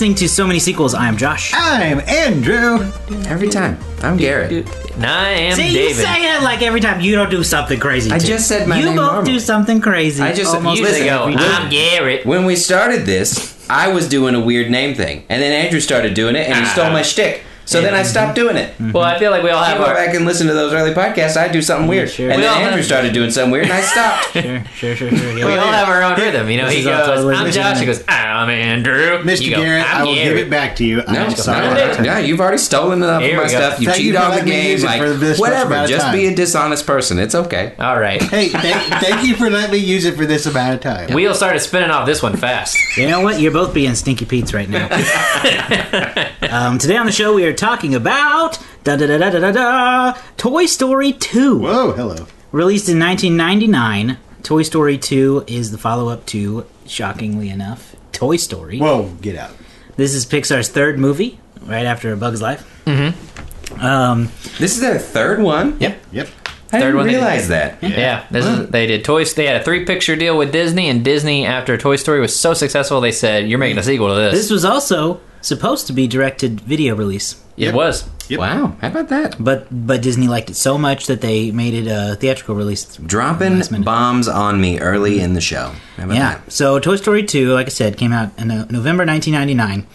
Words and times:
everybody, 0.00 0.10
you're 0.10 0.14
listening 0.14 0.14
to 0.14 0.28
So 0.28 0.46
Many 0.46 0.58
Sequels. 0.58 0.94
I 0.94 1.08
am 1.08 1.16
Josh. 1.16 1.52
I'm 1.54 2.00
Andrew. 2.00 2.90
Every 3.28 3.48
time. 3.48 3.78
I'm 4.02 4.16
Garrett. 4.16 4.66
And 4.94 5.06
I 5.06 5.30
am 5.30 5.56
See, 5.56 5.72
David. 5.72 5.88
you 5.88 5.94
say 5.94 6.36
it 6.36 6.42
like 6.42 6.62
every 6.62 6.80
time 6.80 7.00
you 7.00 7.14
don't 7.14 7.30
do 7.30 7.42
something 7.42 7.80
crazy. 7.80 8.10
I 8.12 8.18
too. 8.18 8.26
just 8.26 8.46
said 8.46 8.68
my 8.68 8.76
name. 8.76 8.84
You 8.84 8.90
name 8.90 8.96
both 8.96 9.12
normal. 9.12 9.24
do 9.24 9.40
something 9.40 9.80
crazy. 9.80 10.22
I 10.22 10.32
just- 10.32 10.54
almost 10.54 10.78
usually 10.78 10.98
Usually 10.98 11.10
every 11.10 11.34
go, 11.34 11.40
day. 11.40 11.46
I'm 11.46 11.70
Garrett. 11.70 12.26
When 12.26 12.44
we 12.44 12.56
started 12.56 13.06
this, 13.06 13.66
I 13.68 13.88
was 13.88 14.08
doing 14.08 14.34
a 14.34 14.40
weird 14.40 14.70
name 14.70 14.94
thing. 14.94 15.24
And 15.28 15.42
then 15.42 15.52
Andrew 15.52 15.80
started 15.80 16.14
doing 16.14 16.36
it 16.36 16.48
and 16.48 16.58
he 16.58 16.64
stole 16.66 16.86
ah. 16.86 16.92
my 16.92 17.02
shtick. 17.02 17.42
So 17.68 17.82
then 17.82 17.94
I 17.94 18.02
stopped 18.02 18.34
doing 18.34 18.56
it. 18.56 18.72
Mm-hmm. 18.72 18.92
Well, 18.92 19.04
I 19.04 19.18
feel 19.18 19.30
like 19.30 19.42
we 19.42 19.50
all 19.50 19.62
I 19.62 19.68
have 19.68 19.78
go 19.78 19.84
our. 19.84 19.94
back 19.94 20.14
and 20.14 20.24
listen 20.24 20.46
to 20.46 20.54
those 20.54 20.72
early 20.72 20.92
podcasts. 20.94 21.36
I 21.36 21.48
do 21.48 21.60
something 21.60 21.86
mm, 21.86 21.90
weird. 21.90 22.10
sure. 22.10 22.30
And 22.30 22.36
We 22.40 22.42
then 22.42 22.52
all 22.54 22.60
Andrew 22.60 22.76
have- 22.78 22.84
started 22.86 23.12
doing 23.12 23.30
something 23.30 23.50
weird 23.50 23.64
and 23.64 23.72
I 23.74 23.80
stopped. 23.82 24.28
Sure, 24.78 24.94
sure, 24.96 25.10
sure, 25.10 25.10
sure. 25.16 25.34
We 25.34 25.42
all 25.56 25.72
have 25.72 25.88
our 25.88 26.02
own 26.02 26.18
rhythm, 26.18 26.48
you 26.48 26.56
know. 26.56 26.66
This 26.66 26.76
He 26.78 26.84
goes, 26.84 27.06
totally 27.06 27.34
"I'm. 27.34 27.50
Josh." 27.50 27.80
He 27.80 27.86
goes, 27.86 28.02
ah, 28.08 28.42
"I'm 28.42 28.48
Andrew." 28.48 29.18
Mr. 29.22 29.42
You 29.42 29.56
Garrett, 29.56 29.84
"I'm 29.92 30.02
I 30.02 30.04
will 30.04 30.14
give 30.14 30.36
it 30.36 30.48
back 30.48 30.76
to 30.76 30.84
you. 30.84 30.96
No, 30.98 31.02
I'm 31.06 31.28
no, 31.30 31.34
sorry. 31.34 32.04
yeah, 32.04 32.18
you've 32.20 32.40
already 32.40 32.58
stolen 32.58 33.02
enough 33.02 33.22
of 33.22 33.34
my 33.34 33.46
stuff. 33.48 33.80
You 33.80 33.86
Thank 33.88 33.98
cheat 33.98 34.16
on 34.16 34.36
the 34.36 34.42
game. 34.44 34.72
use 34.72 34.84
Like, 34.84 35.00
for 35.02 35.10
this 35.10 35.38
much 35.38 35.50
whatever. 35.50 35.86
Just 35.86 36.06
time. 36.06 36.14
be 36.16 36.26
a 36.26 36.34
dishonest 36.34 36.86
person. 36.86 37.18
It's 37.18 37.34
okay. 37.34 37.74
All 37.78 37.98
right. 37.98 38.22
Hey, 38.22 38.48
thank, 38.48 38.82
thank 39.02 39.26
you 39.26 39.34
for 39.34 39.50
letting 39.50 39.72
me 39.72 39.78
use 39.78 40.04
it 40.04 40.16
for 40.16 40.24
this 40.26 40.46
amount 40.46 40.74
of 40.76 40.80
time. 40.80 41.12
Wheel 41.14 41.34
started 41.34 41.60
spinning 41.60 41.90
off 41.90 42.06
this 42.06 42.22
one 42.22 42.36
fast. 42.36 42.78
You 42.96 43.08
know 43.08 43.20
what? 43.20 43.40
You're 43.40 43.52
both 43.52 43.74
being 43.74 43.94
stinky 43.96 44.24
Pete's 44.24 44.54
right 44.54 44.68
now. 44.68 44.86
um, 46.50 46.78
today 46.78 46.96
on 46.96 47.06
the 47.06 47.12
show, 47.12 47.34
we 47.34 47.44
are 47.44 47.52
talking 47.58 47.94
about 47.94 48.58
da 48.84 48.96
da 48.96 49.06
da 49.06 49.18
da 49.18 49.30
da 49.30 49.38
da 49.40 49.52
da 49.52 50.12
Toy 50.36 50.64
Story 50.66 51.12
2. 51.12 51.58
Whoa, 51.58 51.92
hello. 51.92 52.26
Released 52.52 52.88
in 52.88 52.98
1999, 52.98 54.16
Toy 54.42 54.62
Story 54.62 54.96
2 54.96 55.44
is 55.46 55.70
the 55.70 55.78
follow 55.78 56.08
up 56.08 56.24
to, 56.26 56.64
shockingly 56.86 57.50
enough, 57.50 57.94
Toy 58.12 58.36
Story. 58.36 58.78
Whoa, 58.78 59.10
get 59.20 59.36
out. 59.36 59.50
This 59.96 60.14
is 60.14 60.24
Pixar's 60.24 60.68
third 60.68 60.98
movie, 60.98 61.38
right 61.62 61.84
after 61.84 62.12
A 62.12 62.16
Bug's 62.16 62.40
Life. 62.40 62.64
Mm-hmm. 62.86 63.80
Um, 63.84 64.24
This 64.58 64.74
is 64.76 64.80
their 64.80 64.98
third 64.98 65.40
one? 65.42 65.76
Yep. 65.80 65.98
Yep. 66.12 66.28
I 66.70 66.80
Third 66.80 66.80
didn't 66.80 66.96
one 66.96 67.06
they 67.06 67.12
did. 67.14 67.18
realize 67.18 67.48
that. 67.48 67.82
Yeah, 67.82 68.26
this 68.30 68.44
is 68.44 68.68
they 68.68 68.86
did 68.86 69.02
toys. 69.02 69.32
They 69.34 69.46
had 69.46 69.56
a 69.60 69.64
three 69.64 69.86
picture 69.86 70.16
deal 70.16 70.36
with 70.36 70.52
Disney, 70.52 70.90
and 70.90 71.02
Disney, 71.02 71.46
after 71.46 71.78
Toy 71.78 71.96
Story 71.96 72.20
was 72.20 72.38
so 72.38 72.52
successful, 72.52 73.00
they 73.00 73.10
said, 73.12 73.48
"You're 73.48 73.58
making 73.58 73.78
a 73.78 73.82
sequel 73.82 74.08
to 74.08 74.14
this." 74.16 74.34
this 74.34 74.50
was 74.50 74.66
also 74.66 75.20
supposed 75.40 75.86
to 75.86 75.94
be 75.94 76.06
directed 76.06 76.60
video 76.60 76.94
release, 76.94 77.42
it 77.58 77.74
was. 77.74 78.08
Yep. 78.28 78.40
Wow. 78.40 78.76
How 78.80 78.88
about 78.88 79.08
that? 79.08 79.36
but 79.42 79.66
but 79.70 80.02
Disney 80.02 80.28
liked 80.28 80.50
it 80.50 80.54
so 80.54 80.76
much 80.76 81.06
that 81.06 81.20
they 81.22 81.50
made 81.50 81.72
it 81.74 81.86
a 81.90 82.14
theatrical 82.16 82.54
release. 82.54 82.96
Dropping 82.96 83.62
bombs 83.82 84.28
on 84.28 84.60
me 84.60 84.78
early 84.80 85.20
in 85.20 85.32
the 85.34 85.40
show. 85.40 85.72
How 85.96 86.04
about 86.04 86.14
Yeah. 86.14 86.34
that? 86.34 86.52
So 86.52 86.78
Toy 86.78 86.96
Story 86.96 87.22
2, 87.22 87.52
like 87.54 87.66
I 87.66 87.70
said, 87.70 87.96
came 87.96 88.12
out 88.12 88.30
in 88.38 88.50
uh, 88.50 88.66
November 88.70 89.04
1999. 89.06 89.86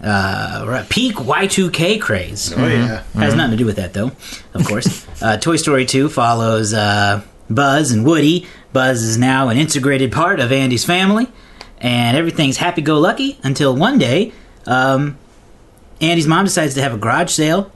Uh, 0.00 0.84
peak 0.90 1.16
Y2K 1.16 2.00
craze. 2.00 2.52
Oh, 2.56 2.66
yeah. 2.66 3.02
Has 3.14 3.34
nothing 3.34 3.52
to 3.52 3.56
do 3.56 3.66
with 3.66 3.76
that, 3.76 3.94
though, 3.94 4.12
of 4.54 4.64
course. 4.66 5.06
uh, 5.22 5.38
Toy 5.38 5.56
Story 5.56 5.86
2 5.86 6.08
follows 6.08 6.72
uh, 6.72 7.22
Buzz 7.50 7.90
and 7.90 8.04
Woody. 8.04 8.46
Buzz 8.72 9.02
is 9.02 9.18
now 9.18 9.48
an 9.48 9.56
integrated 9.56 10.12
part 10.12 10.38
of 10.38 10.52
Andy's 10.52 10.84
family, 10.84 11.26
and 11.80 12.16
everything's 12.16 12.58
happy 12.58 12.80
go 12.82 12.98
lucky 13.00 13.38
until 13.42 13.74
one 13.74 13.98
day, 13.98 14.32
um, 14.66 15.18
Andy's 16.00 16.26
mom 16.26 16.44
decides 16.44 16.74
to 16.74 16.82
have 16.82 16.94
a 16.94 16.98
garage 16.98 17.30
sale. 17.30 17.70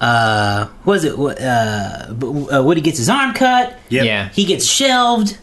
Uh, 0.00 0.66
what 0.84 0.96
is 0.98 1.04
it? 1.04 1.18
What, 1.18 1.40
Uh, 1.40 2.06
uh, 2.52 2.62
Woody 2.62 2.80
gets 2.80 2.98
his 2.98 3.08
arm 3.08 3.32
cut. 3.34 3.78
Yep. 3.88 4.04
Yeah. 4.04 4.28
He 4.30 4.44
gets 4.44 4.66
shelved. 4.66 5.38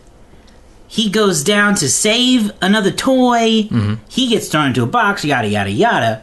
He 0.88 1.10
goes 1.10 1.44
down 1.44 1.76
to 1.76 1.88
save 1.90 2.52
another 2.62 2.92
toy. 2.92 3.70
He 4.10 4.28
gets 4.28 4.50
thrown 4.50 4.68
into 4.68 4.84
a 4.84 4.88
box. 4.88 5.24
Yada 5.24 5.48
yada 5.48 5.72
yada. 5.72 6.22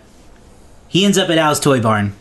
He 0.89 1.05
ends 1.05 1.17
up 1.19 1.29
at 1.31 1.39
Al's 1.39 1.59
toy 1.61 1.81
barn, 1.81 2.15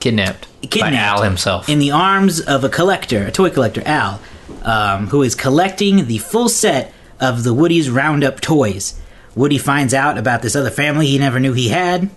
Kidnapped. 0.00 0.46
kidnapped 0.62 0.92
by 0.94 0.98
Al 0.98 1.22
himself. 1.22 1.68
in 1.68 1.78
the 1.78 1.90
arms 1.90 2.40
of 2.40 2.64
a 2.64 2.68
collector, 2.70 3.24
a 3.26 3.30
toy 3.30 3.50
collector, 3.50 3.82
Al, 3.84 4.20
um, 4.62 5.08
who 5.08 5.22
is 5.22 5.34
collecting 5.34 6.06
the 6.06 6.16
full 6.18 6.48
set 6.48 6.92
of 7.20 7.44
the 7.44 7.52
Woody's 7.52 7.90
Roundup 7.90 8.40
toys. 8.40 8.98
Woody 9.34 9.58
finds 9.58 9.92
out 9.92 10.16
about 10.16 10.40
this 10.42 10.56
other 10.56 10.70
family 10.70 11.06
he 11.06 11.18
never 11.18 11.38
knew 11.40 11.52
he 11.52 11.68
had. 11.68 12.08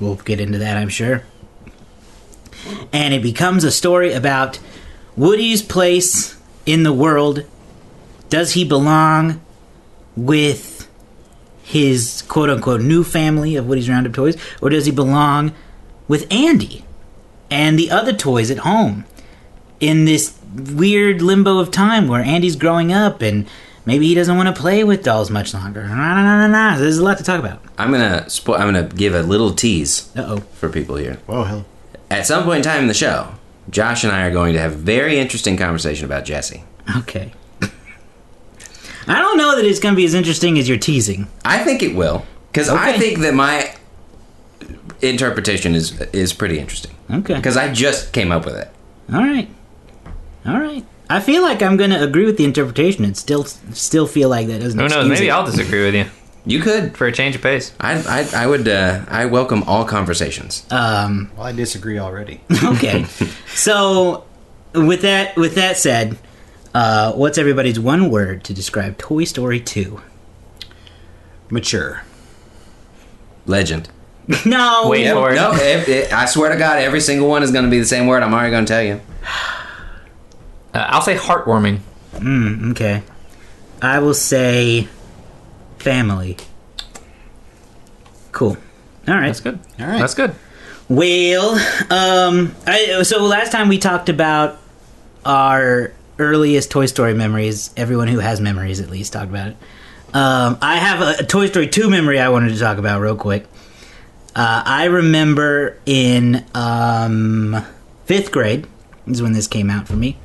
We'll 0.00 0.16
get 0.16 0.40
into 0.40 0.58
that, 0.58 0.76
I'm 0.76 0.88
sure. 0.88 1.24
And 2.92 3.14
it 3.14 3.22
becomes 3.22 3.64
a 3.64 3.70
story 3.70 4.12
about 4.12 4.58
Woody's 5.16 5.62
place 5.62 6.36
in 6.66 6.82
the 6.82 6.92
world. 6.92 7.44
Does 8.28 8.52
he 8.52 8.64
belong 8.64 9.40
with 10.16 10.88
his 11.62 12.22
quote 12.22 12.50
unquote 12.50 12.80
new 12.80 13.04
family 13.04 13.56
of 13.56 13.66
Woody's 13.66 13.88
Roundup 13.88 14.12
toys, 14.12 14.36
or 14.60 14.70
does 14.70 14.86
he 14.86 14.92
belong 14.92 15.52
with 16.08 16.26
Andy 16.32 16.84
and 17.50 17.78
the 17.78 17.90
other 17.90 18.12
toys 18.12 18.50
at 18.50 18.58
home 18.58 19.04
in 19.78 20.04
this 20.04 20.36
weird 20.54 21.22
limbo 21.22 21.58
of 21.58 21.70
time 21.70 22.08
where 22.08 22.22
Andy's 22.22 22.56
growing 22.56 22.92
up 22.92 23.22
and 23.22 23.46
maybe 23.86 24.06
he 24.06 24.14
doesn't 24.14 24.36
want 24.36 24.54
to 24.54 24.60
play 24.60 24.84
with 24.84 25.02
dolls 25.02 25.30
much 25.30 25.52
longer? 25.54 25.82
Nah, 25.86 25.94
nah, 25.94 26.22
nah, 26.22 26.46
nah, 26.46 26.70
nah. 26.72 26.78
There's 26.78 26.98
a 26.98 27.04
lot 27.04 27.18
to 27.18 27.24
talk 27.24 27.40
about. 27.40 27.62
I'm 27.78 27.90
gonna 27.90 28.24
spo- 28.28 28.54
I'm 28.58 28.66
gonna 28.72 28.84
give 28.88 29.14
a 29.14 29.22
little 29.22 29.52
tease 29.52 30.10
Uh 30.16 30.24
oh. 30.26 30.36
for 30.54 30.68
people 30.68 30.96
here. 30.96 31.14
Whoa, 31.26 31.44
hell. 31.44 31.64
At 32.10 32.26
some 32.26 32.44
point 32.44 32.58
in 32.58 32.62
time 32.64 32.82
in 32.82 32.88
the 32.88 32.94
show, 32.94 33.34
Josh 33.70 34.02
and 34.04 34.12
I 34.12 34.22
are 34.26 34.30
going 34.32 34.52
to 34.54 34.58
have 34.60 34.72
a 34.72 34.76
very 34.76 35.18
interesting 35.18 35.56
conversation 35.56 36.04
about 36.04 36.24
Jessie. 36.24 36.64
Okay. 36.98 37.32
I 39.06 39.18
don't 39.18 39.38
know 39.38 39.56
that 39.56 39.64
it's 39.64 39.80
going 39.80 39.94
to 39.94 39.96
be 39.96 40.04
as 40.04 40.14
interesting 40.14 40.58
as 40.58 40.68
you're 40.68 40.78
teasing. 40.78 41.26
I 41.44 41.58
think 41.64 41.82
it 41.82 41.94
will, 41.96 42.24
because 42.52 42.68
I 42.68 42.96
think 42.98 43.20
that 43.20 43.34
my 43.34 43.74
interpretation 45.02 45.74
is 45.74 45.98
is 46.12 46.32
pretty 46.32 46.58
interesting. 46.58 46.92
Okay. 47.10 47.34
Because 47.34 47.56
I 47.56 47.72
just 47.72 48.12
came 48.12 48.30
up 48.30 48.44
with 48.44 48.56
it. 48.56 48.68
All 49.12 49.20
right. 49.20 49.48
All 50.46 50.58
right. 50.60 50.84
I 51.10 51.18
feel 51.20 51.42
like 51.42 51.60
I'm 51.60 51.76
going 51.76 51.90
to 51.90 52.02
agree 52.02 52.24
with 52.24 52.36
the 52.38 52.44
interpretation 52.44 53.04
and 53.04 53.16
still 53.16 53.44
still 53.44 54.06
feel 54.06 54.28
like 54.28 54.46
that 54.46 54.60
doesn't 54.60 54.78
Who 54.78 54.88
knows? 54.88 55.08
Maybe 55.08 55.26
it. 55.26 55.30
I'll 55.30 55.44
disagree 55.44 55.84
with 55.84 55.94
you 55.94 56.06
You 56.46 56.60
could. 56.62 56.96
for 56.96 57.06
a 57.08 57.12
change 57.12 57.34
of 57.34 57.42
pace. 57.42 57.72
I 57.80 57.94
I, 58.34 58.44
I 58.44 58.46
would. 58.46 58.66
Uh, 58.68 59.04
I 59.08 59.26
welcome 59.26 59.62
all 59.64 59.84
conversations. 59.84 60.64
Um 60.70 61.30
Well, 61.36 61.46
I 61.46 61.52
disagree 61.52 61.98
already. 61.98 62.40
okay. 62.64 63.04
so 63.54 64.24
with 64.72 65.02
that 65.02 65.36
with 65.36 65.56
that 65.56 65.76
said, 65.76 66.16
uh 66.74 67.12
what's 67.12 67.38
everybody's 67.38 67.80
one 67.80 68.08
word 68.08 68.44
to 68.44 68.54
describe 68.54 68.96
Toy 68.96 69.24
Story 69.24 69.58
2? 69.60 70.00
Mature. 71.50 72.04
Legend. 73.46 73.88
no. 74.46 74.86
Wait 74.88 75.02
Yep. 75.04 75.14
for 75.16 75.32
it. 75.32 75.34
No, 75.36 75.52
if, 75.54 75.88
it, 75.88 76.12
I 76.12 76.26
swear 76.26 76.50
to 76.52 76.56
God, 76.56 76.78
every 76.78 77.00
single 77.00 77.28
one 77.28 77.42
is 77.42 77.50
going 77.50 77.64
to 77.64 77.70
be 77.70 77.80
the 77.80 77.84
same 77.86 78.06
word. 78.06 78.22
I'm 78.22 78.32
already 78.32 78.52
going 78.52 78.64
to 78.64 78.72
tell 78.72 78.82
you. 78.82 79.00
Uh, 80.74 80.86
I'll 80.88 81.02
say 81.02 81.16
heartwarming. 81.16 81.80
Mm, 82.14 82.72
okay. 82.72 83.02
I 83.82 83.98
will 83.98 84.14
say 84.14 84.88
family. 85.78 86.36
Cool. 88.32 88.56
All 89.08 89.14
right. 89.14 89.26
That's 89.26 89.40
good. 89.40 89.58
All 89.78 89.86
right. 89.86 89.98
That's 89.98 90.14
good. 90.14 90.34
Well, 90.88 91.52
um, 91.90 92.54
I, 92.66 93.02
so 93.02 93.22
last 93.22 93.52
time 93.52 93.68
we 93.68 93.78
talked 93.78 94.08
about 94.08 94.58
our 95.24 95.92
earliest 96.18 96.70
Toy 96.70 96.86
Story 96.86 97.14
memories. 97.14 97.70
Everyone 97.76 98.08
who 98.08 98.18
has 98.18 98.40
memories, 98.40 98.80
at 98.80 98.90
least, 98.90 99.12
talked 99.12 99.30
about 99.30 99.48
it. 99.48 99.56
Um, 100.12 100.58
I 100.60 100.76
have 100.76 101.00
a, 101.00 101.22
a 101.22 101.26
Toy 101.26 101.46
Story 101.46 101.68
2 101.68 101.88
memory 101.88 102.18
I 102.18 102.28
wanted 102.28 102.52
to 102.52 102.58
talk 102.58 102.78
about 102.78 103.00
real 103.00 103.16
quick. 103.16 103.46
Uh, 104.34 104.62
I 104.64 104.84
remember 104.86 105.78
in 105.86 106.44
um, 106.54 107.64
fifth 108.06 108.32
grade 108.32 108.66
is 109.06 109.22
when 109.22 109.32
this 109.32 109.46
came 109.46 109.70
out 109.70 109.86
for 109.86 109.94
me. 109.96 110.16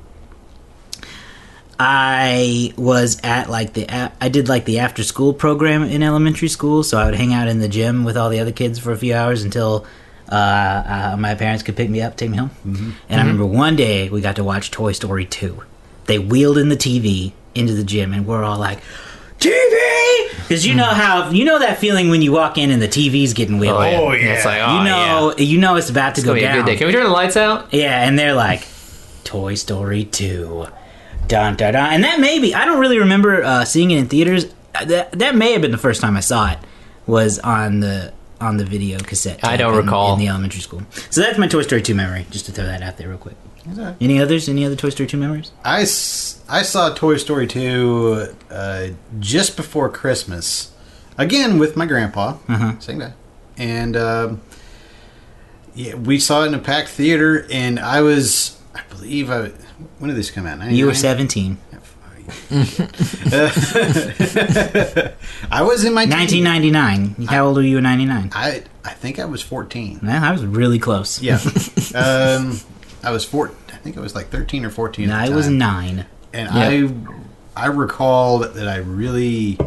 I 1.80 2.74
was 2.78 3.20
at 3.24 3.50
like 3.50 3.74
the 3.74 3.90
I 4.22 4.30
did 4.30 4.48
like 4.48 4.66
the 4.66 4.80
after 4.80 5.04
school 5.04 5.34
program 5.34 5.84
in 5.84 6.02
elementary 6.04 6.48
school, 6.48 6.84
so 6.84 6.98
I 6.98 7.06
would 7.06 7.16
hang 7.16 7.34
out 7.34 7.48
in 7.48 7.60
the 7.60 7.68
gym 7.68 8.04
with 8.06 8.16
all 8.18 8.30
the 8.30 8.40
other 8.40 8.52
kids 8.52 8.80
for 8.80 8.92
a 8.92 8.98
few 8.98 9.14
hours 9.14 9.44
until 9.44 9.86
uh, 10.32 10.36
uh, 10.36 11.16
my 11.20 11.36
parents 11.36 11.64
could 11.64 11.76
pick 11.76 11.90
me 11.90 12.02
up, 12.02 12.16
take 12.18 12.30
me 12.30 12.38
home. 12.38 12.50
Mm-hmm. 12.66 12.92
And 13.10 13.20
I 13.20 13.24
remember 13.24 13.46
one 13.46 13.76
day 13.76 14.10
we 14.10 14.22
got 14.22 14.38
to 14.38 14.44
watch 14.44 14.72
Toy 14.72 14.94
Story 14.94 15.26
two. 15.26 15.64
They 16.06 16.18
wheeled 16.20 16.58
in 16.58 16.70
the 16.70 16.78
TV 16.78 17.34
into 17.54 17.74
the 17.74 17.84
gym, 17.84 18.14
and 18.14 18.26
we're 18.26 18.44
all 18.44 18.58
like, 18.60 18.80
"TV!" 19.40 20.30
Because 20.48 20.66
you 20.66 20.76
know 20.76 20.86
how 20.86 21.30
you 21.32 21.44
know 21.44 21.60
that 21.60 21.80
feeling 21.80 22.10
when 22.10 22.22
you 22.22 22.32
walk 22.32 22.58
in 22.58 22.70
and 22.72 22.82
the 22.82 22.88
TV's 22.88 23.34
getting 23.34 23.58
wheeled. 23.60 23.78
Oh 23.78 23.84
yeah. 23.84 24.00
Oh, 24.00 24.12
yeah. 24.14 24.34
It's 24.36 24.46
like 24.46 24.62
oh 24.62 24.78
You 24.78 24.84
know, 24.86 25.34
yeah. 25.38 25.44
you 25.44 25.58
know 25.60 25.76
it's 25.76 25.90
about 25.90 26.16
to 26.16 26.22
It's 26.22 26.26
go 26.26 26.32
gonna 26.32 26.40
be 26.42 26.46
a 26.46 26.48
down. 26.50 26.58
good 26.58 26.66
day. 26.72 26.78
Can 26.78 26.88
we 26.88 26.94
turn 26.94 27.04
the 27.04 27.10
lights 27.10 27.36
out? 27.36 27.74
Yeah, 27.74 28.08
and 28.08 28.18
they're 28.18 28.34
like, 28.36 28.66
Toy 29.24 29.56
Story 29.56 30.06
2. 30.06 30.68
Dun, 31.28 31.56
dun, 31.56 31.74
dun. 31.74 31.94
And 31.94 32.04
that 32.04 32.20
may 32.20 32.40
be, 32.40 32.54
I 32.54 32.66
don't 32.66 32.80
really 32.80 33.00
remember 33.00 33.44
uh, 33.44 33.66
seeing 33.66 33.92
it 33.92 33.98
in 33.98 34.08
theaters. 34.08 34.46
Uh, 34.74 34.86
That, 34.86 35.12
that 35.14 35.36
may 35.36 35.54
have 35.54 35.62
been 35.62 35.72
the 35.72 35.78
first 35.78 36.02
time 36.02 36.16
I 36.18 36.20
saw 36.20 36.52
it, 36.52 36.60
was 37.08 37.40
on 37.40 37.80
the 37.80 38.14
on 38.42 38.58
the 38.58 38.66
video 38.66 39.00
cassette. 39.00 39.40
I 39.46 39.56
don't 39.56 39.74
in- 39.74 39.86
recall. 39.86 40.14
In 40.14 40.20
the 40.20 40.28
elementary 40.28 40.60
school. 40.60 40.82
So 41.10 41.22
that's 41.22 41.38
my 41.38 41.48
Toy 41.48 41.62
Story 41.62 41.82
2 41.82 41.96
memory, 41.96 42.26
just 42.32 42.46
to 42.48 42.52
throw 42.52 42.66
that 42.66 42.82
out 42.82 42.98
there 42.98 43.08
real 43.08 43.18
quick. 43.18 43.36
Any 44.02 44.22
others? 44.22 44.48
Any 44.50 44.66
other 44.66 44.76
Toy 44.76 44.90
Story 44.90 45.08
2 45.08 45.18
memories? 45.18 45.52
I, 45.64 45.80
I 45.80 46.62
saw 46.64 46.94
Toy 46.94 47.16
Story 47.18 47.48
2 47.48 48.36
uh, 48.52 48.88
just 49.20 49.56
before 49.56 49.90
Christmas. 49.90 50.72
again 51.18 51.58
with 51.58 51.76
my 51.78 51.86
grandpa, 51.86 52.38
same 52.80 53.00
guy, 53.00 53.14
and 53.58 53.96
um, 53.96 54.42
yeah, 55.74 55.96
we 55.96 56.20
saw 56.20 56.44
it 56.44 56.48
in 56.48 56.54
a 56.54 56.60
packed 56.60 56.90
theater, 56.90 57.48
and 57.50 57.80
I 57.80 58.02
was, 58.02 58.60
I 58.76 58.82
believe, 58.90 59.32
I 59.32 59.52
when 60.00 60.10
did 60.10 60.18
this 60.18 60.32
come 60.32 60.46
out? 60.46 60.72
You 60.72 60.86
were 60.86 60.94
17. 60.94 61.58
I 65.52 65.62
was 65.62 65.84
in 65.86 65.94
my 65.94 66.06
teens. 66.06 66.34
1999. 66.34 67.28
How 67.28 67.46
old 67.46 67.58
were 67.58 67.62
you 67.62 67.78
in 67.78 67.84
99? 67.84 68.32
I 68.34 68.64
I 68.84 68.92
think 68.94 69.20
I 69.20 69.26
was 69.26 69.42
fourteen. 69.42 70.00
Nah, 70.02 70.28
I 70.28 70.32
was 70.32 70.44
really 70.46 70.80
close. 70.80 71.22
Yeah, 71.22 71.36
um, 71.96 72.60
I 73.04 73.12
was 73.12 73.26
four. 73.26 73.52
I 73.72 73.78
think 73.78 73.96
it 73.96 74.00
was 74.00 74.16
like 74.16 74.30
thirteen 74.30 74.66
or 74.66 74.70
fourteen. 74.72 75.10
at 75.12 75.30
I 75.30 75.30
was 75.36 75.48
nine. 75.48 76.06
and 76.34 76.50
I 76.52 76.90
I 77.56 77.68
recalled 77.68 78.54
that 78.56 78.68
I 78.68 78.78
really 78.78 79.58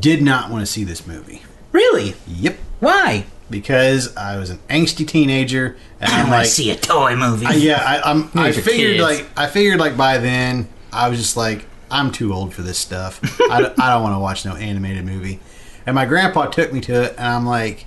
did 0.00 0.22
not 0.22 0.50
want 0.50 0.62
to 0.62 0.66
see 0.66 0.84
this 0.84 1.06
movie. 1.06 1.42
Really? 1.72 2.14
Yep, 2.26 2.58
Why? 2.80 3.26
Because 3.50 4.16
I 4.16 4.36
was 4.38 4.50
an 4.50 4.58
angsty 4.68 5.06
teenager, 5.06 5.76
and 6.00 6.10
I 6.10 6.16
I'm 6.16 6.20
want 6.22 6.30
like, 6.32 6.44
to 6.46 6.50
see 6.50 6.70
a 6.70 6.76
toy 6.76 7.16
movie. 7.16 7.46
I- 7.46 7.52
yeah, 7.54 7.82
I, 8.04 8.10
I'm. 8.10 8.30
I 8.34 8.48
These 8.48 8.58
are 8.58 8.62
figured 8.62 8.96
kids. 8.96 9.02
like 9.02 9.26
I 9.36 9.46
figured 9.46 9.78
like 9.80 9.96
by 9.96 10.18
then 10.18 10.68
I 10.92 11.08
was 11.08 11.18
just 11.18 11.36
like 11.36 11.64
I'm 11.90 12.12
too 12.12 12.32
old 12.32 12.52
for 12.54 12.62
this 12.62 12.78
stuff. 12.78 13.20
I, 13.50 13.60
don't- 13.62 13.80
I 13.80 13.90
don't 13.92 14.02
want 14.02 14.14
to 14.14 14.18
watch 14.18 14.44
no 14.44 14.54
animated 14.54 15.04
movie. 15.04 15.40
And 15.86 15.94
my 15.94 16.04
grandpa 16.04 16.46
took 16.46 16.72
me 16.72 16.80
to 16.82 17.04
it, 17.04 17.14
and 17.16 17.26
I'm 17.26 17.46
like, 17.46 17.86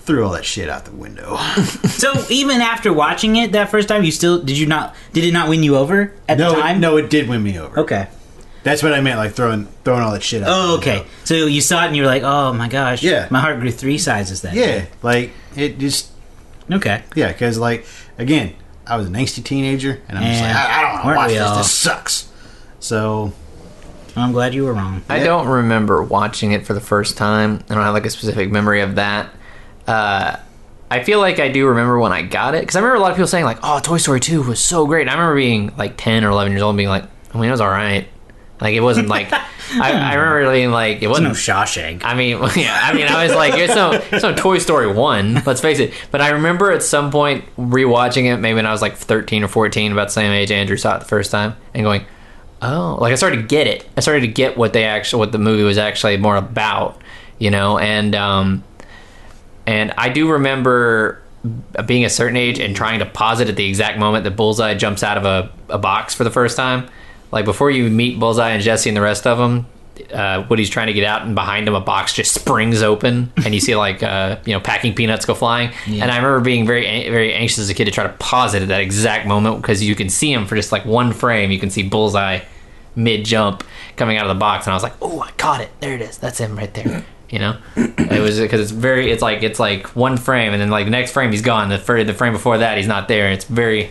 threw 0.00 0.24
all 0.26 0.32
that 0.32 0.44
shit 0.44 0.68
out 0.68 0.84
the 0.84 0.90
window. 0.92 1.36
so 1.88 2.12
even 2.28 2.60
after 2.60 2.92
watching 2.92 3.36
it 3.36 3.52
that 3.52 3.70
first 3.70 3.88
time, 3.88 4.04
you 4.04 4.10
still 4.10 4.42
did 4.42 4.58
you 4.58 4.66
not 4.66 4.94
did 5.12 5.24
it 5.24 5.32
not 5.32 5.48
win 5.48 5.62
you 5.62 5.76
over 5.76 6.12
at 6.28 6.36
no, 6.38 6.54
the 6.54 6.60
time? 6.60 6.80
no, 6.80 6.96
it 6.98 7.08
did 7.08 7.28
win 7.28 7.42
me 7.42 7.58
over. 7.58 7.80
Okay. 7.80 8.08
That's 8.64 8.82
what 8.82 8.92
I 8.92 9.00
meant, 9.00 9.18
like 9.18 9.32
throwing 9.32 9.66
throwing 9.84 10.02
all 10.02 10.12
that 10.12 10.22
shit 10.22 10.42
out. 10.42 10.48
Oh, 10.50 10.76
okay. 10.78 10.98
window. 10.98 11.08
So 11.24 11.34
you 11.46 11.60
saw 11.60 11.82
it 11.84 11.88
and 11.88 11.96
you 11.96 12.02
were 12.02 12.08
like, 12.08 12.22
"Oh 12.22 12.52
my 12.52 12.68
gosh!" 12.68 13.02
Yeah. 13.02 13.26
My 13.30 13.40
heart 13.40 13.58
grew 13.60 13.70
three 13.72 13.98
sizes 13.98 14.42
then. 14.42 14.54
Yeah, 14.54 14.84
like 15.02 15.32
it 15.56 15.78
just 15.78 16.10
Okay. 16.70 17.02
Yeah, 17.16 17.28
because 17.32 17.58
like 17.58 17.84
again, 18.18 18.54
I 18.86 18.96
was 18.96 19.06
an 19.06 19.14
angsty 19.14 19.42
teenager, 19.44 20.00
and 20.08 20.16
I'm 20.18 20.24
just 20.24 20.42
like, 20.42 20.54
I, 20.54 20.78
I 20.78 20.82
don't 20.82 20.92
want 21.04 21.14
to 21.14 21.16
watch 21.16 21.30
this. 21.30 21.40
all? 21.42 21.58
This 21.58 21.70
sucks. 21.72 22.32
So 22.78 23.32
I'm 24.16 24.32
glad 24.32 24.54
you 24.54 24.64
were 24.64 24.72
wrong. 24.74 25.02
I 25.08 25.18
Yeah. 25.18 25.24
don't 25.24 25.48
remember 25.48 26.02
watching 26.02 26.52
it 26.52 26.64
for 26.66 26.74
the 26.74 26.80
first 26.80 27.16
time. 27.16 27.64
I 27.68 27.74
don't 27.74 27.82
have 27.82 27.94
like 27.94 28.06
a 28.06 28.10
specific 28.10 28.50
memory 28.52 28.80
of 28.82 28.94
that. 28.96 29.30
Uh, 29.88 30.36
I 30.90 31.02
feel 31.02 31.18
like 31.20 31.40
I 31.40 31.48
do 31.48 31.66
remember 31.66 31.98
when 31.98 32.12
I 32.12 32.22
got 32.22 32.54
it 32.54 32.60
because 32.60 32.76
I 32.76 32.80
remember 32.80 32.96
a 32.96 33.00
lot 33.00 33.10
of 33.10 33.16
people 33.16 33.26
saying 33.26 33.44
like, 33.44 33.58
"Oh, 33.62 33.80
Toy 33.80 33.96
Story 33.96 34.20
2 34.20 34.42
was 34.42 34.60
so 34.60 34.86
great." 34.86 35.00
And 35.02 35.10
I 35.10 35.14
remember 35.14 35.36
being 35.36 35.72
like 35.76 35.94
10 35.96 36.22
or 36.24 36.30
11 36.30 36.52
years 36.52 36.62
old, 36.62 36.70
and 36.74 36.76
being 36.76 36.88
like, 36.90 37.04
"I 37.34 37.38
mean, 37.38 37.48
it 37.48 37.50
was 37.50 37.60
all 37.60 37.68
right." 37.70 38.06
Like 38.62 38.74
it 38.74 38.80
wasn't 38.80 39.08
like 39.08 39.32
I, 39.32 39.42
I 39.72 40.14
remember 40.14 40.52
being 40.52 40.70
like 40.70 41.02
it 41.02 41.08
wasn't 41.08 41.26
no 41.26 41.34
Shawshank. 41.34 42.04
I 42.04 42.14
mean, 42.14 42.38
yeah, 42.56 42.78
I 42.80 42.92
mean, 42.94 43.08
I 43.08 43.24
was 43.24 43.34
like, 43.34 43.54
it's 43.54 43.74
no, 43.74 43.90
it's 43.90 44.22
no 44.22 44.32
Toy 44.32 44.58
Story 44.58 44.86
one. 44.86 45.42
Let's 45.44 45.60
face 45.60 45.80
it. 45.80 45.92
But 46.12 46.20
I 46.20 46.28
remember 46.28 46.70
at 46.70 46.84
some 46.84 47.10
point 47.10 47.44
rewatching 47.56 48.32
it, 48.32 48.36
maybe 48.36 48.54
when 48.54 48.66
I 48.66 48.70
was 48.70 48.80
like 48.80 48.94
thirteen 48.94 49.42
or 49.42 49.48
fourteen, 49.48 49.90
about 49.90 50.08
the 50.08 50.12
same 50.12 50.30
age 50.30 50.52
Andrew 50.52 50.76
saw 50.76 50.94
it 50.94 51.00
the 51.00 51.06
first 51.06 51.32
time, 51.32 51.56
and 51.74 51.82
going, 51.82 52.06
oh, 52.62 52.98
like 53.00 53.10
I 53.10 53.16
started 53.16 53.38
to 53.38 53.42
get 53.42 53.66
it. 53.66 53.84
I 53.96 54.00
started 54.00 54.20
to 54.20 54.28
get 54.28 54.56
what 54.56 54.72
they 54.72 54.84
actually, 54.84 55.18
what 55.18 55.32
the 55.32 55.38
movie 55.38 55.64
was 55.64 55.76
actually 55.76 56.16
more 56.18 56.36
about, 56.36 57.02
you 57.40 57.50
know, 57.50 57.78
and 57.78 58.14
um, 58.14 58.62
and 59.66 59.92
I 59.98 60.08
do 60.08 60.30
remember 60.30 61.20
being 61.84 62.04
a 62.04 62.10
certain 62.10 62.36
age 62.36 62.60
and 62.60 62.76
trying 62.76 63.00
to 63.00 63.06
pause 63.06 63.40
it 63.40 63.48
at 63.48 63.56
the 63.56 63.66
exact 63.66 63.98
moment 63.98 64.22
that 64.22 64.36
Bullseye 64.36 64.74
jumps 64.74 65.02
out 65.02 65.18
of 65.18 65.24
a, 65.24 65.50
a 65.68 65.78
box 65.78 66.14
for 66.14 66.22
the 66.22 66.30
first 66.30 66.56
time. 66.56 66.88
Like 67.32 67.44
before 67.44 67.70
you 67.70 67.90
meet 67.90 68.20
Bullseye 68.20 68.50
and 68.50 68.62
Jessie 68.62 68.90
and 68.90 68.96
the 68.96 69.00
rest 69.00 69.26
of 69.26 69.38
them, 69.38 69.66
uh, 70.12 70.44
Woody's 70.48 70.70
trying 70.70 70.86
to 70.88 70.92
get 70.92 71.04
out, 71.04 71.22
and 71.22 71.34
behind 71.34 71.66
him 71.66 71.74
a 71.74 71.80
box 71.80 72.12
just 72.12 72.32
springs 72.34 72.82
open, 72.82 73.32
and 73.44 73.54
you 73.54 73.60
see 73.60 73.74
like 73.74 74.02
uh, 74.02 74.36
you 74.44 74.52
know 74.52 74.60
packing 74.60 74.94
peanuts 74.94 75.24
go 75.24 75.34
flying. 75.34 75.70
Yeah. 75.86 76.02
And 76.02 76.10
I 76.10 76.16
remember 76.16 76.40
being 76.40 76.66
very 76.66 76.84
very 77.08 77.32
anxious 77.32 77.58
as 77.58 77.70
a 77.70 77.74
kid 77.74 77.86
to 77.86 77.90
try 77.90 78.04
to 78.04 78.12
pause 78.14 78.54
it 78.54 78.62
at 78.62 78.68
that 78.68 78.80
exact 78.80 79.26
moment 79.26 79.60
because 79.62 79.82
you 79.82 79.94
can 79.94 80.08
see 80.08 80.32
him 80.32 80.46
for 80.46 80.56
just 80.56 80.72
like 80.72 80.84
one 80.84 81.12
frame. 81.12 81.50
You 81.50 81.58
can 81.58 81.70
see 81.70 81.82
Bullseye 81.82 82.40
mid 82.94 83.24
jump 83.24 83.64
coming 83.96 84.16
out 84.16 84.26
of 84.26 84.34
the 84.34 84.38
box, 84.38 84.66
and 84.66 84.72
I 84.72 84.76
was 84.76 84.82
like, 84.82 84.94
"Oh, 85.00 85.20
I 85.20 85.30
caught 85.32 85.60
it! 85.60 85.70
There 85.80 85.94
it 85.94 86.00
is. 86.02 86.18
That's 86.18 86.38
him 86.38 86.56
right 86.56 86.72
there." 86.72 87.04
You 87.32 87.38
know, 87.38 87.56
it 87.76 88.20
was 88.20 88.38
because 88.38 88.60
it's 88.60 88.72
very. 88.72 89.10
It's 89.10 89.22
like 89.22 89.42
it's 89.42 89.58
like 89.58 89.96
one 89.96 90.18
frame, 90.18 90.52
and 90.52 90.60
then 90.60 90.68
like 90.68 90.84
the 90.84 90.90
next 90.90 91.12
frame 91.12 91.30
he's 91.30 91.40
gone. 91.40 91.70
The 91.70 91.78
fir- 91.78 92.04
the 92.04 92.12
frame 92.12 92.34
before 92.34 92.58
that 92.58 92.76
he's 92.76 92.86
not 92.86 93.08
there. 93.08 93.32
It's 93.32 93.46
very 93.46 93.88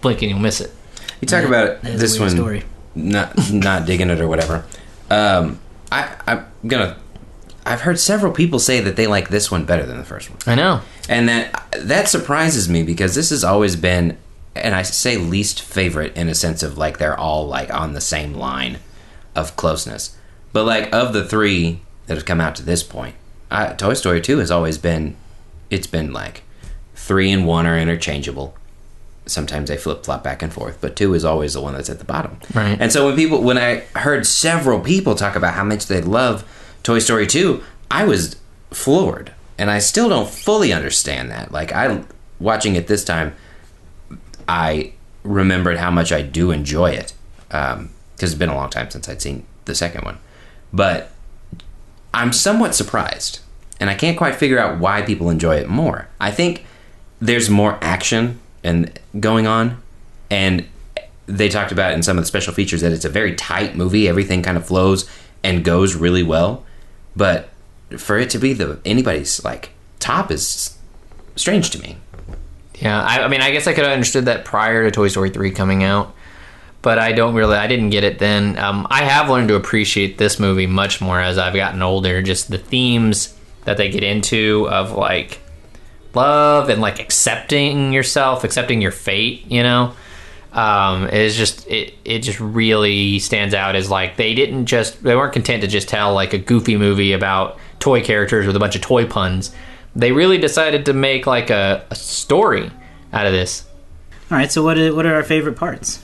blink 0.00 0.22
and 0.22 0.30
you'll 0.30 0.38
miss 0.38 0.60
it. 0.60 0.70
You 1.20 1.26
talk 1.28 1.44
about 1.44 1.82
that 1.82 1.90
is 1.90 1.94
a 1.94 1.98
this 1.98 2.20
one, 2.20 2.30
story. 2.30 2.64
not 2.94 3.52
not 3.52 3.86
digging 3.86 4.10
it 4.10 4.20
or 4.20 4.28
whatever. 4.28 4.64
Um, 5.10 5.58
I 5.90 6.14
I'm 6.26 6.46
gonna. 6.66 6.96
I've 7.66 7.82
heard 7.82 7.98
several 7.98 8.32
people 8.32 8.58
say 8.58 8.80
that 8.80 8.96
they 8.96 9.06
like 9.06 9.28
this 9.28 9.50
one 9.50 9.64
better 9.66 9.84
than 9.84 9.98
the 9.98 10.04
first 10.04 10.30
one, 10.30 10.38
I 10.46 10.54
know. 10.54 10.80
and 11.08 11.28
that 11.28 11.68
that 11.76 12.08
surprises 12.08 12.68
me 12.68 12.82
because 12.82 13.14
this 13.14 13.28
has 13.30 13.44
always 13.44 13.76
been, 13.76 14.16
and 14.54 14.74
I 14.74 14.82
say 14.82 15.18
least 15.18 15.60
favorite 15.60 16.16
in 16.16 16.28
a 16.28 16.34
sense 16.34 16.62
of 16.62 16.78
like 16.78 16.98
they're 16.98 17.18
all 17.18 17.46
like 17.46 17.72
on 17.72 17.92
the 17.92 18.00
same 18.00 18.32
line 18.34 18.78
of 19.34 19.54
closeness, 19.56 20.16
but 20.52 20.64
like 20.64 20.92
of 20.94 21.12
the 21.12 21.24
three 21.24 21.82
that 22.06 22.16
have 22.16 22.24
come 22.24 22.40
out 22.40 22.54
to 22.56 22.62
this 22.62 22.82
point, 22.82 23.16
I, 23.50 23.74
Toy 23.74 23.94
Story 23.94 24.20
Two 24.22 24.38
has 24.38 24.50
always 24.50 24.78
been, 24.78 25.16
it's 25.68 25.86
been 25.86 26.12
like 26.12 26.42
three 26.94 27.30
and 27.30 27.46
one 27.46 27.66
are 27.66 27.78
interchangeable 27.78 28.54
sometimes 29.30 29.68
they 29.68 29.76
flip 29.76 30.04
flop 30.04 30.24
back 30.24 30.42
and 30.42 30.52
forth, 30.52 30.78
but 30.80 30.96
two 30.96 31.14
is 31.14 31.24
always 31.24 31.54
the 31.54 31.60
one 31.60 31.74
that's 31.74 31.90
at 31.90 31.98
the 31.98 32.04
bottom. 32.04 32.38
Right. 32.54 32.76
And 32.80 32.92
so 32.92 33.06
when 33.06 33.16
people, 33.16 33.42
when 33.42 33.58
I 33.58 33.80
heard 33.96 34.26
several 34.26 34.80
people 34.80 35.14
talk 35.14 35.36
about 35.36 35.54
how 35.54 35.64
much 35.64 35.86
they 35.86 36.00
love 36.00 36.44
Toy 36.82 36.98
Story 36.98 37.26
2, 37.26 37.62
I 37.90 38.04
was 38.04 38.36
floored. 38.70 39.32
And 39.58 39.70
I 39.70 39.80
still 39.80 40.08
don't 40.08 40.28
fully 40.28 40.72
understand 40.72 41.30
that. 41.30 41.50
Like, 41.50 41.72
I, 41.72 42.04
watching 42.38 42.76
it 42.76 42.86
this 42.86 43.04
time, 43.04 43.34
I 44.46 44.92
remembered 45.24 45.78
how 45.78 45.90
much 45.90 46.12
I 46.12 46.22
do 46.22 46.50
enjoy 46.50 46.90
it. 46.92 47.12
Um, 47.50 47.90
because 48.14 48.32
it's 48.32 48.38
been 48.38 48.48
a 48.48 48.56
long 48.56 48.68
time 48.68 48.90
since 48.90 49.08
I'd 49.08 49.22
seen 49.22 49.46
the 49.66 49.76
second 49.76 50.04
one. 50.04 50.18
But 50.72 51.12
I'm 52.12 52.32
somewhat 52.32 52.74
surprised. 52.74 53.40
And 53.78 53.88
I 53.90 53.94
can't 53.94 54.18
quite 54.18 54.34
figure 54.34 54.58
out 54.58 54.80
why 54.80 55.02
people 55.02 55.30
enjoy 55.30 55.56
it 55.56 55.68
more. 55.68 56.08
I 56.20 56.32
think 56.32 56.66
there's 57.20 57.48
more 57.48 57.78
action 57.80 58.40
and 58.64 58.98
going 59.20 59.46
on 59.46 59.80
and 60.30 60.66
they 61.26 61.48
talked 61.48 61.72
about 61.72 61.92
in 61.92 62.02
some 62.02 62.16
of 62.18 62.22
the 62.24 62.28
special 62.28 62.52
features 62.54 62.80
that 62.80 62.92
it's 62.92 63.04
a 63.04 63.08
very 63.08 63.34
tight 63.34 63.76
movie 63.76 64.08
everything 64.08 64.42
kind 64.42 64.56
of 64.56 64.66
flows 64.66 65.08
and 65.44 65.64
goes 65.64 65.94
really 65.94 66.22
well 66.22 66.64
but 67.14 67.50
for 67.96 68.18
it 68.18 68.30
to 68.30 68.38
be 68.38 68.52
the 68.52 68.78
anybody's 68.84 69.44
like 69.44 69.70
top 69.98 70.30
is 70.30 70.76
strange 71.36 71.70
to 71.70 71.78
me 71.80 71.96
Yeah, 72.80 73.02
I, 73.02 73.24
I 73.24 73.28
mean, 73.28 73.40
I 73.40 73.50
guess 73.50 73.66
I 73.66 73.72
could 73.72 73.84
have 73.84 73.92
understood 73.92 74.26
that 74.26 74.44
prior 74.44 74.84
to 74.84 74.90
Toy 74.92 75.08
Story 75.08 75.30
3 75.30 75.50
coming 75.50 75.82
out, 75.82 76.14
but 76.80 76.98
I 76.98 77.10
don't 77.10 77.34
really, 77.34 77.56
I 77.56 77.66
didn't 77.66 77.90
get 77.90 78.04
it 78.04 78.20
then. 78.20 78.56
Um, 78.56 78.86
I 78.88 79.02
have 79.02 79.28
learned 79.28 79.48
to 79.48 79.56
appreciate 79.56 80.16
this 80.16 80.38
movie 80.38 80.68
much 80.68 81.00
more 81.00 81.20
as 81.20 81.38
I've 81.38 81.54
gotten 81.54 81.82
older. 81.82 82.22
Just 82.22 82.50
the 82.50 82.58
themes 82.58 83.34
that 83.64 83.78
they 83.78 83.90
get 83.90 84.04
into 84.04 84.68
of 84.70 84.92
like 84.92 85.40
love 86.14 86.68
and 86.68 86.80
like 86.80 87.00
accepting 87.00 87.92
yourself, 87.92 88.44
accepting 88.44 88.80
your 88.80 88.90
fate, 88.90 89.46
you 89.50 89.62
know? 89.62 89.94
Um, 90.52 91.08
is 91.10 91.36
just 91.36 91.68
it. 91.68 91.94
It 92.04 92.20
just 92.20 92.40
really 92.40 93.18
stands 93.18 93.52
out 93.54 93.76
as 93.76 93.90
like 93.90 94.16
they 94.16 94.34
didn't 94.34 94.64
just 94.64 95.02
they 95.02 95.14
weren't 95.14 95.34
content 95.34 95.60
to 95.60 95.68
just 95.68 95.88
tell 95.88 96.14
like 96.14 96.32
a 96.32 96.38
goofy 96.38 96.76
movie 96.76 97.12
about 97.12 97.58
toy 97.80 98.02
characters 98.02 98.46
with 98.46 98.56
a 98.56 98.58
bunch 98.58 98.74
of 98.74 98.80
toy 98.80 99.06
puns. 99.06 99.54
They 99.94 100.10
really 100.10 100.38
decided 100.38 100.86
to 100.86 100.94
make 100.94 101.26
like 101.26 101.50
a, 101.50 101.84
a 101.90 101.94
story 101.94 102.70
out 103.12 103.26
of 103.26 103.32
this. 103.32 103.66
All 104.30 104.38
right. 104.38 104.50
So 104.50 104.62
what 104.64 104.78
are, 104.78 104.94
what 104.94 105.04
are 105.04 105.14
our 105.14 105.22
favorite 105.22 105.56
parts? 105.56 106.02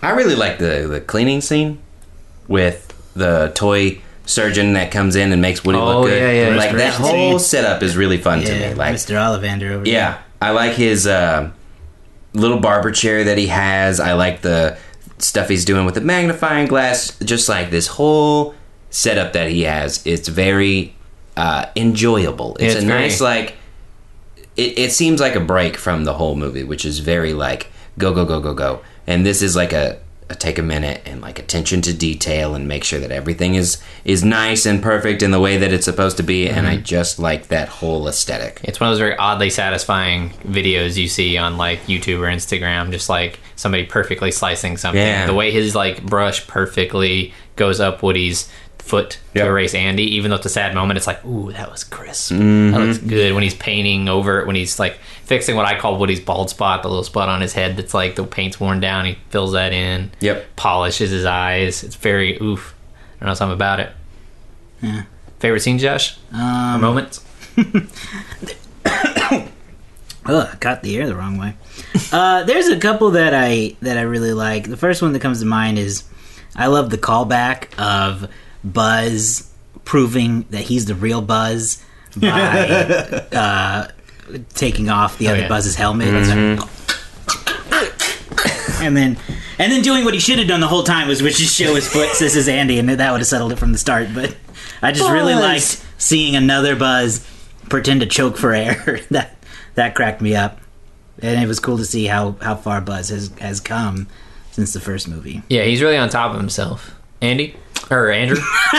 i 0.00 0.10
really 0.10 0.36
like 0.36 0.58
the 0.58 0.86
the 0.88 1.00
cleaning 1.00 1.40
scene 1.40 1.78
with 2.46 2.94
the 3.14 3.50
toy 3.54 4.00
surgeon 4.28 4.74
that 4.74 4.90
comes 4.92 5.16
in 5.16 5.32
and 5.32 5.40
makes 5.40 5.64
woody 5.64 5.78
Oh, 5.78 6.00
look 6.00 6.08
good 6.10 6.20
yeah, 6.20 6.50
yeah, 6.50 6.54
like 6.56 6.76
that 6.76 6.92
whole 6.94 7.38
setup 7.38 7.82
is 7.82 7.96
really 7.96 8.18
fun 8.18 8.40
to 8.42 8.46
Yeah, 8.54 8.68
me 8.70 8.74
like 8.74 8.94
Mr. 8.94 9.14
Ollivander 9.14 9.70
over 9.70 9.84
here. 9.84 9.94
Yeah, 9.94 10.18
I 10.42 10.50
like 10.50 10.72
his 10.74 11.06
uh, 11.06 11.50
little 12.34 12.60
barber 12.60 12.90
chair 12.92 13.24
that 13.24 13.38
he 13.38 13.46
has. 13.46 14.00
I 14.00 14.12
like 14.12 14.42
the 14.42 14.76
stuff 15.16 15.48
he's 15.48 15.64
doing 15.64 15.86
with 15.86 15.94
the 15.94 16.00
magnifying 16.02 16.66
glass. 16.68 17.18
Just 17.20 17.48
like 17.48 17.70
this 17.70 17.86
whole 17.86 18.54
setup 18.90 19.32
that 19.32 19.50
he 19.50 19.62
has, 19.62 20.06
it's 20.06 20.28
very 20.28 20.94
uh, 21.36 21.66
enjoyable. 21.74 22.54
It's, 22.60 22.74
it's 22.74 22.84
a 22.84 22.86
very- 22.86 23.00
nice 23.00 23.20
like. 23.20 23.54
It, 24.56 24.76
it 24.78 24.92
seems 24.92 25.20
like 25.20 25.36
a 25.36 25.40
break 25.40 25.76
from 25.76 26.04
the 26.04 26.14
whole 26.14 26.34
movie, 26.34 26.64
which 26.64 26.84
is 26.84 26.98
very 26.98 27.32
like 27.32 27.70
go 27.96 28.12
go 28.12 28.24
go 28.24 28.40
go 28.40 28.52
go. 28.54 28.80
And 29.06 29.24
this 29.24 29.40
is 29.40 29.56
like 29.56 29.72
a 29.72 30.00
Uh, 30.30 30.34
take 30.34 30.58
a 30.58 30.62
minute 30.62 31.00
and 31.06 31.22
like 31.22 31.38
attention 31.38 31.80
to 31.80 31.94
detail 31.94 32.54
and 32.54 32.68
make 32.68 32.84
sure 32.84 33.00
that 33.00 33.10
everything 33.10 33.54
is 33.54 33.82
is 34.04 34.22
nice 34.22 34.66
and 34.66 34.82
perfect 34.82 35.22
in 35.22 35.30
the 35.30 35.40
way 35.40 35.56
that 35.56 35.72
it's 35.72 35.86
supposed 35.86 36.18
to 36.18 36.22
be. 36.22 36.48
And 36.48 36.66
I 36.66 36.74
mm-hmm. 36.74 36.84
just 36.84 37.18
like 37.18 37.48
that 37.48 37.68
whole 37.68 38.06
aesthetic. 38.06 38.60
It's 38.62 38.78
one 38.78 38.88
of 38.88 38.92
those 38.92 39.00
very 39.00 39.16
oddly 39.16 39.48
satisfying 39.48 40.30
videos 40.44 40.98
you 40.98 41.08
see 41.08 41.38
on 41.38 41.56
like 41.56 41.80
YouTube 41.86 42.18
or 42.18 42.26
Instagram, 42.26 42.90
just 42.90 43.08
like 43.08 43.40
somebody 43.56 43.86
perfectly 43.86 44.30
slicing 44.30 44.76
something. 44.76 45.00
Yeah. 45.00 45.26
The 45.26 45.34
way 45.34 45.50
his 45.50 45.74
like 45.74 46.04
brush 46.04 46.46
perfectly 46.46 47.32
goes 47.56 47.80
up 47.80 48.02
Woody's 48.02 48.50
foot 48.88 49.18
Yep. 49.34 49.44
to 49.44 49.50
erase 49.50 49.74
Andy, 49.74 50.02
even 50.16 50.30
though 50.30 50.36
it's 50.36 50.46
a 50.46 50.50
sad 50.50 50.74
moment. 50.74 50.96
It's 50.96 51.06
like, 51.06 51.24
ooh, 51.24 51.52
that 51.52 51.70
was 51.70 51.84
crisp. 51.84 52.32
Mm-hmm. 52.32 52.72
That 52.72 52.80
looks 52.80 52.98
good 52.98 53.34
when 53.34 53.42
he's 53.42 53.54
painting 53.54 54.08
over 54.08 54.40
it. 54.40 54.46
When 54.46 54.56
he's 54.56 54.78
like 54.78 54.98
fixing 55.24 55.56
what 55.56 55.66
I 55.66 55.78
call 55.78 55.98
Woody's 55.98 56.20
bald 56.20 56.50
spot, 56.50 56.82
the 56.82 56.88
little 56.88 57.04
spot 57.04 57.28
on 57.28 57.40
his 57.40 57.52
head 57.52 57.76
that's 57.76 57.94
like 57.94 58.16
the 58.16 58.24
paint's 58.24 58.58
worn 58.58 58.80
down. 58.80 59.04
He 59.04 59.18
fills 59.30 59.52
that 59.52 59.72
in. 59.72 60.10
Yep. 60.20 60.56
Polishes 60.56 61.10
his 61.10 61.24
eyes. 61.24 61.84
It's 61.84 61.94
very 61.96 62.36
oof. 62.42 62.74
I 63.16 63.24
don't 63.24 63.28
know 63.30 63.34
something 63.34 63.54
about 63.54 63.80
it. 63.80 63.90
Yeah. 64.82 65.02
Favorite 65.40 65.60
scene, 65.60 65.78
Josh? 65.78 66.18
Um, 66.32 66.80
moments? 66.80 67.24
Oh, 70.30 70.46
I 70.52 70.56
got 70.56 70.82
the 70.82 70.94
air 70.98 71.06
the 71.06 71.16
wrong 71.16 71.38
way. 71.38 71.54
Uh, 72.12 72.44
there's 72.44 72.68
a 72.68 72.78
couple 72.78 73.12
that 73.12 73.32
I 73.34 73.76
that 73.80 73.96
I 73.96 74.02
really 74.02 74.34
like. 74.34 74.68
The 74.68 74.76
first 74.76 75.00
one 75.00 75.14
that 75.14 75.20
comes 75.20 75.40
to 75.40 75.46
mind 75.46 75.78
is 75.78 76.04
I 76.54 76.66
love 76.66 76.90
the 76.90 76.98
callback 76.98 77.68
of 77.78 78.28
Buzz 78.64 79.50
proving 79.84 80.42
that 80.50 80.62
he's 80.62 80.86
the 80.86 80.94
real 80.94 81.22
Buzz 81.22 81.82
by 82.16 82.28
uh, 83.32 83.88
taking 84.54 84.88
off 84.88 85.18
the 85.18 85.28
other 85.28 85.40
yeah. 85.40 85.48
Buzz's 85.48 85.76
helmet. 85.76 86.08
and 88.80 88.96
then 88.96 89.16
and 89.58 89.72
then 89.72 89.82
doing 89.82 90.04
what 90.04 90.14
he 90.14 90.20
should 90.20 90.38
have 90.38 90.46
done 90.46 90.60
the 90.60 90.68
whole 90.68 90.84
time 90.84 91.08
was 91.08 91.22
which 91.22 91.38
just 91.38 91.56
show 91.56 91.74
his 91.74 91.88
foot 91.88 92.08
this 92.18 92.36
is 92.36 92.48
Andy 92.48 92.78
and 92.78 92.88
that 92.88 93.10
would 93.10 93.20
have 93.20 93.26
settled 93.26 93.52
it 93.52 93.58
from 93.58 93.72
the 93.72 93.78
start. 93.78 94.08
But 94.14 94.36
I 94.82 94.92
just 94.92 95.10
really 95.10 95.34
liked 95.34 95.84
seeing 95.98 96.36
another 96.36 96.76
Buzz 96.76 97.26
pretend 97.68 98.00
to 98.00 98.06
choke 98.06 98.36
for 98.36 98.52
air. 98.52 99.00
that 99.10 99.36
that 99.74 99.94
cracked 99.94 100.20
me 100.20 100.34
up. 100.34 100.60
And 101.20 101.42
it 101.42 101.46
was 101.46 101.58
cool 101.58 101.78
to 101.78 101.84
see 101.84 102.06
how, 102.06 102.32
how 102.42 102.54
far 102.54 102.80
Buzz 102.80 103.08
has, 103.08 103.28
has 103.38 103.60
come 103.60 104.06
since 104.52 104.72
the 104.72 104.80
first 104.80 105.08
movie. 105.08 105.42
Yeah, 105.48 105.64
he's 105.64 105.82
really 105.82 105.96
on 105.96 106.08
top 106.08 106.32
of 106.32 106.38
himself. 106.38 106.94
Andy? 107.20 107.56
Or 107.90 108.10
Andrew? 108.10 108.36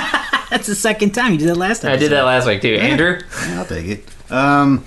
That's 0.49 0.67
the 0.67 0.75
second 0.75 1.11
time 1.11 1.33
you 1.33 1.37
did 1.39 1.47
that 1.49 1.57
last 1.57 1.81
time. 1.81 1.91
I 1.91 1.95
did 1.95 2.11
that 2.11 2.23
last 2.23 2.47
week 2.47 2.61
too. 2.61 2.75
Andrew? 2.75 3.19
Yeah, 3.47 3.59
I'll 3.59 3.65
take 3.65 3.85
it. 3.87 4.31
Um, 4.31 4.83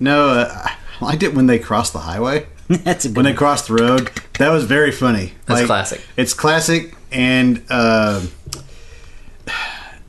no, 0.00 0.28
uh, 0.30 0.68
I 1.00 1.04
liked 1.04 1.22
it 1.22 1.34
when 1.34 1.46
they 1.46 1.58
crossed 1.58 1.92
the 1.92 1.98
highway. 2.00 2.46
That's 2.68 3.04
a 3.04 3.08
good 3.08 3.16
When 3.16 3.24
they 3.24 3.30
one. 3.32 3.36
crossed 3.36 3.68
the 3.68 3.74
road, 3.74 4.10
that 4.38 4.50
was 4.50 4.64
very 4.64 4.90
funny. 4.90 5.32
That's 5.46 5.66
classic. 5.66 6.00
It's 6.16 6.32
classic, 6.32 6.94
and 7.12 7.62
uh, 7.68 8.22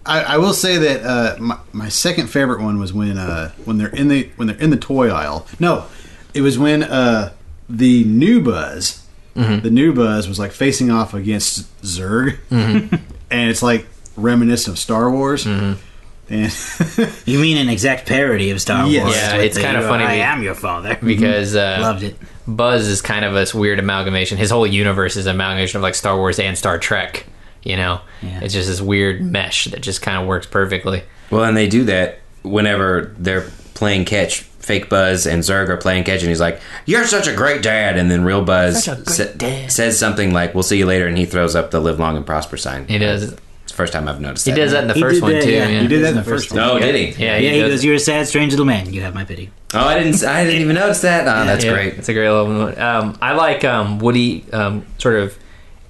I, 0.05 0.21
I 0.21 0.37
will 0.37 0.53
say 0.53 0.77
that 0.77 1.03
uh, 1.03 1.35
my, 1.39 1.57
my 1.73 1.89
second 1.89 2.27
favorite 2.27 2.61
one 2.61 2.79
was 2.79 2.93
when 2.93 3.17
uh, 3.17 3.51
when 3.65 3.77
they're 3.77 3.87
in 3.89 4.07
the 4.07 4.29
when 4.35 4.47
they're 4.47 4.57
in 4.57 4.69
the 4.69 4.77
toy 4.77 5.09
aisle. 5.09 5.47
No, 5.59 5.85
it 6.33 6.41
was 6.41 6.57
when 6.59 6.83
uh, 6.83 7.33
the 7.69 8.03
new 8.05 8.41
Buzz, 8.41 9.01
Mm-hmm. 9.35 9.63
the 9.63 9.69
new 9.69 9.91
Buzz 9.93 10.29
was 10.29 10.39
like 10.39 10.53
facing 10.53 10.89
off 10.89 11.13
against 11.13 11.65
Zurg, 11.81 12.37
Mm-hmm. 12.49 12.95
and 13.31 13.49
it's 13.49 13.61
like 13.63 13.87
reminiscent 14.15 14.75
of 14.75 14.79
Star 14.79 15.09
Wars. 15.11 15.45
Mm-hmm. 15.45 15.81
And 16.27 17.17
You 17.27 17.39
mean 17.39 17.57
an 17.57 17.69
exact 17.69 18.07
parody 18.07 18.49
of 18.49 18.59
Star 18.61 18.87
Yes. 18.87 19.03
Wars? 19.03 19.15
Yeah, 19.15 19.35
it's 19.37 19.57
kinda 19.57 19.81
uh, 19.81 19.87
funny 19.87 20.03
I 20.05 20.13
am 20.15 20.41
your 20.41 20.55
father. 20.55 20.97
Because 21.03 21.55
uh, 21.55 21.77
Loved 21.81 22.03
it. 22.03 22.15
Buzz 22.47 22.87
is 22.87 23.01
kind 23.01 23.25
of 23.25 23.33
this 23.33 23.53
weird 23.53 23.79
amalgamation. 23.79 24.37
His 24.37 24.49
whole 24.51 24.65
universe 24.67 25.15
is 25.17 25.25
an 25.27 25.35
amalgamation 25.35 25.77
of 25.77 25.83
like 25.83 25.95
Star 25.95 26.15
Wars 26.17 26.39
and 26.39 26.57
Star 26.57 26.77
Trek. 26.79 27.25
You 27.63 27.75
know, 27.77 28.01
Yeah. 28.21 28.41
it's 28.41 28.53
just 28.53 28.67
this 28.67 28.81
weird 28.81 29.21
mesh 29.21 29.65
that 29.65 29.81
just 29.81 30.01
kind 30.01 30.21
of 30.21 30.27
works 30.27 30.45
perfectly. 30.47 31.03
Well, 31.31 31.43
and 31.43 31.57
they 31.57 31.67
do 31.67 31.83
that 31.85 32.19
whenever 32.43 33.13
they're 33.17 33.49
playing 33.73 34.05
catch. 34.05 34.45
Fake 34.65 34.89
Buzz 34.89 35.25
and 35.27 35.43
Zurg 35.43 35.69
are 35.69 35.77
playing 35.77 36.03
catch, 36.03 36.21
and 36.21 36.29
he's 36.29 36.39
like, 36.41 36.59
"You're 36.85 37.05
such 37.05 37.27
a 37.27 37.33
great 37.33 37.61
dad," 37.61 37.97
and 37.97 38.09
then 38.09 38.23
real 38.25 38.43
Buzz 38.43 38.83
Such 38.83 38.97
a 39.19 39.33
great 39.37 39.63
sa- 39.63 39.67
says 39.69 39.97
something 39.99 40.33
like, 40.33 40.53
"We'll 40.53 40.63
see 40.63 40.77
you 40.77 40.85
later," 40.85 41.07
and 41.07 41.17
he 41.17 41.25
throws 41.25 41.55
up 41.55 41.71
the 41.71 41.79
"Live 41.79 41.99
long 41.99 42.17
and 42.17 42.25
prosper" 42.25 42.57
sign. 42.57 42.87
He 42.87 42.97
does. 42.97 43.23
It's 43.23 43.71
the 43.71 43.75
first 43.77 43.93
time 43.93 44.07
I've 44.07 44.19
noticed 44.21 44.45
that. 44.45 44.51
He 44.51 44.55
that. 44.55 44.61
does 44.61 44.71
that 44.73 44.81
in 44.83 44.87
the 44.87 44.93
He 44.95 45.01
first 45.01 45.21
one 45.21 45.31
that, 45.33 45.43
too. 45.43 45.51
yeah. 45.51 45.67
Yeah, 45.67 45.81
he 45.81 45.87
did 45.87 46.03
that 46.03 46.09
in 46.09 46.09
in 46.09 46.15
the 46.15 46.21
the 46.21 46.29
first 46.29 46.49
first 46.49 46.59
one. 46.59 46.69
Oh, 46.69 46.79
did 46.79 46.95
he? 46.95 47.23
Yeah, 47.23 47.37
yeah, 47.37 47.51
he 47.51 47.59
does. 47.61 47.71
goes, 47.71 47.85
"You're 47.85 47.95
a 47.95 47.99
sad, 47.99 48.27
strange 48.27 48.51
little 48.53 48.65
man. 48.65 48.91
You 48.91 49.01
have 49.01 49.13
my 49.13 49.23
pity." 49.23 49.51
Oh, 49.73 49.79
I 49.79 49.99
didn't. 50.01 50.23
I 50.23 50.43
didn't 50.45 50.61
even 50.61 50.75
notice 50.75 51.01
that. 51.01 51.21
Oh, 51.27 51.45
that's 51.45 51.63
Yeah, 51.65 51.73
great. 51.73 51.93
It's 51.95 52.09
a 52.09 52.13
great 52.13 52.29
little 52.29 52.45
one. 52.47 52.79
Um, 52.79 53.17
I 53.21 53.33
like 53.33 53.63
um, 53.63 53.99
Woody 53.99 54.45
um, 54.53 54.85
sort 54.97 55.15
of 55.15 55.37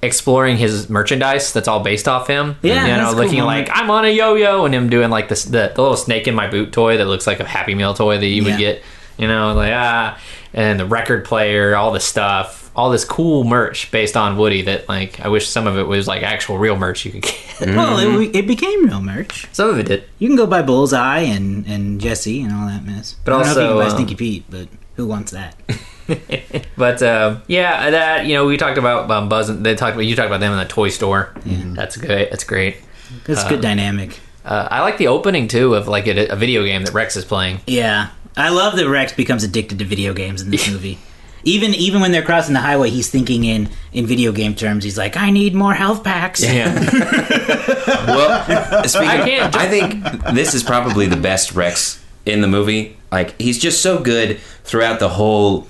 exploring 0.05 0.57
his 0.57 0.89
merchandise 0.89 1.51
that's 1.51 1.67
all 1.67 1.81
based 1.81 2.07
off 2.07 2.27
him. 2.27 2.55
Yeah, 2.61 2.85
you 2.85 2.91
know, 2.93 2.97
that's 2.97 3.11
a 3.11 3.15
cool 3.15 3.23
looking 3.25 3.43
like 3.43 3.69
I'm 3.73 3.89
on 3.91 4.05
a 4.05 4.09
yo-yo, 4.09 4.63
and 4.65 4.73
him 4.73 4.89
doing 4.89 5.09
like 5.09 5.27
this 5.27 5.43
the, 5.45 5.71
the 5.75 5.81
little 5.81 5.97
snake 5.97 6.27
in 6.27 6.35
my 6.35 6.47
boot 6.47 6.71
toy 6.71 6.97
that 6.97 7.05
looks 7.05 7.27
like 7.27 7.39
a 7.39 7.45
Happy 7.45 7.75
Meal 7.75 7.93
toy 7.93 8.17
that 8.17 8.25
you 8.25 8.43
Yeah. 8.43 8.51
would 8.51 8.59
get. 8.59 8.83
You 9.17 9.27
know, 9.29 9.53
like 9.53 9.71
ah, 9.73 10.19
and 10.53 10.77
the 10.79 10.85
record 10.85 11.23
player, 11.23 11.73
all 11.75 11.93
this 11.93 12.03
stuff, 12.03 12.69
all 12.75 12.89
this 12.89 13.05
cool 13.05 13.45
merch 13.45 13.89
based 13.89 14.17
on 14.17 14.35
Woody. 14.35 14.61
That 14.63 14.89
like 14.89 15.21
I 15.21 15.29
wish 15.29 15.47
some 15.47 15.67
of 15.67 15.77
it 15.77 15.87
was 15.87 16.05
like 16.05 16.21
actual 16.21 16.57
real 16.57 16.75
merch 16.75 17.05
you 17.05 17.11
could 17.13 17.21
get. 17.23 17.35
Well, 17.61 18.19
it, 18.19 18.35
it 18.35 18.47
became 18.47 18.85
real 18.85 19.01
merch. 19.01 19.47
some 19.53 19.69
of 19.69 19.79
it 19.79 19.85
did. 19.85 20.03
You 20.19 20.27
can 20.27 20.35
go 20.35 20.45
buy 20.45 20.61
Bullseye 20.61 21.19
and, 21.21 21.65
and 21.65 22.01
Jessie 22.01 22.41
and 22.41 22.51
all 22.53 22.67
that 22.67 22.83
mess. 22.85 23.15
But 23.23 23.31
I 23.33 23.37
don't 23.37 23.45
know 23.45 23.51
if 23.51 23.57
you 23.57 23.67
can 23.69 23.77
buy 23.77 23.85
um, 23.85 23.91
Stinky 23.91 24.15
Pete, 24.15 24.43
but 24.49 24.67
who 24.97 25.07
wants 25.07 25.31
that? 25.31 25.55
But 26.77 27.01
um, 27.01 27.41
yeah, 27.47 27.89
that 27.91 28.25
you 28.25 28.33
know 28.33 28.45
we 28.45 28.57
talked 28.57 28.77
about 28.77 29.09
um, 29.09 29.29
Buzz. 29.29 29.49
and 29.49 29.65
They 29.65 29.75
talked 29.75 29.93
about 29.95 30.05
you 30.05 30.15
talked 30.15 30.27
about 30.27 30.39
them 30.41 30.51
in 30.51 30.59
the 30.59 30.65
toy 30.65 30.89
store. 30.89 31.33
That's 31.45 31.95
good. 31.97 32.29
That's 32.31 32.43
great. 32.43 32.77
That's 33.25 33.43
Uh, 33.43 33.49
good 33.49 33.61
dynamic. 33.61 34.19
Uh, 34.43 34.67
I 34.69 34.81
like 34.81 34.97
the 34.97 35.07
opening 35.07 35.47
too 35.47 35.73
of 35.73 35.87
like 35.87 36.05
a, 36.07 36.27
a 36.27 36.35
video 36.35 36.63
game 36.65 36.83
that 36.83 36.93
Rex 36.93 37.15
is 37.15 37.23
playing. 37.25 37.61
Yeah, 37.65 38.09
I 38.37 38.49
love 38.49 38.75
that 38.75 38.87
Rex 38.89 39.13
becomes 39.13 39.43
addicted 39.43 39.79
to 39.79 39.85
video 39.85 40.13
games 40.13 40.41
in 40.41 40.51
this 40.51 40.69
movie. 40.69 40.99
Even 41.43 41.73
even 41.75 42.01
when 42.01 42.11
they're 42.11 42.23
crossing 42.23 42.53
the 42.53 42.59
highway, 42.61 42.89
he's 42.89 43.09
thinking 43.09 43.43
in 43.45 43.69
in 43.93 44.05
video 44.05 44.31
game 44.31 44.53
terms. 44.55 44.83
He's 44.83 44.97
like, 44.97 45.15
"I 45.15 45.29
need 45.29 45.55
more 45.55 45.73
health 45.73 46.03
packs." 46.03 46.43
Yeah, 46.43 46.73
Well, 48.07 48.83
speaking, 48.87 49.09
I 49.09 49.21
I, 49.23 49.49
can't- 49.49 49.69
think 49.69 50.23
this 50.35 50.53
is 50.53 50.63
probably 50.63 51.05
the 51.07 51.17
best 51.17 51.53
Rex 51.53 52.03
in 52.25 52.41
the 52.41 52.47
movie. 52.47 52.97
Like 53.11 53.39
he's 53.39 53.59
just 53.59 53.81
so 53.81 53.99
good 53.99 54.39
throughout 54.63 54.99
the 54.99 55.09
whole 55.09 55.67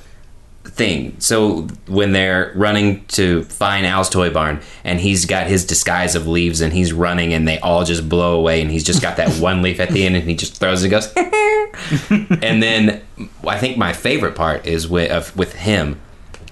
thing. 0.68 1.16
So 1.20 1.62
when 1.88 2.12
they're 2.12 2.52
running 2.56 3.06
to 3.08 3.44
find 3.46 3.86
Al's 3.86 4.10
toy 4.10 4.30
barn, 4.32 4.60
and 4.84 5.00
he's 5.00 5.26
got 5.26 5.48
his 5.48 5.66
disguise 5.66 6.16
of 6.16 6.28
leaves, 6.28 6.62
and 6.62 6.74
he's 6.74 6.92
running, 6.94 7.34
and 7.34 7.48
they 7.48 7.60
all 7.60 7.84
just 7.86 8.08
blow 8.10 8.38
away, 8.38 8.62
and 8.62 8.70
he's 8.72 8.84
just 8.84 9.02
got 9.02 9.18
that 9.18 9.30
one 9.40 9.62
leaf 9.62 9.80
at 9.80 9.90
the 9.90 10.06
end, 10.06 10.16
and 10.16 10.28
he 10.30 10.36
just 10.36 10.58
throws 10.58 10.84
it, 10.84 10.92
and 10.92 10.92
goes, 10.92 11.14
and 12.42 12.62
then 12.64 13.02
I 13.48 13.58
think 13.58 13.78
my 13.78 13.94
favorite 13.94 14.36
part 14.36 14.66
is 14.66 14.88
with 14.88 15.12
of, 15.12 15.36
with 15.36 15.54
him 15.54 16.00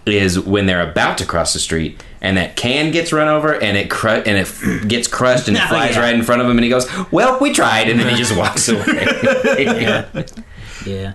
is 0.06 0.38
when 0.40 0.66
they're 0.66 0.88
about 0.90 1.18
to 1.18 1.26
cross 1.26 1.54
the 1.54 1.60
street 1.60 2.04
and 2.20 2.36
that 2.36 2.58
can 2.58 2.92
gets 2.92 3.14
run 3.14 3.30
over 3.30 3.54
and 3.54 3.78
it 3.78 3.90
cru- 3.90 4.10
and 4.26 4.38
it 4.38 4.88
gets 4.90 5.08
crushed 5.08 5.48
and 5.48 5.56
it 5.56 5.64
Oh, 5.64 5.68
flies 5.70 5.96
yeah. 5.96 6.02
right 6.02 6.14
in 6.14 6.24
front 6.24 6.42
of 6.42 6.48
him 6.50 6.58
and 6.58 6.64
he 6.66 6.70
goes, 6.70 6.86
"Well, 7.10 7.40
we 7.40 7.54
tried," 7.54 7.90
and 7.90 7.98
then 7.98 8.10
he 8.10 8.16
just 8.18 8.36
walks 8.36 8.68
away. 8.68 8.84
yeah. 9.58 10.06
yeah. 10.86 11.14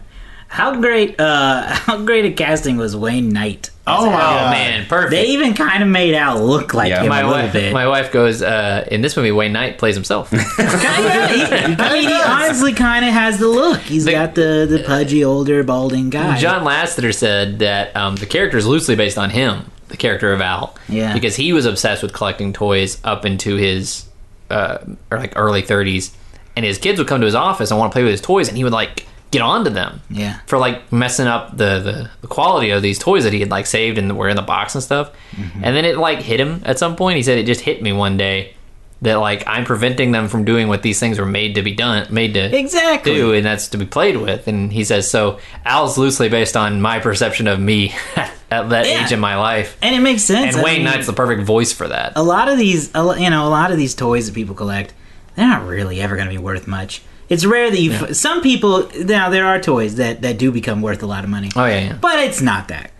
How 0.48 0.80
great! 0.80 1.20
uh 1.20 1.62
How 1.66 1.98
great 2.04 2.24
a 2.24 2.32
casting 2.32 2.76
was 2.78 2.96
Wayne 2.96 3.28
Knight. 3.30 3.70
Oh 3.86 4.06
my 4.06 4.12
oh 4.12 4.50
man, 4.50 4.86
perfect. 4.86 5.10
They 5.12 5.26
even 5.28 5.54
kind 5.54 5.82
of 5.82 5.88
made 5.88 6.14
Al 6.14 6.44
look 6.44 6.74
like 6.74 6.90
Yeah. 6.90 7.02
him 7.02 7.08
my 7.08 7.20
a 7.20 7.26
little 7.26 7.42
wife, 7.42 7.52
bit. 7.52 7.72
my 7.72 7.86
wife 7.86 8.12
goes 8.12 8.42
uh, 8.42 8.86
in 8.90 9.00
this 9.00 9.16
movie. 9.16 9.30
Wayne 9.32 9.52
Knight 9.52 9.78
plays 9.78 9.94
himself. 9.94 10.30
Kinda, 10.56 11.28
he, 11.28 11.42
I 11.44 11.92
mean, 11.92 12.08
he 12.08 12.14
honestly 12.22 12.72
kind 12.74 13.04
of 13.04 13.12
has 13.12 13.38
the 13.38 13.48
look. 13.48 13.80
He's 13.80 14.04
The- 14.04 14.12
got 14.12 14.34
the 14.34 14.66
the 14.68 14.82
pudgy, 14.86 15.24
older, 15.24 15.62
balding 15.62 16.10
guy. 16.10 16.36
John 16.38 16.64
Lasseter 16.66 17.14
said 17.14 17.60
that 17.60 17.94
um, 17.96 18.16
the 18.16 18.26
character 18.26 18.58
is 18.58 18.66
loosely 18.66 18.94
based 18.96 19.16
on 19.18 19.30
him, 19.30 19.70
the 19.88 19.96
character 19.96 20.32
of 20.32 20.40
Al. 20.42 20.74
Yeah. 20.88 21.12
Because 21.14 21.36
he 21.36 21.52
was 21.54 21.64
obsessed 21.66 22.02
with 22.02 22.12
collecting 22.12 22.52
toys 22.52 22.98
up 23.04 23.24
into 23.24 23.56
his 23.56 24.06
uh, 24.50 24.78
or 25.10 25.18
like 25.18 25.32
early 25.36 25.62
30s, 25.62 26.10
and 26.56 26.64
his 26.64 26.76
kids 26.78 26.98
would 26.98 27.08
come 27.08 27.20
to 27.20 27.26
his 27.26 27.34
office 27.34 27.70
and 27.70 27.78
want 27.78 27.92
to 27.92 27.94
play 27.94 28.02
with 28.02 28.12
his 28.12 28.20
toys, 28.20 28.48
and 28.48 28.56
he 28.56 28.64
would 28.64 28.72
like 28.72 29.06
get 29.30 29.42
onto 29.42 29.70
them. 29.70 30.00
Yeah. 30.10 30.38
For 30.46 30.58
like 30.58 30.90
messing 30.92 31.26
up 31.26 31.50
the, 31.56 31.80
the, 31.80 32.10
the 32.22 32.26
quality 32.26 32.70
of 32.70 32.82
these 32.82 32.98
toys 32.98 33.24
that 33.24 33.32
he 33.32 33.40
had 33.40 33.50
like 33.50 33.66
saved 33.66 33.98
and 33.98 34.16
were 34.16 34.28
in 34.28 34.36
the 34.36 34.42
box 34.42 34.74
and 34.74 34.82
stuff. 34.82 35.10
Mm-hmm. 35.32 35.64
And 35.64 35.76
then 35.76 35.84
it 35.84 35.98
like 35.98 36.20
hit 36.22 36.40
him 36.40 36.62
at 36.64 36.78
some 36.78 36.96
point. 36.96 37.16
He 37.16 37.22
said 37.22 37.38
it 37.38 37.44
just 37.46 37.60
hit 37.62 37.82
me 37.82 37.92
one 37.92 38.16
day 38.16 38.54
that 39.02 39.14
like 39.16 39.44
I'm 39.46 39.64
preventing 39.64 40.10
them 40.12 40.26
from 40.28 40.44
doing 40.44 40.66
what 40.66 40.82
these 40.82 40.98
things 40.98 41.20
were 41.20 41.26
made 41.26 41.54
to 41.54 41.62
be 41.62 41.72
done, 41.72 42.12
made 42.12 42.34
to 42.34 42.56
Exactly. 42.58 43.14
do, 43.14 43.32
and 43.32 43.46
that's 43.46 43.68
to 43.68 43.78
be 43.78 43.86
played 43.86 44.16
with. 44.16 44.48
And 44.48 44.72
he 44.72 44.82
says, 44.82 45.08
so 45.10 45.38
Al's 45.64 45.96
loosely 45.98 46.28
based 46.28 46.56
on 46.56 46.80
my 46.80 46.98
perception 46.98 47.46
of 47.46 47.60
me 47.60 47.94
at 48.50 48.70
that 48.70 48.86
Yeah. 48.86 49.04
age 49.04 49.12
in 49.12 49.20
my 49.20 49.36
life. 49.36 49.76
and 49.82 49.94
it 49.94 50.00
makes 50.00 50.22
sense. 50.22 50.54
And 50.56 50.62
I 50.62 50.64
Wayne 50.64 50.76
mean, 50.78 50.84
Knight's 50.86 51.06
the 51.06 51.12
perfect 51.12 51.42
voice 51.42 51.72
for 51.72 51.86
that. 51.86 52.14
a 52.16 52.22
lot 52.22 52.48
of 52.48 52.58
these, 52.58 52.90
you 52.94 53.30
know, 53.30 53.46
a 53.46 53.50
lot 53.50 53.70
of 53.70 53.76
these 53.76 53.94
toys 53.94 54.26
that 54.26 54.34
people 54.34 54.54
collect, 54.56 54.94
they're 55.36 55.46
not 55.46 55.64
really 55.66 56.00
ever 56.00 56.16
going 56.16 56.26
to 56.26 56.34
be 56.34 56.38
worth 56.38 56.66
much. 56.66 57.02
It's 57.28 57.44
rare 57.44 57.70
that 57.70 57.80
you. 57.80 57.92
f 57.92 58.14
Some 58.14 58.40
people 58.42 58.90
now 59.04 59.28
there 59.30 59.46
are 59.46 59.60
toys 59.60 59.96
that 59.96 60.22
that 60.22 60.38
do 60.38 60.50
become 60.50 60.80
worth 60.82 61.02
a 61.02 61.06
lot 61.06 61.24
of 61.24 61.30
money, 61.30 61.50
Oh 61.56 61.66
yeah, 61.66 61.80
yeah. 61.80 61.92
but 62.00 62.18
it's 62.20 62.40
not 62.40 62.68
that 62.68 62.90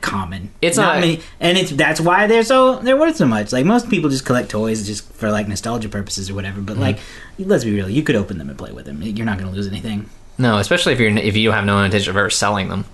common. 0.00 0.50
It's 0.62 0.76
not- 0.76 1.00
many, 1.00 1.20
and 1.40 1.58
it's 1.58 1.70
that's 1.70 2.00
why 2.00 2.26
they're 2.26 2.44
so 2.44 2.76
they're 2.76 2.96
worth 2.96 3.16
so 3.16 3.26
much. 3.26 3.52
Like 3.52 3.64
most 3.64 3.88
people 3.88 4.10
just 4.10 4.24
collect 4.24 4.50
toys 4.50 4.86
just 4.86 5.10
for 5.14 5.30
like 5.30 5.48
nostalgia 5.48 5.88
purposes 5.88 6.30
or 6.30 6.34
whatever. 6.34 6.58
Mm-hmm. 6.58 6.66
But 6.66 6.76
like, 6.78 6.98
let's 7.38 7.64
be 7.64 7.74
real, 7.74 7.88
you 7.88 8.02
could 8.02 8.16
open 8.16 8.38
them 8.38 8.48
and 8.48 8.58
play 8.58 8.72
with 8.72 8.84
them. 8.84 9.02
You're 9.02 9.26
not 9.26 9.38
going 9.38 9.50
to 9.50 9.56
lose 9.56 9.66
anything. 9.66 10.08
No, 10.38 10.58
especially 10.58 10.92
if 10.92 11.00
you're 11.00 11.16
if 11.16 11.36
you 11.36 11.50
have 11.50 11.64
no 11.64 11.82
intention 11.82 12.10
of 12.10 12.16
ever 12.16 12.30
selling 12.30 12.68
them. 12.68 12.84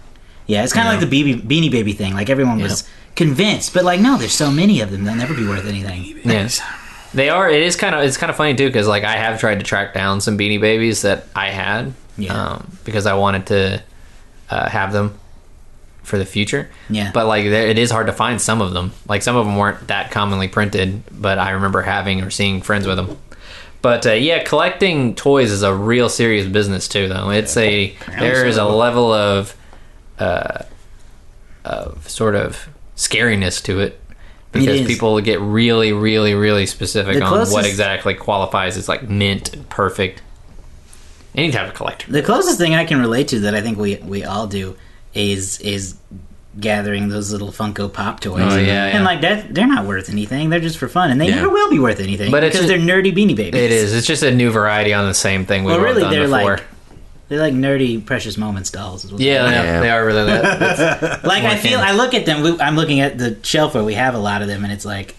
Yeah, 0.46 0.62
it's 0.62 0.72
kind 0.74 0.86
of 0.88 1.00
like 1.00 1.08
the 1.08 1.22
BB, 1.24 1.42
Beanie 1.42 1.70
Baby 1.70 1.92
thing. 1.94 2.14
Like 2.14 2.28
everyone 2.30 2.60
was 2.60 2.88
convinced, 3.16 3.74
but 3.74 3.84
like 3.84 4.00
no, 4.00 4.16
there's 4.16 4.32
so 4.32 4.50
many 4.50 4.80
of 4.80 4.90
them, 4.90 5.04
they'll 5.04 5.14
never 5.14 5.34
be 5.34 5.46
worth 5.46 5.66
anything. 5.66 6.20
Yes. 6.24 6.60
They 7.14 7.28
are. 7.30 7.48
It 7.48 7.62
is 7.62 7.76
kind 7.76 7.94
of. 7.94 8.02
It's 8.04 8.16
kind 8.16 8.30
of 8.30 8.36
funny 8.36 8.54
too 8.54 8.66
because 8.68 8.86
like 8.88 9.04
I 9.04 9.16
have 9.16 9.38
tried 9.40 9.60
to 9.60 9.64
track 9.64 9.94
down 9.94 10.20
some 10.20 10.36
Beanie 10.36 10.60
Babies 10.60 11.02
that 11.02 11.26
I 11.34 11.50
had, 11.50 11.92
Yeah. 12.18 12.34
um, 12.34 12.76
because 12.84 13.06
I 13.06 13.14
wanted 13.14 13.46
to 13.46 13.82
uh, 14.50 14.68
have 14.68 14.92
them 14.92 15.18
for 16.02 16.18
the 16.18 16.24
future. 16.26 16.68
Yeah. 16.90 17.10
But 17.14 17.26
like, 17.26 17.44
there, 17.44 17.66
it 17.66 17.78
is 17.78 17.90
hard 17.90 18.08
to 18.08 18.12
find 18.12 18.40
some 18.40 18.60
of 18.60 18.72
them. 18.74 18.92
Like 19.08 19.22
some 19.22 19.36
of 19.36 19.46
them 19.46 19.56
weren't 19.56 19.86
that 19.88 20.10
commonly 20.10 20.48
printed, 20.48 21.02
but 21.10 21.38
I 21.38 21.50
remember 21.50 21.80
having 21.82 22.20
or 22.20 22.30
seeing 22.30 22.60
friends 22.60 22.86
with 22.86 22.96
them. 22.96 23.16
But 23.80 24.06
uh, 24.06 24.12
yeah, 24.12 24.42
collecting 24.42 25.14
toys 25.14 25.50
is 25.50 25.62
a 25.62 25.74
real 25.74 26.08
serious 26.08 26.46
business 26.46 26.88
too. 26.88 27.08
Though 27.08 27.30
it's 27.30 27.56
a 27.56 27.94
there 28.08 28.44
is 28.46 28.56
a 28.56 28.64
level 28.64 29.12
of 29.12 29.56
uh, 30.18 30.64
of 31.64 32.08
sort 32.08 32.34
of 32.34 32.68
scariness 32.96 33.62
to 33.64 33.80
it 33.80 34.00
because 34.54 34.86
people 34.86 35.20
get 35.20 35.40
really, 35.40 35.92
really, 35.92 36.34
really 36.34 36.66
specific 36.66 37.18
The 37.18 37.24
on 37.24 37.50
what 37.50 37.66
exactly 37.66 38.14
qualifies 38.14 38.76
as 38.76 38.88
like 38.88 39.08
mint 39.08 39.52
and 39.54 39.68
perfect. 39.68 40.22
Any 41.34 41.50
type 41.50 41.68
of 41.68 41.74
collector. 41.74 42.10
The 42.10 42.22
closest 42.22 42.58
thing 42.58 42.74
I 42.74 42.84
can 42.84 43.00
relate 43.00 43.28
to 43.28 43.40
that 43.40 43.54
I 43.54 43.60
think 43.60 43.76
we 43.76 43.96
we 43.96 44.24
all 44.24 44.46
do 44.46 44.76
is 45.14 45.58
is 45.60 45.96
gathering 46.60 47.08
those 47.08 47.32
little 47.32 47.50
Funko 47.50 47.92
Pop 47.92 48.20
toys. 48.20 48.40
Oh, 48.52 48.56
yeah, 48.56 48.62
yeah. 48.66 48.84
And 48.96 49.04
like 49.04 49.20
that, 49.22 49.52
they're 49.52 49.66
not 49.66 49.86
worth 49.86 50.08
anything. 50.08 50.50
They're 50.50 50.60
just 50.60 50.78
for 50.78 50.86
fun, 50.86 51.10
and 51.10 51.20
they 51.20 51.26
Yeah. 51.28 51.34
never 51.36 51.48
will 51.50 51.68
be 51.68 51.80
worth 51.80 51.98
anything. 51.98 52.30
But 52.30 52.44
it's 52.44 52.54
because 52.56 52.68
just- 52.70 52.86
they're 52.86 52.96
nerdy 53.02 53.12
Beanie 53.12 53.34
Babies. 53.34 53.60
It 53.60 53.72
is. 53.72 53.92
It's 53.92 54.06
just 54.06 54.22
a 54.22 54.30
new 54.32 54.50
variety 54.52 54.92
on 54.94 55.08
the 55.08 55.14
same 55.14 55.44
thing 55.46 55.64
we've 55.64 55.72
Well, 55.72 55.80
all 55.80 55.84
really, 55.84 56.02
done 56.02 56.12
they're 56.12 56.28
before. 56.28 56.56
like 56.58 56.64
they're 57.34 57.42
like 57.42 57.54
nerdy 57.54 58.04
Precious 58.04 58.36
Moments 58.38 58.70
dolls. 58.70 59.04
Is 59.04 59.12
what 59.12 59.20
yeah, 59.20 59.44
they 59.44 59.50
yeah, 59.52 59.62
Yeah. 59.62 59.80
they 59.80 59.90
are 59.90 60.04
really 60.06 60.24
that. 60.26 61.24
Like 61.24 61.44
I 61.44 61.56
feel. 61.56 61.78
I 61.80 61.92
look 61.92 62.14
at 62.14 62.26
them. 62.26 62.42
we- 62.42 62.60
I'm 62.60 62.76
looking 62.76 63.00
at 63.00 63.18
the 63.18 63.36
shelf 63.42 63.74
where 63.74 63.84
we 63.84 63.94
have 63.94 64.14
a 64.14 64.18
lot 64.18 64.42
of 64.42 64.48
them, 64.48 64.64
and 64.64 64.72
it's 64.72 64.84
like 64.84 65.14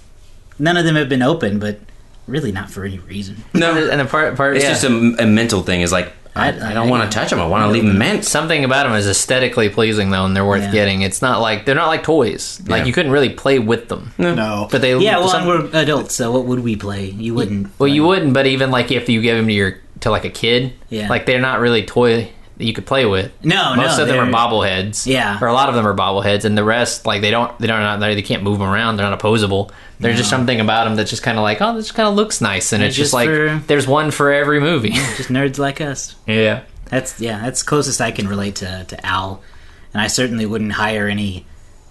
none 0.59 0.77
of 0.77 0.85
them 0.85 0.95
have 0.95 1.09
been 1.09 1.21
opened, 1.21 1.59
but 1.59 1.79
really 2.27 2.51
not 2.51 2.69
for 2.71 2.85
any 2.85 2.99
reason. 2.99 3.43
No, 3.53 3.75
and 3.89 3.99
the 3.99 4.05
part, 4.05 4.35
part 4.35 4.55
it's 4.55 4.63
yeah. 4.65 4.71
just 4.71 4.83
a, 4.85 5.23
a 5.23 5.25
mental 5.27 5.61
thing. 5.61 5.81
Is 5.81 5.91
like 5.91 6.13
I, 6.35 6.51
I- 6.51 6.71
I 6.71 6.73
don't 6.73 6.89
want 6.89 7.09
to 7.09 7.15
touch 7.17 7.29
them. 7.29 7.39
I 7.39 7.45
want 7.47 7.63
to 7.63 7.71
leave 7.71 7.85
them 7.85 7.97
mint. 7.97 8.25
something 8.25 8.63
about 8.63 8.83
them 8.87 8.93
is 8.95 9.07
aesthetically 9.07 9.69
pleasing 9.69 10.09
though, 10.09 10.25
and 10.25 10.35
they're 10.35 10.45
worth 10.45 10.63
Yeah. 10.63 10.71
getting. 10.71 11.01
It's 11.01 11.21
not 11.21 11.39
like 11.41 11.65
they're 11.65 11.75
not 11.75 11.87
like 11.87 12.03
toys. 12.03 12.61
Like 12.67 12.81
Yeah. 12.81 12.85
you 12.85 12.93
couldn't 12.93 13.11
really 13.11 13.29
play 13.29 13.59
with 13.59 13.87
them. 13.89 14.11
No. 14.17 14.67
But 14.71 14.81
they 14.81 14.97
Yeah, 14.97 15.17
well, 15.19 15.29
some- 15.29 15.45
we're 15.47 15.69
adults, 15.73 16.15
so 16.15 16.31
what 16.31 16.45
would 16.45 16.59
we 16.59 16.75
play? 16.75 17.05
You 17.09 17.33
wouldn't. 17.35 17.69
Well, 17.79 17.87
you 17.87 18.03
wouldn't, 18.05 18.33
but 18.33 18.47
even 18.47 18.71
like 18.71 18.91
if 18.91 19.07
you 19.09 19.21
give 19.21 19.37
them 19.37 19.47
to 19.47 19.53
your 19.53 19.77
to 20.01 20.11
like 20.11 20.25
a 20.25 20.29
kid, 20.29 20.73
Yeah. 20.89 21.07
like 21.09 21.25
they're 21.25 21.39
not 21.41 21.59
really 21.59 21.83
toy 21.85 22.29
that 22.57 22.63
you 22.63 22.71
could 22.73 22.85
play 22.85 23.05
with. 23.05 23.31
No, 23.43 23.75
most 23.75 23.97
no, 23.97 24.03
of 24.03 24.07
them 24.09 24.17
are 24.19 24.31
bobbleheads. 24.31 25.05
Yeah. 25.05 25.37
or 25.41 25.47
a 25.47 25.53
lot 25.53 25.67
of 25.69 25.75
them 25.75 25.85
are 25.85 25.93
bobbleheads, 25.95 26.45
and 26.45 26.57
the 26.57 26.63
rest 26.63 27.05
like 27.05 27.21
they 27.21 27.31
don't 27.31 27.57
they 27.59 27.67
don't 27.67 27.81
not 27.81 27.99
they 27.99 28.21
can't 28.21 28.43
move 28.43 28.59
them 28.59 28.67
around. 28.69 28.95
They're 28.97 29.05
not 29.05 29.13
opposable. 29.13 29.71
There's 29.99 30.17
just 30.17 30.29
something 30.29 30.59
about 30.59 30.85
them 30.85 30.95
that 30.97 31.07
just 31.07 31.23
kind 31.23 31.37
of 31.37 31.43
like 31.43 31.61
oh, 31.61 31.75
this 31.75 31.91
kind 31.91 32.07
of 32.07 32.15
looks 32.15 32.41
nice, 32.41 32.71
and 32.73 32.81
They're 32.81 32.87
it's 32.87 32.95
just, 32.97 33.07
just 33.07 33.13
like 33.13 33.27
for- 33.29 33.61
there's 33.67 33.87
one 33.87 34.11
for 34.11 34.31
every 34.31 34.59
movie. 34.59 34.89
just 35.17 35.29
nerds 35.29 35.57
like 35.57 35.81
us. 35.81 36.15
yeah, 36.27 36.63
That's 36.85 37.19
yeah, 37.19 37.39
that's 37.41 37.63
closest 37.63 37.99
I 38.01 38.11
can 38.11 38.27
relate 38.27 38.55
to 38.57 38.85
to 38.87 39.05
Al, 39.05 39.41
and 39.93 40.01
I 40.01 40.07
certainly 40.07 40.45
wouldn't 40.45 40.73
hire 40.73 41.07
any 41.07 41.45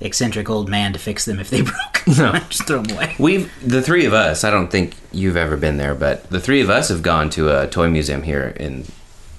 eccentric 0.04 0.48
old 0.48 0.68
man 0.68 0.92
to 0.92 0.98
fix 0.98 1.24
them 1.24 1.40
if 1.40 1.50
they 1.50 1.62
broke. 1.70 2.06
No. 2.06 2.32
just 2.48 2.66
throw 2.66 2.82
them 2.82 2.96
away. 2.96 3.16
We've 3.18 3.50
the 3.68 3.82
three 3.82 4.04
of 4.06 4.12
us. 4.14 4.44
I 4.44 4.50
don't 4.50 4.68
think 4.70 4.94
you've 5.12 5.36
ever 5.36 5.56
been 5.56 5.76
there, 5.78 5.94
but 5.94 6.28
the 6.30 6.38
three 6.40 6.60
of 6.60 6.70
us 6.70 6.88
have 6.90 7.02
gone 7.02 7.30
to 7.30 7.48
a 7.62 7.66
toy 7.66 7.88
museum 7.90 8.22
here 8.22 8.54
in 8.60 8.84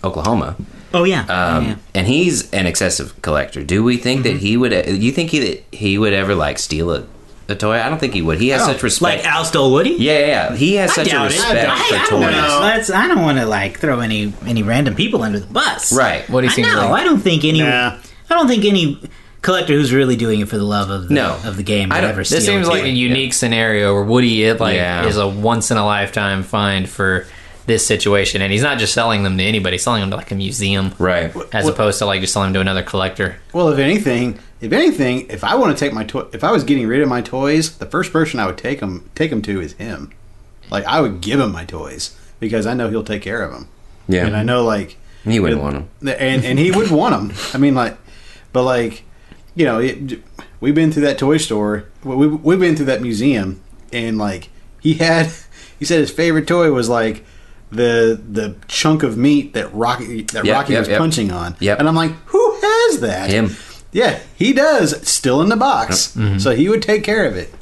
Oklahoma. 0.03 0.55
Oh 0.93 1.03
yeah, 1.03 1.21
Um, 1.25 1.65
yeah. 1.65 1.75
and 1.93 2.07
he's 2.07 2.51
an 2.53 2.65
excessive 2.67 3.21
collector. 3.21 3.63
Do 3.63 3.83
we 3.83 3.97
think 3.97 4.23
that 4.23 4.37
he 4.37 4.55
would? 4.55 4.71
You 4.87 5.11
think 5.11 5.29
he 5.31 5.39
that 5.39 5.63
he 5.75 5.97
would 5.97 6.13
ever 6.13 6.35
like 6.35 6.57
steal 6.57 6.89
a, 6.91 7.05
a 7.49 7.55
toy? 7.55 7.81
I 7.81 7.89
don't 7.89 7.99
think 7.99 8.13
he 8.13 8.21
would. 8.21 8.39
He 8.39 8.47
has 8.49 8.61
Oh, 8.61 8.67
such 8.71 8.81
respect. 8.81 9.23
like 9.23 9.33
Al 9.33 9.43
stole 9.43 9.71
Woody. 9.73 9.89
yeah, 9.99 10.19
yeah, 10.19 10.25
yeah. 10.51 10.55
He 10.55 10.75
has 10.75 10.91
I 10.91 10.93
such 10.93 11.07
a 11.07 11.09
doubt 11.11 11.25
it. 11.31 11.35
respect 11.35 11.69
I, 11.69 11.75
for 11.77 11.95
I 11.95 11.97
don't 11.97 12.09
toys. 12.09 12.21
wanna, 12.21 12.37
No. 12.89 12.95
I 12.95 13.07
don't 13.09 13.21
want 13.23 13.37
to 13.39 13.45
like 13.45 13.79
throw 13.79 13.99
any 13.99 14.33
any 14.45 14.63
random 14.63 14.95
people 14.95 15.21
under 15.21 15.39
the 15.39 15.47
bus. 15.47 15.91
Right. 15.91 16.29
what 16.29 16.41
do 16.41 16.47
you 16.47 16.53
think? 16.53 16.67
know. 16.67 16.89
like? 16.89 17.01
I 17.01 17.03
don't 17.03 17.19
think 17.19 17.43
any. 17.43 17.59
Nah. 17.61 17.97
I 18.29 18.33
don't 18.33 18.47
think 18.47 18.63
any 18.63 19.01
collector 19.45 19.73
who's 19.73 19.93
really 19.93 20.15
doing 20.15 20.39
it 20.41 20.49
for 20.49 20.57
the 20.57 20.63
love 20.63 20.89
of 20.89 21.07
the, 21.07 21.13
No. 21.13 21.37
of 21.45 21.55
the 21.57 21.63
game 21.63 21.91
I 21.91 21.95
would 21.95 22.01
don't- 22.01 22.09
ever 22.11 22.19
this 22.21 22.29
steal 22.29 22.41
seems 22.55 22.67
like 22.67 22.83
a 22.83 22.89
unique 22.89 23.33
scenario 23.33 23.93
where 23.93 24.03
Woody 24.03 24.43
it 24.43 24.59
like 24.59 24.75
Yeah. 24.75 25.05
is 25.05 25.17
a 25.17 25.27
once 25.27 25.71
in 25.71 25.77
a 25.77 25.85
lifetime 25.85 26.43
find 26.43 26.89
for 26.89 27.25
this 27.67 27.85
situation, 27.85 28.41
and 28.43 28.51
he's 28.51 28.61
not 28.61 28.77
just 28.77 28.93
selling 28.93 29.23
them 29.23 29.37
to 29.39 29.43
anybody; 29.43 29.75
he's 29.75 29.83
selling 29.83 30.01
them 30.01 30.11
to 30.11 30.15
like 30.17 30.29
a 30.31 30.35
museum, 30.35 30.91
Right. 30.99 31.33
as 31.51 31.65
What- 31.65 31.73
opposed 31.73 31.97
to 31.99 32.05
like 32.05 32.21
just 32.21 32.33
selling 32.33 32.49
them 32.49 32.53
to 32.55 32.61
another 32.61 32.83
collector. 32.83 33.37
Well, 33.53 33.69
if 33.69 33.79
anything, 33.79 34.37
if 34.61 34.71
anything, 34.71 35.25
if 35.29 35.43
I 35.43 35.55
want 35.55 35.75
to 35.75 35.79
take 35.85 35.91
my 35.93 36.03
toy, 36.03 36.25
if 36.31 36.43
I 36.43 36.51
was 36.51 36.63
getting 36.63 36.85
rid 36.87 37.01
of 37.01 37.09
my 37.09 37.21
toys, 37.21 37.69
the 37.71 37.87
first 37.87 38.13
person 38.13 38.39
I 38.39 38.45
would 38.45 38.57
take 38.57 38.81
them 38.81 39.09
take 39.15 39.29
them 39.31 39.41
to 39.43 39.61
is 39.61 39.73
him. 39.73 40.11
Like 40.69 40.85
I 40.85 41.01
would 41.01 41.21
give 41.21 41.39
him 41.39 41.51
my 41.51 41.65
toys 41.65 42.11
because 42.39 42.67
I 42.67 42.73
know 42.75 42.89
he'll 42.89 43.03
take 43.03 43.21
care 43.23 43.41
of 43.41 43.51
them, 43.51 43.67
Yeah. 44.07 44.25
and 44.27 44.35
I 44.37 44.43
know 44.43 44.63
like 44.63 44.97
he 45.27 45.39
wouldn't 45.39 45.61
want 45.61 45.73
them. 46.01 46.15
and 46.19 46.45
and 46.45 46.59
he 46.59 46.69
would 46.71 46.91
want 46.91 47.15
them. 47.15 47.35
I 47.53 47.57
mean, 47.57 47.73
like, 47.73 47.97
but 48.53 48.61
like, 48.61 49.01
you 49.55 49.65
know, 49.65 49.79
it, 49.79 50.21
we've 50.59 50.75
been 50.75 50.91
through 50.91 51.03
that 51.03 51.17
toy 51.17 51.37
store. 51.37 51.85
We 52.03 52.27
we've 52.27 52.59
been 52.59 52.75
through 52.75 52.85
that 52.87 53.01
museum, 53.01 53.61
and 53.91 54.17
like 54.17 54.49
he 54.81 54.95
had, 54.95 55.31
he 55.79 55.85
said 55.85 55.99
his 55.99 56.11
favorite 56.11 56.47
toy 56.47 56.71
was 56.71 56.89
like 56.89 57.25
the 57.71 58.21
the 58.29 58.55
chunk 58.67 59.03
of 59.03 59.17
meat 59.17 59.53
that 59.53 59.73
Rocky 59.73 60.21
that 60.23 60.45
Yep, 60.45 60.55
Rocky 60.55 60.73
yep, 60.73 60.79
was 60.81 60.87
yep. 60.89 60.97
punching 60.99 61.31
on. 61.31 61.55
Yep. 61.59 61.79
and 61.79 61.87
I'm 61.87 61.95
like, 61.95 62.11
who 62.27 62.57
has 62.61 62.99
that? 63.01 63.29
Him. 63.29 63.51
Yeah, 63.91 64.19
he 64.35 64.51
does. 64.51 65.07
Still 65.07 65.41
in 65.41 65.47
the 65.49 65.55
box, 65.55 66.17
so 66.37 66.53
he 66.53 66.67
would 66.67 66.81
take 66.81 67.03
care 67.03 67.25
of 67.25 67.37
it. 67.37 67.53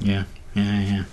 Yeah, 0.00 0.24
yeah, 0.54 0.80
yeah. 0.80 1.04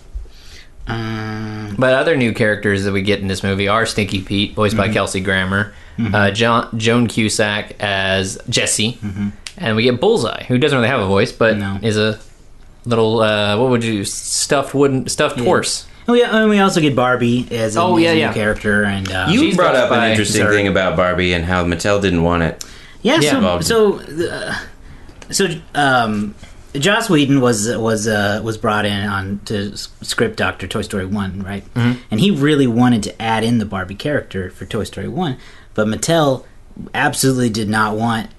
Um, 0.87 1.75
But 1.77 1.93
other 1.93 2.15
new 2.17 2.33
characters 2.33 2.83
that 2.85 2.91
we 2.91 3.01
get 3.01 3.19
in 3.19 3.27
this 3.27 3.43
movie 3.43 3.67
are 3.67 3.85
Stinky 3.85 4.21
Pete, 4.21 4.53
voiced 4.55 4.75
by 4.77 4.89
Kelsey 4.89 5.19
Grammer, 5.19 5.73
uh, 6.13 6.31
John, 6.31 6.77
Joan 6.77 7.07
Cusack 7.07 7.75
as 7.79 8.37
Jessie, 8.49 8.97
and 9.57 9.75
we 9.75 9.83
get 9.83 9.99
Bullseye, 9.99 10.43
who 10.45 10.57
doesn't 10.57 10.77
really 10.77 10.89
have 10.89 10.99
a 11.01 11.07
voice, 11.07 11.31
but 11.31 11.57
No. 11.57 11.79
is 11.81 11.97
a 11.97 12.19
little 12.85 13.19
uh, 13.21 13.57
what 13.57 13.69
would 13.69 13.83
you 13.83 14.03
stuffed 14.05 14.73
wooden 14.73 15.07
stuffed 15.07 15.37
Yeah. 15.37 15.43
horse. 15.45 15.85
oh 16.07 16.13
yeah, 16.13 16.35
and 16.35 16.49
we 16.49 16.59
also 16.59 16.81
get 16.81 16.95
Barbie 16.95 17.47
as 17.51 17.75
a, 17.75 17.81
Oh, 17.81 17.95
as 17.97 18.03
yeah, 18.03 18.09
a 18.11 18.13
new 18.15 18.19
yeah. 18.21 18.33
character, 18.33 18.83
and 18.83 19.11
uh, 19.11 19.27
You 19.29 19.39
She's 19.39 19.55
brought 19.55 19.73
voiced 19.75 19.83
up 19.85 19.91
an 19.91 20.09
interesting 20.11 20.41
sorry. 20.41 20.55
thing 20.55 20.67
about 20.67 20.95
Barbie 20.97 21.33
and 21.33 21.45
how 21.45 21.63
Mattel 21.63 22.01
didn't 22.01 22.23
want 22.23 22.43
it. 22.43 22.63
Yeah, 23.03 23.19
Yeah. 23.19 23.59
so 23.59 23.99
so 23.99 24.27
uh, 24.29 24.55
so 25.29 25.47
um, 25.75 26.35
Joss 26.73 27.09
Whedon 27.09 27.39
was 27.41 27.69
was 27.75 28.07
uh, 28.07 28.41
was 28.43 28.57
brought 28.57 28.85
in 28.85 29.05
on 29.07 29.41
to 29.45 29.73
s- 29.73 29.89
script 30.01 30.37
Doctor 30.37 30.67
Toy 30.67 30.81
Story 30.81 31.05
One, 31.05 31.43
right? 31.43 31.63
Mm-hmm. 31.75 31.99
And 32.09 32.19
he 32.19 32.31
really 32.31 32.67
wanted 32.67 33.03
to 33.03 33.21
add 33.21 33.43
in 33.43 33.57
the 33.59 33.65
Barbie 33.65 33.95
character 33.95 34.49
for 34.49 34.65
Toy 34.65 34.83
Story 34.85 35.07
One, 35.07 35.37
but 35.73 35.87
Mattel 35.87 36.45
absolutely 36.93 37.49
did 37.49 37.69
not 37.69 37.95
want 37.95 38.29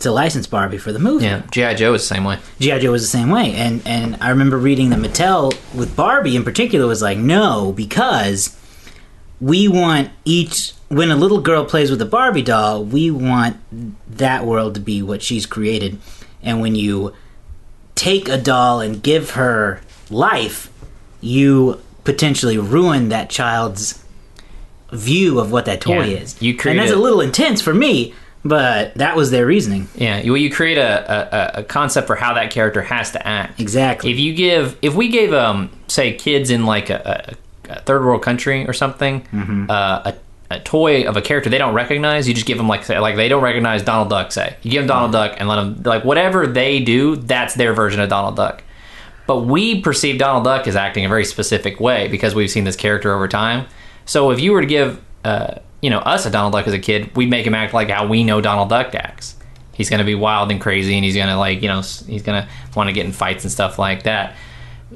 to 0.00 0.10
license 0.10 0.46
Barbie 0.46 0.78
for 0.78 0.92
the 0.92 0.98
movie. 0.98 1.24
Yeah, 1.26 1.42
GI 1.50 1.74
Joe 1.76 1.92
was 1.92 2.02
the 2.08 2.14
same 2.14 2.24
way. 2.24 2.38
GI 2.60 2.80
Joe 2.80 2.92
was 2.92 3.02
the 3.02 3.08
same 3.08 3.30
way, 3.30 3.52
and 3.54 3.82
and 3.86 4.16
I 4.20 4.30
remember 4.30 4.58
reading 4.58 4.90
that 4.90 4.98
Mattel 4.98 5.52
with 5.74 5.94
Barbie 5.96 6.34
in 6.36 6.44
particular 6.44 6.86
was 6.86 7.02
like, 7.02 7.18
no, 7.18 7.72
because 7.72 8.56
we 9.40 9.68
want 9.68 10.10
each 10.24 10.72
when 10.88 11.10
a 11.10 11.16
little 11.16 11.40
girl 11.40 11.64
plays 11.64 11.90
with 11.90 12.02
a 12.02 12.06
Barbie 12.06 12.42
doll, 12.42 12.84
we 12.84 13.10
want 13.10 13.56
that 14.18 14.44
world 14.44 14.74
to 14.74 14.80
be 14.80 15.02
what 15.02 15.22
she's 15.22 15.46
created, 15.46 15.98
and 16.42 16.60
when 16.60 16.74
you 16.74 17.12
take 17.94 18.28
a 18.28 18.36
doll 18.38 18.80
and 18.80 19.02
give 19.02 19.30
her 19.30 19.80
life, 20.10 20.70
you 21.20 21.80
potentially 22.04 22.58
ruin 22.58 23.08
that 23.10 23.30
child's 23.30 24.02
view 24.92 25.38
of 25.40 25.50
what 25.52 25.64
that 25.66 25.80
toy 25.80 26.04
Yeah, 26.04 26.18
is. 26.18 26.36
you 26.42 26.56
create 26.56 26.72
and 26.72 26.80
that's 26.80 26.92
a- 26.92 26.96
a 26.98 27.00
little 27.00 27.20
intense 27.20 27.62
for 27.62 27.72
me, 27.72 28.12
but 28.44 28.94
that 28.94 29.16
was 29.16 29.30
their 29.30 29.46
reasoning. 29.46 29.88
Yeah, 29.94 30.18
you, 30.20 30.34
you 30.34 30.50
create 30.50 30.78
a, 30.78 31.56
a, 31.56 31.60
a 31.60 31.64
concept 31.64 32.06
for 32.06 32.16
how 32.16 32.34
that 32.34 32.50
character 32.50 32.82
has 32.82 33.12
to 33.12 33.26
act. 33.26 33.60
Exactly. 33.60 34.10
If 34.12 34.18
you 34.18 34.34
give, 34.34 34.76
if 34.82 34.94
we 34.94 35.08
gave, 35.08 35.32
um, 35.32 35.70
say, 35.88 36.12
kids 36.14 36.50
in 36.50 36.66
like 36.66 36.90
a, 36.90 37.36
a, 37.68 37.72
a 37.72 37.80
third 37.82 38.04
world 38.04 38.22
country 38.22 38.66
or 38.66 38.72
something, 38.72 39.22
Mm-hmm. 39.32 39.70
uh, 39.70 40.02
a, 40.12 40.14
a 40.50 40.60
toy 40.60 41.04
of 41.08 41.16
a 41.16 41.22
character 41.22 41.48
they 41.48 41.56
don't 41.56 41.72
recognize, 41.72 42.28
you 42.28 42.34
just 42.34 42.46
give 42.46 42.58
them 42.58 42.68
like, 42.68 42.84
say, 42.84 42.98
like 42.98 43.16
they 43.16 43.28
don't 43.28 43.42
recognize 43.42 43.82
Donald 43.82 44.10
Duck. 44.10 44.32
Say 44.32 44.54
you 44.62 44.70
give 44.70 44.82
them 44.82 44.88
Donald 44.88 45.12
Duck 45.12 45.36
and 45.38 45.48
let 45.48 45.56
them 45.56 45.82
like 45.84 46.04
whatever 46.04 46.46
they 46.46 46.80
do, 46.80 47.16
that's 47.16 47.54
their 47.54 47.72
version 47.72 48.00
of 48.00 48.10
Donald 48.10 48.36
Duck. 48.36 48.62
But 49.26 49.42
we 49.46 49.80
perceive 49.80 50.18
Donald 50.18 50.44
Duck 50.44 50.66
as 50.66 50.76
acting 50.76 51.06
a 51.06 51.08
very 51.08 51.24
specific 51.24 51.80
way 51.80 52.08
because 52.08 52.34
we've 52.34 52.50
seen 52.50 52.64
this 52.64 52.76
character 52.76 53.14
over 53.14 53.28
time. 53.28 53.66
So 54.04 54.30
if 54.30 54.40
you 54.40 54.52
were 54.52 54.60
to 54.60 54.66
give, 54.66 55.00
uh, 55.24 55.54
you 55.82 55.90
know, 55.90 55.98
us 55.98 56.24
a 56.24 56.30
Donald 56.30 56.52
Duck 56.54 56.66
as 56.66 56.72
a 56.72 56.78
kid, 56.78 57.14
we'd 57.16 57.28
make 57.28 57.46
him 57.46 57.54
act 57.54 57.74
like 57.74 57.90
how 57.90 58.06
we 58.06 58.24
know 58.24 58.40
Donald 58.40 58.70
Duck 58.70 58.94
acts. 58.94 59.36
He's 59.74 59.90
going 59.90 59.98
to 59.98 60.04
be 60.04 60.14
wild 60.14 60.50
and 60.50 60.60
crazy, 60.60 60.94
and 60.94 61.04
he's 61.04 61.14
going 61.16 61.28
to 61.28 61.36
like, 61.36 61.60
you 61.62 61.68
know, 61.68 61.80
he's 61.80 62.22
going 62.22 62.42
to 62.42 62.48
want 62.74 62.88
to 62.88 62.92
get 62.92 63.04
in 63.04 63.12
fights 63.12 63.44
and 63.44 63.50
stuff 63.52 63.78
like 63.78 64.04
that. 64.04 64.36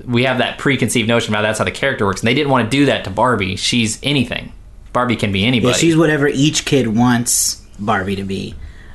We 0.05 0.25
have 0.25 0.39
that 0.39 0.59
preconceived 0.59 1.09
notion 1.09 1.35
about 1.35 1.43
that's 1.43 1.59
how 1.59 1.65
the 1.65 1.71
character 1.71 2.07
works, 2.07 2.21
and 2.21 2.29
they 2.29 2.35
didn't 2.35 2.51
want 2.51 2.71
to 2.71 2.77
do 2.77 2.87
that 2.87 3.05
to 3.05 3.11
Barbie. 3.11 3.57
She's 3.57 3.99
anything. 4.03 4.53
Barbie 4.93 5.17
can 5.17 5.33
be 5.33 5.45
anybody. 5.45 5.73
Yeah, 5.73 5.77
she's 5.79 5.97
whatever 5.97 6.29
each 6.29 6.65
kid 6.65 6.89
wants 6.97 7.57
Barbie 7.79 8.17
to 8.17 8.25
be. 8.25 8.55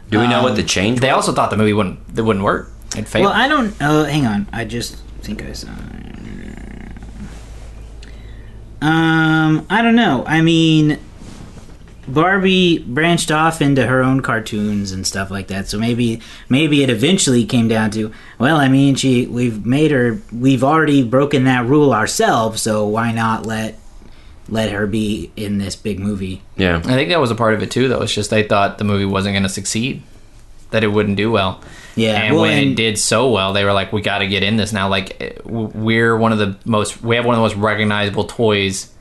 Do 0.10 0.19
we 0.19 0.27
know 0.27 0.38
Um, 0.39 0.43
what 0.43 0.56
the 0.56 0.63
change? 0.63 0.99
they 0.99 1.10
also 1.10 1.32
thought 1.34 1.49
the 1.51 1.58
movie 1.58 1.73
wouldn't 1.73 1.99
it 2.15 2.21
wouldn't 2.21 2.43
work. 2.45 2.71
It 2.97 3.08
failed. 3.08 3.25
Well, 3.25 3.34
I 3.34 3.47
don't. 3.47 3.73
Oh, 3.82 4.04
hang 4.04 4.25
on. 4.25 4.47
I 4.54 4.65
just 4.65 4.95
think 5.21 5.43
I 5.43 5.54
saw. 5.54 5.69
Um, 8.82 9.65
I 9.69 9.82
don't 9.82 9.95
know. 9.95 10.23
I 10.25 10.41
mean, 10.41 10.97
Barbie 12.07 12.79
branched 12.79 13.31
off 13.31 13.61
into 13.61 13.85
her 13.85 14.01
own 14.01 14.21
cartoons 14.21 14.91
and 14.91 15.05
stuff 15.05 15.29
like 15.31 15.47
that. 15.47 15.67
So 15.67 15.77
maybe 15.77 16.21
maybe 16.49 16.83
it 16.83 16.89
eventually 16.89 17.45
came 17.45 17.67
down 17.67 17.91
to, 17.91 18.11
well, 18.39 18.57
I 18.57 18.67
mean, 18.67 18.95
she 18.95 19.27
we've 19.27 19.65
made 19.65 19.91
her 19.91 20.19
we've 20.31 20.63
already 20.63 21.03
broken 21.03 21.43
that 21.45 21.65
rule 21.65 21.93
ourselves, 21.93 22.61
so 22.61 22.85
why 22.87 23.11
not 23.11 23.45
let 23.45 23.77
let 24.49 24.71
her 24.71 24.87
be 24.87 25.31
in 25.35 25.59
this 25.59 25.75
big 25.75 25.99
movie? 25.99 26.41
Yeah. 26.57 26.77
I 26.77 26.81
think 26.81 27.09
that 27.09 27.19
was 27.19 27.31
a 27.31 27.35
part 27.35 27.53
of 27.53 27.61
it 27.63 27.71
too. 27.71 27.87
Though 27.87 28.01
it's 28.01 28.13
just 28.13 28.29
they 28.29 28.43
thought 28.43 28.77
the 28.77 28.83
movie 28.83 29.05
wasn't 29.05 29.33
going 29.33 29.43
to 29.43 29.49
succeed, 29.49 30.01
that 30.71 30.83
it 30.83 30.87
wouldn't 30.87 31.17
do 31.17 31.31
well. 31.31 31.61
Yeah, 31.95 32.21
and 32.21 32.35
well, 32.35 32.43
when 32.43 32.57
and- 32.57 32.71
it 32.71 32.75
did 32.75 32.97
so 32.97 33.29
well, 33.29 33.53
they 33.53 33.63
were 33.65 33.73
like, 33.73 33.91
"We 33.93 34.01
got 34.01 34.19
to 34.19 34.27
get 34.27 34.43
in 34.43 34.55
this 34.55 34.71
now." 34.73 34.87
Like, 34.87 35.41
we're 35.45 36.15
one 36.17 36.31
of 36.31 36.37
the 36.39 36.57
most, 36.65 37.03
we 37.03 37.17
have 37.17 37.25
one 37.25 37.35
of 37.35 37.39
the 37.39 37.43
most 37.43 37.55
recognizable 37.55 38.23
toys 38.23 38.91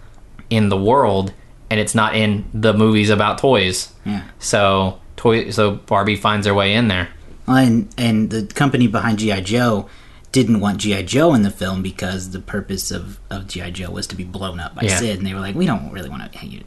in 0.50 0.68
the 0.70 0.76
world, 0.76 1.32
and 1.70 1.78
it's 1.80 1.94
not 1.94 2.14
in 2.16 2.44
the 2.52 2.72
movies 2.74 3.10
about 3.10 3.38
toys. 3.38 3.92
Yeah. 4.04 4.22
So, 4.38 5.00
toy, 5.16 5.50
so 5.50 5.72
Barbie 5.72 6.16
finds 6.16 6.46
her 6.46 6.54
way 6.54 6.74
in 6.74 6.88
there. 6.88 7.08
and 7.46 7.88
and 7.96 8.30
the 8.30 8.46
company 8.46 8.86
behind 8.86 9.18
GI 9.18 9.40
Joe 9.42 9.88
didn't 10.32 10.60
want 10.60 10.78
GI 10.78 11.02
Joe 11.04 11.34
in 11.34 11.42
the 11.42 11.50
film 11.50 11.82
because 11.82 12.30
the 12.30 12.38
purpose 12.38 12.90
of 12.92 13.18
of 13.30 13.48
GI 13.48 13.72
Joe 13.72 13.90
was 13.90 14.06
to 14.08 14.14
be 14.16 14.22
blown 14.24 14.60
up 14.60 14.74
by 14.76 14.82
Yeah. 14.82 14.96
Sid, 14.98 15.18
and 15.18 15.26
they 15.26 15.34
were 15.34 15.40
like, 15.40 15.54
we 15.56 15.66
don't 15.66 15.90
really 15.92 16.08
want 16.08 16.32
to 16.32 16.46
you, 16.46 16.60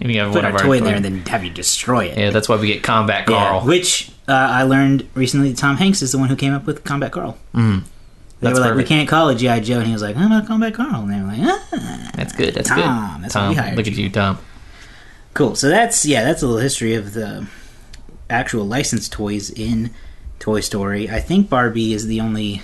you 0.00 0.20
have 0.20 0.32
put 0.32 0.44
one 0.44 0.52
our 0.52 0.58
toy 0.58 0.78
in 0.78 0.84
there 0.84 0.94
and 0.96 1.04
then 1.04 1.18
have 1.26 1.42
you 1.44 1.50
destroy 1.50 2.06
it. 2.06 2.18
Yeah, 2.18 2.30
that's 2.30 2.48
why 2.48 2.56
we 2.56 2.66
get 2.66 2.82
Combat 2.82 3.20
Yeah, 3.28 3.36
Carl. 3.50 3.60
which 3.66 4.10
uh, 4.28 4.32
I 4.32 4.64
learned 4.64 5.08
recently. 5.14 5.50
that 5.52 5.58
Tom 5.58 5.76
Hanks 5.76 6.02
is 6.02 6.12
the 6.12 6.18
one 6.18 6.28
who 6.28 6.36
came 6.36 6.52
up 6.52 6.66
with 6.66 6.84
Combat 6.84 7.12
Carl. 7.12 7.38
Mm. 7.54 7.84
They 8.40 8.48
That's 8.48 8.58
were 8.58 8.64
like, 8.64 8.72
perfect. 8.74 8.88
we 8.90 8.96
can't 8.96 9.08
call 9.08 9.28
it 9.30 9.36
GI 9.36 9.60
Joe, 9.60 9.78
and 9.78 9.86
he 9.86 9.92
was 9.94 10.02
like, 10.02 10.14
how 10.14 10.26
about 10.26 10.46
Combat 10.46 10.74
Carl? 10.74 11.02
And 11.02 11.10
they 11.10 11.20
were 11.20 11.26
like, 11.26 11.40
ah. 11.40 12.10
That's 12.14 12.32
good. 12.34 12.52
That's 12.54 12.68
Tom, 12.68 13.14
good. 13.16 13.24
that's 13.24 13.34
what 13.34 13.40
Tom, 13.40 13.48
we 13.50 13.54
hired 13.54 13.76
look 13.76 13.86
at 13.86 13.94
you, 13.94 14.10
Tom. 14.10 14.38
Cool. 15.34 15.54
So 15.54 15.68
that's 15.68 16.04
yeah, 16.04 16.22
that's 16.24 16.42
a 16.42 16.46
little 16.46 16.60
history 16.60 16.94
of 16.94 17.12
the 17.14 17.46
actual 18.28 18.64
licensed 18.66 19.12
toys 19.12 19.50
in 19.50 19.90
Toy 20.38 20.60
Story. 20.60 21.08
I 21.08 21.20
think 21.20 21.48
Barbie 21.48 21.92
is 21.94 22.06
the 22.06 22.20
only 22.20 22.62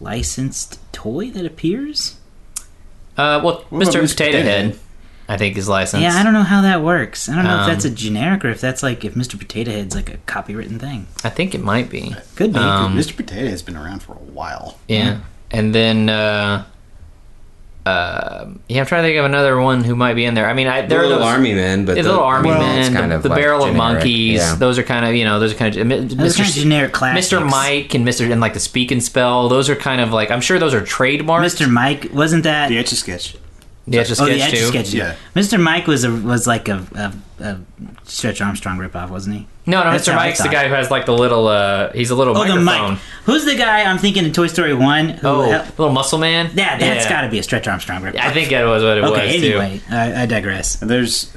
licensed 0.00 0.78
toy 0.92 1.30
that 1.30 1.44
appears. 1.44 2.16
Uh, 3.16 3.40
well, 3.44 3.64
What 3.68 3.82
Mr. 3.82 4.00
Mr. 4.00 4.00
Potato 4.00 4.08
Potato 4.08 4.38
Head, 4.42 4.64
Head? 4.66 4.78
I 5.30 5.36
think 5.36 5.58
is 5.58 5.68
licensed. 5.68 6.02
Yeah, 6.02 6.14
I 6.14 6.22
don't 6.22 6.32
know 6.32 6.42
how 6.42 6.62
that 6.62 6.82
works. 6.82 7.28
I 7.28 7.34
don't 7.34 7.44
know 7.44 7.50
Um, 7.58 7.60
if 7.60 7.66
that's 7.66 7.84
a 7.84 7.90
generic 7.90 8.44
or 8.46 8.48
if 8.48 8.60
that's 8.62 8.82
like 8.82 9.04
if 9.04 9.14
Mr. 9.14 9.38
Potato 9.38 9.70
Head's 9.70 9.94
like 9.94 10.08
a 10.08 10.16
copywritten 10.26 10.80
thing. 10.80 11.06
I 11.22 11.28
think 11.28 11.54
it 11.54 11.62
might 11.62 11.90
be. 11.90 12.14
Could 12.36 12.54
be. 12.54 12.58
Um, 12.58 12.96
Mr. 12.96 13.14
Potato 13.14 13.48
has 13.50 13.60
been 13.62 13.76
around 13.76 14.00
for 14.02 14.12
a 14.12 14.16
while. 14.16 14.78
Yeah, 14.88 15.20
and 15.50 15.74
then 15.74 16.08
uh, 16.08 16.64
uh, 17.84 18.48
yeah, 18.68 18.80
I'm 18.80 18.86
trying 18.86 19.02
to 19.02 19.08
think 19.08 19.18
of 19.18 19.24
another 19.24 19.58
one 19.60 19.82
who 19.84 19.96
might 19.96 20.14
be 20.14 20.24
in 20.26 20.34
there. 20.34 20.48
I 20.48 20.52
mean, 20.52 20.66
I 20.66 20.80
They're 20.80 20.88
there 20.88 20.98
are 21.00 21.02
little 21.04 21.18
those, 21.20 21.26
army 21.28 21.54
men, 21.54 21.84
but 21.86 21.96
the 21.96 22.02
the, 22.02 22.08
little 22.08 22.24
army 22.24 22.48
well, 22.50 22.60
men, 22.60 22.78
it's 22.80 22.88
the, 22.90 22.94
kind 22.96 23.12
of 23.12 23.22
the 23.22 23.28
like 23.30 23.40
barrel 23.40 23.62
of 23.64 23.72
generic. 23.72 23.94
monkeys. 23.94 24.36
Yeah. 24.38 24.54
Those 24.56 24.78
are 24.78 24.82
kind 24.82 25.06
of 25.06 25.14
you 25.14 25.24
know 25.24 25.40
those 25.40 25.52
are 25.52 25.56
kind 25.56 25.76
of 25.76 25.88
Those 25.88 26.34
are 26.38 26.42
kind 26.42 26.48
of 26.50 26.54
generic 26.54 26.92
classics. 26.92 27.32
Mr. 27.32 27.48
Mike 27.50 27.94
and 27.94 28.06
Mr. 28.06 28.30
and 28.30 28.40
like 28.40 28.54
the 28.54 28.60
speak 28.60 28.90
and 28.90 29.02
spell. 29.02 29.48
Those 29.48 29.68
are 29.70 29.76
kind 29.76 30.00
of 30.00 30.10
like 30.12 30.30
I'm 30.30 30.40
sure 30.40 30.58
those 30.58 30.74
are 30.74 30.82
trademarks. 30.84 31.54
Mr. 31.54 31.70
Mike 31.70 32.08
wasn't 32.12 32.44
that? 32.44 32.68
The 32.68 32.78
Etch 32.78 32.92
a 32.92 32.96
Sketch. 32.96 33.36
Yeah, 33.90 34.02
just 34.04 34.20
oh, 34.20 34.24
sketch 34.26 34.38
the 34.38 34.42
Etch 34.44 34.52
a 34.52 34.56
too. 34.56 34.66
Sketch. 34.66 34.92
Yeah. 34.94 35.14
Mr. 35.34 35.60
Mike 35.60 35.86
was 35.86 36.04
a 36.04 36.10
was 36.12 36.46
like 36.46 36.68
a, 36.68 36.84
a, 36.94 37.12
a 37.44 37.58
Stretch 38.04 38.40
Armstrong 38.40 38.78
ripoff, 38.78 39.10
wasn't 39.10 39.36
he? 39.36 39.46
No, 39.66 39.84
no, 39.84 39.90
That's 39.90 40.08
Mr. 40.08 40.12
how 40.12 40.18
I 40.20 40.26
Mike's 40.26 40.38
the 40.38 40.44
thought. 40.44 40.52
guy 40.52 40.68
who 40.68 40.74
has 40.74 40.90
like 40.90 41.06
the 41.06 41.12
little. 41.12 41.46
uh 41.48 41.92
He's 41.92 42.10
a 42.10 42.14
little 42.14 42.36
Oh, 42.36 42.40
the 42.46 42.56
microphone. 42.60 42.92
Mike. 42.92 42.98
Who's 43.24 43.44
the 43.44 43.54
guy 43.56 43.82
I'm 43.82 43.98
thinking 43.98 44.24
in 44.24 44.32
Toy 44.32 44.46
Story 44.46 44.72
One? 44.74 45.08
Who, 45.10 45.28
Oh, 45.28 45.46
little 45.76 45.90
muscle 45.92 46.18
man. 46.18 46.50
yeah, 46.54 46.78
that's 46.78 47.04
Yeah. 47.04 47.08
got 47.10 47.20
to 47.22 47.28
be 47.28 47.38
a 47.38 47.42
Stretch 47.42 47.68
Armstrong 47.68 48.02
ripoff. 48.02 48.20
I 48.20 48.32
think 48.32 48.50
that 48.50 48.64
was 48.64 48.82
what 48.82 48.98
it 48.98 49.04
Okay, 49.04 49.26
was 49.34 49.42
too. 49.42 49.58
anyway, 49.58 49.80
I, 49.90 50.22
I 50.22 50.26
digress. 50.26 50.76
There's 50.76 51.34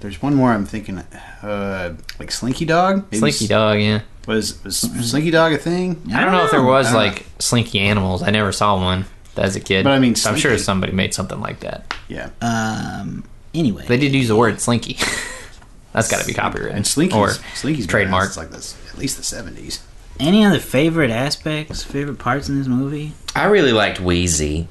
there's 0.00 0.20
one 0.22 0.34
more 0.34 0.52
I'm 0.52 0.66
thinking, 0.66 0.98
uh, 1.42 1.94
like 2.18 2.30
Slinky 2.30 2.64
Dog. 2.64 3.04
Maybe 3.10 3.18
Slinky 3.18 3.44
s- 3.46 3.48
Dog. 3.48 3.80
Yeah. 3.80 4.00
Was, 4.26 4.62
was 4.64 4.76
Slinky 4.78 5.30
Dog 5.30 5.52
a 5.54 5.58
thing? 5.58 6.00
I 6.14 6.20
don't 6.22 6.32
know 6.32 6.44
if 6.44 6.50
there 6.50 6.62
was 6.62 6.86
I 6.88 6.90
don't 6.92 6.98
like 7.02 7.26
slinky 7.38 7.80
animals. 7.80 8.22
I 8.22 8.30
never 8.30 8.52
saw 8.52 8.76
one 8.80 9.06
as 9.36 9.56
a 9.56 9.60
kid. 9.60 9.84
But 9.84 9.92
I 9.92 9.98
mean, 9.98 10.14
So 10.14 10.30
I'm 10.30 10.36
sure 10.36 10.50
Slinky- 10.52 10.62
somebody 10.64 10.92
made 10.92 11.14
something 11.14 11.40
like 11.40 11.60
that. 11.60 11.94
Yeah. 12.08 12.30
Um. 12.40 13.24
Anyway, 13.54 13.84
They 13.86 13.96
did 13.96 14.14
use 14.14 14.28
the 14.28 14.36
word 14.36 14.60
slinky. 14.60 14.96
That's 15.92 16.08
got 16.08 16.20
to 16.20 16.26
be 16.26 16.34
copyrighted. 16.34 16.76
And 16.76 16.84
Slinky's 16.86 17.14
or 17.16 17.28
Slinky's 17.56 17.86
been 17.86 17.90
trademark. 17.90 18.36
like 18.36 18.50
this 18.50 18.76
at 18.92 18.98
least 18.98 19.16
the 19.16 19.22
70s. 19.24 19.80
any 20.20 20.44
other 20.44 20.60
favorite 20.60 21.10
aspects, 21.10 21.82
favorite 21.82 22.18
parts 22.18 22.48
in 22.48 22.58
this 22.58 22.68
movie? 22.68 23.12
I 23.34 23.44
really 23.46 23.72
liked 23.72 23.98
Wheezy. 24.00 24.68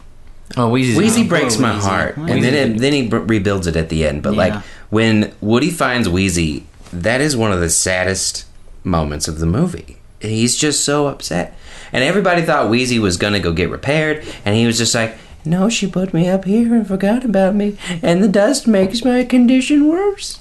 oh, 0.56 0.70
Wheezy's 0.70 0.98
Wheezy 0.98 1.24
Oh, 1.26 1.28
breaks 1.28 1.56
poor 1.58 1.64
my 1.64 1.74
Wheezy. 1.76 1.88
heart, 1.88 2.18
Wheezy. 2.18 2.32
and 2.32 2.44
then 2.44 2.54
it, 2.54 2.80
then 2.80 2.94
he 2.94 3.08
b- 3.10 3.18
rebuilds 3.18 3.68
it 3.68 3.76
at 3.76 3.90
the 3.90 4.06
end. 4.08 4.24
But 4.24 4.32
Yeah. 4.34 4.38
like 4.38 4.54
when 4.90 5.34
Woody 5.42 5.72
finds 5.72 6.08
Wheezy, 6.08 6.66
that 6.94 7.20
is 7.20 7.36
one 7.36 7.52
of 7.52 7.60
the 7.60 7.70
saddest 7.70 8.46
moments 8.86 9.28
of 9.28 9.40
the 9.40 9.46
movie. 9.46 9.98
He's 10.22 10.56
just 10.56 10.86
so 10.86 11.08
upset, 11.08 11.58
and 11.94 12.04
everybody 12.04 12.42
thought 12.42 12.70
Wheezy 12.70 13.00
was 13.00 13.18
gonna 13.18 13.40
go 13.40 13.52
get 13.54 13.70
repaired, 13.70 14.26
and 14.46 14.56
he 14.56 14.66
was 14.66 14.78
just 14.78 14.94
like, 14.96 15.18
"No, 15.46 15.70
she 15.70 15.88
put 15.88 16.14
me 16.14 16.28
up 16.30 16.46
here 16.46 16.74
and 16.76 16.88
forgot 16.88 17.24
about 17.26 17.56
me, 17.56 17.78
and 18.02 18.24
the 18.24 18.28
dust 18.28 18.68
makes 18.68 19.04
my 19.04 19.24
condition 19.24 19.88
worse." 19.88 20.40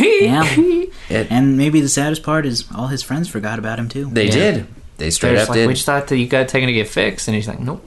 Yeah. 0.00 0.44
It- 1.10 1.28
and 1.30 1.56
maybe 1.56 1.80
the 1.80 1.88
saddest 1.88 2.22
part 2.22 2.44
is 2.44 2.64
all 2.76 2.88
his 2.88 3.02
friends 3.02 3.28
forgot 3.28 3.58
about 3.58 3.78
him 3.78 3.88
too. 3.88 4.10
They 4.12 4.26
Yeah. 4.26 4.30
did. 4.32 4.66
They 4.98 5.08
straight 5.10 5.30
They're 5.30 5.36
up 5.38 5.40
just 5.42 5.50
like, 5.50 5.56
did. 5.56 5.66
we 5.68 5.72
just 5.74 5.86
thought 5.86 6.08
that 6.08 6.18
you 6.18 6.26
got 6.26 6.48
taken 6.48 6.66
to 6.66 6.72
get 6.74 6.86
fixed, 6.88 7.28
and 7.28 7.34
he's 7.34 7.48
like, 7.48 7.60
nope. 7.60 7.82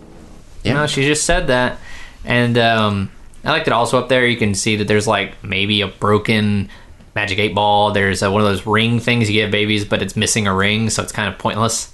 Yeah. 0.63 0.73
No, 0.73 0.87
she 0.87 1.03
just 1.05 1.23
said 1.25 1.47
that, 1.47 1.77
and 2.25 2.57
um, 2.57 3.11
I 3.43 3.51
like 3.51 3.65
that. 3.65 3.73
Also 3.73 3.99
up 3.99 4.09
there, 4.09 4.25
you 4.25 4.37
can 4.37 4.55
see 4.55 4.75
that 4.77 4.87
there's 4.87 5.07
like 5.07 5.43
maybe 5.43 5.81
a 5.81 5.87
broken 5.87 6.69
magic 7.15 7.37
eight 7.37 7.53
ball. 7.53 7.91
There's 7.91 8.23
uh, 8.23 8.31
one 8.31 8.41
of 8.41 8.47
those 8.47 8.65
ring 8.65 8.99
things 8.99 9.29
you 9.29 9.41
give 9.41 9.51
babies, 9.51 9.85
but 9.85 10.01
it's 10.01 10.15
missing 10.15 10.47
a 10.47 10.55
ring, 10.55 10.89
so 10.89 11.03
it's 11.03 11.11
kind 11.11 11.31
of 11.31 11.37
pointless. 11.37 11.93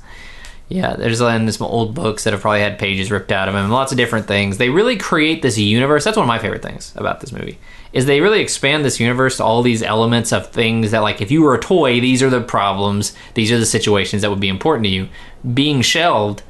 Yeah, 0.69 0.95
there's 0.95 1.21
in 1.21 1.49
some 1.51 1.67
old 1.67 1.93
books 1.93 2.25
that 2.25 2.33
have 2.33 2.41
probably 2.41 2.59
had 2.59 2.77
pages 2.77 3.09
ripped 3.09 3.31
out 3.31 3.47
of 3.47 3.53
them, 3.53 3.69
lots 3.69 3.93
of 3.93 3.97
different 3.97 4.27
things. 4.27 4.57
They 4.57 4.69
really 4.69 4.97
create 4.97 5.41
this 5.41 5.57
universe. 5.57 6.03
That's 6.03 6.17
one 6.17 6.25
of 6.25 6.27
my 6.27 6.39
favorite 6.39 6.61
things 6.61 6.93
about 6.97 7.21
this 7.21 7.31
movie. 7.31 7.57
Is 7.93 8.05
they 8.05 8.19
really 8.19 8.41
expand 8.41 8.83
this 8.83 8.99
universe 8.99 9.37
to 9.37 9.45
all 9.45 9.61
these 9.61 9.81
elements 9.81 10.33
of 10.33 10.49
things 10.49 10.91
that, 10.91 10.99
like, 10.99 11.21
if 11.21 11.31
you 11.31 11.41
were 11.41 11.55
a 11.55 11.59
toy, 11.59 12.01
these 12.01 12.21
are 12.21 12.29
the 12.29 12.41
problems, 12.41 13.13
these 13.33 13.49
are 13.49 13.57
the 13.57 13.65
situations 13.65 14.23
that 14.23 14.29
would 14.29 14.41
be 14.41 14.49
important 14.49 14.83
to 14.83 14.89
you. 14.89 15.07
Being 15.53 15.81
shelved 15.81 16.43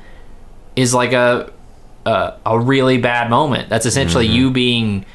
is 0.75 0.95
like 0.95 1.13
a 1.13 1.51
a, 2.07 2.33
a 2.45 2.59
really 2.59 2.97
bad 2.97 3.29
moment. 3.29 3.69
That's 3.69 3.85
essentially 3.85 4.25
mm-hmm. 4.25 4.35
you 4.35 4.51
being 4.51 5.05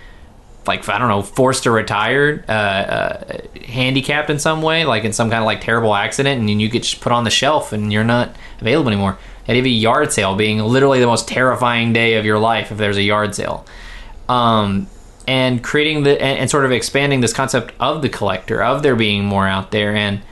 like 0.67 0.89
I 0.89 0.99
don't 0.99 1.09
know, 1.09 1.23
forced 1.23 1.65
to 1.65 1.71
retire, 1.71 2.45
uh, 2.49 2.53
uh, 2.53 3.41
handicapped 3.67 4.31
in 4.31 4.39
some 4.39 4.63
way, 4.63 4.85
like 4.85 5.05
in 5.05 5.13
some 5.13 5.31
kind 5.31 5.41
of 5.41 5.47
like 5.47 5.61
terrible 5.61 5.95
accident, 5.95 6.41
and 6.41 6.61
you 6.61 6.69
get 6.69 6.97
put 7.01 7.13
on 7.13 7.25
the 7.25 7.31
shelf 7.31 7.73
and 7.73 7.93
you're 7.93 8.05
not 8.05 8.37
available 8.61 8.91
anymore. 8.91 9.19
And 9.49 9.57
even 9.57 9.71
a 9.71 9.75
yard 9.75 10.13
sale 10.13 10.37
being 10.37 10.61
literally 10.61 11.01
the 11.01 11.07
most 11.07 11.27
terrifying 11.27 11.93
day 11.93 12.15
of 12.15 12.25
your 12.25 12.39
life 12.39 12.71
if 12.71 12.79
there's 12.79 12.97
a 12.97 13.03
yard 13.03 13.35
sale. 13.35 13.67
Um, 14.29 14.87
and 15.27 15.63
creating 15.63 16.05
the 16.05 16.21
and, 16.21 16.41
and 16.41 16.51
sort 16.51 16.65
of 16.65 16.73
expanding 16.73 17.21
this 17.21 17.33
concept 17.33 17.75
of 17.81 18.03
the 18.03 18.09
collector, 18.09 18.63
of 18.63 18.83
there 18.83 18.97
being 18.97 19.25
more 19.25 19.49
out 19.49 19.73
there, 19.73 19.95
and 19.95 20.23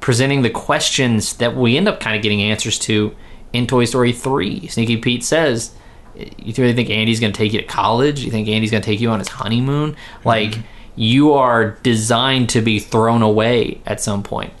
presenting 0.00 0.42
the 0.42 0.50
questions 0.50 1.34
that 1.34 1.56
we 1.56 1.76
end 1.76 1.88
up 1.88 2.00
kind 2.00 2.16
of 2.16 2.22
getting 2.22 2.42
answers 2.42 2.78
to 2.80 3.14
in 3.52 3.66
Toy 3.66 3.84
Story 3.84 4.12
3. 4.12 4.66
Sneaky 4.68 4.96
Pete 4.96 5.24
says, 5.24 5.72
You 6.14 6.52
really 6.58 6.74
think 6.74 6.90
Andy's 6.90 7.20
going 7.20 7.32
to 7.32 7.36
take 7.36 7.52
you 7.52 7.60
to 7.60 7.66
college? 7.66 8.24
You 8.24 8.30
think 8.30 8.48
Andy's 8.48 8.70
going 8.70 8.82
to 8.82 8.86
take 8.86 9.00
you 9.00 9.10
on 9.10 9.18
his 9.18 9.28
honeymoon? 9.28 9.96
Like, 10.24 10.54
you 10.94 11.32
are 11.32 11.70
designed 11.82 12.50
to 12.50 12.60
be 12.60 12.78
thrown 12.78 13.22
away 13.22 13.80
at 13.86 14.00
some 14.00 14.22
point. 14.22 14.52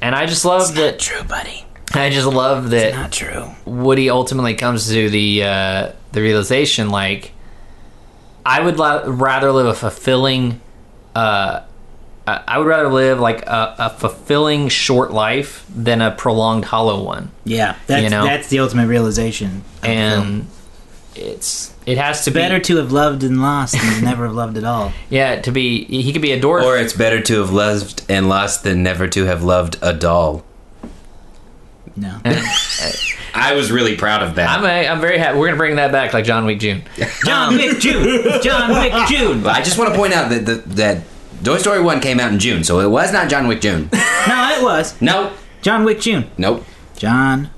And 0.00 0.14
I 0.14 0.26
just 0.26 0.44
love 0.44 0.74
that. 0.76 0.98
True, 0.98 1.24
buddy. 1.24 1.64
I 1.92 2.08
just 2.10 2.26
love 2.26 2.70
that 2.70 2.94
Not 2.94 3.10
true. 3.12 3.50
Woody 3.64 4.10
ultimately 4.10 4.54
comes 4.54 4.88
to 4.90 5.10
the 5.10 5.42
uh, 5.42 5.92
the 6.12 6.22
realization 6.22 6.90
like 6.90 7.32
I 8.46 8.60
would 8.60 8.78
la- 8.78 9.02
rather 9.06 9.50
live 9.50 9.66
a 9.66 9.74
fulfilling 9.74 10.60
uh, 11.16 11.62
I 12.28 12.42
I 12.46 12.58
would 12.58 12.68
rather 12.68 12.88
live 12.88 13.18
like 13.18 13.42
a, 13.44 13.74
a 13.78 13.90
fulfilling 13.90 14.68
short 14.68 15.10
life 15.12 15.66
than 15.74 16.00
a 16.00 16.12
prolonged 16.12 16.64
hollow 16.66 17.02
one. 17.02 17.32
Yeah, 17.44 17.74
that's 17.88 18.04
You 18.04 18.10
know? 18.10 18.24
that's 18.24 18.48
the 18.48 18.60
ultimate 18.60 18.86
realization. 18.86 19.64
And 19.82 20.46
it's 21.14 21.74
it 21.86 21.98
has 21.98 22.24
to 22.24 22.30
be 22.30 22.38
better 22.38 22.58
be 22.58 22.64
to 22.64 22.76
have 22.76 22.92
loved 22.92 23.24
and 23.24 23.42
lost 23.42 23.74
than 23.74 24.04
never 24.04 24.26
have 24.26 24.34
loved 24.34 24.56
at 24.56 24.64
all. 24.64 24.92
yeah 25.10 25.40
to 25.40 25.50
be 25.50 25.84
he 25.84 26.12
could 26.12 26.22
be 26.22 26.32
a 26.32 26.40
dwarf 26.40 26.62
or 26.62 26.76
it's 26.76 26.92
better 26.92 27.20
to 27.20 27.40
have 27.40 27.50
loved 27.50 28.04
and 28.08 28.28
lost 28.28 28.62
than 28.62 28.82
never 28.82 29.08
to 29.08 29.24
have 29.24 29.42
loved 29.42 29.76
a 29.82 29.92
doll. 29.92 30.44
No. 31.96 32.20
I 33.34 33.54
was 33.54 33.70
really 33.70 33.96
proud 33.96 34.22
of 34.22 34.36
that. 34.36 34.48
I'm 34.48 34.64
a, 34.64 34.88
I'm 34.88 35.00
very 35.00 35.18
happy. 35.18 35.38
We're 35.38 35.46
gonna 35.46 35.56
bring 35.56 35.76
that 35.76 35.92
back 35.92 36.12
like 36.12 36.24
John 36.24 36.44
Wick 36.44 36.58
June. 36.58 36.82
John 37.24 37.52
um, 37.52 37.56
Wick 37.56 37.78
June. 37.78 38.42
John 38.42 38.70
Wick 38.70 38.92
June. 39.08 39.46
I 39.46 39.62
just 39.62 39.78
want 39.78 39.92
to 39.92 39.96
point 39.96 40.12
out 40.12 40.30
that 40.30 40.46
the, 40.46 40.54
that 40.74 41.02
Toy 41.44 41.58
Story 41.58 41.80
One 41.80 42.00
came 42.00 42.20
out 42.20 42.32
in 42.32 42.38
June, 42.38 42.64
so 42.64 42.80
it 42.80 42.88
was 42.88 43.12
not 43.12 43.28
John 43.28 43.46
Wick 43.46 43.60
June. 43.60 43.88
No, 43.92 44.54
it 44.56 44.62
was 44.62 45.00
nope, 45.00 45.32
John 45.62 45.84
Wick 45.84 46.00
June. 46.00 46.30
nope. 46.38 46.64
John. 46.96 47.50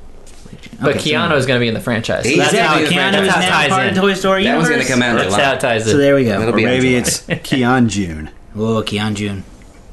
But 0.83 0.97
Okay, 0.97 0.99
so- 0.99 1.11
Keanu 1.17 1.37
is 1.37 1.47
going 1.47 1.59
to 1.59 1.63
be 1.63 1.69
in 1.69 1.75
the 1.75 1.81
franchise. 1.81 2.25
So 2.25 2.29
He's 2.31 2.39
that's 2.39 2.53
how, 2.57 2.79
definitely 2.79 2.85
it, 2.85 2.91
in 3.07 3.13
the 3.13 3.19
Keanu 3.19 3.23
is 3.23 3.29
that's 3.29 3.45
how 3.45 3.51
now 3.51 3.57
ties 3.61 3.69
part 3.71 3.83
of 3.83 3.89
in. 3.89 3.95
the 3.95 4.01
Toy 4.01 4.15
Story 4.15 4.45
That 4.45 4.57
was 4.59 4.69
universe. 4.69 4.69
going 4.69 4.87
to 4.87 4.93
come 4.93 5.03
out 5.03 5.21
in 5.25 5.31
That's 5.31 5.43
how 5.43 5.53
it 5.55 5.61
ties 5.61 5.87
in. 5.87 5.93
So 5.93 5.97
there 5.99 6.15
we 6.15 6.25
go. 6.25 6.39
That'll 6.41 6.55
Or 6.55 6.57
maybe 6.57 6.95
it's 6.97 7.21
Keon 7.45 7.89
June. 7.89 8.31
Whoa, 8.55 8.83
Keon 8.83 9.15
June. 9.15 9.45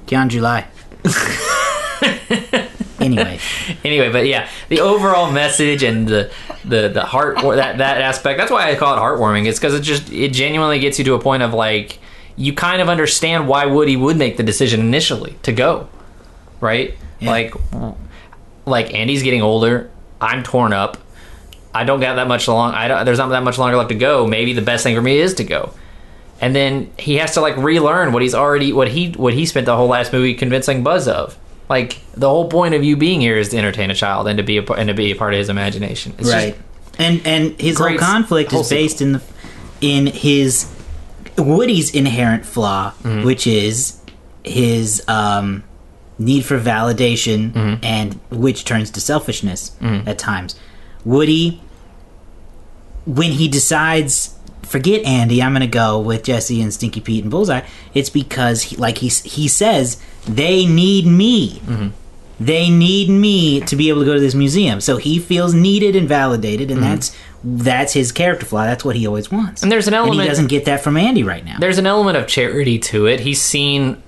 Keon 0.08 0.30
July. 0.30 0.66
anyway, 3.00 3.40
anyway, 3.84 4.12
but 4.12 4.26
yeah, 4.26 4.50
the 4.70 4.82
overall 4.82 5.32
message 5.32 5.84
and 5.84 6.08
the 6.08 6.32
the 6.66 6.90
the 6.90 7.04
heart 7.06 7.38
that 7.42 7.78
that 7.78 8.02
aspect. 8.02 8.38
That's 8.38 8.52
why 8.52 8.70
I 8.72 8.76
call 8.76 8.96
it 8.96 9.00
heartwarming. 9.00 9.48
It's 9.48 9.60
because 9.60 9.74
it 9.74 9.82
just 9.82 10.12
it 10.12 10.34
genuinely 10.34 10.80
gets 10.80 11.00
you 11.00 11.06
to 11.06 11.14
a 11.14 11.20
point 11.20 11.44
of 11.44 11.54
like 11.54 12.00
you 12.36 12.54
kind 12.54 12.82
of 12.82 12.90
understand 12.90 13.48
why 13.48 13.66
Woody 13.66 13.96
would 13.96 14.18
make 14.18 14.38
the 14.38 14.44
decision 14.44 14.80
initially 14.80 15.36
to 15.44 15.52
go, 15.52 15.90
right? 16.60 16.96
Yeah. 17.20 17.30
Like 17.32 17.54
like 18.66 18.94
Andy's 18.94 19.24
getting 19.24 19.42
older. 19.42 19.90
I'm 20.22 20.44
torn 20.44 20.74
up. 20.74 20.98
I 21.74 21.84
don't 21.84 22.00
got 22.00 22.16
that 22.16 22.28
much 22.28 22.48
long. 22.48 22.74
I 22.74 22.88
don't, 22.88 23.06
there's 23.06 23.20
not 23.20 23.30
that 23.30 23.44
much 23.44 23.58
longer 23.58 23.78
left 23.78 23.90
to 23.90 23.96
go. 23.96 24.26
Maybe 24.26 24.54
the 24.54 24.62
best 24.62 24.84
thing 24.84 24.96
for 24.96 25.02
me 25.02 25.20
is 25.20 25.36
to 25.36 25.44
go. 25.44 25.72
And 26.42 26.56
then 26.56 26.92
he 26.98 27.16
has 27.18 27.34
to 27.36 27.42
like 27.42 27.58
relearn 27.58 28.12
what 28.14 28.22
he's 28.22 28.34
already 28.34 28.72
what 28.74 28.88
he 28.88 29.12
what 29.12 29.34
he 29.34 29.46
spent 29.46 29.66
the 29.66 29.76
whole 29.76 29.88
last 29.90 30.12
movie 30.14 30.34
convincing 30.34 30.84
Buzz 30.84 31.08
of. 31.08 31.38
Like 31.70 32.00
the 32.14 32.30
whole 32.30 32.50
point 32.50 32.74
of 32.74 32.84
you 32.84 32.96
being 32.98 33.22
here 33.22 33.38
is 33.38 33.50
to 33.50 33.58
entertain 33.58 33.92
a 33.92 33.96
child 33.96 34.28
and 34.28 34.38
to 34.38 34.44
be 34.44 34.58
a, 34.58 34.64
and 34.72 34.88
to 34.88 34.94
be 34.96 35.12
a 35.12 35.16
part 35.16 35.34
of 35.34 35.38
his 35.38 35.50
imagination. 35.50 36.16
It's 36.18 36.30
right, 36.32 36.58
and 36.98 37.22
and 37.28 37.60
his 37.62 37.78
whole 37.78 37.98
conflict 38.00 38.52
whole 38.52 38.62
is 38.62 38.70
based 38.70 39.02
in 39.02 39.12
the 39.12 39.22
in 39.82 40.08
his 40.08 40.74
Woody's 41.38 41.94
inherent 41.94 42.46
flaw, 42.46 42.92
Mm-hmm. 43.04 43.24
which 43.26 43.46
is 43.46 44.02
his 44.44 45.04
um, 45.08 45.64
need 46.20 46.44
for 46.46 46.60
validation, 46.60 47.52
Mm-hmm. 47.52 47.84
and 47.84 48.14
which 48.30 48.66
turns 48.66 48.92
to 48.92 49.02
selfishness 49.02 49.72
at 49.82 50.20
times. 50.20 50.56
Woody, 51.06 51.62
when 53.06 53.32
he 53.32 53.48
decides, 53.48 54.38
forget 54.64 55.04
Andy, 55.06 55.42
I'm 55.42 55.52
going 55.54 55.62
to 55.62 55.68
go 55.68 56.00
with 56.00 56.24
Jessie 56.24 56.62
and 56.62 56.74
Stinky 56.74 57.00
Pete 57.02 57.24
and 57.24 57.32
Bullseye. 57.32 57.62
It's 57.94 58.10
because, 58.10 58.64
he, 58.64 58.76
like 58.76 58.98
he 59.00 59.08
he 59.08 59.48
says, 59.48 60.02
they 60.28 60.66
need 60.66 61.06
me. 61.08 61.62
They 62.40 62.70
need 62.70 63.10
me 63.10 63.60
to 63.62 63.76
be 63.76 63.90
able 63.90 64.02
to 64.02 64.06
go 64.06 64.14
to 64.14 64.20
this 64.20 64.36
museum. 64.36 64.80
So 64.80 64.96
he 64.98 65.20
feels 65.20 65.54
needed 65.54 65.96
and 65.96 66.08
validated, 66.08 66.72
and 66.72 66.82
that's 66.84 67.16
that's 67.44 67.94
his 67.94 68.12
character 68.12 68.46
flaw. 68.46 68.64
That's 68.66 68.84
what 68.86 68.96
he 68.96 69.08
always 69.08 69.32
wants. 69.32 69.60
Mm-hmm. 69.60 69.66
And 69.66 69.72
there's 69.72 69.88
an 69.88 69.94
and 69.94 70.06
element- 70.06 70.22
he 70.22 70.28
doesn't 70.28 70.48
get 70.48 70.66
that 70.66 70.82
from 70.82 70.96
Andy 70.98 71.24
right 71.24 71.44
now. 71.44 71.58
there's 71.60 71.78
an 71.80 71.88
element 71.88 72.16
of 72.18 72.28
charity 72.28 72.78
to 72.80 73.08
it. 73.08 73.22
He's 73.22 73.42
seen 73.42 74.02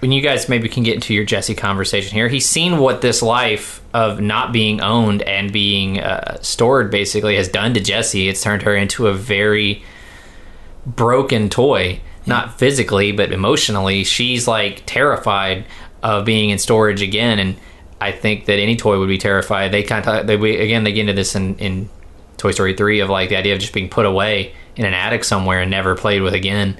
when 0.00 0.12
you 0.12 0.22
guys 0.22 0.48
maybe 0.48 0.68
can 0.68 0.82
get 0.82 0.94
into 0.94 1.14
your 1.14 1.24
Jessie 1.24 1.54
conversation 1.54 2.14
here. 2.14 2.28
He's 2.28 2.46
seen 2.46 2.78
what 2.78 3.02
this 3.02 3.22
life 3.22 3.82
of 3.92 4.20
not 4.20 4.52
being 4.52 4.80
owned 4.80 5.22
and 5.22 5.52
being 5.52 6.00
uh, 6.00 6.40
stored 6.40 6.90
basically 6.90 7.36
has 7.36 7.48
done 7.48 7.74
to 7.74 7.80
Jessie. 7.80 8.28
It's 8.28 8.42
turned 8.42 8.62
her 8.62 8.74
into 8.74 9.06
a 9.06 9.14
very 9.14 9.84
broken 10.86 11.50
toy, 11.50 12.00
not 12.26 12.58
physically 12.58 13.12
but 13.12 13.32
emotionally. 13.32 14.04
She's 14.04 14.48
like 14.48 14.82
terrified 14.86 15.66
of 16.02 16.24
being 16.24 16.48
in 16.50 16.58
storage 16.58 17.02
again, 17.02 17.38
and 17.38 17.56
I 18.00 18.12
think 18.12 18.46
that 18.46 18.58
any 18.58 18.76
toy 18.76 18.98
would 18.98 19.08
be 19.08 19.18
terrified. 19.18 19.70
They 19.70 19.82
kind 19.82 20.06
of 20.06 20.26
they 20.26 20.36
we, 20.36 20.56
again 20.56 20.84
they 20.84 20.92
get 20.92 21.02
into 21.02 21.12
this 21.12 21.34
in 21.34 21.58
in 21.58 21.90
Toy 22.38 22.52
Story 22.52 22.74
three 22.74 23.00
of 23.00 23.10
like 23.10 23.28
the 23.28 23.36
idea 23.36 23.52
of 23.52 23.60
just 23.60 23.74
being 23.74 23.90
put 23.90 24.06
away 24.06 24.54
in 24.76 24.86
an 24.86 24.94
attic 24.94 25.24
somewhere 25.24 25.60
and 25.60 25.70
never 25.70 25.94
played 25.94 26.22
with 26.22 26.32
again. 26.32 26.78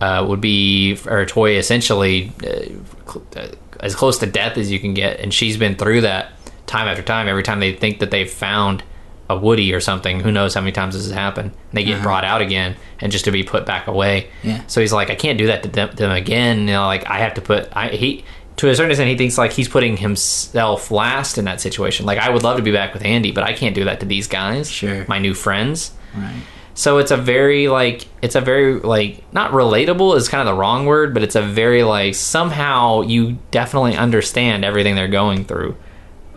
Uh, 0.00 0.24
would 0.28 0.40
be 0.40 0.96
or 1.06 1.18
a 1.18 1.26
toy 1.26 1.56
essentially 1.56 2.30
uh, 2.44 3.10
cl- 3.10 3.26
uh, 3.36 3.48
as 3.80 3.96
close 3.96 4.18
to 4.18 4.26
death 4.26 4.56
as 4.56 4.70
you 4.70 4.78
can 4.78 4.94
get, 4.94 5.18
and 5.18 5.34
she's 5.34 5.56
been 5.56 5.74
through 5.74 6.02
that 6.02 6.30
time 6.68 6.86
after 6.86 7.02
time. 7.02 7.26
Every 7.26 7.42
time 7.42 7.58
they 7.58 7.72
think 7.72 7.98
that 7.98 8.12
they've 8.12 8.30
found 8.30 8.84
a 9.28 9.36
Woody 9.36 9.74
or 9.74 9.80
something, 9.80 10.20
who 10.20 10.30
knows 10.30 10.54
how 10.54 10.60
many 10.60 10.70
times 10.70 10.94
this 10.94 11.04
has 11.04 11.12
happened? 11.12 11.50
They 11.72 11.82
get 11.82 12.00
brought 12.02 12.22
out 12.24 12.40
again, 12.42 12.76
and 13.00 13.10
just 13.10 13.24
to 13.24 13.32
be 13.32 13.42
put 13.42 13.66
back 13.66 13.88
away. 13.88 14.28
Yeah. 14.44 14.62
So 14.68 14.80
he's 14.80 14.92
like, 14.92 15.10
I 15.10 15.16
can't 15.16 15.36
do 15.36 15.48
that 15.48 15.64
to 15.64 15.68
them, 15.68 15.90
them 15.96 16.12
again. 16.12 16.60
You 16.60 16.74
know, 16.74 16.86
like 16.86 17.04
I 17.10 17.18
have 17.18 17.34
to 17.34 17.40
put 17.40 17.68
I 17.76 17.88
he 17.88 18.24
to 18.58 18.68
a 18.68 18.74
certain 18.76 18.92
extent 18.92 19.10
he 19.10 19.16
thinks 19.16 19.36
like 19.36 19.52
he's 19.52 19.68
putting 19.68 19.96
himself 19.96 20.90
last 20.92 21.38
in 21.38 21.44
that 21.46 21.60
situation. 21.60 22.06
Like 22.06 22.18
I 22.18 22.30
would 22.30 22.42
love 22.44 22.56
to 22.58 22.62
be 22.62 22.72
back 22.72 22.94
with 22.94 23.04
Andy, 23.04 23.32
but 23.32 23.42
I 23.44 23.52
can't 23.52 23.74
do 23.74 23.84
that 23.84 23.98
to 24.00 24.06
these 24.06 24.28
guys. 24.28 24.70
Sure. 24.70 25.04
My 25.08 25.18
new 25.18 25.34
friends. 25.34 25.90
right. 26.14 26.40
So 26.78 26.98
it's 26.98 27.10
a 27.10 27.16
very 27.16 27.66
like 27.66 28.06
it's 28.22 28.36
a 28.36 28.40
very 28.40 28.78
like 28.78 29.24
not 29.32 29.50
relatable 29.50 30.16
is 30.16 30.28
kind 30.28 30.48
of 30.48 30.54
the 30.54 30.56
wrong 30.56 30.86
word, 30.86 31.12
but 31.12 31.24
it's 31.24 31.34
a 31.34 31.42
very 31.42 31.82
like 31.82 32.14
somehow 32.14 33.00
you 33.00 33.38
definitely 33.50 33.96
understand 33.96 34.64
everything 34.64 34.94
they're 34.94 35.08
going 35.08 35.44
through, 35.44 35.76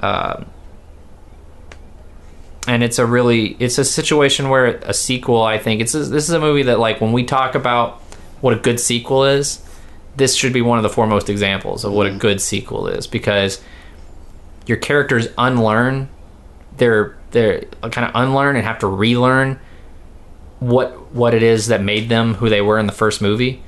um, 0.01 0.47
and 2.67 2.81
it's 2.81 2.97
a 2.97 3.05
really 3.05 3.55
it's 3.59 3.77
a 3.77 3.85
situation 3.85 4.49
where 4.49 4.65
a 4.77 4.95
sequel. 4.95 5.43
I 5.43 5.59
think 5.59 5.79
it's 5.79 5.93
a, 5.93 5.99
this 5.99 6.27
is 6.27 6.31
a 6.31 6.39
movie 6.39 6.63
that 6.63 6.79
like 6.79 7.01
when 7.01 7.11
we 7.11 7.23
talk 7.23 7.53
about 7.53 8.01
what 8.41 8.55
a 8.55 8.59
good 8.59 8.79
sequel 8.79 9.25
is, 9.25 9.63
this 10.15 10.33
should 10.33 10.53
be 10.53 10.63
one 10.63 10.79
of 10.79 10.83
the 10.83 10.89
foremost 10.89 11.29
examples 11.29 11.85
of 11.85 11.93
what 11.93 12.07
a 12.07 12.15
good 12.15 12.41
sequel 12.41 12.87
is 12.87 13.05
because 13.05 13.61
your 14.65 14.77
characters 14.77 15.27
unlearn 15.37 16.09
they're 16.77 17.15
they're 17.29 17.61
kind 17.91 18.07
of 18.07 18.11
unlearn 18.15 18.55
and 18.55 18.65
have 18.65 18.79
to 18.79 18.87
relearn 18.87 19.59
what 20.61 21.11
what 21.13 21.33
it 21.33 21.43
is 21.43 21.67
that 21.67 21.81
made 21.81 22.07
them 22.07 22.35
who 22.35 22.47
they 22.47 22.61
were 22.61 22.79
in 22.79 22.85
the 22.85 22.93
first 22.93 23.21
movie. 23.21 23.61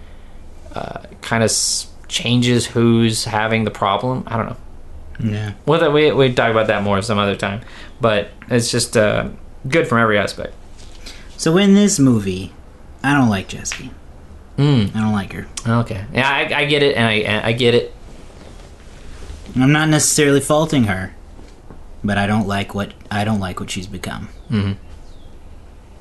Uh, 0.73 1.01
kind 1.21 1.43
of 1.43 1.49
s- 1.49 1.87
changes 2.07 2.65
who's 2.67 3.25
having 3.25 3.63
the 3.65 3.71
problem. 3.71 4.23
I 4.27 4.37
don't 4.37 4.49
know. 4.49 4.57
Yeah. 5.31 5.53
Well, 5.65 5.91
we 5.91 6.11
we 6.11 6.33
talk 6.33 6.49
about 6.51 6.67
that 6.67 6.81
more 6.83 7.01
some 7.01 7.19
other 7.19 7.35
time, 7.35 7.61
but 7.99 8.29
it's 8.49 8.71
just 8.71 8.95
uh, 8.95 9.29
good 9.67 9.87
from 9.87 9.97
every 9.99 10.17
aspect. 10.17 10.53
So 11.37 11.57
in 11.57 11.73
this 11.75 11.99
movie, 11.99 12.53
I 13.03 13.13
don't 13.13 13.29
like 13.29 13.47
Jessie. 13.49 13.91
Mm. 14.57 14.95
I 14.95 14.99
don't 15.01 15.13
like 15.13 15.33
her. 15.33 15.47
Okay, 15.67 16.05
yeah, 16.13 16.29
I, 16.29 16.61
I 16.61 16.65
get 16.65 16.81
it, 16.83 16.95
and 16.95 17.05
I 17.07 17.47
I 17.49 17.51
get 17.53 17.73
it. 17.75 17.93
I'm 19.55 19.71
not 19.71 19.89
necessarily 19.89 20.39
faulting 20.41 20.85
her, 20.85 21.13
but 22.03 22.17
I 22.17 22.25
don't 22.27 22.47
like 22.47 22.73
what 22.73 22.93
I 23.11 23.23
don't 23.23 23.39
like 23.39 23.59
what 23.59 23.69
she's 23.69 23.87
become. 23.87 24.29
Mhm. 24.49 24.77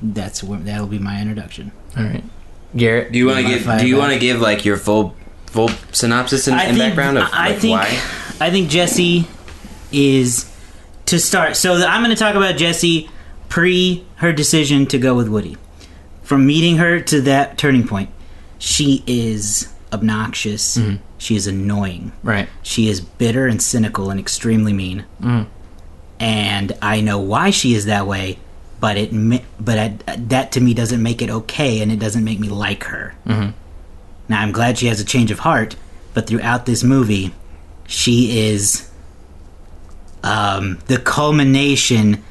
That's 0.03 0.43
where 0.43 0.59
that'll 0.59 0.87
be 0.87 0.99
my 0.99 1.21
introduction. 1.21 1.71
All 1.97 2.03
right, 2.03 2.23
Garrett. 2.75 3.11
Do 3.11 3.17
you 3.17 3.25
want 3.25 3.39
to 3.39 3.47
give? 3.47 3.79
Do 3.79 3.87
you 3.87 3.97
want 3.97 4.13
to 4.13 4.19
give 4.19 4.41
like 4.41 4.65
your 4.65 4.77
full 4.77 5.15
full 5.47 5.69
synopsis 5.91 6.47
and, 6.47 6.59
and 6.59 6.77
background 6.77 7.17
of 7.17 7.29
I 7.31 7.49
like, 7.49 7.59
think 7.59 7.79
why? 7.79 8.45
I 8.45 8.49
think 8.51 8.69
Jessie 8.69 9.27
is 9.91 10.51
to 11.05 11.19
start. 11.19 11.55
So 11.55 11.75
I'm 11.75 12.03
going 12.03 12.15
to 12.15 12.19
talk 12.19 12.35
about 12.35 12.57
Jessie 12.57 13.09
pre 13.49 14.05
her 14.15 14.33
decision 14.33 14.85
to 14.87 14.97
go 14.97 15.15
with 15.15 15.29
Woody. 15.29 15.57
From 16.23 16.45
meeting 16.45 16.77
her 16.77 16.99
to 17.01 17.21
that 17.21 17.57
turning 17.57 17.87
point, 17.87 18.09
she 18.57 19.03
is 19.05 19.71
obnoxious. 19.91 20.77
Mm-hmm. 20.77 21.03
She 21.17 21.35
is 21.35 21.47
annoying. 21.47 22.11
Right. 22.23 22.49
She 22.63 22.89
is 22.89 22.99
bitter 22.99 23.47
and 23.47 23.61
cynical 23.61 24.09
and 24.09 24.19
extremely 24.19 24.73
mean. 24.73 25.05
Mm. 25.21 25.47
And 26.19 26.71
I 26.81 27.01
know 27.01 27.19
why 27.19 27.49
she 27.49 27.73
is 27.75 27.85
that 27.85 28.07
way, 28.07 28.39
but 28.83 28.97
it 28.97 29.11
but 29.61 29.79
I, 29.79 29.97
that 30.27 30.51
to 30.51 30.59
me 30.59 30.73
doesn't 30.73 31.01
make 31.01 31.21
it 31.21 31.29
okay, 31.29 31.81
and 31.81 31.89
it 31.89 31.99
doesn't 31.99 32.25
make 32.25 32.37
me 32.37 32.49
like 32.49 32.83
her. 32.83 33.15
Mhm. 33.25 33.53
Now 34.27 34.41
I'm 34.41 34.51
glad 34.51 34.77
she 34.77 34.87
has 34.87 34.99
a 34.99 35.05
change 35.05 35.31
of 35.31 35.39
heart, 35.39 35.77
but 36.13 36.27
throughout 36.27 36.65
this 36.65 36.83
movie, 36.83 37.33
she 37.87 38.49
is 38.49 38.89
um, 40.21 40.79
the 40.87 40.97
culmination 40.97 42.21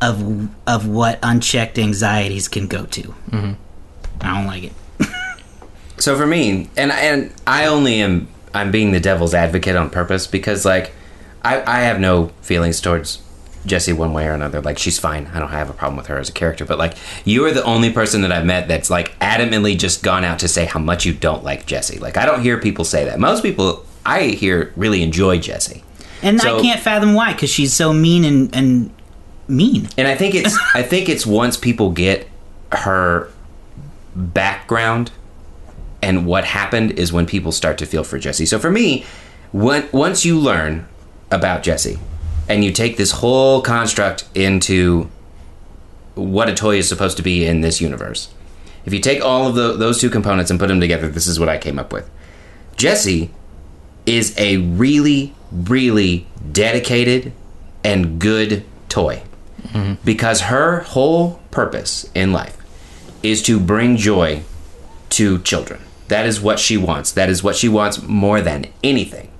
of 0.00 0.48
of 0.68 0.86
what 0.86 1.18
unchecked 1.20 1.80
anxieties 1.80 2.46
can 2.46 2.68
go 2.68 2.84
to. 2.84 3.02
Mm-hmm. 3.32 3.52
I 4.20 4.34
don't 4.36 4.46
like 4.46 4.62
it. 4.62 4.72
So 5.98 6.16
for 6.16 6.28
me, 6.28 6.70
and 6.76 6.92
and 6.92 7.34
I 7.44 7.66
only 7.66 8.00
am 8.00 8.28
I'm 8.54 8.70
being 8.70 8.92
the 8.92 9.00
devil's 9.00 9.34
advocate 9.34 9.74
on 9.74 9.90
purpose 9.90 10.28
because 10.28 10.64
like 10.64 10.92
I 11.42 11.60
I 11.66 11.80
have 11.80 11.98
no 11.98 12.30
feelings 12.40 12.80
towards 12.80 13.20
Jessie 13.66 13.92
one 13.92 14.12
way 14.12 14.26
or 14.26 14.32
another. 14.32 14.60
Like 14.60 14.78
she's 14.78 14.98
fine. 14.98 15.26
I 15.28 15.38
don't 15.38 15.50
have 15.50 15.68
a 15.70 15.72
problem 15.72 15.96
with 15.96 16.06
her 16.06 16.18
as 16.18 16.28
a 16.28 16.32
character. 16.32 16.64
But 16.64 16.78
like 16.78 16.94
you 17.24 17.44
are 17.44 17.52
the 17.52 17.64
only 17.64 17.92
person 17.92 18.22
that 18.22 18.32
I've 18.32 18.46
met 18.46 18.68
that's 18.68 18.90
like 18.90 19.18
adamantly 19.18 19.78
just 19.78 20.02
gone 20.02 20.24
out 20.24 20.38
to 20.40 20.48
say 20.48 20.64
how 20.64 20.80
much 20.80 21.04
you 21.04 21.12
don't 21.12 21.44
like 21.44 21.66
Jessie. 21.66 21.98
Like 21.98 22.16
I 22.16 22.26
don't 22.26 22.42
hear 22.42 22.58
people 22.58 22.84
say 22.84 23.04
that. 23.04 23.18
Most 23.18 23.42
people 23.42 23.84
I 24.06 24.24
hear 24.24 24.72
really 24.76 25.02
enjoy 25.02 25.38
Jessie. 25.38 25.84
And 26.22 26.40
So- 26.40 26.58
I 26.58 26.62
can't 26.62 26.80
fathom 26.80 27.14
why, 27.14 27.32
because 27.32 27.50
she's 27.50 27.72
so 27.72 27.92
mean 27.92 28.24
and, 28.24 28.54
and 28.54 28.90
mean. 29.46 29.88
And 29.96 30.08
I 30.08 30.14
think 30.16 30.34
it's 30.34 30.56
I 30.74 30.82
think 30.82 31.08
it's 31.08 31.26
once 31.26 31.56
people 31.56 31.90
get 31.90 32.28
her 32.72 33.30
background 34.14 35.10
and 36.02 36.26
what 36.26 36.44
happened 36.44 36.92
is 36.92 37.12
when 37.12 37.26
people 37.26 37.52
start 37.52 37.78
to 37.78 37.86
feel 37.86 38.04
for 38.04 38.18
Jessie. 38.18 38.46
So 38.46 38.58
for 38.58 38.70
me, 38.70 39.04
when, 39.52 39.88
once 39.92 40.24
you 40.24 40.38
learn 40.38 40.86
about 41.30 41.62
Jessie 41.62 41.98
and 42.48 42.64
you 42.64 42.72
take 42.72 42.96
this 42.96 43.12
whole 43.12 43.60
construct 43.62 44.24
into 44.34 45.10
what 46.14 46.48
a 46.48 46.54
toy 46.54 46.76
is 46.76 46.88
supposed 46.88 47.16
to 47.16 47.22
be 47.22 47.46
in 47.46 47.60
this 47.60 47.80
universe, 47.80 48.32
if 48.84 48.92
you 48.92 49.00
take 49.00 49.22
all 49.22 49.46
of 49.46 49.54
the, 49.54 49.74
those 49.74 50.00
two 50.00 50.10
components 50.10 50.50
and 50.50 50.58
put 50.58 50.68
them 50.68 50.80
together, 50.80 51.08
this 51.08 51.26
is 51.26 51.38
what 51.38 51.48
I 51.48 51.58
came 51.58 51.78
up 51.78 51.92
with. 51.92 52.08
Jessie 52.76 53.30
is 54.06 54.34
a 54.38 54.56
really, 54.56 55.34
really 55.52 56.26
dedicated 56.52 57.32
and 57.84 58.18
good 58.18 58.64
toy. 58.88 59.22
Mm-hmm. 59.72 59.94
because 60.04 60.42
her 60.42 60.80
whole 60.80 61.40
purpose 61.50 62.08
in 62.14 62.32
life 62.32 62.56
is 63.22 63.42
to 63.42 63.58
bring 63.58 63.96
joy 63.96 64.42
to 65.10 65.40
children. 65.40 65.80
That 66.06 66.26
is 66.26 66.40
what 66.40 66.58
she 66.58 66.76
wants. 66.78 67.12
That 67.12 67.28
is 67.28 67.42
what 67.42 67.56
she 67.56 67.68
wants 67.68 68.00
more 68.00 68.40
than 68.40 68.66
anything. 68.82 69.30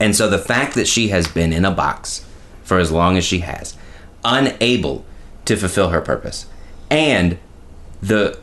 And 0.00 0.16
so 0.16 0.28
the 0.28 0.38
fact 0.38 0.74
that 0.74 0.88
she 0.88 1.08
has 1.08 1.28
been 1.28 1.52
in 1.52 1.64
a 1.64 1.70
box 1.70 2.24
for 2.64 2.78
as 2.78 2.90
long 2.90 3.16
as 3.16 3.24
she 3.24 3.40
has, 3.40 3.76
unable 4.24 5.04
to 5.44 5.56
fulfill 5.56 5.90
her 5.90 6.00
purpose, 6.00 6.46
and 6.90 7.38
the 8.00 8.38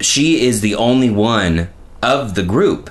she 0.00 0.44
is 0.46 0.60
the 0.60 0.74
only 0.74 1.10
one 1.10 1.68
of 2.02 2.34
the 2.34 2.42
group, 2.42 2.90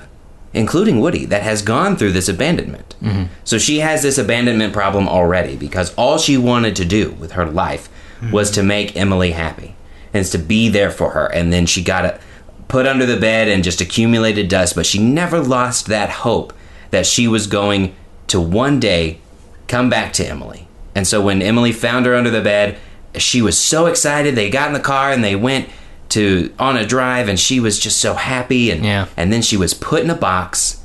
including 0.52 1.00
Woody, 1.00 1.24
that 1.26 1.42
has 1.42 1.62
gone 1.62 1.96
through 1.96 2.12
this 2.12 2.28
abandonment. 2.28 2.94
Mm-hmm. 3.02 3.24
So 3.44 3.58
she 3.58 3.80
has 3.80 4.02
this 4.02 4.18
abandonment 4.18 4.72
problem 4.72 5.08
already 5.08 5.56
because 5.56 5.94
all 5.94 6.18
she 6.18 6.36
wanted 6.36 6.76
to 6.76 6.84
do 6.84 7.12
with 7.12 7.32
her 7.32 7.46
life 7.46 7.88
mm-hmm. 8.16 8.32
was 8.32 8.50
to 8.52 8.62
make 8.62 8.96
Emily 8.96 9.32
happy 9.32 9.74
and 10.14 10.24
to 10.26 10.38
be 10.38 10.68
there 10.68 10.90
for 10.90 11.10
her. 11.10 11.26
And 11.26 11.52
then 11.52 11.66
she 11.66 11.82
got 11.82 12.20
put 12.68 12.86
under 12.86 13.04
the 13.04 13.20
bed 13.20 13.48
and 13.48 13.62
just 13.62 13.80
accumulated 13.80 14.48
dust, 14.48 14.74
but 14.74 14.86
she 14.86 14.98
never 14.98 15.40
lost 15.40 15.86
that 15.86 16.10
hope 16.10 16.52
that 16.90 17.06
she 17.06 17.28
was 17.28 17.46
going 17.46 17.94
to 18.32 18.40
one 18.40 18.80
day 18.80 19.18
come 19.68 19.88
back 19.88 20.12
to 20.14 20.26
Emily. 20.26 20.66
And 20.94 21.06
so 21.06 21.22
when 21.22 21.40
Emily 21.40 21.72
found 21.72 22.04
her 22.06 22.14
under 22.14 22.30
the 22.30 22.40
bed, 22.42 22.78
she 23.16 23.40
was 23.40 23.58
so 23.58 23.86
excited. 23.86 24.34
They 24.34 24.50
got 24.50 24.68
in 24.68 24.74
the 24.74 24.80
car 24.80 25.12
and 25.12 25.22
they 25.22 25.36
went 25.36 25.68
to 26.10 26.52
on 26.58 26.76
a 26.76 26.84
drive 26.86 27.28
and 27.28 27.38
she 27.38 27.60
was 27.60 27.78
just 27.78 27.98
so 27.98 28.14
happy 28.14 28.70
and 28.70 28.84
Yeah. 28.84 29.06
and 29.16 29.32
then 29.32 29.40
she 29.42 29.56
was 29.56 29.72
put 29.72 30.02
in 30.02 30.10
a 30.10 30.14
box 30.14 30.82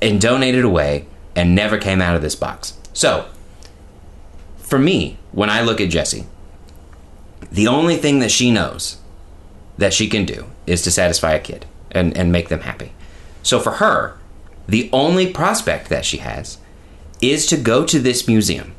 and 0.00 0.20
donated 0.20 0.64
away 0.64 1.06
and 1.36 1.54
never 1.54 1.76
came 1.78 2.00
out 2.00 2.16
of 2.16 2.22
this 2.22 2.34
box. 2.34 2.74
So, 2.92 3.26
for 4.58 4.78
me, 4.78 5.18
when 5.32 5.50
I 5.50 5.60
look 5.62 5.80
at 5.80 5.90
Jessie, 5.90 6.26
the 7.52 7.66
only 7.66 7.96
thing 7.96 8.20
that 8.20 8.30
she 8.30 8.50
knows 8.50 8.98
that 9.78 9.92
she 9.92 10.08
can 10.08 10.24
do 10.24 10.46
is 10.66 10.82
to 10.82 10.90
satisfy 10.90 11.32
a 11.32 11.40
kid 11.40 11.66
and, 11.90 12.16
and 12.16 12.30
make 12.30 12.48
them 12.48 12.60
happy. 12.60 12.92
So 13.42 13.58
for 13.58 13.72
her, 13.72 14.16
the 14.70 14.88
only 14.92 15.32
prospect 15.32 15.88
that 15.88 16.04
she 16.04 16.18
has 16.18 16.58
is 17.20 17.46
to 17.46 17.56
go 17.56 17.84
to 17.84 17.98
this 17.98 18.28
museum 18.28 18.72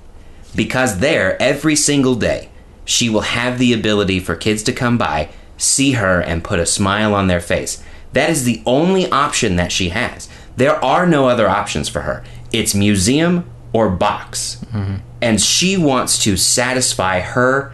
because 0.56 1.00
there, 1.00 1.40
every 1.42 1.76
single 1.76 2.16
day, 2.16 2.50
she 2.86 3.10
will 3.10 3.22
have 3.22 3.60
the 3.60 3.74
ability 3.74 4.20
for 4.20 4.36
kids 4.36 4.64
to 4.64 4.72
come 4.72 4.98
by, 4.98 5.30
see 5.58 5.94
her, 5.94 6.22
and 6.22 6.46
put 6.46 6.60
a 6.60 6.66
smile 6.66 7.14
on 7.14 7.28
their 7.28 7.42
face. 7.42 7.84
That 8.14 8.30
is 8.30 8.46
the 8.46 8.64
only 8.66 9.10
option 9.12 9.58
that 9.58 9.72
she 9.74 9.90
has. 9.90 10.30
There 10.56 10.84
are 10.84 11.06
no 11.06 11.28
other 11.28 11.50
options 11.50 11.90
for 11.90 12.02
her. 12.02 12.24
It's 12.54 12.74
museum 12.74 13.50
or 13.74 13.90
box. 13.90 14.64
Mm-hmm. 14.72 14.96
And 15.22 15.42
she 15.42 15.76
wants 15.76 16.24
to 16.24 16.38
satisfy 16.38 17.20
her 17.20 17.74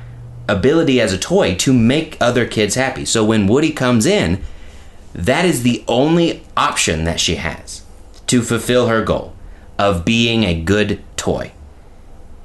ability 0.49 0.99
as 0.99 1.13
a 1.13 1.19
toy 1.19 1.55
to 1.55 1.71
make 1.71 2.17
other 2.19 2.47
kids 2.47 2.73
happy. 2.73 3.05
So 3.05 3.23
when 3.23 3.45
Woody 3.45 3.71
comes 3.71 4.07
in, 4.07 4.43
that 5.13 5.45
is 5.45 5.61
the 5.61 5.83
only 5.87 6.43
option 6.55 7.03
that 7.03 7.19
she 7.19 7.35
has 7.35 7.83
to 8.27 8.41
fulfill 8.41 8.87
her 8.87 9.03
goal 9.03 9.33
of 9.79 10.05
being 10.05 10.43
a 10.43 10.59
good 10.59 11.01
toy. 11.15 11.51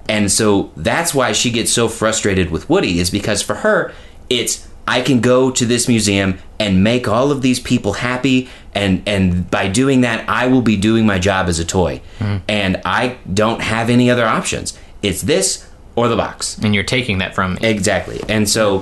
And 0.09 0.31
so 0.31 0.73
that's 0.77 1.14
why 1.14 1.33
she 1.33 1.51
gets 1.51 1.73
so 1.73 1.88
frustrated 1.88 2.51
with 2.51 2.68
Woody 2.68 2.99
is 2.99 3.11
because 3.11 3.42
for 3.42 3.57
her 3.57 3.92
it's 4.29 4.68
I 4.87 5.01
can 5.01 5.21
go 5.21 5.51
to 5.51 5.64
this 5.64 5.87
museum 5.87 6.38
and 6.59 6.83
make 6.83 7.07
all 7.07 7.31
of 7.31 7.40
these 7.42 7.61
people 7.61 7.95
happy 7.95 8.49
and 8.75 9.03
and 9.07 9.51
by 9.51 9.68
doing 9.68 10.01
that 10.01 10.29
I 10.29 10.47
will 10.49 10.62
be 10.62 10.77
doing 10.77 11.07
my 11.07 11.18
job 11.18 11.49
as 11.49 11.59
a 11.59 11.64
toy. 11.64 12.01
Hmm. 12.18 12.38
And 12.49 12.81
I 12.85 13.18
don't 13.33 13.62
have 13.62 13.90
any 13.90 14.11
other 14.11 14.27
options. 14.27 14.79
It's 15.03 15.23
this 15.23 15.68
or 15.95 16.09
the 16.09 16.16
box. 16.16 16.59
and 16.59 16.75
you're 16.75 16.85
taking 16.85 17.18
that 17.18 17.35
from 17.35 17.55
me. 17.55 17.61
Exactly. 17.62 18.21
And 18.29 18.49
so 18.49 18.81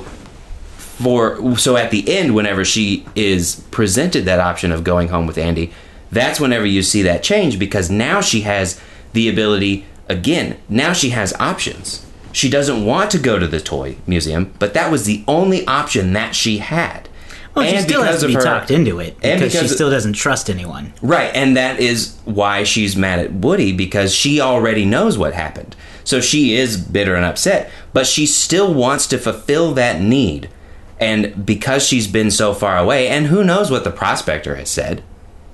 for 0.79 1.57
so 1.59 1.77
at 1.77 1.91
the 1.91 2.09
end 2.13 2.35
whenever 2.35 2.65
she 2.65 3.07
is 3.15 3.65
presented 3.71 4.25
that 4.25 4.39
option 4.41 4.73
of 4.73 4.85
going 4.85 5.09
home 5.09 5.27
with 5.27 5.39
Andy, 5.39 5.73
that's 6.13 6.41
whenever 6.41 6.67
you 6.67 6.83
see 6.83 7.03
that 7.03 7.23
change 7.23 7.59
because 7.59 7.91
now 7.91 8.21
she 8.21 8.41
has 8.43 8.81
the 9.13 9.29
ability 9.29 9.87
again, 10.09 10.59
now 10.69 10.93
she 10.93 11.11
has 11.11 11.33
options. 11.35 12.05
She 12.33 12.49
doesn't 12.49 12.85
want 12.85 13.11
to 13.13 13.19
go 13.19 13.39
to 13.39 13.47
the 13.49 13.61
toy 13.61 13.97
museum, 14.07 14.55
but 14.59 14.75
that 14.75 14.91
was 14.91 15.05
the 15.05 15.25
only 15.27 15.67
option 15.67 16.13
that 16.13 16.35
she 16.35 16.59
had. 16.59 17.09
Well, 17.55 17.69
she 17.69 17.81
still 17.81 18.05
has 18.05 18.21
to 18.21 18.29
be 18.29 18.35
her- 18.35 18.41
talked 18.43 18.71
into 18.71 19.01
it 19.01 19.17
and 19.23 19.41
because 19.41 19.53
she 19.53 19.59
because- 19.59 19.75
still 19.75 19.91
doesn't 19.91 20.13
trust 20.13 20.49
anyone. 20.49 20.93
Right, 21.03 21.31
and 21.35 21.57
that 21.57 21.81
is 21.81 22.15
why 22.25 22.63
she's 22.63 22.97
mad 22.97 23.19
at 23.19 23.33
Woody 23.33 23.73
because 23.73 24.15
she 24.15 24.41
already 24.41 24.85
knows 24.85 25.19
what 25.19 25.35
happened. 25.35 25.75
So 26.05 26.21
she 26.21 26.55
is 26.55 26.77
bitter 26.77 27.15
and 27.17 27.25
upset, 27.25 27.71
but 27.93 28.07
she 28.07 28.25
still 28.27 28.73
wants 28.73 29.07
to 29.09 29.19
fulfill 29.19 29.75
that 29.75 30.01
need. 30.01 30.49
And 31.01 31.45
because 31.45 31.85
she's 31.87 32.07
been 32.07 32.31
so 32.31 32.55
far 32.55 32.79
away, 32.79 33.09
and 33.09 33.27
who 33.27 33.43
knows 33.43 33.71
what 33.71 33.85
the 33.85 33.91
prospector 33.91 34.55
has 34.55 34.69
said. 34.71 35.03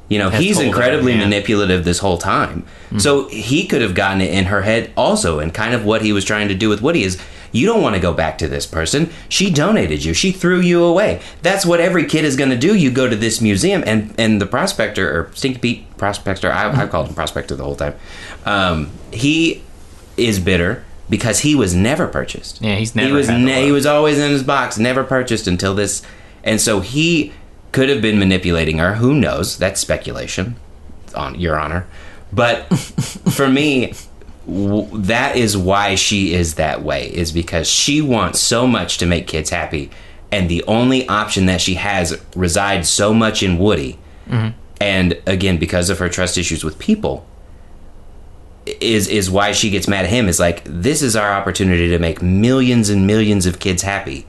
You 0.08 0.18
know, 0.18 0.30
he's 0.30 0.58
her, 0.58 0.64
incredibly 0.64 1.12
yeah. 1.12 1.20
manipulative 1.20 1.84
this 1.84 1.98
whole 1.98 2.18
time. 2.18 2.64
So 2.98 3.28
he 3.28 3.66
could 3.66 3.82
have 3.82 3.94
gotten 3.94 4.20
it 4.20 4.32
in 4.32 4.44
her 4.46 4.62
head 4.62 4.92
also. 4.96 5.40
And 5.40 5.52
kind 5.52 5.74
of 5.74 5.84
what 5.84 6.02
he 6.02 6.12
was 6.12 6.24
trying 6.24 6.48
to 6.48 6.54
do 6.54 6.68
with 6.68 6.80
Woody 6.80 7.02
is 7.02 7.20
you 7.52 7.66
don't 7.66 7.82
want 7.82 7.94
to 7.94 8.00
go 8.00 8.12
back 8.12 8.38
to 8.38 8.48
this 8.48 8.66
person. 8.66 9.10
She 9.28 9.50
donated 9.50 10.04
you. 10.04 10.14
She 10.14 10.32
threw 10.32 10.60
you 10.60 10.84
away. 10.84 11.20
That's 11.42 11.64
what 11.64 11.80
every 11.80 12.04
kid 12.04 12.24
is 12.24 12.36
going 12.36 12.50
to 12.50 12.58
do. 12.58 12.74
You 12.74 12.90
go 12.90 13.08
to 13.08 13.16
this 13.16 13.40
museum, 13.40 13.82
and 13.86 14.14
and 14.18 14.40
the 14.40 14.46
prospector 14.46 15.08
or 15.08 15.34
Stinky 15.34 15.58
Pete 15.58 15.96
prospector, 15.96 16.52
I, 16.52 16.82
I 16.82 16.86
called 16.86 17.08
him 17.08 17.14
prospector 17.14 17.56
the 17.56 17.64
whole 17.64 17.76
time. 17.76 17.94
Um, 18.44 18.90
he 19.12 19.62
is 20.16 20.38
bitter 20.38 20.84
because 21.08 21.40
he 21.40 21.54
was 21.54 21.74
never 21.74 22.06
purchased. 22.06 22.60
Yeah, 22.60 22.76
he's 22.76 22.94
never. 22.94 23.08
he 23.08 23.12
was 23.12 23.28
ne- 23.28 23.64
he 23.64 23.72
was 23.72 23.86
always 23.86 24.18
in 24.18 24.30
his 24.30 24.42
box, 24.42 24.78
never 24.78 25.04
purchased 25.04 25.46
until 25.46 25.74
this, 25.74 26.02
and 26.44 26.60
so 26.60 26.80
he 26.80 27.32
could 27.76 27.90
have 27.90 28.00
been 28.00 28.18
manipulating 28.18 28.78
her. 28.78 28.94
Who 28.94 29.12
knows? 29.12 29.58
That's 29.58 29.78
speculation, 29.78 30.56
on 31.14 31.38
your 31.38 31.60
honor. 31.60 31.86
But 32.32 32.62
for 33.34 33.50
me, 33.50 33.92
w- 34.46 34.88
that 34.94 35.36
is 35.36 35.58
why 35.58 35.94
she 35.94 36.32
is 36.32 36.54
that 36.54 36.82
way. 36.82 37.08
Is 37.12 37.32
because 37.32 37.68
she 37.68 38.00
wants 38.00 38.40
so 38.40 38.66
much 38.66 38.96
to 38.96 39.04
make 39.04 39.26
kids 39.26 39.50
happy, 39.50 39.90
and 40.32 40.48
the 40.48 40.64
only 40.64 41.06
option 41.06 41.44
that 41.46 41.60
she 41.60 41.74
has 41.74 42.18
resides 42.34 42.88
so 42.88 43.12
much 43.12 43.42
in 43.42 43.58
Woody. 43.58 43.98
Mm-hmm. 44.26 44.58
And 44.80 45.20
again, 45.26 45.58
because 45.58 45.90
of 45.90 45.98
her 45.98 46.08
trust 46.08 46.38
issues 46.38 46.64
with 46.64 46.78
people, 46.78 47.26
is 48.64 49.06
is 49.06 49.30
why 49.30 49.52
she 49.52 49.68
gets 49.68 49.86
mad 49.86 50.06
at 50.06 50.10
him 50.10 50.28
is 50.28 50.40
like 50.40 50.62
this 50.64 51.02
is 51.02 51.14
our 51.14 51.30
opportunity 51.30 51.88
to 51.90 51.98
make 51.98 52.22
millions 52.22 52.88
and 52.88 53.06
millions 53.06 53.44
of 53.44 53.58
kids 53.58 53.82
happy 53.82 54.26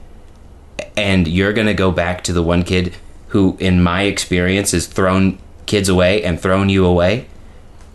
and 0.96 1.26
you're 1.26 1.52
going 1.52 1.66
to 1.66 1.74
go 1.74 1.90
back 1.90 2.22
to 2.22 2.32
the 2.32 2.42
one 2.42 2.62
kid 2.62 2.94
who 3.28 3.56
in 3.60 3.82
my 3.82 4.02
experience 4.02 4.72
has 4.72 4.86
thrown 4.86 5.38
kids 5.66 5.88
away 5.88 6.22
and 6.22 6.40
thrown 6.40 6.68
you 6.68 6.84
away. 6.84 7.26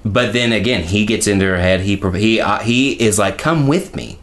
But 0.06 0.34
then 0.34 0.52
again 0.52 0.84
he 0.84 1.06
gets 1.06 1.28
into 1.28 1.46
her 1.46 1.58
head. 1.58 1.82
He 1.82 1.96
he 1.96 2.42
uh, 2.42 2.60
he 2.60 2.94
is 2.94 3.18
like 3.18 3.38
come 3.38 3.68
with 3.68 3.96
me 3.96 4.20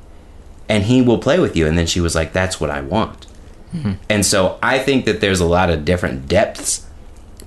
and 0.69 0.85
he 0.85 1.03
will 1.03 1.19
play 1.19 1.39
with 1.39 1.57
you. 1.57 1.67
And 1.67 1.77
then 1.77 1.87
she 1.87 2.01
was 2.01 2.15
like 2.15 2.33
that's 2.33 2.61
what 2.61 2.71
I 2.71 2.81
want. 2.81 3.27
And 4.09 4.27
so 4.27 4.59
I 4.63 4.79
think 4.79 5.05
that 5.05 5.21
there's 5.21 5.41
a 5.41 5.47
lot 5.47 5.71
of 5.71 5.85
different 5.85 6.29
depths 6.29 6.87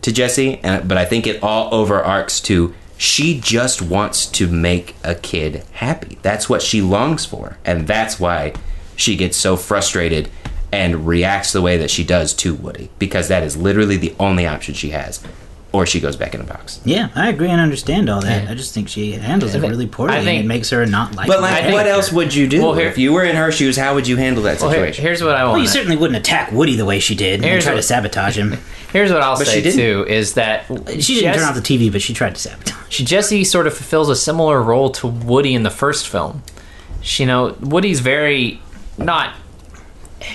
to 0.01 0.11
Jessie, 0.11 0.59
and, 0.63 0.87
but 0.87 0.97
I 0.97 1.05
think 1.05 1.27
it 1.27 1.41
all 1.41 1.71
overarcs 1.71 2.41
to 2.43 2.73
she 2.97 3.39
just 3.39 3.81
wants 3.81 4.25
to 4.27 4.47
make 4.47 4.95
a 5.03 5.15
kid 5.15 5.63
happy. 5.73 6.17
That's 6.21 6.49
what 6.49 6.61
she 6.61 6.81
longs 6.81 7.25
for, 7.25 7.57
and 7.65 7.87
that's 7.87 8.19
why 8.19 8.53
she 8.95 9.15
gets 9.15 9.35
so 9.35 9.57
frustrated 9.57 10.29
and 10.73 11.05
reacts 11.07 11.51
the 11.53 11.61
way 11.61 11.77
that 11.77 11.89
she 11.91 12.03
does 12.03 12.33
to 12.35 12.53
Woody 12.55 12.89
because 12.99 13.27
that 13.29 13.43
is 13.43 13.55
literally 13.55 13.97
the 13.97 14.13
only 14.19 14.45
option 14.47 14.73
she 14.73 14.89
has, 14.89 15.23
or 15.71 15.85
she 15.85 15.99
goes 15.99 16.15
back 16.15 16.33
in 16.35 16.41
a 16.41 16.43
box. 16.43 16.79
Yeah, 16.85 17.09
I 17.15 17.29
agree 17.29 17.49
and 17.49 17.59
understand 17.61 18.09
all 18.09 18.21
that. 18.21 18.43
Yeah. 18.43 18.51
I 18.51 18.55
just 18.55 18.73
think 18.73 18.89
she 18.89 19.13
handles 19.13 19.55
it 19.55 19.61
really 19.61 19.87
poorly, 19.87 20.13
I 20.13 20.17
and 20.17 20.25
think- 20.25 20.43
it 20.43 20.47
makes 20.47 20.69
her 20.71 20.85
not 20.85 21.15
like. 21.15 21.27
But 21.27 21.41
like, 21.41 21.71
what 21.71 21.87
else 21.87 22.11
would 22.11 22.33
you 22.33 22.47
do 22.47 22.61
Well, 22.61 22.73
here- 22.73 22.87
if 22.87 22.97
you 22.97 23.13
were 23.13 23.23
in 23.23 23.35
her 23.35 23.51
shoes? 23.51 23.77
How 23.77 23.93
would 23.95 24.07
you 24.07 24.17
handle 24.17 24.43
that 24.43 24.59
Well, 24.61 24.69
here- 24.69 24.79
situation? 24.79 25.03
here's 25.03 25.23
what 25.23 25.35
I 25.35 25.43
Well, 25.43 25.51
want. 25.53 25.61
you 25.63 25.67
certainly 25.67 25.97
wouldn't 25.97 26.17
attack 26.17 26.51
Woody 26.51 26.75
the 26.75 26.85
way 26.85 26.99
she 26.99 27.15
did 27.15 27.35
and 27.35 27.45
Here's 27.45 27.63
try 27.65 27.75
to 27.75 27.81
sabotage 27.81 28.37
him. 28.37 28.57
Here's 28.93 29.11
what 29.11 29.23
I'll 29.23 29.37
But 29.39 29.47
say 29.47 29.55
she 29.55 29.61
didn't. 29.63 29.79
too 29.79 30.05
is 30.07 30.33
that 30.35 30.69
uh, 30.69 30.75
She 30.99 31.15
didn't 31.15 31.33
Jess- 31.33 31.35
turn 31.37 31.45
off 31.45 31.55
the 31.55 31.61
TV, 31.61 31.91
but 31.91 32.03
she 32.03 32.13
tried 32.13 32.35
to 32.35 32.41
sabotage. 32.41 32.75
She 32.89 33.03
Jessie 33.03 33.43
sort 33.43 33.65
of 33.65 33.73
fulfills 33.75 34.07
a 34.09 34.15
similar 34.15 34.61
role 34.61 34.91
to 34.91 35.07
Woody 35.07 35.55
in 35.55 35.63
the 35.63 35.71
first 35.71 36.07
film. 36.07 36.43
She, 37.01 37.23
you 37.23 37.27
know, 37.27 37.55
Woody's 37.59 38.01
very 38.01 38.61
not, 38.99 39.33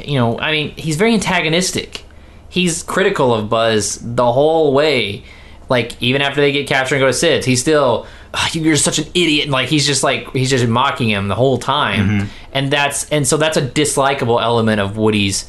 you 0.05 0.19
know, 0.19 0.39
I 0.39 0.53
mean, 0.53 0.71
he's 0.77 0.97
very 0.97 1.15
antagonistic. 1.15 2.05
He's 2.49 2.83
critical 2.83 3.35
of 3.35 3.49
Buzz 3.49 3.99
the 4.03 4.33
whole 4.33 4.73
way. 4.73 5.25
Like 5.69 6.03
even 6.03 6.23
after 6.23 6.41
they 6.41 6.53
get 6.53 6.67
captured 6.67 6.97
and 6.97 7.03
go 7.03 7.07
to 7.09 7.13
Sid's, 7.13 7.45
he's 7.45 7.61
still, 7.61 8.07
"Ah, 8.33 8.49
you're 8.53 8.77
such 8.77 8.99
an 8.99 9.07
idiot. 9.15 9.45
And, 9.45 9.53
like 9.53 9.69
he's 9.69 9.87
just 9.87 10.03
like 10.03 10.33
he's 10.33 10.49
just 10.49 10.67
mocking 10.67 11.11
him 11.11 11.29
the 11.29 11.35
whole 11.35 11.59
time, 11.59 12.29
and 12.53 12.71
that's 12.71 13.09
and 13.11 13.27
so 13.29 13.37
that's 13.37 13.59
a 13.59 13.63
dislikable 13.63 14.43
element 14.43 14.81
of 14.81 14.97
Woody's 14.97 15.49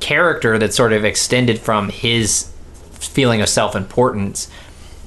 character 0.00 0.58
that's 0.58 0.74
sort 0.74 0.92
of 0.92 1.04
extended 1.04 1.60
from 1.60 1.90
his 1.90 2.52
feeling 2.92 3.40
of 3.40 3.48
self 3.48 3.76
importance 3.76 4.50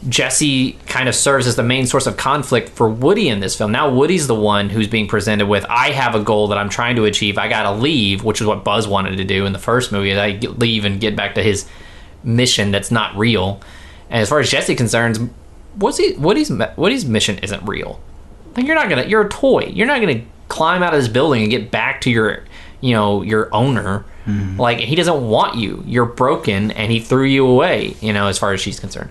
Jessie 0.08 0.74
kind 0.86 1.10
of 1.10 1.16
serves 1.16 1.47
as 1.47 1.56
the 1.56 1.64
main 1.64 1.88
source 1.88 2.06
of 2.06 2.18
conflict 2.18 2.70
for 2.70 2.88
Woody 2.88 3.30
in 3.30 3.39
this 3.39 3.56
film. 3.56 3.72
Now 3.72 3.89
Woody's 3.89 4.28
the 4.28 4.36
one 4.36 4.70
who's 4.70 4.88
being 4.88 5.08
presented 5.08 5.47
with, 5.47 5.66
I 5.70 5.91
have 5.91 6.16
a 6.16 6.24
goal 6.24 6.47
that 6.49 6.58
I'm 6.58 6.70
trying 6.70 6.95
to 6.97 7.06
achieve. 7.06 7.38
I 7.38 7.47
gotta 7.47 7.72
leave, 7.72 8.24
which 8.24 8.41
is 8.41 8.47
what 8.47 8.64
Buzz 8.64 8.88
wanted 8.88 9.18
to 9.18 9.24
do 9.24 9.45
in 9.45 9.53
the 9.53 9.60
first 9.60 9.91
movie. 9.91 10.18
I 10.18 10.38
leave 10.38 10.86
and 10.86 10.99
get 10.99 11.16
back 11.16 11.36
to 11.36 11.43
his 11.43 11.68
mission 12.24 12.72
that's 12.72 12.91
not 12.91 13.16
real. 13.16 13.62
And 14.10 14.22
as 14.22 14.30
far 14.30 14.39
as 14.39 14.49
Jessie 14.49 14.76
concerns, 14.76 15.20
what's 15.76 15.97
he, 15.97 16.14
Woody's 16.14 16.51
Woody's 16.78 17.06
mission 17.06 17.39
isn't 17.39 17.66
real. 17.66 17.99
Like 18.56 18.66
you're 18.66 18.76
not 18.76 18.89
gonna, 18.89 19.06
you're 19.06 19.26
a 19.26 19.30
toy. 19.30 19.72
You're 19.74 19.88
not 19.88 20.01
gonna 20.01 20.24
climb 20.47 20.84
out 20.84 20.93
of 20.93 21.01
this 21.01 21.10
building 21.10 21.41
and 21.41 21.51
get 21.51 21.72
back 21.72 22.01
to 22.01 22.12
your, 22.12 22.43
you 22.80 22.93
know, 22.93 23.22
your 23.22 23.53
owner. 23.53 24.06
Mm-hmm. 24.26 24.60
Like 24.60 24.80
he 24.80 24.95
doesn't 24.95 25.28
want 25.28 25.56
you. 25.56 25.84
You're 25.86 26.06
broken, 26.06 26.72
and 26.72 26.91
he 26.91 26.99
threw 26.99 27.26
you 27.26 27.45
away. 27.45 27.95
You 28.01 28.14
know, 28.14 28.28
as 28.28 28.39
far 28.39 28.53
as 28.53 28.62
she's 28.62 28.80
concerned, 28.80 29.10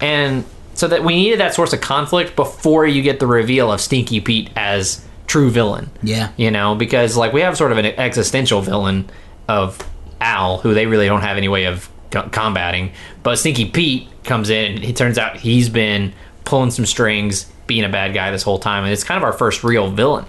and 0.00 0.44
so 0.74 0.88
that 0.88 1.02
we 1.04 1.14
needed 1.16 1.40
that 1.40 1.54
source 1.54 1.72
of 1.72 1.80
conflict 1.80 2.36
before 2.36 2.86
you 2.86 3.02
get 3.02 3.18
the 3.20 3.26
reveal 3.26 3.72
of 3.72 3.80
Stinky 3.80 4.20
Pete 4.20 4.50
as 4.56 5.02
true 5.26 5.50
villain. 5.50 5.90
Yeah. 6.02 6.32
you 6.36 6.50
know, 6.50 6.74
because 6.74 7.16
like 7.16 7.32
we 7.32 7.40
have 7.40 7.56
sort 7.56 7.72
of 7.72 7.78
an 7.78 7.86
existential 7.86 8.60
villain 8.60 9.08
of 9.48 9.78
Al, 10.20 10.58
who 10.58 10.74
they 10.74 10.86
really 10.86 11.06
don't 11.06 11.22
have 11.22 11.36
any 11.36 11.48
way 11.48 11.64
of 11.64 11.88
co- 12.10 12.28
combating. 12.28 12.92
But 13.22 13.36
Stinky 13.38 13.64
Pete 13.70 14.08
comes 14.24 14.50
in, 14.50 14.76
and 14.76 14.84
it 14.84 14.96
turns 14.96 15.18
out 15.18 15.36
he's 15.36 15.68
been 15.68 16.12
pulling 16.44 16.70
some 16.70 16.86
strings, 16.86 17.44
being 17.66 17.84
a 17.84 17.88
bad 17.88 18.14
guy 18.14 18.30
this 18.30 18.42
whole 18.42 18.58
time, 18.58 18.84
and 18.84 18.92
it's 18.92 19.02
kind 19.04 19.16
of 19.18 19.24
our 19.24 19.32
first 19.32 19.64
real 19.64 19.90
villain 19.90 20.24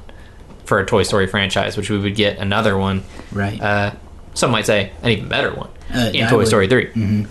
for 0.65 0.79
a 0.79 0.85
Toy 0.85 1.03
Story 1.03 1.27
franchise, 1.27 1.77
which 1.77 1.89
we 1.89 1.97
would 1.97 2.15
get 2.15 2.37
another 2.39 2.77
one. 2.77 3.03
Right. 3.31 3.61
Uh, 3.61 3.91
some 4.33 4.51
might 4.51 4.65
say 4.65 4.91
an 5.03 5.09
even 5.11 5.27
better 5.29 5.53
one 5.53 5.69
Uh, 5.93 6.11
in 6.13 6.27
Toy 6.29 6.37
would- 6.37 6.47
Story 6.47 6.67
3 6.67 7.25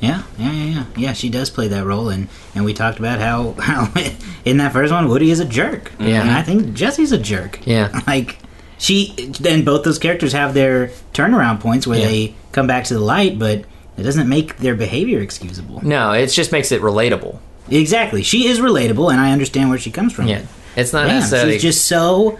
Yeah, 0.00 0.22
yeah, 0.38 0.52
yeah, 0.52 0.64
yeah. 0.64 0.84
Yeah, 0.96 1.12
she 1.14 1.28
does 1.30 1.48
play 1.50 1.68
that 1.68 1.84
role, 1.86 2.08
and 2.10 2.28
and 2.54 2.64
we 2.64 2.74
talked 2.74 2.98
about 2.98 3.18
how 3.20 3.52
how 3.58 3.92
in 4.44 4.58
that 4.58 4.72
first 4.72 4.92
one 4.92 5.08
Woody 5.08 5.30
is 5.30 5.40
a 5.40 5.44
jerk. 5.44 5.92
Yeah. 5.98 6.20
and 6.20 6.30
I 6.30 6.42
think 6.42 6.74
Jessie's 6.74 7.12
a 7.12 7.18
jerk. 7.18 7.60
Yeah. 7.66 8.00
like 8.06 8.38
she. 8.78 9.14
Then 9.40 9.64
both 9.64 9.84
those 9.84 9.98
characters 9.98 10.32
have 10.32 10.52
their 10.54 10.88
turnaround 11.14 11.60
points 11.60 11.86
where 11.86 11.98
Yeah. 11.98 12.06
they 12.06 12.34
come 12.52 12.66
back 12.66 12.84
to 12.84 12.94
the 12.94 13.00
light, 13.00 13.38
but 13.38 13.64
it 13.96 14.02
doesn't 14.02 14.28
make 14.28 14.58
their 14.58 14.74
behavior 14.74 15.20
excusable. 15.20 15.82
No, 15.82 16.12
it 16.12 16.26
just 16.28 16.52
makes 16.52 16.70
it 16.72 16.82
relatable. 16.82 17.38
Exactly, 17.70 18.22
she 18.22 18.46
is 18.48 18.60
relatable, 18.60 19.10
and 19.10 19.18
I 19.20 19.32
understand 19.32 19.70
where 19.70 19.78
she 19.78 19.90
comes 19.90 20.12
from. 20.12 20.28
Yeah, 20.28 20.42
it's 20.76 20.92
not 20.92 21.06
Damn, 21.06 21.16
necessarily 21.16 21.54
she's 21.54 21.62
just 21.62 21.86
so 21.86 22.38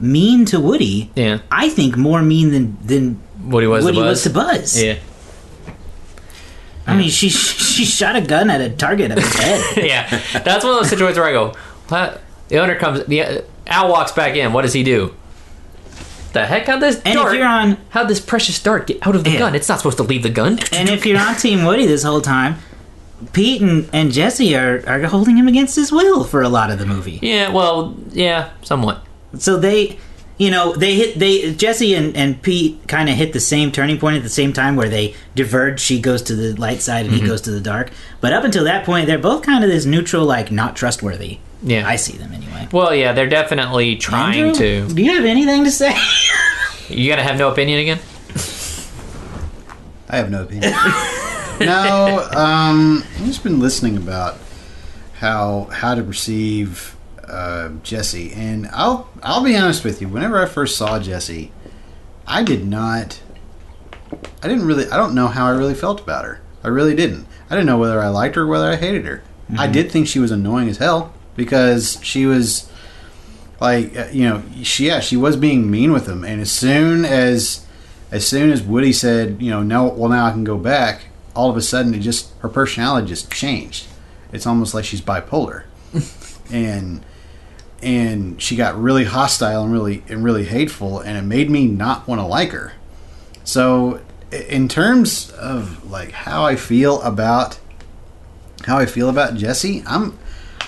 mean 0.00 0.44
to 0.46 0.60
Woody. 0.60 1.10
yeah. 1.16 1.40
I 1.50 1.68
think 1.68 1.96
more 1.96 2.22
mean 2.22 2.52
than 2.52 2.78
than 2.84 3.20
Woody 3.42 3.66
was 3.66 3.84
Woody 3.84 3.96
the 3.98 4.02
Buzz. 4.04 4.10
was 4.10 4.22
to 4.22 4.30
Buzz. 4.30 4.82
yeah, 4.82 4.98
I 6.88 6.96
mean, 6.96 7.10
she 7.10 7.28
she 7.28 7.84
shot 7.84 8.16
a 8.16 8.20
gun 8.20 8.50
at 8.50 8.60
a 8.60 8.70
target 8.70 9.10
of 9.12 9.18
his 9.18 9.32
head. 9.34 9.76
yeah. 9.84 10.08
That's 10.40 10.64
one 10.64 10.74
of 10.74 10.80
those 10.80 10.88
situations 10.90 11.18
where 11.18 11.28
I 11.28 11.32
go, 11.32 11.54
what? 11.88 12.20
The 12.48 12.58
owner 12.58 12.76
comes. 12.76 13.04
The 13.04 13.22
uh, 13.22 13.40
Al 13.66 13.90
walks 13.90 14.12
back 14.12 14.34
in. 14.36 14.52
What 14.52 14.62
does 14.62 14.72
he 14.72 14.82
do? 14.82 15.14
The 16.32 16.46
heck? 16.46 16.66
How 16.66 16.78
this 16.78 16.96
And 17.04 17.14
dart? 17.14 17.32
if 17.34 17.38
you're 17.38 17.48
on 17.48 17.76
how 17.90 18.04
this 18.04 18.20
precious 18.20 18.62
dart 18.62 18.86
get 18.86 19.06
out 19.06 19.14
of 19.14 19.24
the 19.24 19.30
Yeah. 19.30 19.38
gun? 19.38 19.54
It's 19.54 19.68
not 19.68 19.78
supposed 19.78 19.96
to 19.98 20.02
leave 20.02 20.22
the 20.22 20.30
gun. 20.30 20.58
And 20.72 20.88
if 20.88 21.04
you're 21.06 21.18
on 21.20 21.36
Team 21.36 21.64
Woody 21.64 21.86
this 21.86 22.02
whole 22.02 22.20
time, 22.20 22.56
Pete 23.32 23.60
and, 23.62 23.88
and 23.92 24.12
Jessie 24.12 24.54
are, 24.56 24.82
are 24.86 25.00
holding 25.06 25.36
him 25.36 25.48
against 25.48 25.74
his 25.76 25.90
will 25.90 26.24
for 26.24 26.42
a 26.42 26.48
lot 26.48 26.70
of 26.70 26.78
the 26.78 26.86
movie. 26.86 27.18
Yeah, 27.22 27.50
well, 27.50 27.96
yeah, 28.12 28.50
somewhat. 28.62 29.04
So 29.38 29.58
they, 29.58 29.98
you 30.38 30.50
know, 30.50 30.72
they 30.72 30.94
hit 30.94 31.18
they 31.18 31.52
Jessie 31.52 31.94
and, 31.94 32.16
and 32.16 32.40
Pete 32.40 32.86
kind 32.86 33.08
of 33.08 33.16
hit 33.16 33.32
the 33.32 33.40
same 33.40 33.72
turning 33.72 33.98
point 33.98 34.16
at 34.16 34.22
the 34.22 34.28
same 34.28 34.52
time 34.52 34.76
where 34.76 34.88
they 34.88 35.14
diverge. 35.34 35.80
She 35.80 36.00
goes 36.00 36.22
to 36.22 36.36
the 36.36 36.54
light 36.54 36.80
side 36.80 37.06
and 37.06 37.14
he 37.14 37.26
goes 37.26 37.40
to 37.42 37.50
the 37.50 37.60
dark. 37.60 37.90
But 38.20 38.32
up 38.32 38.44
until 38.44 38.64
that 38.64 38.86
point, 38.86 39.06
they're 39.06 39.18
both 39.18 39.42
kind 39.42 39.64
of 39.64 39.70
this 39.70 39.84
neutral, 39.84 40.24
like 40.24 40.50
not 40.52 40.76
trustworthy. 40.76 41.40
Yeah. 41.62 41.88
I 41.88 41.96
see 41.96 42.16
them 42.16 42.32
anyway. 42.32 42.68
Well, 42.70 42.94
yeah, 42.94 43.12
they're 43.12 43.28
definitely 43.28 43.96
trying 43.96 44.50
Andrew, 44.50 44.86
to. 44.86 44.94
Do 44.94 45.02
you 45.02 45.12
have 45.14 45.24
anything 45.24 45.64
to 45.64 45.70
say? 45.70 45.94
You 46.88 47.06
gotta 47.10 47.22
have 47.22 47.36
no 47.36 47.50
opinion 47.50 47.80
again. 47.80 47.98
I 50.08 50.16
have 50.16 50.30
no 50.30 50.44
opinion. 50.44 50.72
no, 51.60 52.28
um, 52.34 53.04
I've 53.16 53.26
just 53.26 53.42
been 53.42 53.60
listening 53.60 53.96
about 53.98 54.38
how 55.14 55.64
how 55.64 55.94
to 55.94 56.02
perceive 56.02 56.96
uh, 57.28 57.70
Jessie, 57.82 58.32
and 58.32 58.68
I'll 58.72 59.08
I'll 59.22 59.44
be 59.44 59.56
honest 59.56 59.84
with 59.84 60.00
you. 60.00 60.08
Whenever 60.08 60.40
I 60.40 60.46
first 60.46 60.76
saw 60.76 60.98
Jessie, 60.98 61.52
I 62.26 62.42
did 62.42 62.66
not. 62.66 63.20
I 64.42 64.48
didn't 64.48 64.66
really. 64.66 64.88
I 64.90 64.96
don't 64.96 65.14
know 65.14 65.28
how 65.28 65.46
I 65.46 65.50
really 65.50 65.74
felt 65.74 66.00
about 66.00 66.24
her. 66.24 66.40
I 66.64 66.68
really 66.68 66.94
didn't. 66.94 67.26
I 67.50 67.54
didn't 67.54 67.66
know 67.66 67.78
whether 67.78 68.00
I 68.00 68.08
liked 68.08 68.34
her 68.36 68.42
or 68.42 68.46
whether 68.46 68.70
I 68.70 68.76
hated 68.76 69.04
her. 69.04 69.22
I 69.56 69.66
did 69.66 69.90
think 69.90 70.06
she 70.06 70.18
was 70.18 70.30
annoying 70.30 70.68
as 70.68 70.76
hell 70.76 71.14
because 71.34 71.98
she 72.02 72.26
was 72.26 72.70
like 73.60 73.96
uh, 73.96 74.08
you 74.12 74.28
know 74.28 74.42
she 74.62 74.86
yeah 74.86 75.00
she 75.00 75.16
was 75.16 75.36
being 75.36 75.70
mean 75.70 75.92
with 75.92 76.06
him 76.06 76.24
and 76.24 76.40
as 76.40 76.50
soon 76.50 77.04
as 77.04 77.66
as 78.10 78.26
soon 78.26 78.50
as 78.50 78.62
woody 78.62 78.92
said 78.92 79.40
you 79.40 79.50
know 79.50 79.62
no 79.62 79.88
well 79.88 80.10
now 80.10 80.26
i 80.26 80.30
can 80.30 80.44
go 80.44 80.56
back 80.56 81.06
all 81.34 81.50
of 81.50 81.56
a 81.56 81.62
sudden 81.62 81.94
it 81.94 82.00
just 82.00 82.32
her 82.40 82.48
personality 82.48 83.06
just 83.06 83.32
changed 83.32 83.86
it's 84.32 84.46
almost 84.46 84.74
like 84.74 84.84
she's 84.84 85.00
bipolar 85.00 85.64
and 86.52 87.04
and 87.82 88.40
she 88.42 88.56
got 88.56 88.80
really 88.80 89.04
hostile 89.04 89.62
and 89.64 89.72
really 89.72 90.02
and 90.08 90.24
really 90.24 90.44
hateful 90.44 91.00
and 91.00 91.16
it 91.16 91.22
made 91.22 91.48
me 91.50 91.66
not 91.66 92.06
want 92.08 92.20
to 92.20 92.26
like 92.26 92.50
her. 92.50 92.72
So 93.44 94.00
in 94.30 94.68
terms 94.68 95.30
of 95.32 95.90
like 95.90 96.10
how 96.12 96.44
i 96.44 96.54
feel 96.54 97.00
about 97.00 97.58
how 98.66 98.76
i 98.76 98.84
feel 98.84 99.08
about 99.08 99.34
jessie 99.36 99.82
i'm 99.86 100.18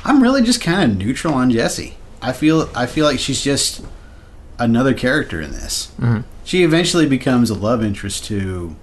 i'm 0.03 0.23
really 0.23 0.41
just 0.43 0.63
kind 0.63 0.91
of 0.91 0.97
neutral 0.97 1.35
on 1.35 1.51
jessie 1.51 1.95
i 2.23 2.33
feel 2.33 2.71
i 2.75 2.87
feel 2.87 3.05
like 3.05 3.19
she's 3.19 3.43
just 3.43 3.85
another 4.59 4.95
character 4.95 5.43
in 5.43 5.51
this. 5.53 5.93
She 6.45 6.63
eventually 6.65 7.07
becomes 7.07 7.51
a 7.51 7.55
love 7.55 7.85
interest 7.85 8.25
to 8.27 8.75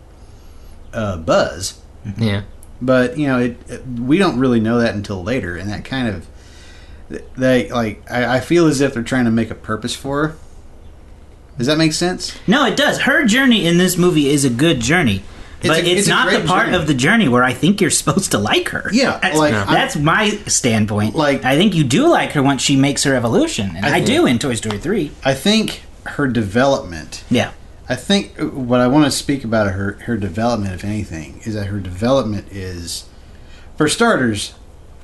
uh, 0.93 1.17
buzz. 1.17 1.82
Yeah. 2.17 2.43
but 2.80 3.17
you 3.17 3.25
know 3.28 3.39
it, 3.39 3.57
it- 3.67 3.86
we 3.88 4.19
don't 4.19 4.38
really 4.39 4.59
know 4.59 4.78
that 4.80 4.93
until 4.93 5.23
later 5.23 5.55
and 5.57 5.69
that 5.71 5.86
kind 5.86 6.07
of 6.07 6.28
they 7.36 7.70
like 7.70 8.10
I, 8.12 8.38
I 8.38 8.39
feel 8.39 8.68
as 8.68 8.82
if 8.82 8.93
they're 8.93 9.03
trying 9.03 9.26
to 9.26 9.32
make 9.32 9.49
a 9.51 9.55
purpose 9.55 9.95
for 9.95 10.28
her 10.28 10.36
does 11.58 11.68
that 11.68 11.78
make 11.78 11.93
sense 11.93 12.38
No, 12.47 12.66
it 12.66 12.76
does. 12.76 13.01
Her 13.01 13.26
journey 13.26 13.66
in 13.66 13.78
this 13.78 13.97
movie 13.97 14.28
is 14.30 14.45
a 14.45 14.49
good 14.49 14.80
journey. 14.80 15.24
It's 15.60 15.70
but 15.70 15.80
a- 15.80 15.89
it's, 15.89 15.99
it's 16.01 16.08
not 16.08 16.30
the 16.32 16.45
part 16.47 16.66
journey. 16.68 16.78
of 16.78 16.86
the 16.86 16.93
journey 16.93 17.28
where 17.28 17.43
I 17.43 17.53
think 17.53 17.82
you're 17.82 17.89
supposed 18.01 18.30
to 18.32 18.38
like 18.38 18.70
her. 18.70 18.89
Yeah, 18.93 19.18
that's, 19.20 19.36
like, 19.38 19.53
that's 19.53 19.95
my 19.95 20.30
standpoint. 20.45 21.16
Like- 21.16 21.43
I 21.45 21.55
think 21.58 21.74
you 21.74 21.84
do 21.84 22.08
like 22.10 22.34
her 22.34 22.43
once 22.43 22.62
she 22.62 22.76
makes 22.76 23.03
her 23.05 23.16
evolution, 23.16 23.76
and 23.76 23.84
I, 23.86 23.95
I- 23.97 24.03
do 24.03 24.28
in 24.28 24.38
Toy 24.38 24.53
Story 24.53 24.78
three. 24.78 25.12
i 25.26 25.34
think 25.34 25.82
her 26.05 26.28
development 26.28 27.24
Yeah, 27.32 27.53
I 27.89 27.95
think 27.95 28.38
what 28.38 28.80
I 28.82 28.88
want 28.88 29.05
to 29.05 29.12
speak 29.12 29.43
about 29.43 29.72
her 29.72 29.93
her 30.03 30.16
development, 30.16 30.76
if 30.76 30.84
anything, 30.84 31.41
is 31.43 31.55
that 31.55 31.66
her 31.68 31.80
development 31.80 32.51
is, 32.51 33.05
for 33.76 33.88
starters, 33.88 34.53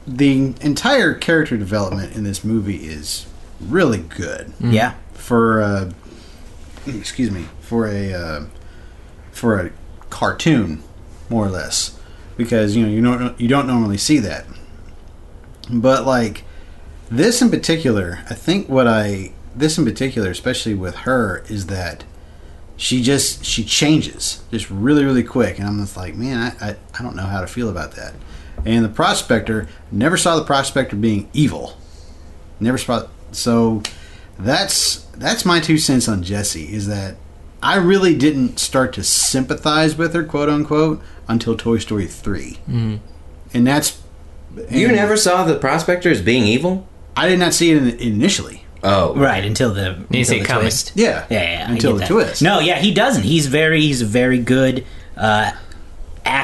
the 0.06 0.54
entire 0.62 1.14
character 1.14 1.58
development 1.58 2.16
in 2.16 2.24
this 2.24 2.43
movie 2.43 2.88
is 2.88 3.26
really 3.60 3.99
good. 3.99 4.54
Yeah, 4.60 4.95
for 5.14 5.62
uh, 5.62 5.91
excuse 6.88 7.32
me 7.32 7.45
for 7.62 7.88
a 7.88 8.14
uh, 8.14 8.45
for 9.32 9.60
a 9.60 9.72
cartoon, 10.10 10.84
more 11.30 11.45
or 11.47 11.49
less, 11.49 11.99
because 12.38 12.76
you 12.76 12.86
know 12.86 12.91
you 12.91 13.01
don't 13.01 13.39
you 13.39 13.47
don't 13.47 13.68
normally 13.68 13.97
see 13.97 14.20
that. 14.20 14.45
But 15.70 16.06
like 16.06 16.43
this 17.10 17.41
in 17.41 17.49
particular, 17.49 18.20
I 18.30 18.34
think 18.34 18.70
what 18.70 18.88
I 18.88 19.32
this 19.56 19.78
in 19.78 19.86
particular, 19.86 20.30
especially 20.30 20.76
with 20.76 20.95
her, 20.97 21.43
is 21.47 21.68
that 21.68 22.04
she 22.76 23.01
just 23.01 23.45
she 23.45 23.64
changes 23.64 24.43
just 24.51 24.70
really 24.70 25.06
really 25.06 25.24
quick, 25.24 25.58
and 25.60 25.68
I'm 25.68 25.80
just 25.80 25.95
like, 25.95 26.16
man, 26.16 26.56
I 26.62 26.70
I, 26.70 26.76
I 26.99 27.01
don't 27.04 27.16
know 27.16 27.24
how 27.24 27.41
to 27.41 27.47
feel 27.47 27.70
about 27.70 27.93
that. 27.93 28.14
And 28.66 28.86
the 28.86 28.89
prospector 28.89 29.68
never 29.91 30.18
saw 30.18 30.36
the 30.36 30.45
prospector 30.45 30.95
being 30.95 31.30
evil. 31.34 31.78
Never 32.59 32.78
saw 32.78 33.07
so 33.32 33.82
that's 34.39 34.99
that's 35.18 35.45
my 35.45 35.59
two 35.59 35.78
cents 35.78 36.07
on 36.07 36.24
Jessie 36.24 36.74
is 36.74 36.88
that 36.88 37.16
I 37.61 37.78
really 37.78 38.16
didn't 38.16 38.59
start 38.59 38.93
to 38.93 39.03
sympathize 39.03 39.95
with 39.95 40.14
her, 40.14 40.24
quote 40.24 40.49
unquote, 40.49 41.01
until 41.28 41.55
Toy 41.55 41.78
Story 41.78 42.07
3 42.07 42.59
mm. 42.70 42.99
and 43.53 43.68
that's 43.68 44.01
You 44.70 44.89
never 44.89 45.18
saw 45.18 45.43
the 45.45 45.57
prospector 45.57 46.09
as 46.09 46.22
being 46.22 46.43
evil? 46.43 46.88
I 47.16 47.28
did 47.28 47.39
not 47.39 47.53
see 47.53 47.72
it 47.72 47.78
in, 47.78 47.99
initially. 47.99 48.66
Oh, 48.84 49.16
right 49.16 49.45
until 49.45 49.74
the, 49.74 50.05
You 50.09 50.26
see 50.26 50.39
the 50.39 50.45
coming. 50.45 50.64
twist. 50.64 50.91
Yeah, 50.95 51.26
Yeah, 51.30 51.41
yeah, 51.41 51.51
yeah, 51.51 51.72
until 51.72 51.93
the 51.93 51.99
that. 51.99 52.09
twist. 52.09 52.41
No, 52.41 52.59
yeah, 52.59 52.80
he 52.80 52.93
doesn't. 52.93 53.24
He's 53.24 53.47
very 53.47 53.80
he's 53.80 54.01
a 54.01 54.05
very 54.05 54.39
good 54.39 54.86
uh, 55.16 55.51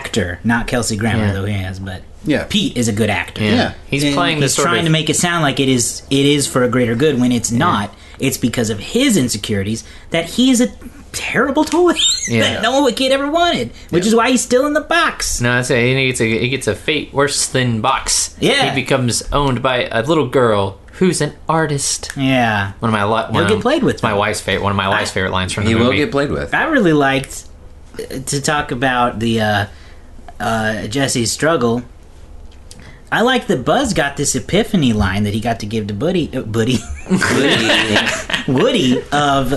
actor. 0.10 0.40
Not 0.44 0.68
Kelsey 0.68 0.98
Grammer 0.98 1.28
Yeah. 1.28 1.34
though 1.34 1.46
he 1.46 1.54
has, 1.54 1.80
but 1.80 2.02
Yeah. 2.26 2.46
Pete 2.50 2.76
is 2.76 2.88
a 2.88 2.92
good 2.92 3.10
actor. 3.10 3.44
Yeah. 3.44 3.52
Yeah. 3.56 3.72
He's 3.88 4.04
And 4.04 4.16
playing 4.16 4.42
he's 4.42 4.54
sort 4.56 4.68
trying 4.68 4.80
of. 4.80 4.86
to 4.86 4.92
make 4.92 5.10
it 5.10 5.16
sound 5.16 5.44
like 5.44 5.60
it 5.60 5.70
is 5.70 6.02
it 6.10 6.26
is 6.26 6.48
for 6.48 6.64
a 6.64 6.68
greater 6.70 6.96
good 6.96 7.20
when 7.20 7.32
it's 7.32 7.52
not. 7.52 7.94
It's 8.20 8.38
because 8.38 8.70
of 8.70 8.80
his 8.80 9.16
insecurities 9.16 9.84
that 10.10 10.26
he 10.26 10.50
is 10.52 10.60
a 10.62 10.68
terrible 11.12 11.64
toy. 11.64 11.94
Yeah. 12.28 12.42
that 12.42 12.62
no 12.62 12.82
one 12.82 12.94
kid 12.94 13.12
ever 13.12 13.32
wanted, 13.32 13.72
which 13.90 14.06
is 14.06 14.14
why 14.14 14.30
he's 14.30 14.42
still 14.42 14.68
in 14.68 14.74
the 14.74 14.82
box. 14.82 15.42
No, 15.42 15.54
that's 15.56 15.72
it. 15.72 15.98
He 15.98 16.08
gets 16.08 16.22
a 16.22 16.26
he 16.40 16.50
gets 16.50 16.68
a 16.68 16.76
fate 16.76 17.12
worse 17.14 17.46
than 17.48 17.82
box. 17.82 18.36
Yeah. 18.40 18.70
he 18.74 18.82
becomes 18.82 19.24
owned 19.32 19.62
by 19.64 19.88
a 19.92 20.02
little 20.04 20.28
girl 20.28 20.78
who's 20.94 21.22
an 21.22 21.34
artist. 21.48 22.12
Yeah, 22.18 22.74
One 22.80 22.90
of 22.90 22.94
my 22.94 23.04
li- 23.06 23.32
one 23.34 23.48
get 23.48 23.56
of- 23.58 23.62
played 23.62 23.84
with, 23.84 23.96
it's 23.96 24.04
my 24.04 24.12
though. 24.12 24.18
wife's 24.20 24.42
favorite. 24.42 24.64
One 24.64 24.72
of 24.72 24.76
my 24.78 24.90
wife's 24.90 25.12
I- 25.12 25.14
favorite 25.14 25.32
lines 25.32 25.54
from 25.54 25.64
the 25.64 25.70
He 25.70 25.76
will 25.76 25.94
get 25.94 26.12
played 26.12 26.30
with. 26.30 26.54
I 26.54 26.66
really 26.66 26.94
liked 26.94 27.46
uh, 27.98 28.20
to 28.26 28.42
talk 28.42 28.72
about 28.72 29.20
the 29.20 29.42
uh, 29.42 29.66
uh, 30.40 30.88
Jessie's 30.88 31.32
struggle. 31.32 31.84
I 33.12 33.22
like 33.22 33.48
that 33.48 33.66
Buzz 33.66 33.94
got 33.94 34.18
this 34.18 34.36
epiphany 34.36 34.94
line 34.94 35.24
that 35.24 35.34
he 35.34 35.40
got 35.40 35.60
to 35.62 35.66
give 35.66 35.88
to 35.88 35.94
Buddy, 35.96 36.30
uh, 36.36 36.42
Buddy, 36.44 36.78
Woody 38.48 39.02
of. 39.12 39.54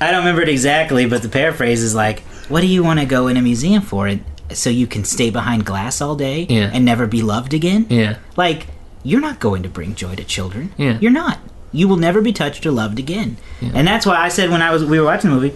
I 0.00 0.10
don't 0.10 0.18
remember 0.20 0.42
it 0.42 0.48
exactly, 0.48 1.06
but 1.06 1.22
the 1.22 1.28
paraphrase 1.28 1.82
is 1.82 1.94
like, 1.94 2.20
"What 2.48 2.60
do 2.60 2.66
you 2.66 2.82
want 2.84 3.00
to 3.00 3.06
go 3.06 3.26
in 3.28 3.36
a 3.36 3.42
museum 3.42 3.82
for? 3.82 4.08
It 4.08 4.20
so 4.52 4.70
you 4.70 4.86
can 4.86 5.04
stay 5.04 5.30
behind 5.30 5.64
glass 5.64 6.00
all 6.00 6.14
day 6.14 6.46
Yeah. 6.48 6.70
and 6.72 6.84
never 6.84 7.06
be 7.06 7.22
loved 7.22 7.54
again? 7.54 7.86
yeah, 7.88 8.18
Like, 8.36 8.66
you're 9.02 9.20
not 9.22 9.40
going 9.40 9.62
to 9.62 9.70
bring 9.70 9.94
joy 9.94 10.14
to 10.16 10.22
children. 10.24 10.72
Yeah. 10.76 10.98
You're 11.00 11.10
not. 11.12 11.38
You 11.72 11.88
will 11.88 11.96
never 11.96 12.20
be 12.20 12.30
touched 12.32 12.64
or 12.66 12.70
loved 12.70 12.98
again. 12.98 13.38
And 13.62 13.88
that's 13.88 14.04
why 14.06 14.16
I 14.16 14.28
said 14.28 14.50
when 14.50 14.60
I 14.62 14.70
was 14.70 14.84
we 14.84 15.00
were 15.00 15.06
watching 15.06 15.30
the 15.30 15.36
movie, 15.36 15.54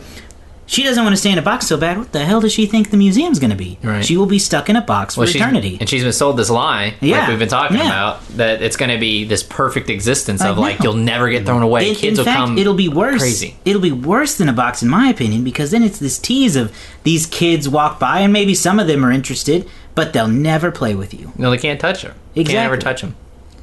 she 0.68 0.82
doesn't 0.84 1.02
want 1.02 1.14
to 1.14 1.16
stay 1.16 1.32
in 1.32 1.38
a 1.38 1.42
box 1.42 1.66
so 1.66 1.78
bad. 1.78 1.96
What 1.96 2.12
the 2.12 2.24
hell 2.26 2.42
does 2.42 2.52
she 2.52 2.66
think 2.66 2.90
the 2.90 2.98
museum's 2.98 3.38
going 3.38 3.50
to 3.50 3.56
be? 3.56 3.78
Right. 3.82 4.04
She 4.04 4.18
will 4.18 4.26
be 4.26 4.38
stuck 4.38 4.68
in 4.68 4.76
a 4.76 4.82
box 4.82 5.14
for 5.14 5.22
well, 5.22 5.26
she's, 5.26 5.36
eternity. 5.40 5.78
and 5.80 5.88
she's 5.88 6.02
been 6.04 6.12
sold 6.12 6.36
this 6.36 6.50
lie, 6.50 6.94
Yeah. 7.00 7.20
like 7.20 7.28
we've 7.30 7.38
been 7.38 7.48
talking 7.48 7.78
Yeah. 7.78 7.86
about, 7.86 8.28
that 8.36 8.60
it's 8.60 8.76
going 8.76 8.90
to 8.90 8.98
be 8.98 9.24
this 9.24 9.42
perfect 9.42 9.88
existence 9.88 10.42
I 10.42 10.48
of 10.50 10.58
like 10.58 10.82
you'll 10.82 10.92
never 10.92 11.30
get 11.30 11.46
thrown 11.46 11.62
away. 11.62 11.88
in, 11.88 11.94
Kids 11.94 12.18
in 12.18 12.24
will 12.24 12.32
fact, 12.32 12.38
come. 12.38 12.58
it'll 12.58 12.74
be 12.74 12.90
worse. 12.90 13.18
crazy. 13.18 13.56
It'll 13.64 13.80
be 13.80 13.92
worse 13.92 14.36
than 14.36 14.50
a 14.50 14.52
box, 14.52 14.82
in 14.82 14.90
my 14.90 15.08
opinion, 15.08 15.42
because 15.42 15.70
then 15.70 15.82
it's 15.82 15.98
this 15.98 16.18
tease 16.18 16.54
of 16.54 16.70
these 17.02 17.24
kids 17.24 17.66
walk 17.66 17.98
by, 17.98 18.20
and 18.20 18.30
maybe 18.30 18.54
some 18.54 18.78
of 18.78 18.86
them 18.86 19.04
are 19.06 19.10
interested, 19.10 19.66
but 19.94 20.12
they'll 20.12 20.28
never 20.28 20.70
play 20.70 20.94
with 20.94 21.14
you. 21.14 21.32
No, 21.38 21.50
they 21.50 21.56
can't 21.58 21.80
touch 21.80 22.02
her. 22.02 22.14
They 22.34 22.44
Can't 22.44 22.58
ever 22.58 22.76
touch 22.76 23.00
them 23.00 23.16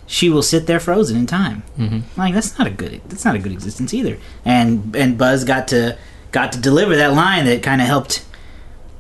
she 0.08 0.30
will 0.30 0.44
sit 0.44 0.68
there 0.68 0.80
frozen 0.80 1.18
in 1.18 1.26
time. 1.26 1.64
Mm-hmm. 1.80 2.20
Like 2.20 2.34
that's 2.34 2.58
not 2.60 2.68
a 2.68 2.70
good 2.70 3.02
that's 3.08 3.26
not 3.26 3.36
a 3.36 3.40
good 3.40 3.52
existence 3.52 3.94
either. 3.94 4.18
And 4.44 4.96
and 4.96 5.18
Buzz 5.18 5.44
got 5.44 5.68
to 5.70 5.98
got 6.36 6.52
to 6.52 6.60
deliver 6.60 6.98
that 6.98 7.14
line 7.14 7.46
that 7.46 7.64
kind 7.64 7.80
of 7.80 7.88
helped 7.88 8.26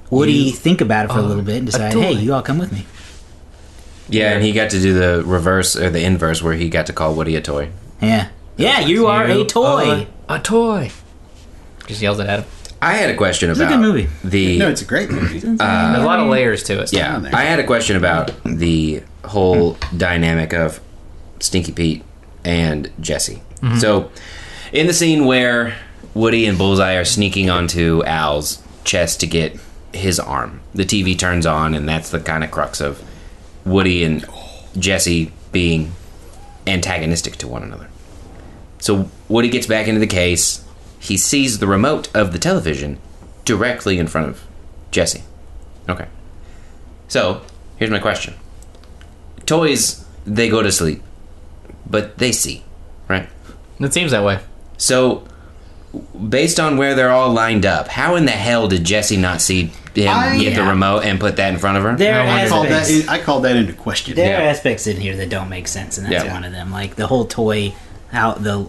Woody 0.09 0.31
You 0.31 0.51
think 0.53 0.79
about 0.79 1.05
it 1.05 1.11
for 1.11 1.19
a 1.19 1.21
little 1.21 1.43
bit 1.43 1.57
and 1.57 1.65
decide, 1.65 1.93
hey, 1.93 2.13
you 2.13 2.33
all 2.33 2.41
come 2.41 2.57
with 2.57 2.71
me. 2.71 2.85
Yeah, 4.07 4.31
and 4.31 4.43
he 4.43 4.53
got 4.53 4.69
to 4.69 4.79
do 4.79 4.93
the 4.93 5.21
reverse 5.25 5.75
or 5.75 5.89
the 5.89 6.01
inverse 6.01 6.41
where 6.41 6.53
he 6.53 6.69
got 6.69 6.85
to 6.85 6.93
call 6.93 7.13
Woody 7.13 7.35
a 7.35 7.41
toy. 7.41 7.71
Yeah, 8.01 8.29
yeah, 8.55 8.79
you 8.79 9.07
are 9.07 9.25
a 9.25 9.43
toy. 9.43 10.07
A 10.29 10.39
toy. 10.39 10.91
Just 11.87 12.01
yells 12.01 12.19
it 12.19 12.27
at 12.27 12.39
him. 12.39 12.45
I 12.81 12.93
had 12.93 13.09
a 13.09 13.17
question 13.17 13.49
It's 13.49 13.59
a 13.59 13.63
about 13.63 13.73
good 13.73 13.81
movie. 13.81 14.07
the 14.23 14.57
No, 14.57 14.69
it's 14.69 14.81
a 14.81 14.85
great 14.85 15.09
movie. 15.09 15.39
Uh, 15.39 15.55
There's 15.91 16.03
a 16.03 16.05
lot 16.05 16.19
of 16.19 16.27
layers 16.27 16.63
to 16.63 16.81
it. 16.81 16.93
Yeah, 16.93 17.15
on 17.15 17.23
there. 17.23 17.35
I 17.35 17.43
had 17.43 17.59
a 17.59 17.65
question 17.65 17.97
about 17.97 18.31
the 18.45 19.03
whole 19.25 19.77
dynamic 19.97 20.53
of 20.53 20.79
Stinky 21.39 21.73
Pete 21.73 22.03
and 22.45 22.91
Jessie. 23.01 23.41
Mm-hmm. 23.61 23.79
So, 23.79 24.11
in 24.71 24.87
the 24.87 24.93
scene 24.93 25.25
where 25.25 25.75
Woody 26.15 26.45
and 26.45 26.57
Bullseye 26.57 26.95
are 26.95 27.05
sneaking 27.05 27.49
onto 27.49 28.01
Al's 28.05 28.63
chest 28.85 29.19
to 29.19 29.27
get 29.27 29.59
his 29.93 30.19
arm, 30.19 30.61
the 30.73 30.85
TV 30.85 31.17
turns 31.17 31.45
on, 31.45 31.73
and 31.73 31.87
that's 31.87 32.09
the 32.09 32.19
kind 32.19 32.43
of 32.43 32.51
crux 32.51 32.79
of 32.79 33.03
Woody 33.65 34.03
and 34.03 34.25
Jessie 34.77 35.31
being 35.51 35.91
antagonistic 36.65 37.35
to 37.37 37.47
one 37.47 37.63
another. 37.63 37.89
So, 38.79 39.09
Woody 39.27 39.49
gets 39.49 39.67
back 39.67 39.87
into 39.87 39.99
the 39.99 40.07
case. 40.07 40.63
He 40.99 41.17
sees 41.17 41.59
the 41.59 41.67
remote 41.67 42.13
of 42.15 42.31
the 42.31 42.39
television 42.39 42.99
directly 43.43 43.99
in 43.99 44.07
front 44.07 44.29
of 44.29 44.43
Jessie. 44.91 45.23
Okay. 45.89 46.07
So, 47.09 47.41
here's 47.77 47.91
my 47.91 47.99
question. 47.99 48.35
Toys, 49.45 50.05
they 50.25 50.49
go 50.49 50.61
to 50.63 50.71
sleep, 50.71 51.03
but 51.85 52.17
they 52.19 52.31
see, 52.31 52.63
right? 53.09 53.27
It 53.79 53.93
seems 53.93 54.11
that 54.11 54.23
way. 54.23 54.39
So, 54.77 55.27
based 56.29 56.59
on 56.59 56.77
where 56.77 56.95
they're 56.95 57.11
all 57.11 57.31
lined 57.31 57.65
up, 57.65 57.87
how 57.87 58.15
in 58.15 58.25
the 58.25 58.31
hell 58.31 58.67
did 58.67 58.83
Jessie 58.83 59.17
not 59.17 59.41
see 59.41 59.71
him 59.93 60.09
I- 60.09 60.37
get 60.37 60.55
the 60.55 60.63
remote 60.63 61.03
and 61.05 61.19
put 61.19 61.35
that 61.37 61.53
in 61.53 61.59
front 61.59 61.77
of 61.77 61.83
her? 61.83 61.95
There 61.95 62.13
I 62.15 62.23
are 62.23 62.27
wonder- 62.27 62.49
Called 62.49 62.67
that. 62.67 63.05
I 63.09 63.19
called 63.19 63.43
that 63.45 63.55
into 63.55 63.73
question. 63.73 64.15
There 64.15 64.37
are 64.37 64.41
aspects 64.43 64.87
in 64.87 64.97
here 64.97 65.15
that 65.17 65.29
don't 65.29 65.49
make 65.49 65.67
sense, 65.67 65.97
and 65.97 66.05
that's 66.11 66.25
Yeah. 66.25 66.33
one 66.33 66.43
of 66.43 66.51
them. 66.51 66.71
Like 66.71 66.95
the 66.95 67.07
whole 67.07 67.25
toy, 67.25 67.73
how 68.11 68.33
the 68.33 68.65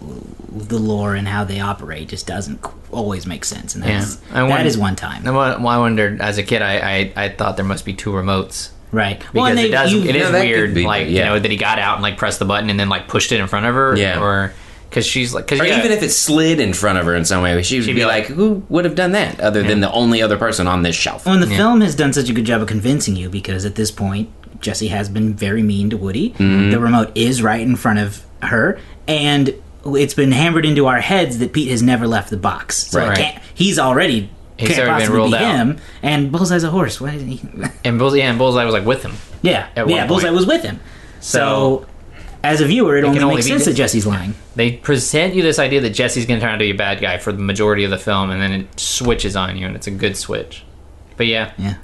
the 0.58 0.78
lore 0.78 1.14
and 1.14 1.28
how 1.28 1.44
they 1.44 1.60
operate 1.60 2.08
just 2.08 2.26
doesn't 2.26 2.58
always 2.90 3.26
make 3.26 3.44
sense, 3.44 3.74
and 3.74 3.84
Yeah. 3.84 3.98
that's 3.98 4.18
I 4.32 4.40
that 4.40 4.48
wonder- 4.48 4.66
is 4.66 4.78
one 4.78 4.96
time, 4.96 5.22
I 5.26 5.30
wa- 5.30 5.56
I 5.72 5.76
wondered 5.78 6.20
as 6.22 6.38
a 6.38 6.42
kid. 6.42 6.62
I, 6.62 7.10
I, 7.16 7.24
I 7.24 7.28
thought 7.28 7.56
there 7.56 7.64
must 7.64 7.84
be 7.84 7.92
two 7.92 8.10
remotes 8.12 8.68
right? 8.90 9.18
because 9.32 9.50
and 9.50 9.58
it 9.60 9.70
does. 9.70 9.92
you- 9.92 10.00
it 10.08 10.14
No, 10.14 10.18
is 10.26 10.30
that 10.32 10.40
could 10.40 10.48
weird, 10.48 10.74
be, 10.74 10.86
like 10.86 11.08
yeah. 11.08 11.12
you 11.18 11.24
know 11.24 11.38
that 11.38 11.50
he 11.50 11.58
got 11.58 11.78
out 11.78 11.94
and 11.96 12.02
like 12.02 12.16
pressed 12.16 12.38
the 12.38 12.46
button 12.46 12.70
and 12.70 12.80
then 12.80 12.88
like 12.88 13.06
pushed 13.06 13.32
it 13.32 13.40
in 13.40 13.46
front 13.48 13.66
of 13.66 13.74
her. 13.74 13.94
Yeah. 13.98 14.18
Or 14.20 14.54
because 14.96 15.06
she's 15.06 15.34
like, 15.34 15.44
because 15.44 15.60
Or 15.60 15.64
even 15.66 15.92
if 15.92 16.02
it 16.02 16.08
slid 16.08 16.58
in 16.58 16.72
front 16.72 16.98
of 16.98 17.04
her 17.04 17.14
in 17.14 17.26
some 17.26 17.42
way, 17.42 17.62
she 17.62 17.78
would 17.78 17.86
be, 17.86 17.92
be 17.92 18.06
like, 18.06 18.24
"Who 18.26 18.62
would 18.70 18.86
have 18.86 18.94
done 18.94 19.12
that 19.12 19.38
other 19.40 19.62
than 19.62 19.80
the 19.80 19.92
only 19.92 20.22
other 20.22 20.38
person 20.38 20.66
on 20.66 20.80
this 20.82 20.96
shelf?" 20.96 21.26
Well, 21.26 21.34
and 21.34 21.42
the 21.42 21.48
Yeah. 21.50 21.58
film 21.58 21.82
has 21.82 21.94
done 21.94 22.14
such 22.14 22.30
a 22.30 22.32
good 22.32 22.46
job 22.46 22.62
of 22.62 22.66
convincing 22.68 23.14
you 23.14 23.28
because 23.28 23.66
at 23.66 23.74
this 23.74 23.90
point, 23.90 24.30
Jessie 24.62 24.88
has 24.88 25.10
been 25.10 25.34
very 25.34 25.62
mean 25.62 25.90
to 25.90 25.98
Woody. 25.98 26.30
Mm-hmm. 26.30 26.70
The 26.70 26.78
remote 26.80 27.12
is 27.14 27.42
right 27.42 27.60
in 27.60 27.76
front 27.76 27.98
of 27.98 28.22
her, 28.42 28.78
and 29.06 29.52
it's 29.84 30.14
been 30.14 30.32
hammered 30.32 30.64
into 30.64 30.86
our 30.86 31.00
heads 31.02 31.36
that 31.38 31.52
Pete 31.52 31.70
has 31.70 31.82
never 31.82 32.06
left 32.08 32.30
the 32.30 32.38
box. 32.38 32.86
So 32.88 33.06
Right. 33.06 33.16
can't, 33.18 33.42
he's 33.54 33.78
already 33.78 34.30
He's 34.56 34.70
can't 34.70 34.88
already 34.88 35.04
been 35.04 35.12
ruled 35.12 35.32
be 35.32 35.36
out. 35.36 35.56
him. 35.56 35.76
And 36.02 36.32
Bullseye's 36.32 36.64
a 36.64 36.70
horse. 36.70 36.98
Why 37.02 37.10
didn't 37.10 37.28
he? 37.28 37.40
and 37.84 37.98
Bullseye, 37.98 38.16
yeah, 38.18 38.30
and 38.30 38.38
Bullseye 38.38 38.64
was 38.64 38.72
like 38.72 38.86
with 38.86 39.02
him. 39.02 39.12
yeah, 39.42 39.66
yeah. 39.76 40.06
Bullseye 40.06 40.24
point. 40.28 40.34
was 40.36 40.46
with 40.46 40.62
him. 40.62 40.80
So, 41.20 41.38
So- 41.38 41.86
as 42.44 42.60
a 42.60 42.66
viewer, 42.66 42.96
it, 42.96 43.04
only 43.04 43.16
can 43.18 43.24
only 43.24 43.36
makes 43.36 43.46
sense 43.46 43.64
this- 43.64 43.74
that 43.74 43.78
Jessie's 43.78 44.06
lying. 44.06 44.34
They 44.54 44.72
present 44.72 45.34
you 45.34 45.42
this 45.42 45.58
idea 45.58 45.80
that 45.82 45.90
Jessie's 45.90 46.26
going 46.26 46.40
to 46.40 46.44
turn 46.44 46.54
out 46.54 46.58
to 46.58 46.64
be 46.64 46.70
a 46.70 46.74
bad 46.74 47.00
guy 47.00 47.18
for 47.18 47.32
the 47.32 47.38
majority 47.42 47.84
of 47.84 47.90
the 47.90 47.98
film, 47.98 48.30
and 48.30 48.40
then 48.40 48.52
it 48.52 48.80
switches 48.80 49.36
on 49.36 49.56
you, 49.56 49.66
and 49.66 49.74
it's 49.76 49.86
a 49.86 49.90
good 49.90 50.16
switch. 50.16 50.62
But 51.16 51.26
yeah, 51.26 51.52
Yeah. 51.58 51.74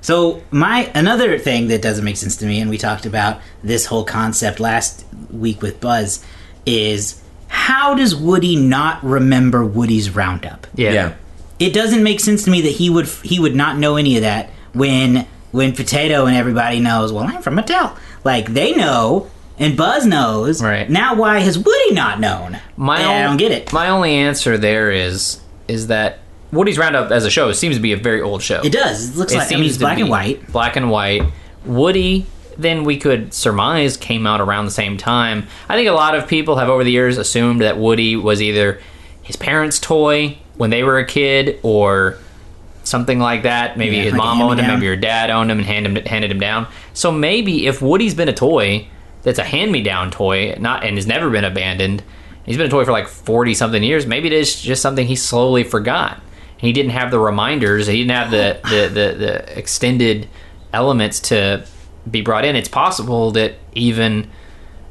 So 0.00 0.42
my 0.50 0.90
another 0.96 1.38
thing 1.38 1.68
that 1.68 1.80
doesn't 1.80 2.04
make 2.04 2.16
sense 2.16 2.36
to 2.38 2.46
me, 2.46 2.60
and 2.60 2.68
we 2.68 2.76
talked 2.76 3.06
about 3.06 3.40
this 3.62 3.86
whole 3.86 4.04
concept 4.04 4.58
last 4.58 5.04
week 5.30 5.62
with 5.62 5.80
Buzz, 5.80 6.24
is 6.66 7.22
how 7.46 7.94
does 7.94 8.14
Woody 8.16 8.56
not 8.56 9.02
remember 9.04 9.64
Woody's 9.64 10.10
roundup? 10.10 10.66
yeah, 10.74 10.92
yeah. 10.92 11.12
It 11.60 11.72
doesn't 11.72 12.02
make 12.02 12.18
sense 12.18 12.42
to 12.44 12.50
me 12.50 12.62
that 12.62 12.70
he 12.72 12.90
would 12.90 13.06
he 13.22 13.38
would 13.38 13.54
not 13.54 13.78
know 13.78 13.94
any 13.96 14.16
of 14.16 14.22
that 14.22 14.50
when 14.72 15.26
when 15.52 15.72
Potato 15.72 16.26
and 16.26 16.36
everybody 16.36 16.80
knows. 16.80 17.12
Well, 17.12 17.24
I'm 17.24 17.40
from 17.42 17.56
Mattel. 17.56 17.96
Like 18.24 18.52
they 18.52 18.72
know. 18.72 19.30
And 19.58 19.76
Buzz 19.76 20.06
knows. 20.06 20.62
Right. 20.62 20.88
Now, 20.88 21.14
why 21.14 21.40
has 21.40 21.58
Woody 21.58 21.94
not 21.94 22.20
known? 22.20 22.58
My 22.76 23.00
And 23.00 23.10
I 23.10 23.22
don't 23.24 23.36
get 23.36 23.52
it. 23.52 23.72
My 23.72 23.88
only 23.90 24.14
answer 24.14 24.58
there 24.58 24.90
is 24.90 25.40
is 25.68 25.86
that 25.88 26.18
Woody's 26.52 26.78
Roundup 26.78 27.10
as 27.10 27.24
a 27.24 27.30
show 27.30 27.52
seems 27.52 27.76
to 27.76 27.82
be 27.82 27.92
a 27.92 27.96
very 27.96 28.20
old 28.20 28.42
show. 28.42 28.60
It 28.62 28.72
does. 28.72 29.10
It 29.10 29.16
looks 29.16 29.34
like 29.34 29.52
I 29.52 29.56
mean, 29.56 29.64
it's 29.64 29.78
black 29.78 29.98
and 29.98 30.08
white. 30.10 30.46
Black 30.52 30.76
and 30.76 30.90
white. 30.90 31.22
Woody, 31.64 32.26
then 32.58 32.84
we 32.84 32.98
could 32.98 33.32
surmise, 33.32 33.96
came 33.96 34.26
out 34.26 34.40
around 34.40 34.64
the 34.66 34.70
same 34.72 34.96
time. 34.96 35.46
I 35.68 35.76
think 35.76 35.88
a 35.88 35.92
lot 35.92 36.14
of 36.14 36.26
people 36.28 36.56
have 36.56 36.68
over 36.68 36.84
the 36.84 36.90
years 36.90 37.16
assumed 37.16 37.60
that 37.60 37.78
Woody 37.78 38.16
was 38.16 38.42
either 38.42 38.80
his 39.22 39.36
parents' 39.36 39.78
toy 39.78 40.36
when 40.56 40.70
they 40.70 40.82
were 40.82 40.98
a 40.98 41.06
kid 41.06 41.58
or 41.62 42.18
something 42.84 43.18
like 43.20 43.44
that. 43.44 43.78
Maybe 43.78 43.96
Yeah, 43.96 44.02
his 44.02 44.12
like 44.12 44.18
mom 44.18 44.42
owned 44.42 44.58
him, 44.58 44.66
hand-me-down. 44.66 44.78
maybe 44.80 44.86
your 44.86 44.96
dad 44.96 45.30
owned 45.30 45.50
him 45.50 45.58
and 45.58 45.66
handed 45.66 45.96
him, 45.96 46.04
handed 46.04 46.30
him 46.30 46.40
down. 46.40 46.66
So 46.92 47.10
maybe 47.12 47.66
if 47.66 47.80
Woody's 47.80 48.14
been 48.14 48.28
a 48.28 48.34
toy 48.34 48.88
that's 49.22 49.38
a 49.38 49.44
hand-me-down 49.44 50.10
toy, 50.10 50.56
not 50.58 50.84
and 50.84 50.96
has 50.96 51.06
never 51.06 51.30
been 51.30 51.44
abandoned, 51.44 52.02
he's 52.44 52.56
been 52.56 52.66
a 52.66 52.70
toy 52.70 52.84
for 52.84 52.92
like 52.92 53.08
forty 53.08 53.54
something 53.54 53.82
years. 53.82 54.06
Maybe 54.06 54.26
it 54.28 54.32
is 54.32 54.60
just 54.60 54.82
something 54.82 55.06
he 55.06 55.16
slowly 55.16 55.64
forgot. 55.64 56.20
He 56.56 56.72
didn't 56.72 56.92
have 56.92 57.10
the 57.10 57.18
reminders. 57.18 57.86
He 57.86 57.98
didn't 58.04 58.10
have 58.10 58.30
the 58.30 58.60
the, 58.68 58.88
the, 58.88 59.16
the 59.18 59.58
extended 59.58 60.28
elements 60.72 61.20
to 61.20 61.66
be 62.10 62.20
brought 62.20 62.44
in. 62.44 62.56
It's 62.56 62.68
possible 62.68 63.30
that 63.32 63.54
even 63.74 64.30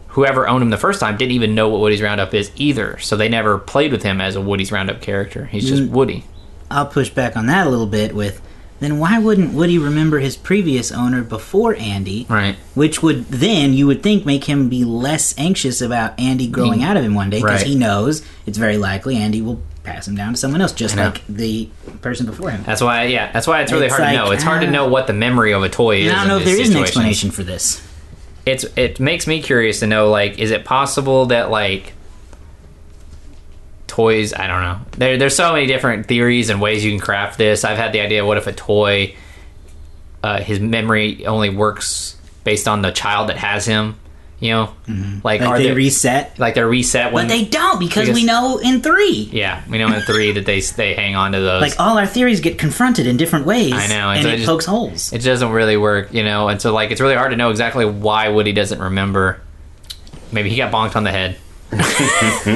whoever 0.10 0.48
owned 0.48 0.62
him 0.62 0.70
the 0.70 0.78
first 0.78 1.00
time 1.00 1.18
didn't 1.18 1.32
even 1.32 1.56
know 1.56 1.70
what 1.70 1.80
Woody's 1.82 2.02
Roundup 2.02 2.34
is 2.34 2.52
either. 2.56 2.98
So 3.00 3.16
they 3.16 3.30
never 3.30 3.58
played 3.58 3.92
with 3.92 4.04
him 4.04 4.20
as 4.22 4.36
a 4.36 4.42
Woody's 4.42 4.72
Roundup 4.72 5.02
character. 5.02 5.46
He's 5.46 5.68
just 5.68 5.84
Mm. 5.84 5.90
Woody. 5.90 6.26
I'll 6.70 6.86
push 6.86 7.10
back 7.10 7.36
on 7.36 7.48
that 7.48 7.68
a 7.68 7.70
little 7.70 7.86
bit 7.88 8.14
with 8.16 8.42
then 8.82 9.00
why 9.00 9.20
wouldn't 9.20 9.54
Woody 9.54 9.78
remember 9.78 10.20
his 10.20 10.36
previous 10.36 10.92
owner 10.92 11.24
before 11.24 11.76
Andy? 11.76 12.26
Right. 12.28 12.56
Which 12.74 13.02
would 13.02 13.26
then 13.28 13.74
you 13.74 13.88
would 13.88 14.04
think 14.04 14.26
make 14.26 14.46
him 14.46 14.68
be 14.70 14.84
less 14.84 15.38
anxious 15.38 15.82
about 15.82 16.20
Andy 16.20 16.48
growing 16.48 16.84
out 16.84 16.98
of 16.98 17.04
him 17.04 17.14
one 17.14 17.30
day 17.30 17.38
because 17.42 17.62
Right. 17.62 17.68
he 17.68 17.76
knows 17.76 18.24
it's 18.46 18.58
very 18.58 18.78
likely 18.78 19.16
Andy 19.18 19.42
will 19.42 19.62
pass 19.84 20.08
him 20.08 20.16
down 20.16 20.34
to 20.34 20.38
someone 20.38 20.62
else, 20.62 20.74
just 20.74 20.96
like 20.98 21.26
the 21.28 21.70
person 22.02 22.26
before 22.26 22.52
him. 22.52 22.64
That's 22.64 22.82
why, 22.82 23.06
yeah, 23.06 23.32
that's 23.32 23.48
why 23.48 23.62
it's 23.62 23.72
really 23.72 23.86
It's 23.88 23.96
hard 23.96 24.10
to 24.10 24.16
know. 24.16 24.32
It's 24.32 24.44
hard 24.44 24.62
to 24.62 24.68
uh, 24.68 24.72
know 24.72 24.88
what 24.88 25.08
the 25.08 25.14
memory 25.14 25.54
of 25.54 25.64
a 25.64 25.70
toy 25.70 26.02
is. 26.02 26.12
I 26.12 26.16
don't 26.16 26.28
know 26.28 26.38
if 26.38 26.46
there 26.46 26.60
is 26.60 26.70
an 26.74 26.82
explanation 26.82 27.32
for 27.32 27.44
this. 27.44 27.82
It's 28.46 28.66
it 28.76 29.00
makes 29.00 29.28
me 29.28 29.42
curious 29.42 29.80
to 29.82 29.88
know, 29.88 30.10
like, 30.10 30.40
is 30.40 30.50
it 30.52 30.66
possible 30.66 31.28
that 31.28 31.52
like 31.52 31.94
toys. 33.92 34.34
I 34.34 34.48
don't 34.48 34.62
know. 34.62 34.80
There, 34.98 35.18
there's 35.18 35.36
so 35.36 35.52
many 35.54 35.68
different 35.68 36.08
theories 36.08 36.50
and 36.50 36.62
ways 36.62 36.84
you 36.84 36.92
can 36.92 37.00
craft 37.00 37.38
this. 37.38 37.64
I've 37.64 37.78
had 37.78 37.92
the 37.92 38.00
idea. 38.00 38.26
What 38.26 38.38
if 38.38 38.48
a 38.48 38.54
toy, 38.54 39.16
uh, 40.24 40.42
his 40.42 40.60
memory 40.60 41.26
only 41.26 41.50
works 41.50 42.18
based 42.44 42.68
on 42.68 42.82
the 42.82 42.92
child 42.92 43.30
that 43.30 43.38
has 43.38 43.66
him? 43.66 43.96
You 44.40 44.50
know, 44.54 44.74
like, 45.24 45.40
Like 45.40 45.42
are 45.42 45.58
they 45.60 45.66
they 45.68 45.74
reset, 45.74 46.40
like 46.40 46.56
they're 46.56 46.68
reset 46.68 47.14
when 47.14 47.28
but 47.28 47.30
they 47.32 47.46
don't 47.46 47.78
because, 47.78 48.06
because- 48.08 48.16
we 48.16 48.26
know 48.26 48.58
in 48.58 48.82
three. 48.82 49.30
Yeah, 49.32 49.62
we 49.70 49.78
know 49.78 49.94
in 49.94 50.02
three 50.02 50.32
that 50.32 50.48
they 50.48 50.62
they 50.62 50.96
hang 50.96 51.16
on 51.16 51.34
to 51.34 51.40
those. 51.40 51.62
Like 51.62 51.80
all 51.80 51.96
our 52.00 52.08
theories 52.08 52.40
get 52.40 52.58
confronted 52.58 53.06
in 53.06 53.18
different 53.18 53.46
ways. 53.46 53.72
I 53.74 53.86
know, 53.86 54.10
and 54.10 54.18
and 54.18 54.24
so 54.24 54.30
it 54.30 54.34
it 54.34 54.38
just- 54.38 54.48
pokes 54.48 54.66
holes. 54.66 55.14
it 55.14 55.20
doesn't 55.22 55.52
really 55.52 55.78
work, 55.78 56.12
you 56.12 56.24
know. 56.24 56.48
And 56.48 56.60
so 56.60 56.74
like 56.74 56.90
it's 56.90 57.00
really 57.00 57.14
hard 57.14 57.30
to 57.30 57.38
know 57.38 57.52
exactly 57.52 57.86
why 57.86 58.30
Woody 58.30 58.52
doesn't 58.52 58.80
remember. 58.80 59.40
Maybe 60.32 60.50
he 60.50 60.56
got 60.56 60.72
bonked 60.72 60.96
on 60.96 61.04
the 61.04 61.12
head. 61.12 61.38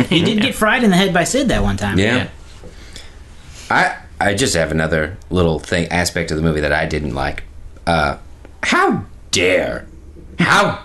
He 0.09 0.23
did 0.23 0.41
get 0.41 0.55
fried 0.55 0.83
in 0.83 0.89
the 0.89 0.97
head 0.97 1.13
by 1.13 1.23
Sid 1.23 1.47
that 1.49 1.63
one 1.63 1.77
time. 1.77 1.97
Yeah. 1.99 2.27
I 3.69 3.97
I 4.19 4.33
just 4.33 4.55
have 4.55 4.71
another 4.71 5.17
little 5.29 5.59
thing 5.59 5.87
aspect 5.89 6.31
of 6.31 6.37
the 6.37 6.43
movie 6.43 6.61
that 6.61 6.71
I 6.73 6.85
didn't 6.85 7.13
like. 7.15 7.43
Uh, 7.87 8.17
how 8.63 9.05
dare, 9.31 9.85
how 10.39 10.83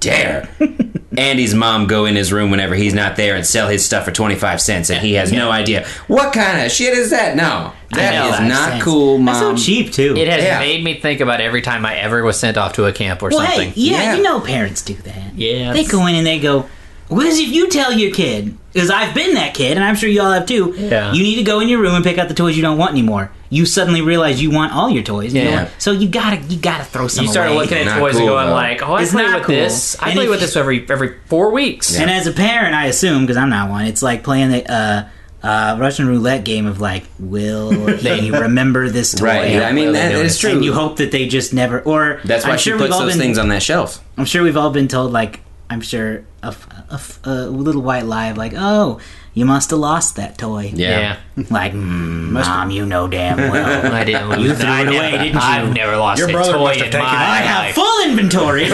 dare 0.00 0.48
Andy's 1.16 1.54
mom 1.54 1.86
go 1.86 2.04
in 2.04 2.16
his 2.16 2.32
room 2.32 2.50
whenever 2.50 2.74
he's 2.74 2.92
not 2.94 3.16
there 3.16 3.34
and 3.36 3.46
sell 3.46 3.68
his 3.68 3.84
stuff 3.84 4.04
for 4.04 4.10
twenty 4.10 4.34
five 4.34 4.60
cents 4.60 4.90
and 4.90 5.00
he 5.04 5.14
has 5.14 5.32
no 5.32 5.50
idea 5.50 5.86
what 6.06 6.32
kind 6.34 6.64
of 6.64 6.70
shit 6.72 6.92
is 6.96 7.10
that? 7.10 7.36
No, 7.36 7.72
that 7.92 8.14
know, 8.14 8.28
is 8.30 8.38
that 8.38 8.48
not 8.48 8.68
sense. 8.72 8.84
cool, 8.84 9.18
That's 9.18 9.40
mom. 9.40 9.56
so 9.56 9.62
cheap 9.64 9.92
too. 9.92 10.14
It 10.16 10.28
has 10.28 10.42
Yeah. 10.42 10.58
made 10.58 10.82
me 10.84 10.94
think 11.00 11.20
about 11.20 11.40
every 11.40 11.62
time 11.62 11.84
I 11.86 11.96
ever 11.96 12.22
was 12.22 12.38
sent 12.38 12.56
off 12.56 12.74
to 12.74 12.86
a 12.86 12.92
camp 12.92 13.22
or 13.22 13.28
well, 13.30 13.40
something. 13.46 13.70
hey, 13.70 13.80
yeah, 13.80 14.02
Yeah. 14.02 14.14
you 14.16 14.22
know 14.22 14.40
parents 14.40 14.82
do 14.82 14.94
that. 14.94 15.34
Yeah, 15.36 15.72
they 15.72 15.84
go 15.84 16.06
in 16.06 16.14
and 16.14 16.26
they 16.26 16.38
go, 16.40 16.68
"Whereas 17.08 17.38
if 17.38 17.48
you 17.48 17.68
tell 17.70 17.92
your 17.92 18.10
kid, 18.12 18.56
because 18.72 18.90
I've 18.90 19.14
been 19.14 19.34
that 19.34 19.54
kid, 19.54 19.76
and 19.76 19.84
I'm 19.84 19.94
sure 19.96 20.08
y'all 20.08 20.32
have 20.32 20.46
too. 20.46 20.74
Yeah. 20.76 21.12
You 21.12 21.22
need 21.22 21.36
to 21.36 21.42
go 21.42 21.60
in 21.60 21.68
your 21.68 21.80
room 21.80 21.94
and 21.94 22.04
pick 22.04 22.18
out 22.18 22.28
the 22.28 22.34
toys 22.34 22.56
you 22.56 22.62
don't 22.62 22.78
want 22.78 22.92
anymore. 22.92 23.30
You 23.50 23.66
suddenly 23.66 24.00
realize 24.00 24.42
you 24.42 24.50
want 24.50 24.72
all 24.74 24.90
your 24.90 25.02
toys. 25.04 25.32
you 25.32 25.42
Yeah. 25.42 25.62
know? 25.64 25.68
So 25.78 25.92
you 25.92 26.08
gotta 26.08 26.38
you 26.48 26.58
gotta 26.58 26.84
throw 26.84 27.06
some. 27.08 27.24
You 27.26 27.30
started 27.30 27.52
away. 27.52 27.60
looking 27.62 27.78
at 27.78 27.86
Not 27.86 27.98
toys 27.98 28.16
and 28.16 28.20
cool, 28.20 28.28
going 28.34 28.46
though. 28.48 28.52
like, 28.54 28.82
"Oh, 28.82 28.94
I 28.94 29.02
It's 29.02 29.12
play 29.12 29.22
not 29.22 29.34
with 29.40 29.44
cool. 29.46 29.54
this. 29.54 29.96
I 30.00 30.06
And 30.06 30.14
play 30.16 30.24
if 30.24 30.30
with 30.30 30.40
this 30.40 30.56
every 30.56 30.84
every 30.90 31.14
four 31.26 31.50
weeks." 31.52 31.96
And 31.96 32.10
as 32.10 32.26
a 32.26 32.32
parent, 32.32 32.74
I 32.74 32.86
assume 32.86 33.22
because 33.22 33.36
I'm 33.36 33.50
not 33.50 33.70
one, 33.70 33.84
it's 33.86 34.02
like 34.02 34.24
playing 34.24 34.50
the 34.50 34.72
uh, 34.72 35.04
uh, 35.46 35.76
Russian 35.78 36.08
roulette 36.08 36.42
game 36.42 36.66
of 36.66 36.80
like, 36.80 37.04
will 37.20 37.68
they 38.02 38.30
remember 38.30 38.88
this 38.88 39.12
toy? 39.14 39.26
Right. 39.26 39.62
I 39.62 39.72
mean, 39.72 39.84
Well, 39.84 39.92
that 39.92 40.00
they're 40.08 40.12
doing 40.16 40.26
is 40.26 40.36
it. 40.36 40.40
true. 40.40 40.50
And 40.52 40.64
you 40.64 40.72
hope 40.72 40.96
that 40.96 41.12
they 41.12 41.28
just 41.28 41.52
never. 41.52 41.80
Or 41.82 42.20
That's 42.24 42.44
why 42.46 42.52
I'm 42.52 42.58
she 42.58 42.70
sure 42.70 42.78
puts 42.78 42.92
all 42.92 43.00
those 43.02 43.12
been, 43.12 43.20
things 43.20 43.38
on 43.38 43.50
that 43.50 43.62
shelf. 43.62 44.00
I'm 44.16 44.24
sure 44.24 44.42
we've 44.42 44.56
all 44.56 44.70
been 44.70 44.88
told 44.88 45.12
like 45.12 45.40
I'm 45.70 45.80
sure 45.80 46.24
a 46.42 47.46
little 47.48 47.82
white 47.82 48.04
lie 48.04 48.28
of 48.28 48.36
like, 48.36 48.52
oh, 48.54 49.00
you 49.32 49.44
must 49.44 49.70
have 49.70 49.78
lost 49.80 50.14
that 50.16 50.36
toy. 50.38 50.70
Yeah. 50.74 51.16
yeah. 51.36 51.44
Like, 51.50 51.72
mm, 51.72 52.30
mom, 52.30 52.70
you 52.70 52.86
know 52.86 53.08
damn 53.08 53.38
well. 53.38 53.92
I 53.94 54.04
didn't 54.04 54.28
lose 54.28 54.40
You 54.50 54.54
threw 54.54 54.68
I 54.68 54.82
it 54.82 54.84
never, 54.84 54.96
away, 54.96 55.10
didn't 55.12 55.34
you? 55.34 55.40
I've 55.40 55.72
never 55.74 55.96
lost 55.96 56.18
Your 56.20 56.28
a 56.28 56.32
brother 56.32 56.52
toy 56.52 56.58
must 56.64 56.76
have 56.78 56.86
in 56.86 56.92
taken 56.92 57.06
my 57.08 57.12
it. 57.14 57.28
I 57.28 57.36
have 57.38 57.74
full 57.74 58.04
inventory. 58.08 58.64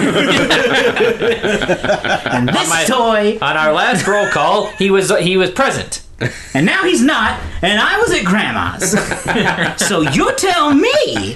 and 2.32 2.48
this 2.48 2.68
my- 2.68 2.84
toy, 2.84 3.38
On 3.40 3.56
our 3.56 3.72
last 3.72 4.06
roll 4.06 4.28
call, 4.28 4.66
he 4.72 4.90
was 4.90 5.10
he 5.20 5.36
was 5.36 5.50
present. 5.50 6.02
and 6.52 6.66
now 6.66 6.84
he's 6.84 7.00
not, 7.02 7.40
and 7.62 7.80
I 7.80 7.98
was 7.98 8.12
at 8.12 8.24
grandma's. 8.26 8.90
so 9.88 10.02
you 10.02 10.30
tell 10.36 10.74
me. 10.74 11.34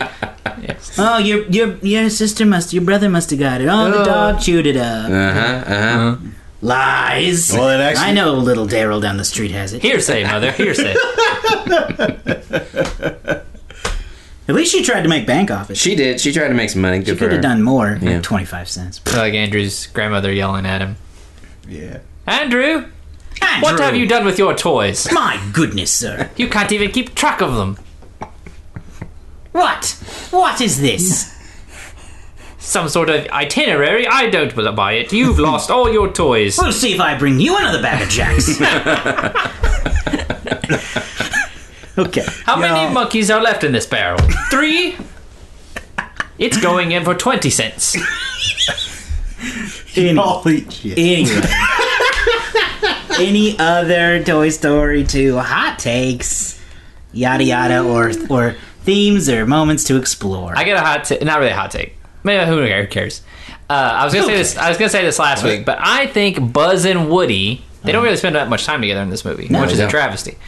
Oh, 0.99 1.19
your 1.19 1.45
your 1.47 1.77
your 1.83 2.11
sister 2.11 2.45
must, 2.47 2.73
your 2.73 2.85
brother 2.85 3.09
must 3.09 3.31
have 3.31 3.39
got 3.39 3.61
it. 3.61 3.69
Oh, 3.69 3.91
the 3.91 4.01
Oh. 4.01 4.05
dog 4.05 4.41
chewed 4.41 4.67
it 4.67 4.77
up. 4.77 5.11
Uh 5.11 5.33
huh. 5.33 5.65
Uh 5.67 5.83
huh. 5.83 6.17
Lies. 6.63 7.53
Well, 7.53 7.69
it 7.71 7.81
actually- 7.83 8.07
I 8.07 8.13
know 8.13 8.35
little 8.35 8.67
Daryl 8.67 9.03
down 9.03 9.17
the 9.19 9.25
street 9.25 9.51
has 9.51 9.73
it. 9.75 9.83
Hearsay, 9.83 10.25
mother. 10.25 10.51
Hearsay. 10.53 10.95
At 14.47 14.55
least 14.55 14.73
she 14.73 14.83
tried 14.83 15.03
to 15.03 15.09
make 15.09 15.27
bank 15.27 15.51
off 15.51 15.71
it. 15.71 15.77
She 15.79 15.91
She 15.91 15.97
did. 15.97 16.21
She 16.21 16.31
tried 16.33 16.49
to 16.49 16.55
make 16.55 16.69
some 16.71 16.83
money. 16.83 16.99
Good 16.99 17.15
for 17.19 17.25
could 17.25 17.29
her. 17.29 17.33
have 17.37 17.43
done 17.43 17.63
more. 17.63 17.99
Yeah. 18.01 18.15
Like 18.15 18.23
twenty 18.23 18.45
five 18.45 18.69
cents. 18.69 19.01
like 19.15 19.33
Andrew's 19.35 19.87
grandmother 19.87 20.31
yelling 20.33 20.67
at 20.67 20.83
him. 20.83 20.97
Yeah. 21.67 21.99
Andrew, 22.27 22.87
what 23.41 23.65
Andrew, 23.73 23.85
have 23.85 23.97
you 23.97 24.07
done 24.07 24.25
with 24.27 24.39
your 24.39 24.55
toys? 24.55 25.11
My 25.13 25.41
goodness, 25.53 25.91
sir. 25.91 26.31
You 26.37 26.49
can't 26.49 26.71
even 26.73 26.91
keep 26.91 27.15
track 27.15 27.41
of 27.41 27.55
them. 27.55 27.79
What? 29.55 29.87
What 30.33 30.61
is 30.61 30.81
this? 30.81 31.33
Some 32.59 32.89
sort 32.89 33.09
of 33.09 33.29
itinerary? 33.29 34.05
I 34.05 34.29
don't 34.29 34.53
buy 34.75 34.95
it. 34.95 35.13
You've 35.13 35.39
lost 35.51 35.71
all 35.71 35.93
your 35.93 36.13
toys. 36.13 36.59
We'll 36.61 36.73
see 36.73 36.95
if 36.95 37.01
I 37.01 37.17
bring 37.17 37.39
you 37.39 37.57
another 37.57 37.81
bag 37.81 38.03
of 38.03 38.09
jacks. 38.09 38.61
okay. 41.99 42.27
How 42.45 42.57
many 42.57 42.93
monkeys 42.93 43.31
are 43.31 43.41
left 43.41 43.63
in 43.63 43.71
this 43.71 43.87
barrel? 43.87 44.19
Three? 44.51 44.97
It's 46.37 46.61
going 46.61 46.91
in 46.91 47.05
for 47.05 47.15
20 47.15 47.49
cents. 47.49 47.95
Any, 49.97 50.15
Holy 50.21 50.69
shit. 50.69 50.99
anyway. 50.99 51.49
Any 53.21 53.57
other 53.61 54.21
Toy 54.25 54.49
Story 54.49 55.05
2 55.05 55.39
hot 55.39 55.79
takes, 55.79 56.61
yada 57.13 57.45
yada, 57.45 57.85
or 57.85 58.11
or 58.29 58.57
themes 58.85 59.29
or 59.29 59.47
moments 59.47 59.85
to 59.85 59.97
explore? 59.97 60.57
I 60.57 60.65
get 60.65 60.77
a 60.77 60.81
hot 60.81 61.05
take. 61.05 61.23
Not 61.23 61.39
really 61.39 61.51
a 61.53 61.57
hot 61.57 61.71
take. 61.71 61.97
Maybe 62.23 62.45
who 62.47 62.87
cares? 62.87 63.23
Uh, 63.69 63.73
I 63.73 64.05
was 64.05 64.13
gonna 64.15 64.27
Who 64.27 64.31
say 64.33 64.37
this. 64.39 64.57
I 64.57 64.69
was 64.69 64.79
gonna 64.79 64.89
say 64.91 65.05
this 65.05 65.19
last 65.19 65.43
week, 65.43 65.65
but 65.65 65.79
I 65.81 66.07
think 66.07 66.53
Buzz 66.53 66.85
and 66.85 67.11
Woody 67.11 67.65
they 67.83 67.93
don't 67.93 68.03
really 68.03 68.17
spend 68.17 68.35
that 68.37 68.49
much 68.49 68.65
time 68.65 68.81
together 68.81 69.03
in 69.03 69.11
this 69.11 69.27
movie, 69.27 69.47
No. 69.51 69.61
which 69.61 69.73
is 69.73 69.79
No. 69.79 69.87
a 69.87 69.91
travesty. 69.91 70.39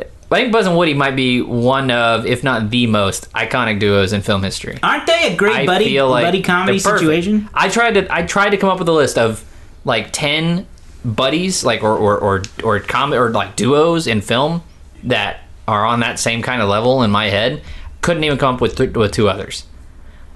I 0.00 0.34
think 0.34 0.52
Buzz 0.52 0.66
and 0.66 0.76
Woody 0.76 0.94
might 0.94 1.16
be 1.16 1.40
one 1.42 1.90
of, 1.90 2.24
if 2.26 2.42
not 2.44 2.70
the 2.70 2.86
most 2.86 3.30
iconic 3.32 3.78
duos 3.78 4.12
in 4.14 4.20
film 4.22 4.42
history. 4.42 4.78
Aren't 4.82 5.06
they 5.06 5.32
a 5.32 5.36
great 5.36 5.54
I 5.56 5.66
buddy 5.66 5.84
feel 5.86 6.08
like 6.08 6.24
buddy 6.24 6.42
comedy 6.42 6.78
situation? 6.78 7.48
I 7.54 7.68
tried 7.68 7.94
to 7.94 8.14
I 8.14 8.22
tried 8.22 8.50
to 8.50 8.56
come 8.58 8.68
up 8.70 8.78
with 8.78 8.88
a 8.88 8.92
list 8.92 9.18
of 9.18 9.44
like 9.84 10.08
ten 10.12 10.66
buddies, 11.04 11.64
like 11.64 11.82
or 11.82 11.96
or 11.96 12.18
or 12.18 12.42
or, 12.62 12.80
com- 12.80 13.12
or 13.14 13.30
like 13.30 13.56
duos 13.56 14.06
in 14.06 14.20
film 14.20 14.62
that 15.04 15.40
are 15.66 15.84
on 15.86 16.00
that 16.00 16.18
same 16.18 16.42
kind 16.42 16.60
of 16.62 16.68
level 16.68 17.02
in 17.02 17.10
my 17.10 17.28
head. 17.28 17.62
Couldn't 18.00 18.24
even 18.24 18.38
come 18.38 18.54
up 18.56 18.60
with 18.60 18.76
th- 18.76 18.94
with 18.94 19.12
two 19.12 19.28
others. 19.28 19.64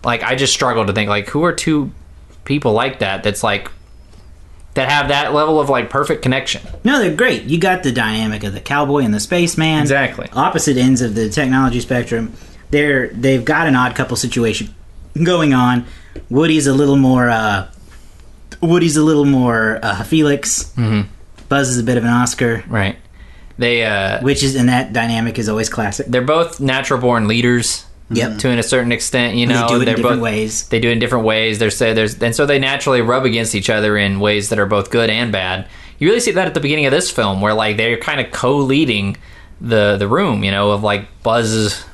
Like 0.04 0.22
I 0.22 0.34
just 0.34 0.52
struggled 0.52 0.88
to 0.88 0.92
think 0.92 1.08
like 1.08 1.28
who 1.28 1.44
are 1.44 1.52
two 1.52 1.92
people 2.44 2.72
like 2.72 2.98
that 2.98 3.22
that's 3.22 3.42
like 3.44 3.70
that 4.74 4.90
have 4.90 5.08
that 5.08 5.32
level 5.34 5.60
of 5.60 5.68
like 5.68 5.90
perfect 5.90 6.22
connection. 6.22 6.62
No, 6.82 6.98
they're 6.98 7.14
great. 7.14 7.44
You 7.44 7.58
got 7.58 7.82
the 7.82 7.92
dynamic 7.92 8.42
of 8.42 8.52
the 8.54 8.60
cowboy 8.60 9.00
and 9.00 9.12
the 9.14 9.20
spaceman. 9.20 9.82
Exactly. 9.82 10.28
Opposite 10.32 10.76
ends 10.76 11.02
of 11.02 11.14
the 11.14 11.28
technology 11.28 11.80
spectrum. 11.80 12.32
They're 12.70 13.08
they've 13.08 13.44
got 13.44 13.66
an 13.66 13.76
odd 13.76 13.94
couple 13.94 14.16
situation 14.16 14.74
going 15.22 15.52
on. 15.54 15.84
Woody's 16.30 16.66
a 16.66 16.72
little 16.72 16.96
more 16.96 17.28
uh 17.28 17.68
Woody's 18.60 18.96
a 18.96 19.02
little 19.02 19.24
more 19.24 19.78
uh, 19.82 20.04
Felix. 20.04 20.72
Mm-hmm. 20.76 21.08
Buzz 21.48 21.68
is 21.68 21.78
a 21.78 21.82
bit 21.82 21.96
of 21.98 22.04
an 22.04 22.10
Oscar, 22.10 22.62
Right. 22.68 22.96
They 23.62 23.84
uh 23.84 24.20
which 24.22 24.42
is 24.42 24.56
and 24.56 24.68
that 24.68 24.92
dynamic 24.92 25.38
is 25.38 25.48
always 25.48 25.68
classic. 25.68 26.06
they're 26.08 26.20
both 26.20 26.58
natural 26.58 27.00
born 27.00 27.28
leaders. 27.28 27.86
Yep. 28.10 28.38
To 28.38 28.50
a 28.50 28.62
certain 28.62 28.90
extent, 28.92 29.36
you 29.36 29.46
They 29.46 29.54
know, 29.54 29.68
do 29.68 29.76
it 29.76 29.78
in 29.78 29.84
they're 29.86 29.94
different 29.96 30.16
both, 30.16 30.24
ways. 30.24 30.68
They 30.68 30.80
do 30.80 30.88
it 30.88 30.92
in 30.92 30.98
different 30.98 31.24
ways. 31.24 31.58
They're 31.60 31.70
say 31.70 31.92
there's 31.94 32.20
and 32.20 32.34
so 32.34 32.44
they 32.44 32.58
naturally 32.58 33.00
rub 33.00 33.24
against 33.24 33.54
each 33.54 33.70
other 33.70 33.96
in 33.96 34.18
ways 34.20 34.48
that 34.48 34.58
are 34.58 34.66
both 34.66 34.90
good 34.90 35.08
and 35.08 35.30
bad. 35.30 35.68
You 35.98 36.08
really 36.08 36.20
see 36.20 36.32
that 36.32 36.48
at 36.48 36.54
the 36.54 36.60
beginning 36.60 36.86
of 36.86 36.90
this 36.90 37.10
film, 37.10 37.40
where 37.40 37.54
like 37.54 37.76
they're 37.76 37.96
kind 37.96 38.20
of 38.20 38.32
co-leading 38.32 39.16
the 39.60 39.96
the 39.96 40.08
room. 40.08 40.42
You 40.42 40.50
know, 40.50 40.72
of 40.72 40.82
like 40.82 41.06
Buzz's 41.22 41.84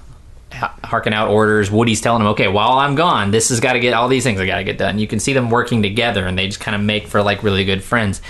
harking 0.84 1.12
out 1.12 1.28
orders. 1.28 1.70
Woody's 1.70 2.00
telling 2.00 2.22
him, 2.22 2.28
"Okay, 2.28 2.48
while 2.48 2.78
I'm 2.78 2.94
gone, 2.94 3.30
this 3.30 3.50
has 3.50 3.60
got 3.60 3.74
to 3.74 3.80
get 3.80 3.92
all 3.92 4.08
these 4.08 4.24
things. 4.24 4.40
I 4.40 4.46
got 4.46 4.56
to 4.56 4.64
get 4.64 4.78
done." 4.78 4.98
You 4.98 5.06
can 5.06 5.20
see 5.20 5.34
them 5.34 5.50
working 5.50 5.82
together, 5.82 6.26
and 6.26 6.38
they 6.38 6.46
just 6.46 6.60
kind 6.60 6.74
of 6.74 6.80
make 6.80 7.06
for 7.06 7.22
like 7.22 7.42
really 7.42 7.64
good 7.64 7.84
friends. 7.84 8.22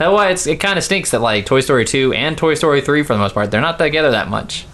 That's 0.00 0.12
why 0.12 0.30
it's 0.30 0.46
it 0.46 0.56
kind 0.60 0.78
of 0.78 0.84
stinks 0.84 1.10
that 1.10 1.20
like 1.20 1.44
Toy 1.44 1.60
Story 1.60 1.84
two 1.84 2.12
and 2.14 2.36
Toy 2.38 2.54
Story 2.54 2.80
three 2.80 3.02
for 3.02 3.12
the 3.12 3.18
most 3.18 3.34
part 3.34 3.50
they're 3.50 3.60
not 3.60 3.78
together 3.78 4.12
that 4.12 4.28
much, 4.28 4.64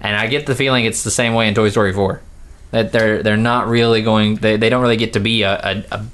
and 0.00 0.14
I 0.16 0.28
get 0.28 0.46
the 0.46 0.54
feeling 0.54 0.84
it's 0.84 1.02
the 1.02 1.10
same 1.10 1.34
way 1.34 1.48
in 1.48 1.54
Toy 1.54 1.70
Story 1.70 1.92
four 1.92 2.22
that 2.70 2.92
they're 2.92 3.20
they're 3.22 3.36
not 3.36 3.66
really 3.66 4.02
going 4.02 4.36
they, 4.36 4.56
they 4.56 4.68
don't 4.68 4.80
really 4.82 4.96
get 4.96 5.12
to 5.14 5.20
be 5.20 5.42
a, 5.42 5.54
a, 5.54 5.84
a 5.90 6.06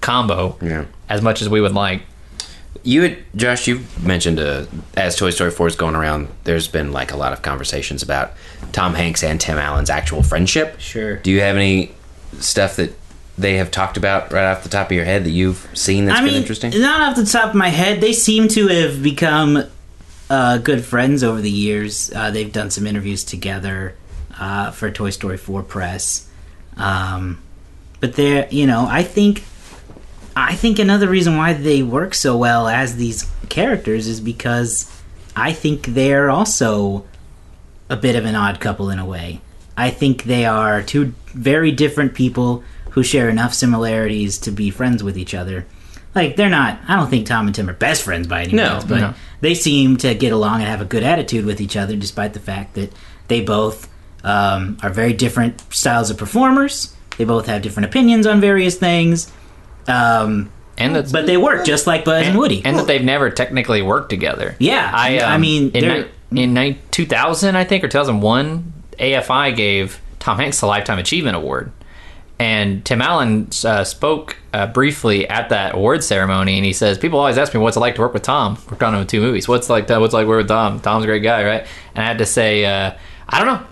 combo 0.00 0.56
Yeah. 0.62 0.86
as 1.10 1.20
much 1.20 1.42
as 1.42 1.48
we 1.50 1.60
would 1.60 1.74
like. 1.74 2.02
You, 2.82 3.02
had, 3.02 3.18
Josh, 3.34 3.66
you 3.66 3.80
mentioned 4.00 4.38
uh, 4.38 4.66
as 4.96 5.16
Toy 5.16 5.30
Story 5.30 5.50
4 5.50 5.66
is 5.66 5.74
going 5.76 5.96
around, 5.96 6.28
there's 6.44 6.68
been 6.68 6.92
like 6.92 7.10
a 7.10 7.16
lot 7.16 7.32
of 7.32 7.42
conversations 7.42 8.00
about 8.02 8.32
Tom 8.72 8.94
Hanks 8.94 9.24
and 9.24 9.40
Tim 9.40 9.58
Allen's 9.58 9.90
actual 9.90 10.22
friendship. 10.22 10.78
Sure. 10.78 11.16
Do 11.16 11.32
you 11.32 11.40
have 11.40 11.56
any 11.56 11.92
stuff 12.38 12.76
that 12.76 12.92
they 13.38 13.56
have 13.56 13.70
talked 13.70 13.96
about 13.96 14.32
right 14.32 14.50
off 14.50 14.62
the 14.62 14.68
top 14.68 14.86
of 14.86 14.92
your 14.92 15.04
head 15.04 15.24
that 15.24 15.30
you've 15.30 15.68
seen 15.74 16.06
that's 16.06 16.18
I 16.18 16.22
been 16.22 16.32
mean, 16.32 16.40
interesting? 16.40 16.70
not 16.80 17.00
off 17.10 17.16
the 17.16 17.26
top 17.26 17.50
of 17.50 17.54
my 17.54 17.68
head, 17.68 18.00
they 18.00 18.12
seem 18.12 18.48
to 18.48 18.68
have 18.68 19.02
become 19.02 19.64
uh, 20.30 20.58
good 20.58 20.84
friends 20.84 21.22
over 21.22 21.40
the 21.40 21.50
years. 21.50 22.10
Uh, 22.14 22.30
they've 22.30 22.52
done 22.52 22.70
some 22.70 22.86
interviews 22.86 23.24
together 23.24 23.94
uh, 24.38 24.70
for 24.70 24.90
Toy 24.90 25.10
Story 25.10 25.36
4 25.36 25.62
press. 25.62 26.28
Um, 26.76 27.42
but 28.00 28.14
they're, 28.14 28.48
you 28.50 28.66
know, 28.66 28.86
I 28.88 29.02
think, 29.02 29.44
I 30.34 30.54
think 30.54 30.78
another 30.78 31.08
reason 31.08 31.36
why 31.36 31.52
they 31.52 31.82
work 31.82 32.14
so 32.14 32.36
well 32.36 32.68
as 32.68 32.96
these 32.96 33.30
characters 33.48 34.06
is 34.06 34.20
because 34.20 34.90
I 35.34 35.52
think 35.52 35.86
they're 35.86 36.30
also 36.30 37.04
a 37.88 37.96
bit 37.96 38.16
of 38.16 38.24
an 38.24 38.34
odd 38.34 38.60
couple 38.60 38.90
in 38.90 38.98
a 38.98 39.06
way. 39.06 39.40
I 39.76 39.90
think 39.90 40.24
they 40.24 40.46
are 40.46 40.82
two 40.82 41.12
very 41.26 41.70
different 41.70 42.14
people 42.14 42.64
who 42.96 43.02
share 43.02 43.28
enough 43.28 43.52
similarities 43.52 44.38
to 44.38 44.50
be 44.50 44.70
friends 44.70 45.02
with 45.04 45.18
each 45.18 45.34
other. 45.34 45.66
Like 46.14 46.34
they're 46.36 46.48
not. 46.48 46.80
I 46.88 46.96
don't 46.96 47.10
think 47.10 47.26
Tom 47.26 47.46
and 47.46 47.54
Tim 47.54 47.68
are 47.68 47.74
best 47.74 48.02
friends 48.02 48.26
by 48.26 48.44
any 48.44 48.54
No, 48.54 48.72
means, 48.72 48.84
but 48.86 48.98
no. 49.00 49.14
they 49.42 49.54
seem 49.54 49.98
to 49.98 50.14
get 50.14 50.32
along 50.32 50.60
and 50.60 50.64
have 50.70 50.80
a 50.80 50.86
good 50.86 51.02
attitude 51.02 51.44
with 51.44 51.60
each 51.60 51.76
other, 51.76 51.94
despite 51.94 52.32
the 52.32 52.40
fact 52.40 52.72
that 52.74 52.90
they 53.28 53.42
both 53.42 53.90
um, 54.24 54.78
are 54.82 54.88
very 54.88 55.12
different 55.12 55.60
styles 55.74 56.08
of 56.08 56.16
performers. 56.16 56.96
They 57.18 57.24
both 57.24 57.44
have 57.46 57.60
different 57.60 57.90
opinions 57.90 58.26
on 58.26 58.40
various 58.40 58.76
things, 58.78 59.30
um, 59.88 60.50
and 60.78 60.96
that's 60.96 61.12
but 61.12 61.26
they 61.26 61.36
work 61.36 61.66
just 61.66 61.86
like 61.86 62.06
Buzz 62.06 62.26
and, 62.28 62.38
Woody. 62.38 62.62
and 62.64 62.78
that 62.78 62.86
they've 62.86 63.04
never 63.04 63.28
technically 63.28 63.82
worked 63.82 64.08
together. 64.08 64.56
Yeah, 64.58 64.90
I, 64.94 65.18
I 65.18 65.34
um, 65.34 65.42
mean, 65.42 65.70
in, 65.72 66.08
ni- 66.32 66.42
in 66.42 66.54
ni- 66.54 66.78
2000, 66.92 67.56
I 67.56 67.64
think, 67.64 67.84
or 67.84 67.88
2001, 67.88 68.72
AFI 68.98 69.54
gave 69.54 70.00
Tom 70.18 70.38
Hanks 70.38 70.60
the 70.60 70.66
Lifetime 70.66 70.98
Achievement 70.98 71.36
Award. 71.36 71.72
And 72.38 72.84
Tim 72.84 73.00
Allen 73.00 73.48
uh, 73.64 73.82
spoke 73.84 74.36
uh, 74.52 74.66
briefly 74.66 75.26
at 75.26 75.48
that 75.48 75.74
award 75.74 76.04
ceremony, 76.04 76.56
and 76.56 76.66
he 76.66 76.74
says, 76.74 76.98
"People 76.98 77.18
always 77.18 77.38
ask 77.38 77.54
me 77.54 77.60
what's 77.60 77.78
it 77.78 77.80
like 77.80 77.94
to 77.94 78.02
work 78.02 78.12
with 78.12 78.22
Tom. 78.24 78.58
Worked 78.70 78.82
on 78.82 78.94
him 78.94 79.00
in 79.00 79.06
two 79.06 79.22
movies. 79.22 79.48
What's 79.48 79.70
like? 79.70 79.88
What's 79.88 80.12
like 80.12 80.26
work 80.26 80.38
with 80.38 80.48
Tom? 80.48 80.80
Tom's 80.80 81.04
a 81.04 81.06
great 81.06 81.22
guy, 81.22 81.44
right?" 81.44 81.66
And 81.94 82.04
I 82.04 82.06
had 82.06 82.18
to 82.18 82.26
say, 82.26 82.66
uh, 82.66 82.92
"I 83.28 83.42
don't 83.42 83.46
know. 83.46 83.66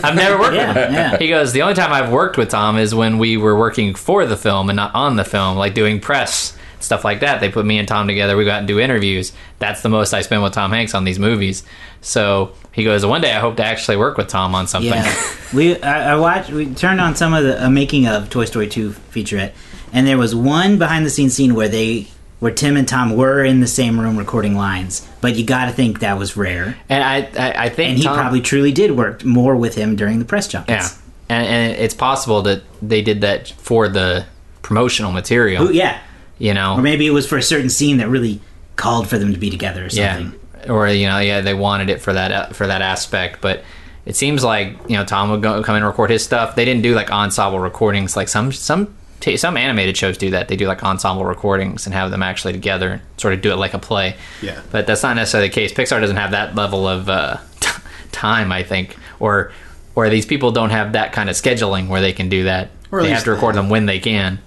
I've 0.02 0.16
never 0.16 0.38
worked 0.38 0.54
Yeah, 0.56 0.68
with 0.68 0.76
him." 0.88 0.92
yeah. 0.94 1.18
He 1.18 1.28
goes, 1.28 1.52
"The 1.52 1.60
only 1.60 1.74
time 1.74 1.92
I've 1.92 2.10
worked 2.10 2.38
with 2.38 2.48
Tom 2.48 2.78
is 2.78 2.94
when 2.94 3.18
we 3.18 3.36
were 3.36 3.58
working 3.58 3.94
for 3.94 4.24
the 4.24 4.38
film 4.38 4.70
and 4.70 4.76
not 4.76 4.94
on 4.94 5.16
the 5.16 5.24
film, 5.24 5.58
like 5.58 5.74
doing 5.74 6.00
press 6.00 6.56
stuff 6.80 7.04
like 7.04 7.18
that. 7.20 7.40
They 7.40 7.50
put 7.50 7.66
me 7.66 7.76
and 7.78 7.88
Tom 7.88 8.06
together. 8.06 8.36
We 8.36 8.44
go 8.44 8.52
out 8.52 8.58
and 8.60 8.68
do 8.68 8.78
interviews. 8.78 9.32
That's 9.58 9.82
the 9.82 9.88
most 9.88 10.14
I 10.14 10.22
spend 10.22 10.44
with 10.44 10.52
Tom 10.52 10.70
Hanks 10.70 10.94
on 10.94 11.02
these 11.02 11.18
movies. 11.18 11.64
So 12.00 12.52
he 12.78 12.84
goes, 12.84 13.04
one 13.04 13.20
day 13.20 13.32
I 13.32 13.40
hope 13.40 13.56
to 13.56 13.64
actually 13.64 13.96
work 13.96 14.16
with 14.16 14.28
Tom 14.28 14.54
on 14.54 14.66
something. 14.66 14.92
Yeah, 14.92 15.34
we 15.52 15.80
I, 15.82 16.12
I 16.12 16.16
watched. 16.16 16.50
We 16.50 16.72
turned 16.72 17.00
on 17.00 17.16
some 17.16 17.34
of 17.34 17.44
the 17.44 17.66
uh, 17.66 17.68
making 17.68 18.06
of 18.06 18.30
Toy 18.30 18.44
Story 18.44 18.68
Two 18.68 18.90
featurette, 19.12 19.52
and 19.92 20.06
there 20.06 20.16
was 20.16 20.34
one 20.34 20.78
behind 20.78 21.04
the 21.04 21.10
scenes 21.10 21.34
scene 21.34 21.54
where 21.54 21.68
they 21.68 22.06
where 22.38 22.52
Tim 22.52 22.76
and 22.76 22.86
Tom 22.86 23.16
were 23.16 23.44
in 23.44 23.60
the 23.60 23.66
same 23.66 23.98
room 23.98 24.16
recording 24.16 24.54
lines. 24.54 25.06
But 25.20 25.34
you 25.34 25.44
got 25.44 25.66
to 25.66 25.72
think 25.72 26.00
that 26.00 26.18
was 26.18 26.36
rare, 26.36 26.76
And 26.88 27.02
I, 27.02 27.16
I, 27.36 27.64
I 27.64 27.68
think 27.68 27.90
and 27.90 27.98
he 27.98 28.04
Tom- 28.04 28.16
probably 28.16 28.40
truly 28.40 28.70
did 28.70 28.92
work 28.92 29.24
more 29.24 29.56
with 29.56 29.74
him 29.74 29.96
during 29.96 30.20
the 30.20 30.24
press 30.24 30.52
yeah, 30.52 30.88
and, 31.28 31.46
and 31.46 31.72
it's 31.72 31.94
possible 31.94 32.42
that 32.42 32.62
they 32.80 33.02
did 33.02 33.22
that 33.22 33.48
for 33.48 33.88
the 33.88 34.24
promotional 34.62 35.10
material. 35.10 35.66
Ooh, 35.66 35.72
yeah, 35.72 36.00
You 36.38 36.54
know, 36.54 36.76
or 36.76 36.82
maybe 36.82 37.06
it 37.06 37.10
was 37.10 37.26
for 37.26 37.36
a 37.36 37.42
certain 37.42 37.70
scene 37.70 37.96
that 37.96 38.08
really 38.08 38.40
called 38.76 39.08
for 39.08 39.18
them 39.18 39.32
to 39.32 39.38
be 39.38 39.50
together 39.50 39.86
or 39.86 39.90
something. 39.90 40.26
Yeah, 40.26 40.37
or 40.68 40.88
you 40.88 41.06
know, 41.06 41.18
yeah, 41.18 41.40
they 41.40 41.54
wanted 41.54 41.90
it 41.90 42.00
for 42.00 42.12
that 42.12 42.32
uh, 42.32 42.46
for 42.52 42.66
that 42.66 42.82
aspect, 42.82 43.40
but 43.40 43.62
it 44.06 44.16
seems 44.16 44.42
like 44.42 44.76
you 44.88 44.96
know 44.96 45.04
Tom 45.04 45.30
would 45.30 45.42
go 45.42 45.62
come 45.62 45.76
in 45.76 45.82
and 45.82 45.86
record 45.86 46.10
his 46.10 46.24
stuff. 46.24 46.56
They 46.56 46.64
didn't 46.64 46.82
do 46.82 46.94
like 46.94 47.10
ensemble 47.10 47.60
recordings 47.60 48.16
like 48.16 48.28
some 48.28 48.52
some 48.52 48.94
t- 49.20 49.36
some 49.36 49.56
animated 49.56 49.96
shows 49.96 50.16
do 50.18 50.30
that. 50.30 50.48
They 50.48 50.56
do 50.56 50.66
like 50.66 50.82
ensemble 50.82 51.24
recordings 51.24 51.86
and 51.86 51.94
have 51.94 52.10
them 52.10 52.22
actually 52.22 52.52
together 52.54 52.92
and 52.92 53.02
sort 53.16 53.34
of 53.34 53.42
do 53.42 53.52
it 53.52 53.56
like 53.56 53.74
a 53.74 53.78
play. 53.78 54.16
Yeah. 54.42 54.60
but 54.70 54.86
that's 54.86 55.02
not 55.02 55.16
necessarily 55.16 55.48
the 55.48 55.54
case. 55.54 55.72
Pixar 55.72 56.00
doesn't 56.00 56.16
have 56.16 56.30
that 56.30 56.54
level 56.54 56.86
of 56.88 57.08
uh, 57.08 57.36
t- 57.60 57.70
time, 58.12 58.50
I 58.52 58.62
think, 58.62 58.96
or 59.20 59.52
or 59.94 60.08
these 60.08 60.26
people 60.26 60.52
don't 60.52 60.70
have 60.70 60.92
that 60.92 61.12
kind 61.12 61.28
of 61.28 61.36
scheduling 61.36 61.88
where 61.88 62.00
they 62.00 62.12
can 62.12 62.28
do 62.28 62.44
that. 62.44 62.70
Or 62.90 63.02
they 63.02 63.10
have 63.10 63.24
to 63.24 63.32
record 63.32 63.54
they- 63.54 63.58
them 63.60 63.68
when 63.68 63.86
they 63.86 63.98
can. 64.00 64.38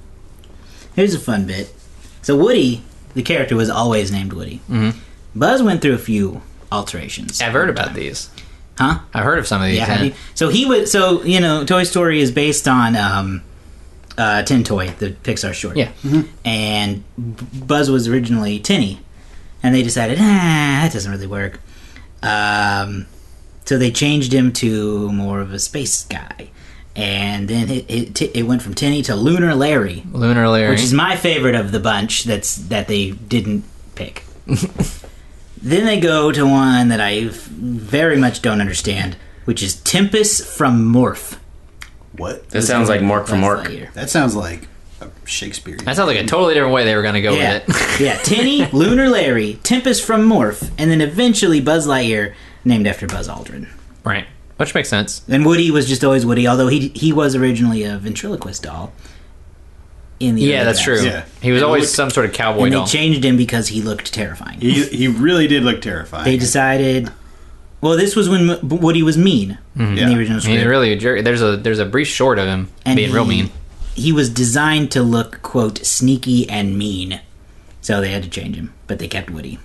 Here's 0.96 1.14
a 1.14 1.20
fun 1.20 1.46
bit. 1.46 1.74
So 2.22 2.36
Woody, 2.36 2.84
the 3.14 3.22
character, 3.24 3.56
was 3.56 3.70
always 3.70 4.12
named 4.12 4.34
Woody. 4.34 4.58
Mm-hmm. 4.70 4.98
Buzz 5.36 5.62
went 5.64 5.82
through 5.82 5.94
a 5.94 5.98
few 6.00 6.42
alterations. 6.72 7.42
I've 7.42 7.54
heard 7.54 7.70
about 7.70 7.94
these. 7.94 8.30
Huh? 8.78 9.00
I've 9.14 9.24
heard 9.24 9.40
of 9.40 9.48
some 9.48 9.62
of 9.62 9.68
these. 9.68 9.78
Yeah. 9.78 9.88
yeah. 9.88 9.94
have 9.96 10.06
you- 10.08 10.14
So 10.34 10.50
he 10.50 10.66
was. 10.66 10.92
So 10.92 11.24
you 11.24 11.40
know, 11.40 11.64
Toy 11.66 11.84
Story 11.84 12.20
is 12.22 12.32
based 12.32 12.68
on 12.68 12.96
um, 12.96 13.44
uh, 14.18 14.44
Tin 14.44 14.64
Toy, 14.64 14.90
the 15.00 15.12
Pixar 15.12 15.54
short. 15.54 15.78
Yeah. 15.78 15.92
And 16.46 17.04
Buzz 17.18 17.90
was 17.92 18.08
originally 18.08 18.60
Tinny, 18.60 19.00
and 19.64 19.74
they 19.76 19.84
decided, 19.84 20.18
ah, 20.20 20.80
that 20.84 20.92
doesn't 20.94 21.12
really 21.12 21.28
work. 21.28 21.60
Um, 22.24 23.08
so 23.66 23.78
they 23.78 23.92
changed 23.92 24.34
him 24.34 24.52
to 24.54 25.12
more 25.12 25.40
of 25.42 25.54
a 25.54 25.60
space 25.60 26.04
guy, 26.06 26.50
and 26.96 27.48
then 27.48 27.70
it 27.70 27.86
it, 27.90 28.22
it 28.36 28.44
went 28.44 28.62
from 28.62 28.74
Tinny 28.74 29.02
to 29.04 29.16
Lunar 29.16 29.54
Larry, 29.56 30.04
Lunar 30.12 30.48
Larry. 30.50 30.72
which 30.72 30.82
is 30.82 30.94
my 30.94 31.16
favorite 31.16 31.56
of 31.56 31.72
the 31.72 31.80
bunch. 31.80 32.24
That's 32.26 32.56
that 32.56 32.88
they 32.88 33.12
didn't 33.12 33.64
pick. 33.96 34.24
then 35.62 35.86
they 35.86 36.00
go 36.00 36.32
to 36.32 36.46
one 36.46 36.90
that 36.90 37.00
I 37.02 37.28
very 37.30 38.18
much 38.18 38.42
don't 38.42 38.62
understand, 38.62 39.16
which 39.46 39.62
is 39.64 39.76
Tempus 39.82 40.44
from 40.56 40.92
Morph. 40.94 41.38
What? 42.18 42.50
That 42.50 42.64
sounds 42.64 42.90
like 42.90 43.02
Mork 43.02 43.28
from 43.28 43.42
Buzz 43.42 43.66
Mork. 43.66 43.66
Lightyear. 43.68 43.94
That 43.94 44.10
sounds 44.10 44.36
like 44.36 44.68
a 45.00 45.08
Shakespearean. 45.26 45.86
That 45.86 45.96
sounds 45.96 46.08
like 46.08 46.18
a 46.18 46.26
totally 46.26 46.54
different 46.54 46.74
way 46.74 46.84
they 46.84 46.96
were 46.96 47.02
going 47.02 47.14
to 47.16 47.22
go 47.22 47.34
Yeah, 47.34 47.64
with 47.66 48.00
it. 48.00 48.02
yeah. 48.06 48.18
Tinny, 48.18 48.66
Lunar 48.74 49.08
Larry, 49.10 49.60
Tempus 49.64 50.04
from 50.04 50.28
Morph, 50.28 50.70
and 50.78 50.92
then 50.92 51.02
eventually 51.02 51.62
Buzz 51.62 51.88
Lightyear, 51.88 52.34
named 52.66 52.86
after 52.88 53.08
Buzz 53.08 53.28
Aldrin. 53.28 53.68
right. 54.04 54.26
Which 54.58 54.76
makes 54.76 54.90
sense. 54.90 55.24
And 55.28 55.44
Woody 55.44 55.72
was 55.72 55.88
just 55.88 56.04
always 56.04 56.24
Woody, 56.24 56.48
although 56.48 56.68
he 56.68 56.90
he 56.90 57.12
was 57.12 57.34
originally 57.36 57.84
a 57.84 57.98
ventriloquist 57.98 58.62
doll. 58.62 58.94
In 60.22 60.36
the 60.36 60.42
Yeah, 60.44 60.58
early 60.58 60.66
that's 60.66 60.84
drafts. 60.84 61.02
true. 61.04 61.12
Yeah. 61.12 61.24
He 61.42 61.52
was 61.52 61.62
And 61.62 61.66
always 61.66 61.84
look- 61.84 61.90
some 61.90 62.10
sort 62.10 62.26
of 62.28 62.34
cowboy 62.34 62.64
And 62.66 62.72
they 62.74 62.78
doll. 62.78 62.88
changed 62.88 63.24
him 63.26 63.38
because 63.38 63.68
he 63.70 63.82
looked 63.82 64.14
terrifying. 64.14 64.60
He, 64.62 64.84
he 64.86 65.08
really 65.08 65.48
did 65.48 65.64
look 65.64 65.82
terrifying. 65.82 66.26
They 66.26 66.38
decided. 66.38 67.10
Well, 67.82 67.98
this 67.98 68.16
was 68.16 68.30
when 68.30 68.50
M- 68.50 68.60
Woody 68.70 69.02
was 69.02 69.18
mean 69.18 69.58
mm-hmm. 69.76 69.92
in 69.94 69.98
Yeah. 69.98 70.10
the 70.10 70.16
original 70.18 70.38
He's 70.40 70.44
script. 70.46 70.68
really 70.68 70.92
a 70.94 70.96
jerk. 70.98 71.24
There's 71.24 71.42
a 71.42 71.58
there's 71.58 71.80
a 71.80 71.86
brief 71.86 72.08
short 72.08 72.38
of 72.38 72.46
him 72.48 72.70
And 72.86 72.96
being 72.96 73.12
real 73.12 73.24
he- 73.26 73.30
mean. 73.44 73.52
He 73.96 74.12
was 74.14 74.30
designed 74.30 74.90
to 74.92 75.02
look 75.04 75.42
quote 75.42 75.86
sneaky 75.86 76.48
and 76.50 76.78
mean, 76.78 77.20
so 77.82 78.00
they 78.00 78.10
had 78.12 78.24
to 78.24 78.30
change 78.30 78.56
him, 78.56 78.74
but 78.88 79.00
they 79.00 79.08
kept 79.08 79.30
Woody. 79.30 79.60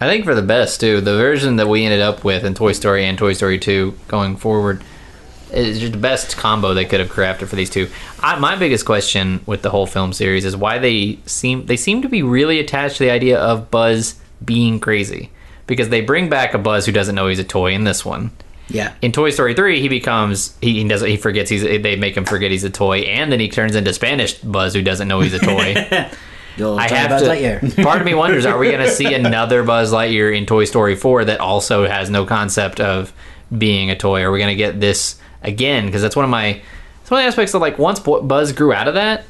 I 0.00 0.06
think 0.08 0.24
for 0.24 0.34
the 0.34 0.42
best 0.42 0.80
too. 0.80 1.00
The 1.00 1.16
version 1.16 1.56
that 1.56 1.68
we 1.68 1.84
ended 1.84 2.00
up 2.00 2.22
with 2.24 2.44
in 2.44 2.54
Toy 2.54 2.72
Story 2.72 3.04
and 3.04 3.18
Toy 3.18 3.32
Story 3.32 3.58
2 3.58 3.94
going 4.08 4.36
forward 4.36 4.82
is 5.52 5.80
just 5.80 5.92
the 5.92 5.98
best 5.98 6.36
combo 6.36 6.74
they 6.74 6.84
could 6.84 7.00
have 7.00 7.10
crafted 7.10 7.48
for 7.48 7.56
these 7.56 7.70
two. 7.70 7.88
I, 8.20 8.38
my 8.38 8.56
biggest 8.56 8.84
question 8.84 9.40
with 9.46 9.62
the 9.62 9.70
whole 9.70 9.86
film 9.86 10.12
series 10.12 10.44
is 10.44 10.56
why 10.56 10.78
they 10.78 11.18
seem 11.26 11.66
they 11.66 11.76
seem 11.76 12.02
to 12.02 12.08
be 12.08 12.22
really 12.22 12.58
attached 12.58 12.96
to 12.98 13.04
the 13.04 13.10
idea 13.10 13.38
of 13.38 13.70
Buzz 13.70 14.20
being 14.44 14.80
crazy 14.80 15.30
because 15.66 15.88
they 15.88 16.00
bring 16.00 16.28
back 16.28 16.54
a 16.54 16.58
Buzz 16.58 16.86
who 16.86 16.92
doesn't 16.92 17.14
know 17.14 17.28
he's 17.28 17.38
a 17.38 17.44
toy 17.44 17.72
in 17.72 17.84
this 17.84 18.04
one. 18.04 18.30
Yeah, 18.68 18.94
in 19.02 19.12
Toy 19.12 19.30
Story 19.30 19.54
three, 19.54 19.80
he 19.80 19.88
becomes 19.88 20.56
he, 20.60 20.74
he 20.82 20.88
doesn't 20.88 21.08
he 21.08 21.16
forgets 21.16 21.50
he's 21.50 21.62
they 21.62 21.96
make 21.96 22.16
him 22.16 22.24
forget 22.24 22.50
he's 22.50 22.64
a 22.64 22.70
toy, 22.70 23.00
and 23.00 23.32
then 23.32 23.40
he 23.40 23.48
turns 23.48 23.74
into 23.74 23.92
Spanish 23.92 24.34
Buzz 24.34 24.74
who 24.74 24.82
doesn't 24.82 25.08
know 25.08 25.20
he's 25.20 25.34
a 25.34 25.40
toy. 25.40 25.74
I 26.58 26.88
have 26.88 27.10
Buzz 27.10 27.22
to. 27.22 27.28
Lightyear. 27.28 27.82
Part 27.84 28.00
of 28.00 28.06
me 28.06 28.14
wonders: 28.14 28.46
Are 28.46 28.58
we 28.58 28.70
going 28.70 28.84
to 28.84 28.90
see 28.90 29.12
another 29.14 29.62
Buzz 29.62 29.92
Lightyear 29.92 30.36
in 30.36 30.46
Toy 30.46 30.64
Story 30.64 30.96
four 30.96 31.24
that 31.24 31.40
also 31.40 31.86
has 31.86 32.10
no 32.10 32.24
concept 32.24 32.80
of 32.80 33.12
being 33.56 33.90
a 33.90 33.96
toy? 33.96 34.22
Are 34.22 34.30
we 34.30 34.38
going 34.38 34.52
to 34.52 34.56
get 34.56 34.80
this 34.80 35.18
again? 35.42 35.86
Because 35.86 36.02
that's 36.02 36.16
one 36.16 36.24
of 36.24 36.30
my 36.30 36.60
it's 37.00 37.10
one 37.10 37.20
of 37.20 37.24
the 37.24 37.28
aspects 37.28 37.54
of 37.54 37.60
like 37.60 37.78
once 37.78 38.00
Buzz 38.00 38.52
grew 38.52 38.72
out 38.72 38.88
of 38.88 38.94
that, 38.94 39.24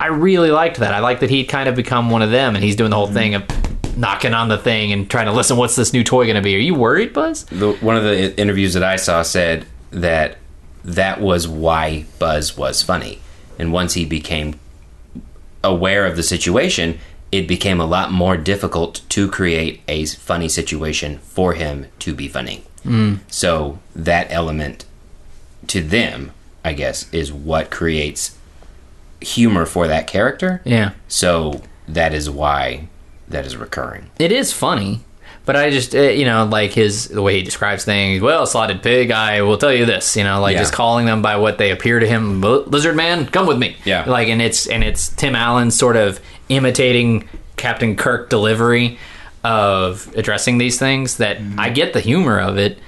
I 0.00 0.06
really 0.06 0.50
liked 0.50 0.78
that. 0.78 0.94
I 0.94 1.00
liked 1.00 1.20
that 1.20 1.30
he'd 1.30 1.44
kind 1.44 1.68
of 1.68 1.74
become 1.74 2.10
one 2.10 2.22
of 2.22 2.30
them, 2.30 2.54
and 2.54 2.64
he's 2.64 2.76
doing 2.76 2.90
the 2.90 2.96
whole 2.96 3.06
mm-hmm. 3.06 3.14
thing 3.14 3.34
of 3.34 3.98
knocking 3.98 4.32
on 4.32 4.48
the 4.48 4.58
thing 4.58 4.92
and 4.92 5.10
trying 5.10 5.26
to 5.26 5.32
listen. 5.32 5.56
What's 5.56 5.76
this 5.76 5.92
new 5.92 6.04
toy 6.04 6.24
going 6.24 6.36
to 6.36 6.42
be? 6.42 6.54
Are 6.54 6.60
you 6.60 6.74
worried, 6.74 7.12
Buzz? 7.12 7.44
The, 7.44 7.72
one 7.74 7.96
of 7.96 8.04
the 8.04 8.38
interviews 8.40 8.74
that 8.74 8.84
I 8.84 8.96
saw 8.96 9.22
said 9.22 9.66
that 9.90 10.38
that 10.84 11.20
was 11.20 11.48
why 11.48 12.06
Buzz 12.18 12.56
was 12.56 12.82
funny, 12.82 13.20
and 13.58 13.72
once 13.72 13.94
he 13.94 14.04
became 14.04 14.58
aware 15.64 16.06
of 16.06 16.16
the 16.16 16.22
situation, 16.22 16.98
it 17.30 17.46
became 17.46 17.80
a 17.80 17.86
lot 17.86 18.10
more 18.10 18.36
difficult 18.36 19.02
to 19.10 19.28
create 19.30 19.82
a 19.88 20.06
funny 20.06 20.48
situation 20.48 21.18
for 21.18 21.54
him 21.54 21.86
to 21.98 22.14
be 22.14 22.28
funny. 22.28 22.64
Mm. 22.84 23.18
So 23.28 23.80
that 23.94 24.28
element 24.30 24.86
to 25.68 25.80
them, 25.80 26.32
I 26.64 26.72
guess, 26.72 27.12
is 27.12 27.32
what 27.32 27.70
creates 27.70 28.36
humor 29.20 29.66
for 29.66 29.86
that 29.88 30.06
character. 30.06 30.60
Yeah. 30.64 30.92
So 31.08 31.62
that 31.88 32.12
is 32.14 32.28
why 32.30 32.88
that 33.28 33.44
is 33.46 33.56
recurring. 33.56 34.10
It 34.18 34.30
is 34.32 34.52
funny, 34.52 35.00
but 35.44 35.56
I 35.56 35.70
just 35.70 35.94
uh, 35.94 36.00
you 36.00 36.24
know 36.24 36.44
like 36.44 36.72
his 36.72 37.08
the 37.08 37.22
way 37.22 37.36
he 37.36 37.42
describes 37.42 37.84
things. 37.84 38.22
Well, 38.22 38.46
slotted 38.46 38.82
pig, 38.82 39.10
I 39.10 39.42
will 39.42 39.58
tell 39.58 39.72
you 39.72 39.86
this. 39.86 40.16
You 40.16 40.24
know, 40.24 40.40
like 40.40 40.54
Yeah. 40.54 40.60
just 40.60 40.72
calling 40.72 41.06
them 41.06 41.20
by 41.22 41.36
what 41.36 41.58
they 41.58 41.70
appear 41.70 41.98
to 42.00 42.06
him. 42.06 42.40
Lizard 42.40 42.96
man, 42.96 43.26
come 43.26 43.46
with 43.46 43.58
me. 43.58 43.76
Yeah. 43.84 44.04
like 44.08 44.28
and 44.28 44.40
it's 44.42 44.66
and 44.66 44.84
it's 44.84 45.08
Tim 45.10 45.34
Allen 45.34 45.70
sort 45.70 45.96
of 45.96 46.20
imitating 46.48 47.28
Captain 47.56 47.96
Kirk 47.96 48.30
delivery 48.30 48.98
of 49.44 50.12
addressing 50.16 50.58
these 50.58 50.78
things. 50.78 51.16
That 51.18 51.38
I 51.56 51.70
get 51.70 51.92
the 51.92 52.00
humor 52.00 52.38
of 52.38 52.56
it. 52.58 52.78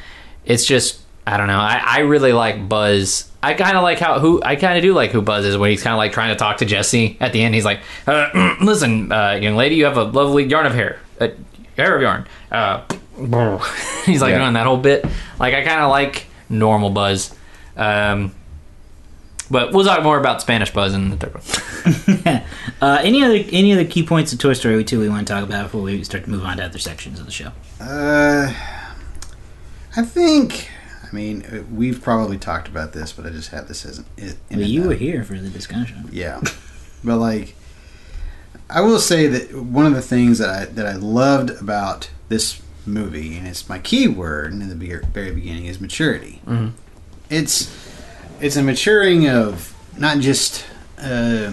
It's 0.45 0.65
just 0.65 1.01
I 1.33 1.37
don't 1.37 1.47
know. 1.47 1.59
I, 1.59 1.81
I 1.85 1.99
really 2.01 2.33
like 2.33 2.69
Buzz. 2.69 3.31
I 3.43 3.55
kind 3.55 3.77
of 3.77 3.83
like 3.83 3.99
how 3.99 4.19
who 4.19 4.43
I 4.43 4.57
kind 4.57 4.77
of 4.77 4.83
do 4.83 4.93
like 4.93 5.11
who 5.13 5.23
Buzz 5.23 5.45
is 5.45 5.57
when 5.57 5.71
he's 5.71 5.83
kind 5.83 5.95
of 5.95 5.99
like 5.99 6.13
trying 6.13 6.31
to 6.31 6.37
talk 6.37 6.59
to 6.59 6.65
Jessie 6.65 7.17
at 7.21 7.33
the 7.33 7.43
end. 7.43 7.55
He's 7.55 7.65
like, 7.65 7.81
uh, 8.07 8.57
"Listen, 8.63 9.11
uh, 9.13 9.33
young 9.41 9.55
lady, 9.57 9.77
you 9.77 9.85
have 9.85 9.97
a 9.97 10.03
lovely 10.05 10.45
yarn 10.45 10.67
of 10.67 10.75
hair. 10.75 10.99
Uh, 11.21 11.29
hair 11.77 11.95
of 11.97 12.03
yarn. 12.03 12.27
Uh, 12.51 12.83
he's 14.07 14.21
like 14.21 14.33
Yeah. 14.33 14.39
doing 14.41 14.55
that 14.55 14.67
whole 14.67 14.77
bit. 14.77 15.05
Like 15.39 15.55
I 15.55 15.63
kind 15.63 15.81
of 15.81 15.91
like 15.91 16.27
normal 16.49 16.91
Buzz. 16.91 17.35
Um, 17.77 18.35
but 19.51 19.73
we'll 19.73 19.85
talk 19.85 20.03
more 20.03 20.19
about 20.19 20.41
Spanish 20.43 20.71
Buzz 20.73 20.95
in 20.95 21.11
the 21.11 21.17
third 21.17 21.35
one. 21.35 22.43
Uh, 22.83 22.99
any 23.03 23.23
other 23.23 23.35
any 23.53 23.73
other 23.75 23.85
key 23.85 24.03
points 24.03 24.33
of 24.33 24.39
Toy 24.39 24.55
Story 24.55 24.83
2 24.83 24.99
we 25.01 25.09
want 25.11 25.27
to 25.29 25.35
talk 25.35 25.45
about 25.45 25.65
before 25.65 25.83
we 25.83 26.03
start 26.03 26.25
to 26.25 26.31
move 26.31 26.45
on 26.45 26.57
to 26.57 26.65
other 26.65 26.79
sections 26.79 27.21
of 27.21 27.27
the 27.27 27.33
show? 27.33 27.53
Uh, 27.79 28.55
I 29.97 30.03
think. 30.03 30.71
I 31.11 31.15
mean, 31.15 31.67
we've 31.73 32.01
probably 32.01 32.39
talked 32.39 32.69
about 32.69 32.93
this, 32.93 33.13
but 33.13 33.27
I 33.27 33.31
just 33.31 33.51
had 33.51 33.67
this 33.69 33.85
as 33.85 33.99
an. 33.99 34.05
In 34.49 34.59
Well, 34.61 34.69
you 34.69 34.83
were 34.89 34.95
here 34.95 35.25
for 35.25 35.35
the 35.37 35.49
discussion. 35.49 36.09
Yeah, 36.13 36.41
but 37.05 37.19
like, 37.19 37.55
I 38.69 38.81
will 38.81 39.01
say 39.01 39.27
that 39.27 39.55
one 39.55 39.87
of 39.87 39.95
the 39.95 40.03
things 40.03 40.39
that 40.39 40.51
I 40.51 40.65
that 40.67 40.87
I 40.87 40.95
loved 40.95 41.51
about 41.51 42.11
this 42.29 42.61
movie, 42.87 43.37
and 43.37 43.47
it's 43.47 43.69
my 43.69 43.79
key 43.79 44.07
word 44.09 44.53
in 44.53 44.69
the 44.69 45.03
very 45.13 45.33
beginning, 45.33 45.67
is 45.67 45.81
maturity. 45.81 46.41
Mhm. 46.47 46.73
It's 47.29 47.75
it's 48.41 48.57
a 48.57 48.63
maturing 48.63 49.29
of 49.29 49.75
not 49.99 50.19
just 50.19 50.65
uh, 50.99 51.53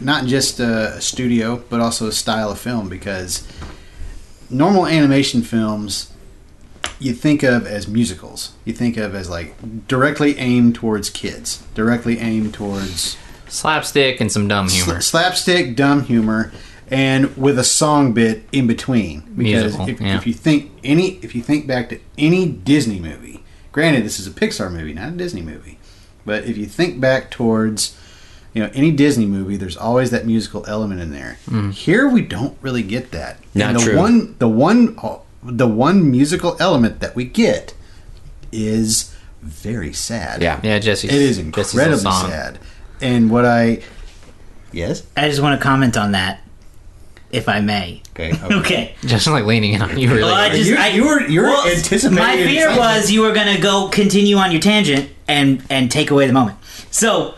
not 0.00 0.26
just 0.26 0.58
a 0.60 1.00
studio, 1.00 1.62
but 1.70 1.80
also 1.80 2.08
a 2.08 2.12
style 2.12 2.50
of 2.50 2.58
film 2.58 2.88
because 2.88 3.46
normal 4.50 4.86
animation 4.86 5.42
films 5.42 6.10
you 6.98 7.12
think 7.12 7.42
of 7.42 7.66
as 7.66 7.88
musicals. 7.88 8.52
You 8.64 8.72
think 8.72 8.96
of 8.96 9.14
as 9.14 9.28
like 9.28 9.54
directly 9.88 10.38
aimed 10.38 10.74
towards 10.74 11.10
kids, 11.10 11.62
directly 11.74 12.18
aimed 12.18 12.54
towards 12.54 13.16
Slapstick 13.54 14.20
and 14.20 14.32
some 14.32 14.48
dumb 14.48 14.68
humor. 14.68 14.96
Sla- 14.96 15.02
slapstick, 15.02 15.76
dumb 15.76 16.02
humor, 16.02 16.52
and 16.88 17.36
with 17.36 17.58
a 17.58 17.64
song 17.64 18.12
bit 18.12 18.44
in 18.52 18.66
between. 18.66 19.20
Because 19.36 19.76
Musical, 19.76 19.88
if, 19.88 20.00
yeah. 20.00 20.16
if 20.16 20.26
you 20.26 20.32
think 20.32 20.72
any, 20.82 21.18
if 21.22 21.34
you 21.34 21.42
think 21.42 21.66
back 21.66 21.88
to 21.90 22.00
any 22.18 22.48
Disney 22.48 22.98
movie, 22.98 23.44
granted 23.72 24.04
this 24.04 24.18
is 24.18 24.26
a 24.26 24.30
Pixar 24.30 24.72
movie, 24.72 24.92
not 24.92 25.08
a 25.08 25.12
Disney 25.12 25.42
movie, 25.42 25.78
but 26.24 26.44
if 26.44 26.56
you 26.56 26.66
think 26.66 27.00
back 27.00 27.30
towards, 27.30 27.96
you 28.52 28.62
know, 28.62 28.70
any 28.74 28.90
Disney 28.90 29.26
movie, 29.26 29.56
there's 29.56 29.76
always 29.76 30.10
that 30.10 30.26
musical 30.26 30.64
element 30.66 31.00
in 31.00 31.12
there. 31.12 31.38
Mm. 31.46 31.72
Here 31.72 32.08
we 32.08 32.22
don't 32.22 32.56
really 32.60 32.82
get 32.82 33.10
that. 33.12 33.38
Not 33.54 33.70
and 33.70 33.78
the 33.78 33.84
true. 33.84 33.96
One, 33.96 34.36
the 34.38 34.48
one, 34.48 34.96
the 35.44 35.66
one 35.68 36.10
musical 36.10 36.56
element 36.58 37.00
that 37.00 37.14
we 37.14 37.24
get 37.24 37.74
is 38.52 39.14
very 39.42 39.92
sad. 39.92 40.40
Yeah. 40.42 40.60
yeah, 40.62 40.78
Jessie. 40.78 41.08
It 41.08 41.14
is 41.14 41.38
incredibly 41.38 41.98
sad. 41.98 42.58
And 43.00 43.30
what 43.30 43.44
I, 43.44 43.82
yes, 44.72 45.02
I 45.16 45.28
just 45.28 45.42
want 45.42 45.60
to 45.60 45.62
comment 45.62 45.96
on 45.96 46.12
that, 46.12 46.40
if 47.30 47.48
I 47.48 47.60
may. 47.60 48.00
okay, 48.12 48.32
Okay. 48.58 48.94
Just 49.04 49.26
like 49.26 49.44
leaning 49.44 49.74
in 49.74 49.82
on 49.82 49.98
you, 49.98 50.08
really. 50.08 50.22
Well, 50.22 50.34
I 50.34 50.48
just, 50.50 50.70
You- 50.70 50.76
I, 50.76 50.88
you 50.88 51.04
were- 51.04 51.26
you 51.26 51.40
were 51.42 51.48
well, 51.48 51.66
anticipating 51.68 52.14
My 52.24 52.36
fear 52.36 52.68
excitement. 52.68 52.78
was 52.78 53.10
you 53.10 53.20
were 53.22 53.32
going 53.34 53.54
to 53.54 53.60
go 53.60 53.88
continue 53.88 54.36
on 54.36 54.50
your 54.52 54.60
tangent 54.60 55.10
and 55.28 55.62
and 55.68 55.90
take 55.90 56.10
away 56.10 56.26
the 56.26 56.32
moment. 56.32 56.56
So, 56.90 57.34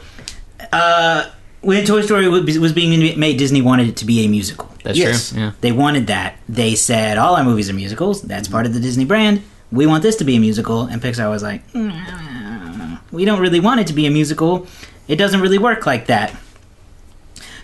uh, 0.73 1.31
when 1.63 1.85
Toy 1.87 2.03
Story 2.03 2.29
was 2.29 2.59
was 2.59 2.73
being 2.73 3.19
made, 3.19 3.39
Disney 3.39 3.63
wanted 3.63 3.89
it 3.89 3.97
to 3.97 4.05
be 4.05 4.25
a 4.25 4.29
musical. 4.29 4.71
That's 4.87 4.99
Yes. 4.99 5.31
true. 5.31 5.41
Yeah. 5.41 5.51
They 5.61 5.73
wanted 5.73 6.07
that. 6.07 6.37
They 6.49 6.75
said 6.77 7.19
all 7.19 7.35
our 7.35 7.43
movies 7.45 7.69
are 7.69 7.75
musicals. 7.75 8.23
That's 8.23 8.47
part 8.49 8.67
of 8.67 8.73
the 8.73 8.81
Disney 8.81 9.05
brand. 9.05 9.43
We 9.73 9.85
want 9.87 10.03
this 10.05 10.15
to 10.17 10.25
be 10.25 10.37
a 10.37 10.41
musical, 10.41 10.83
and 10.83 11.03
Pixar 11.03 11.29
was 11.29 11.43
like, 11.43 11.61
"Mm, 11.73 12.99
we 13.11 13.25
don't 13.25 13.41
really 13.41 13.59
want 13.61 13.81
it 13.81 13.87
to 13.89 13.93
be 13.93 14.07
a 14.07 14.11
musical. 14.11 14.67
It 15.09 15.17
doesn't 15.17 15.41
really 15.41 15.59
work 15.59 15.87
like 15.87 16.07
that. 16.07 16.33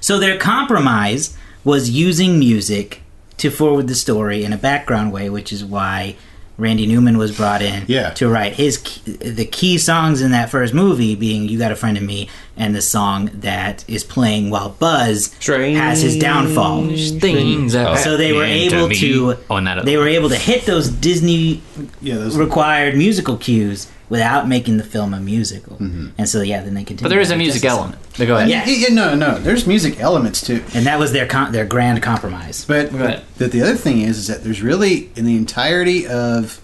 So 0.01 0.19
their 0.19 0.37
compromise 0.37 1.37
was 1.65 1.91
using 1.91 2.39
music 2.41 3.03
to 3.39 3.51
forward 3.51 3.87
the 3.87 3.95
story 3.95 4.45
in 4.45 4.53
a 4.53 4.57
background 4.57 5.13
way, 5.13 5.31
which 5.31 5.53
is 5.53 5.65
why 5.65 6.17
Randy 6.63 6.87
Newman 6.87 7.19
was 7.19 7.33
brought 7.33 7.61
in 7.61 7.85
Yeah. 7.89 8.11
to 8.11 8.29
write 8.29 8.53
his 8.55 8.79
key, 8.79 9.01
the 9.19 9.45
key 9.45 9.79
songs 9.79 10.23
in 10.23 10.31
that 10.31 10.49
first 10.49 10.73
movie 10.73 11.15
being 11.17 11.49
"You 11.49 11.59
Got 11.59 11.73
a 11.73 11.77
Friend 11.77 11.97
in 11.99 12.07
Me" 12.07 12.29
and 12.57 12.75
the 12.75 12.81
song 12.81 13.31
that 13.35 13.85
is 13.89 14.05
playing 14.05 14.49
while 14.51 14.69
Buzz 14.79 15.31
has 15.77 16.03
his 16.03 16.17
downfall. 16.17 16.87
Things 17.21 17.73
So 17.73 18.17
they 18.17 18.33
were 18.33 18.45
able 18.45 18.89
me. 18.89 18.95
to 18.97 19.37
Oh, 19.51 19.57
and 19.57 19.67
that 19.67 19.85
they 19.85 19.97
were 19.97 20.07
able 20.09 20.29
to 20.29 20.37
hit 20.37 20.65
those 20.67 20.89
Disney 20.89 21.61
yeah, 22.01 22.15
those 22.15 22.37
required 22.37 22.97
musical 22.97 23.37
cues 23.37 23.89
without 24.13 24.47
making 24.47 24.77
the 24.77 24.85
film 24.85 25.15
a 25.15 25.19
musical. 25.19 25.79
Mm-hmm. 25.79 26.09
And 26.19 26.29
so 26.29 26.43
yeah, 26.43 26.61
then 26.63 26.75
they 26.75 26.85
continued. 26.85 27.05
But 27.05 27.09
there 27.09 27.21
is 27.21 27.31
a 27.31 27.37
music 27.37 27.63
Justice 27.63 27.79
element. 27.79 28.03
But 28.19 28.27
go 28.27 28.37
ahead. 28.37 28.51
Yeah. 28.51 28.63
Yeah, 28.67 28.89
yeah, 28.89 28.95
no, 28.95 29.15
no. 29.15 29.39
There's 29.39 29.67
music 29.67 30.01
elements 30.01 30.43
too, 30.47 30.63
and 30.75 30.85
that 30.85 30.99
was 30.99 31.13
their 31.13 31.27
con- 31.27 31.51
their 31.51 31.65
grand 31.65 32.03
compromise. 32.03 32.67
but 32.67 32.93
Go 32.93 32.99
ahead. 32.99 33.25
but 33.39 33.53
the 33.53 33.63
other 33.63 33.75
thing 33.75 34.03
is, 34.03 34.19
is 34.19 34.27
that 34.27 34.45
there's 34.45 34.61
really 34.61 35.11
in 35.17 35.25
the 35.25 35.35
entirety 35.35 36.07
of 36.07 36.61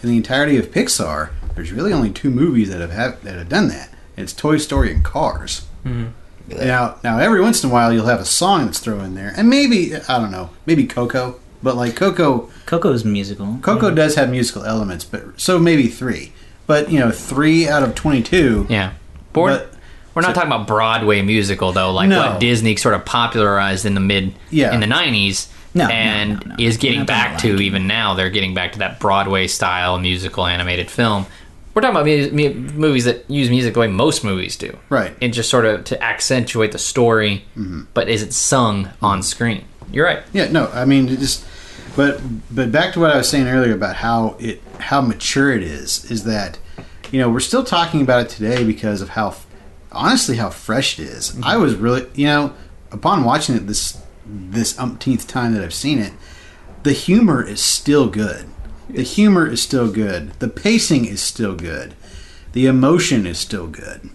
in 0.00 0.10
the 0.10 0.16
entirety 0.16 0.56
of 0.58 0.70
Pixar, 0.70 1.30
there's 1.56 1.72
really 1.72 1.92
only 1.92 2.10
two 2.10 2.30
movies 2.30 2.70
that 2.70 2.80
have, 2.80 2.92
have 2.92 3.24
that 3.24 3.34
have 3.34 3.48
done 3.48 3.66
that. 3.66 3.90
It's 4.16 4.32
Toy 4.32 4.58
Story 4.58 4.92
and 4.92 5.02
Cars. 5.04 5.66
Mm-hmm. 5.84 6.56
Now, 6.56 7.00
now 7.02 7.18
every 7.18 7.40
once 7.40 7.64
in 7.64 7.70
a 7.70 7.72
while 7.72 7.92
you'll 7.92 8.06
have 8.06 8.20
a 8.20 8.24
song 8.24 8.66
that's 8.66 8.78
thrown 8.78 9.04
in 9.04 9.14
there, 9.16 9.32
and 9.36 9.50
maybe 9.50 9.96
I 9.96 10.20
don't 10.20 10.30
know, 10.30 10.50
maybe 10.66 10.86
Coco, 10.86 11.40
but 11.64 11.74
like 11.74 11.96
Coco, 11.96 12.48
Coco's 12.64 13.04
musical. 13.04 13.58
Coco 13.60 13.90
does 13.92 14.14
have 14.14 14.30
musical 14.30 14.64
elements, 14.64 15.04
but 15.04 15.40
so 15.40 15.58
maybe 15.58 15.88
three. 15.88 16.32
But 16.72 16.90
you 16.90 16.98
know, 16.98 17.10
three 17.10 17.68
out 17.68 17.82
of 17.82 17.94
twenty-two. 17.94 18.66
Yeah. 18.70 18.92
We're, 19.34 19.58
But- 19.58 19.74
we're 20.14 20.22
not 20.22 20.34
talking 20.34 20.48
about 20.50 20.66
Broadway 20.66 21.20
musical 21.20 21.70
though, 21.72 21.92
like 21.92 22.08
No. 22.08 22.16
what 22.18 22.40
Disney 22.40 22.76
sort 22.76 22.94
of 22.94 23.04
popularized 23.04 23.84
in 23.84 23.92
the 23.92 24.00
mid 24.00 24.32
Yeah. 24.48 24.72
in 24.72 24.80
the 24.80 24.86
nineties. 24.86 25.48
No, 25.74 25.86
and 25.86 26.46
no, 26.46 26.54
is 26.58 26.78
getting 26.78 27.04
back 27.04 27.38
to 27.40 27.60
even 27.60 27.86
now. 27.86 28.14
They're 28.14 28.30
getting 28.30 28.54
back 28.54 28.72
to 28.72 28.78
that 28.78 29.00
Broadway 29.00 29.48
style 29.48 29.98
musical 29.98 30.46
animated 30.46 30.90
film. 30.90 31.26
We're 31.74 31.82
talking 31.82 31.96
about 31.96 32.06
mu- 32.06 32.30
mu- 32.30 32.70
movies 32.72 33.04
that 33.04 33.30
use 33.30 33.50
music 33.50 33.74
the 33.74 33.80
way 33.80 33.86
most 33.86 34.24
movies 34.24 34.56
do, 34.56 34.74
Right. 34.88 35.14
And 35.20 35.34
just 35.34 35.50
sort 35.50 35.66
of 35.66 35.84
to 35.84 36.02
accentuate 36.02 36.72
the 36.72 36.78
story, 36.78 37.44
mm-hmm. 37.54 37.82
but 37.92 38.08
is 38.08 38.22
it 38.22 38.32
sung 38.32 38.88
on 39.02 39.18
mm-hmm. 39.18 39.22
screen? 39.22 39.64
You're 39.92 40.06
right. 40.06 40.22
Yeah, 40.32 40.50
no, 40.50 40.68
I 40.68 40.86
mean 40.86 41.10
it 41.10 41.18
just 41.18 41.44
but 41.96 42.20
but 42.50 42.72
back 42.72 42.94
to 42.94 43.00
what 43.00 43.10
I 43.10 43.16
was 43.18 43.28
saying 43.28 43.46
earlier 43.46 43.74
about 43.74 43.96
how 43.96 44.36
it 44.38 44.62
how 44.78 45.00
mature 45.00 45.52
it 45.52 45.62
is 45.62 46.10
is 46.10 46.24
that 46.24 46.58
you 47.12 47.20
know, 47.20 47.30
we're 47.30 47.40
still 47.40 47.62
talking 47.62 48.00
about 48.00 48.22
it 48.22 48.28
today 48.30 48.64
because 48.64 49.00
of 49.02 49.10
how 49.10 49.36
honestly 49.92 50.36
how 50.36 50.50
fresh 50.50 50.98
it 50.98 51.04
is. 51.04 51.38
I 51.42 51.58
was 51.58 51.76
really, 51.76 52.06
you 52.14 52.26
know, 52.26 52.54
upon 52.90 53.22
watching 53.22 53.54
it 53.54 53.66
this 53.68 54.02
this 54.24 54.78
umpteenth 54.78 55.26
time 55.28 55.52
that 55.52 55.62
I've 55.62 55.74
seen 55.74 55.98
it, 55.98 56.12
the 56.82 56.92
humor 56.92 57.46
is 57.46 57.60
still 57.60 58.08
good. 58.08 58.46
The 58.88 59.02
humor 59.02 59.46
is 59.46 59.62
still 59.62 59.92
good. 59.92 60.32
The 60.40 60.48
pacing 60.48 61.04
is 61.04 61.20
still 61.20 61.54
good. 61.54 61.94
The 62.52 62.66
emotion 62.66 63.26
is 63.26 63.38
still 63.38 63.66
good. 63.66 64.10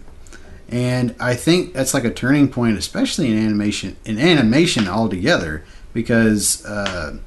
And 0.68 1.14
I 1.18 1.34
think 1.34 1.72
that's 1.72 1.94
like 1.94 2.04
a 2.04 2.12
turning 2.12 2.48
point, 2.48 2.76
especially 2.76 3.30
in 3.30 3.38
animation, 3.38 3.96
in 4.04 4.18
animation 4.18 4.86
altogether, 4.86 5.64
because 5.92 6.64
uh, 6.66 7.18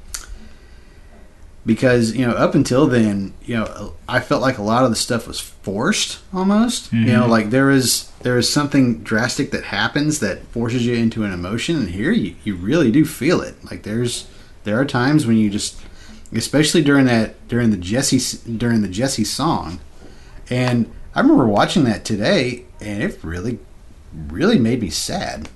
because 1.64 2.14
you 2.16 2.26
know 2.26 2.32
up 2.32 2.54
until 2.54 2.86
then, 2.86 3.34
you 3.44 3.56
know, 3.56 3.94
I 4.08 4.20
felt 4.20 4.42
like 4.42 4.58
a 4.58 4.62
lot 4.62 4.84
of 4.84 4.90
the 4.90 4.96
stuff 4.96 5.26
was 5.28 5.40
forced 5.40 6.20
almost. 6.32 6.92
You 6.92 7.04
know, 7.04 7.22
mm-hmm. 7.22 7.30
like 7.30 7.50
there 7.50 7.70
is 7.70 8.10
there 8.20 8.38
is 8.38 8.52
something 8.52 9.02
drastic 9.02 9.50
that 9.52 9.64
happens 9.64 10.20
that 10.20 10.44
forces 10.46 10.84
you 10.86 10.94
into 10.94 11.24
an 11.24 11.32
emotion, 11.32 11.76
and 11.76 11.90
here 11.90 12.10
you, 12.12 12.34
you 12.44 12.56
really 12.56 12.90
do 12.90 13.04
feel 13.04 13.40
it. 13.40 13.54
Like 13.64 13.82
there's 13.82 14.28
there 14.64 14.78
are 14.78 14.84
times 14.84 15.26
when 15.26 15.36
you 15.36 15.50
just, 15.50 15.80
especially 16.32 16.82
during 16.82 17.06
that 17.06 17.48
during 17.48 17.70
the 17.70 17.76
Jessie 17.76 18.40
during 18.56 18.82
the 18.82 18.88
Jessie 18.88 19.24
song, 19.24 19.80
and 20.50 20.90
I 21.14 21.20
remember 21.20 21.46
watching 21.46 21.84
that 21.84 22.04
today, 22.04 22.64
and 22.80 23.02
it 23.02 23.22
really, 23.22 23.58
really 24.12 24.58
made 24.58 24.80
me 24.80 24.90
sad. 24.90 25.48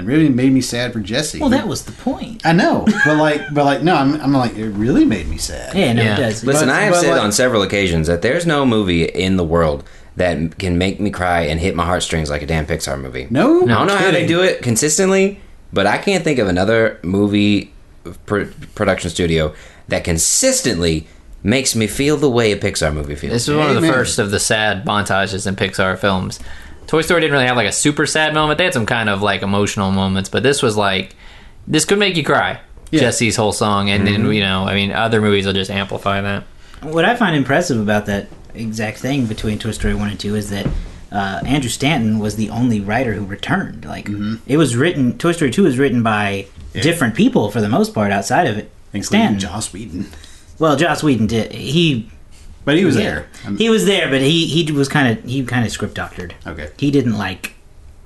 It 0.00 0.06
really 0.06 0.28
made 0.28 0.52
me 0.52 0.60
sad 0.60 0.92
for 0.92 1.00
Jessie. 1.00 1.38
Well, 1.40 1.50
that 1.50 1.68
was 1.68 1.84
the 1.84 1.92
point. 1.92 2.44
I 2.44 2.52
know, 2.52 2.84
but 3.04 3.16
like, 3.16 3.42
but 3.52 3.64
like, 3.64 3.82
no, 3.82 3.94
I'm, 3.94 4.20
I'm 4.20 4.32
like, 4.32 4.56
it 4.56 4.68
really 4.70 5.04
made 5.04 5.28
me 5.28 5.36
sad. 5.38 5.74
Yeah, 5.74 5.92
no, 5.92 6.02
Yeah. 6.02 6.14
it 6.14 6.20
does. 6.20 6.44
Listen, 6.44 6.68
But- 6.68 6.74
I 6.76 6.82
have 6.82 6.96
said 6.96 7.12
like- 7.12 7.22
on 7.22 7.32
several 7.32 7.62
occasions 7.62 8.06
that 8.08 8.22
there's 8.22 8.46
no 8.46 8.66
movie 8.66 9.04
in 9.04 9.36
the 9.36 9.44
world 9.44 9.84
that 10.16 10.58
can 10.58 10.76
make 10.76 11.00
me 11.00 11.10
cry 11.10 11.42
and 11.42 11.60
hit 11.60 11.74
my 11.76 11.84
heartstrings 11.86 12.28
like 12.28 12.42
a 12.42 12.46
damn 12.46 12.66
Pixar 12.66 13.00
movie. 13.00 13.26
No, 13.30 13.62
I 13.62 13.66
don't 13.66 13.86
know 13.86 13.96
how 13.96 14.10
they 14.10 14.26
do 14.26 14.42
it 14.42 14.60
consistently, 14.62 15.40
but 15.72 15.86
I 15.86 15.98
can't 15.98 16.24
think 16.24 16.38
of 16.38 16.48
another 16.48 16.98
movie 17.02 17.72
uh, 18.04 18.12
pr- 18.26 18.44
production 18.74 19.08
studio 19.10 19.54
that 19.88 20.04
consistently 20.04 21.06
makes 21.42 21.74
me 21.74 21.86
feel 21.86 22.16
the 22.16 22.28
way 22.28 22.52
a 22.52 22.56
Pixar 22.56 22.92
movie 22.92 23.14
feels. 23.14 23.32
This 23.32 23.48
is 23.48 23.54
one 23.56 23.74
of 23.74 23.80
the 23.80 23.88
first 23.90 24.18
of 24.18 24.30
the 24.30 24.40
sad 24.40 24.84
montages 24.84 25.46
in 25.46 25.56
Pixar 25.56 25.96
films. 25.98 26.38
Toy 26.90 27.02
Story 27.02 27.20
didn't 27.20 27.34
really 27.34 27.46
have 27.46 27.56
like 27.56 27.68
a 27.68 27.72
super 27.72 28.04
sad 28.04 28.34
moment. 28.34 28.58
They 28.58 28.64
had 28.64 28.74
some 28.74 28.84
kind 28.84 29.08
of 29.08 29.22
like 29.22 29.42
emotional 29.42 29.92
moments, 29.92 30.28
but 30.28 30.42
this 30.42 30.60
was 30.60 30.76
like 30.76 31.14
this 31.68 31.84
could 31.84 32.00
make 32.00 32.16
you 32.16 32.24
cry. 32.24 32.60
Yeah. 32.90 33.00
Jessie's 33.02 33.36
whole 33.36 33.52
song, 33.52 33.90
and 33.90 34.04
then 34.04 34.26
you 34.32 34.40
know, 34.40 34.64
I 34.64 34.74
mean, 34.74 34.90
other 34.90 35.20
movies 35.20 35.46
will 35.46 35.52
just 35.52 35.70
amplify 35.70 36.20
that. 36.20 36.42
What 36.82 37.04
I 37.04 37.14
find 37.14 37.36
impressive 37.36 37.78
about 37.80 38.06
that 38.06 38.26
exact 38.54 38.98
thing 38.98 39.26
between 39.26 39.60
Toy 39.60 39.70
Story 39.70 39.94
1 39.94 40.08
and 40.10 40.18
2 40.18 40.34
is 40.34 40.50
that 40.50 40.66
uh, 41.12 41.40
Andrew 41.46 41.70
Stanton 41.70 42.18
was 42.18 42.34
the 42.34 42.50
only 42.50 42.80
writer 42.80 43.12
who 43.12 43.24
returned. 43.24 43.84
Like, 43.84 44.06
Mm-hmm. 44.06 44.36
it 44.48 44.56
was 44.56 44.74
written, 44.74 45.16
Toy 45.16 45.30
Story 45.30 45.52
2 45.52 45.62
was 45.62 45.78
written 45.78 46.02
by 46.02 46.46
different 46.72 47.14
people 47.14 47.52
for 47.52 47.60
the 47.60 47.68
most 47.68 47.94
part 47.94 48.10
outside 48.10 48.48
of 48.48 48.58
it. 48.58 48.68
including 48.92 49.04
Stan. 49.04 49.38
Joss 49.38 49.72
Whedon. 49.72 50.08
Well, 50.58 50.74
Joss 50.74 51.04
Whedon 51.04 51.28
did. 51.28 51.52
He 51.52 52.10
But 52.64 52.76
he 52.76 52.84
was 52.84 52.96
yeah. 52.96 53.02
there. 53.02 53.26
Um, 53.46 53.56
He 53.56 53.70
was 53.70 53.86
there, 53.86 54.08
but 54.10 54.20
he 54.20 54.46
he 54.46 54.70
was 54.72 54.88
kind 54.88 55.18
of 55.18 55.24
he 55.24 55.42
kind 55.44 55.64
of 55.64 55.72
script 55.72 55.94
doctored. 55.94 56.34
Okay. 56.46 56.70
He 56.78 56.90
didn't 56.90 57.16
like. 57.16 57.54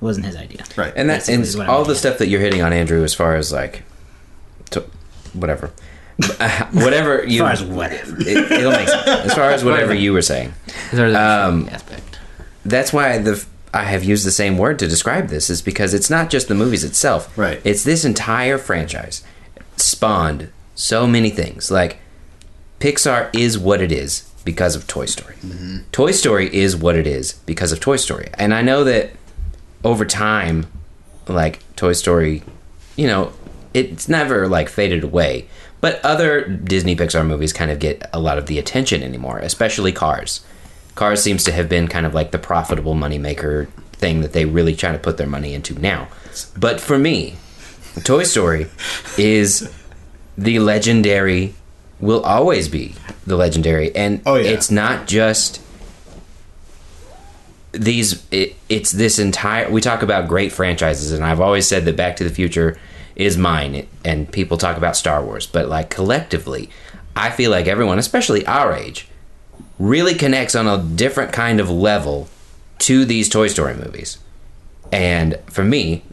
Wasn't 0.01 0.27
his 0.27 0.37
idea. 0.37 0.65
right. 0.77 0.93
And 0.97 1.09
that 1.09 1.19
Basically 1.21 1.35
and 1.35 1.43
is 1.45 1.57
I'm 1.59 1.71
all 1.71 1.85
the 1.85 1.93
at. 1.93 1.97
stuff 1.99 2.19
that 2.19 2.29
you're 2.29 2.41
hitting 2.41 2.63
on 2.63 2.73
Andrew 2.73 3.03
as 3.05 3.15
far 3.15 3.37
as 3.37 3.53
like 3.53 3.85
to, 4.71 4.85
whatever. 5.33 5.71
Uh, 6.39 6.67
whatever 6.73 7.25
you 7.27 7.41
far 7.41 7.51
as 7.53 7.63
whatever. 7.65 8.15
it, 8.21 8.53
it'll 8.53 8.71
make 8.73 8.89
sense. 8.89 9.07
As 9.09 9.35
far 9.35 9.51
as 9.51 9.65
whatever 9.65 9.95
you 9.95 10.13
were 10.13 10.23
saying. 10.23 10.53
There's 10.93 11.15
a 11.15 11.19
Um, 11.21 11.69
aspect. 11.73 12.19
that's 12.65 12.93
why 12.93 13.19
the 13.19 13.45
I 13.73 13.85
have 13.85 14.05
used 14.05 14.25
the 14.27 14.31
same 14.31 14.57
word 14.59 14.79
to 14.81 14.87
describe 14.89 15.29
this 15.29 15.49
is 15.51 15.61
because 15.63 15.95
it's 15.95 16.11
not 16.11 16.29
just 16.31 16.47
the 16.49 16.55
movies 16.55 16.85
itself. 16.85 17.37
Right. 17.37 17.61
It's 17.65 17.83
this 17.83 18.05
entire 18.05 18.59
franchise 18.59 19.25
spawned 19.77 20.51
so 20.75 21.07
many 21.07 21.31
things. 21.31 21.71
Like 21.71 21.99
Pixar 22.79 23.35
is 23.35 23.59
what 23.59 23.81
it 23.81 23.91
is 23.91 24.31
because 24.45 24.77
of 24.77 24.87
Toy 24.87 25.07
Story. 25.07 25.35
Toy 25.93 26.11
Story 26.11 26.55
is 26.55 26.77
what 26.77 26.97
it 26.97 27.07
is 27.07 27.35
because 27.47 27.73
of 27.73 27.81
Toy 27.81 27.97
Story. 27.97 28.29
And 28.35 28.53
I 28.53 28.63
know 28.63 28.85
that 28.85 29.11
over 29.83 30.05
time 30.05 30.67
like 31.29 31.61
Toy 31.77 31.93
Story, 31.93 32.43
you 32.97 33.07
know, 33.07 33.33
it's 33.73 34.09
never 34.09 34.47
like 34.49 34.69
faded 34.69 35.03
away. 35.05 35.49
But 35.81 36.03
other 36.05 36.45
Disney 36.49 36.97
Pixar 36.97 37.27
movies 37.27 37.53
kind 37.53 37.71
of 37.71 37.79
get 37.79 38.09
a 38.13 38.21
lot 38.21 38.39
of 38.39 38.47
the 38.47 38.59
attention 38.59 39.03
anymore, 39.03 39.39
especially 39.39 39.93
Cars. 39.93 40.45
Cars 40.95 41.23
seems 41.23 41.45
to 41.45 41.53
have 41.53 41.69
been 41.69 41.89
kind 41.89 42.07
of 42.07 42.15
like 42.15 42.31
the 42.31 42.39
profitable 42.39 42.95
moneymaker 42.95 43.69
thing 43.93 44.21
that 44.21 44.33
they 44.33 44.45
really 44.45 44.75
try 44.75 44.93
to 44.93 44.99
put 44.99 45.17
their 45.17 45.27
money 45.27 45.55
into 45.55 45.79
now. 45.79 46.09
But 46.57 46.81
for 46.81 46.99
me, 46.99 47.37
Toy 48.03 48.23
Story 48.25 48.67
is 49.19 49.71
the 50.39 50.59
legendary, 50.59 51.55
will 52.01 52.23
always 52.23 52.69
be 52.69 52.95
the 53.27 53.37
legendary. 53.37 53.95
And 53.95 54.21
Oh, 54.27 54.35
yeah. 54.37 54.51
it's 54.51 54.71
not 54.71 55.07
just 55.07 55.61
these 57.73 58.25
it, 58.31 58.55
it's 58.69 58.93
this 58.93 59.19
entire 59.19 59.69
we 59.71 59.81
talk 59.81 60.03
about 60.03 60.29
great 60.29 60.53
franchises 60.53 61.11
and 61.11 61.25
i've 61.25 61.41
always 61.41 61.67
said 61.67 61.85
that 61.85 61.97
back 61.97 62.15
to 62.15 62.23
the 62.23 62.31
future 62.31 62.79
is 63.17 63.37
mine 63.37 63.75
it, 63.75 63.89
and 64.05 64.31
people 64.31 64.57
talk 64.57 64.77
about 64.77 64.97
star 64.97 65.25
wars 65.25 65.47
but 65.49 65.69
like 65.69 65.91
collectively 65.91 66.71
i 67.17 67.31
feel 67.31 67.51
like 67.51 67.67
everyone 67.67 67.99
especially 67.99 68.47
our 68.47 68.73
age 68.73 69.09
really 69.81 70.15
connects 70.15 70.55
on 70.55 70.69
a 70.69 70.81
different 70.95 71.33
kind 71.33 71.59
of 71.59 71.69
level 71.69 72.29
to 72.79 73.05
these 73.05 73.29
toy 73.29 73.49
story 73.49 73.75
movies 73.75 74.19
and 74.93 75.37
for 75.47 75.65
me 75.65 76.05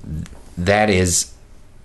that 0.57 0.89
is 0.89 1.31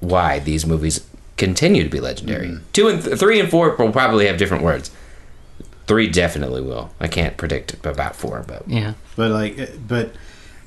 why 0.00 0.38
these 0.38 0.64
movies 0.64 1.06
continue 1.36 1.82
to 1.84 1.90
be 1.90 2.00
legendary 2.00 2.58
two 2.72 2.88
and 2.88 3.02
th- 3.04 3.18
three 3.18 3.38
and 3.40 3.50
four 3.50 3.74
will 3.76 3.92
probably 3.92 4.26
have 4.26 4.38
different 4.38 4.64
words 4.64 4.90
three 5.86 6.08
definitely 6.08 6.60
will 6.62 6.90
i 7.00 7.06
can't 7.08 7.36
predict 7.36 7.74
about 7.84 8.16
four 8.16 8.44
but 8.48 8.62
Yeah. 8.68 8.94
But 9.16 9.30
like, 9.30 9.58
eh, 9.58 9.66
but 9.86 10.12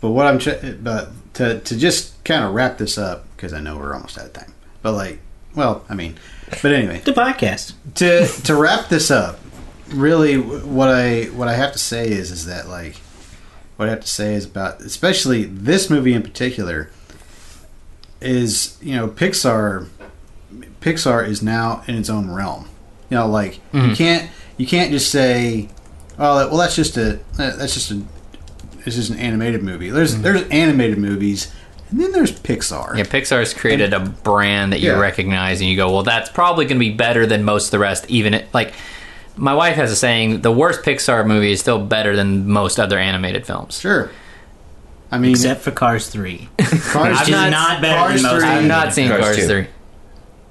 but 0.02 0.10
what 0.12 0.26
I'm 0.26 0.40
ch- 0.40 0.78
but 0.82 1.10
to 1.36 1.60
to 1.60 1.78
just 1.78 2.24
kind 2.24 2.44
of 2.46 2.54
wrap 2.54 2.78
this 2.78 2.98
up 2.98 3.26
because 3.36 3.54
I 3.54 3.60
know 3.60 3.78
we're 3.78 3.94
almost 3.94 4.18
out 4.18 4.26
of 4.28 4.34
time. 4.34 4.54
But 4.82 4.94
like, 4.94 5.20
well, 5.56 5.84
I 5.90 5.94
mean, 5.94 6.16
but 6.64 6.72
anyway, 6.72 7.00
The 7.00 7.12
podcast. 7.12 7.74
to 7.96 8.26
to 8.44 8.56
wrap 8.56 8.90
this 8.90 9.12
up, 9.12 9.40
really, 9.90 10.38
what 10.38 10.90
I 10.90 11.26
what 11.26 11.48
I 11.48 11.54
have 11.54 11.74
to 11.74 11.78
say 11.80 12.08
is 12.08 12.32
is 12.32 12.46
that 12.46 12.68
like, 12.70 12.96
what 13.78 13.88
I 13.88 13.92
have 13.92 14.02
to 14.02 14.08
say 14.08 14.34
is 14.36 14.46
about 14.46 14.82
especially 14.82 15.44
this 15.44 15.90
movie 15.90 16.14
in 16.14 16.24
particular 16.24 16.90
is 18.22 18.78
you 18.82 18.96
know 18.96 19.08
Pixar 19.08 19.88
Pixar 20.82 21.28
is 21.28 21.42
now 21.42 21.84
in 21.88 21.96
its 21.96 22.10
own 22.10 22.32
realm. 22.32 22.70
You 23.10 23.18
know, 23.18 23.28
like 23.28 23.56
you 23.74 23.80
mm-hmm. 23.80 23.94
can't 23.94 24.30
you 24.58 24.68
can't 24.68 24.92
just 24.92 25.12
say, 25.12 25.70
oh, 26.18 26.48
well, 26.50 26.58
that's 26.58 26.76
just 26.76 26.98
a 26.98 27.20
that's 27.36 27.74
just 27.74 27.92
a 27.92 28.02
this 28.86 28.98
is 28.98 29.10
an 29.10 29.18
animated 29.18 29.64
movie. 29.64 29.90
There's 29.90 30.14
mm-hmm. 30.14 30.24
there's 30.24 30.48
animated 30.50 30.98
movies, 30.98 31.54
and 31.90 32.00
then 32.00 32.12
there's 32.12 32.32
Pixar. 32.32 32.98
Yeah, 32.98 33.04
Pixar's 33.04 33.54
created 33.54 33.94
a 33.94 34.00
brand 34.00 34.74
that 34.74 34.80
you 34.80 34.92
Yeah. 34.92 35.00
recognize, 35.00 35.60
and 35.62 35.70
you 35.70 35.76
go, 35.76 35.92
"Well, 35.92 36.04
that's 36.04 36.30
probably 36.30 36.66
going 36.66 36.78
to 36.78 36.80
be 36.80 36.92
better 36.92 37.26
than 37.26 37.44
most 37.44 37.66
of 37.66 37.72
the 37.72 37.80
rest." 37.80 38.06
Even 38.10 38.34
it, 38.34 38.54
like, 38.54 38.74
my 39.36 39.54
wife 39.54 39.76
has 39.76 39.92
a 39.92 39.96
saying: 39.96 40.42
"The 40.42 40.52
worst 40.52 40.84
Pixar 40.84 41.26
movie 41.26 41.52
is 41.52 41.60
still 41.60 41.84
better 41.84 42.16
than 42.16 42.48
most 42.48 42.80
other 42.80 42.98
animated 42.98 43.46
films." 43.46 43.80
Sure. 43.80 44.12
I 45.12 45.18
mean, 45.18 45.32
Except 45.32 45.62
for 45.62 45.72
Cars 45.72 46.08
3. 46.08 46.50
Cars 46.60 47.20
Which 47.20 47.30
is 47.30 47.30
not- 47.30 47.50
not 47.50 47.82
better 47.82 47.98
Cars 47.98 48.22
than 48.22 48.32
most. 48.32 48.42
3. 48.42 48.50
I've 48.50 48.66
not 48.66 48.94
seen 48.94 49.10
Cars 49.10 49.24
Cars, 49.24 49.38
2. 49.38 49.48
three. 49.48 49.68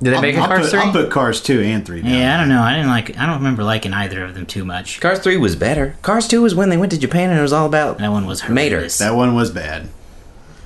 Did 0.00 0.14
they 0.14 0.20
make 0.20 0.36
I'll, 0.36 0.44
a 0.44 0.46
Cars 0.48 0.70
three? 0.70 0.78
I'll 0.80 0.92
put 0.92 1.10
Cars 1.10 1.40
two 1.42 1.60
and 1.60 1.84
three. 1.84 2.02
Down. 2.02 2.10
Yeah, 2.12 2.34
I 2.36 2.40
don't 2.40 2.48
know. 2.48 2.62
I 2.62 2.74
didn't 2.74 2.88
like. 2.88 3.18
I 3.18 3.26
don't 3.26 3.36
remember 3.38 3.64
liking 3.64 3.92
either 3.92 4.24
of 4.24 4.34
them 4.34 4.46
too 4.46 4.64
much. 4.64 5.00
Cars 5.00 5.18
3 5.18 5.36
was 5.38 5.56
better. 5.56 5.96
Cars 6.02 6.28
2 6.28 6.40
was 6.42 6.54
when 6.54 6.68
they 6.68 6.76
went 6.76 6.92
to 6.92 6.98
Japan 6.98 7.30
and 7.30 7.38
it 7.38 7.42
was 7.42 7.52
all 7.52 7.66
about 7.66 7.98
That 7.98 8.10
one 8.12 8.26
was 8.26 8.48
Mater. 8.48 8.86
that 8.88 9.14
one 9.14 9.34
was 9.34 9.50
bad. 9.50 9.88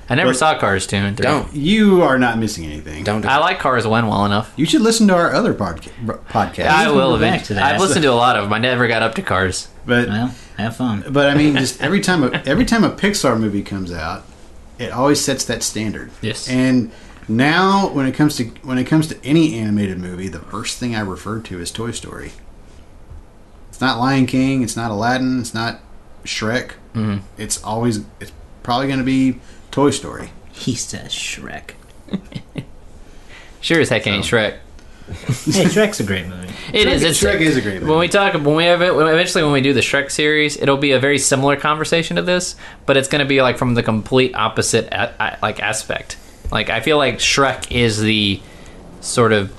I 0.09 0.15
never 0.15 0.31
But- 0.31 0.37
saw 0.37 0.57
Cars 0.59 0.85
two 0.85 0.97
and 0.97 1.15
three. 1.17 1.23
Don't. 1.23 1.51
You 1.55 2.03
are 2.03 2.19
not 2.19 2.37
missing 2.37 2.65
anything. 2.65 3.03
Don't. 3.05 3.25
I 3.25 3.37
like 3.37 3.59
Cars 3.59 3.87
one 3.87 4.05
well 4.07 4.25
enough. 4.25 4.51
You 4.57 4.65
should 4.65 4.81
listen 4.81 5.07
to 5.07 5.15
our 5.15 5.33
other 5.33 5.53
podca- 5.53 5.89
podcast. 6.29 6.67
I 6.67 6.91
will 6.91 7.15
eventually. 7.15 7.57
I've 7.59 7.79
listened 7.79 8.03
to 8.03 8.11
a 8.11 8.13
lot 8.13 8.35
of 8.35 8.43
them. 8.43 8.53
I 8.53 8.59
never 8.59 8.87
got 8.87 9.01
up 9.01 9.15
to 9.15 9.21
Cars. 9.21 9.69
But 9.85 10.09
Well, 10.09 10.35
have 10.57 10.75
fun. 10.75 11.05
but 11.09 11.29
I 11.29 11.35
mean, 11.35 11.55
just 11.55 11.81
every 11.81 12.01
time 12.01 12.23
a, 12.23 12.31
every 12.45 12.65
time 12.65 12.83
a 12.83 12.89
Pixar 12.91 13.39
movie 13.39 13.63
comes 13.63 13.91
out, 13.93 14.23
it 14.77 14.91
always 14.91 15.21
sets 15.23 15.45
that 15.45 15.63
standard. 15.63 16.11
Yes. 16.21 16.49
And 16.49 16.91
now, 17.27 17.89
when 17.89 18.05
it 18.05 18.13
comes 18.13 18.35
to 18.37 18.45
when 18.63 18.77
it 18.77 18.85
comes 18.85 19.07
to 19.07 19.17
any 19.25 19.57
animated 19.57 19.97
movie, 19.99 20.27
the 20.27 20.39
first 20.39 20.77
thing 20.77 20.95
I 20.95 20.99
refer 21.01 21.39
to 21.41 21.59
is 21.59 21.71
Toy 21.71 21.91
Story. 21.91 22.31
It's 23.69 23.81
not 23.81 23.99
Lion 23.99 24.25
King. 24.25 24.61
It's 24.63 24.75
not 24.75 24.91
Aladdin. 24.91 25.39
It's 25.39 25.53
not 25.53 25.79
Shrek. 26.25 26.71
Mhm. 26.93 27.21
It's 27.37 27.63
always 27.63 28.01
it's 28.19 28.31
probably 28.61 28.87
going 28.87 28.99
to 28.99 29.05
be 29.05 29.39
Toy 29.71 29.89
Story. 29.89 30.31
He 30.51 30.75
says 30.75 31.11
Shrek. 31.11 31.71
Sure 33.61 33.79
as 33.79 33.87
heck 33.87 34.05
ain't 34.07 34.25
Shrek. 34.25 34.57
Hey, 35.07 35.65
Shrek's 35.65 35.99
a 35.99 36.03
great 36.03 36.27
movie. 36.27 36.47
It 36.73 36.87
is. 36.87 37.03
It's, 37.03 37.21
Shrek 37.21 37.39
is 37.41 37.57
a 37.57 37.61
great 37.61 37.75
movie. 37.75 37.85
When 37.89 37.99
we 37.99 38.07
talk, 38.07 38.33
when 38.33 38.55
we 38.55 38.63
have 38.65 38.81
it, 38.81 38.93
eventually 38.93 39.43
when 39.43 39.51
we 39.51 39.61
do 39.61 39.73
the 39.73 39.81
Shrek 39.81 40.09
series, 40.11 40.55
it'll 40.57 40.77
be 40.77 40.91
a 40.93 40.99
very 40.99 41.17
similar 41.17 41.55
conversation 41.57 42.15
to 42.15 42.21
this, 42.21 42.55
but 42.85 42.95
it's 42.95 43.07
going 43.09 43.19
to 43.19 43.27
be 43.27 43.41
like 43.41 43.57
from 43.57 43.73
the 43.73 43.83
complete 43.83 44.33
opposite 44.33 44.85
a, 44.93 45.13
a- 45.21 45.37
like 45.41 45.61
aspect. 45.61 46.15
Like 46.53 46.69
I 46.69 46.81
feel 46.81 46.97
like 46.97 47.15
Shrek 47.15 47.71
is 47.71 47.99
the 47.99 48.39
sort 49.01 49.33
of 49.33 49.51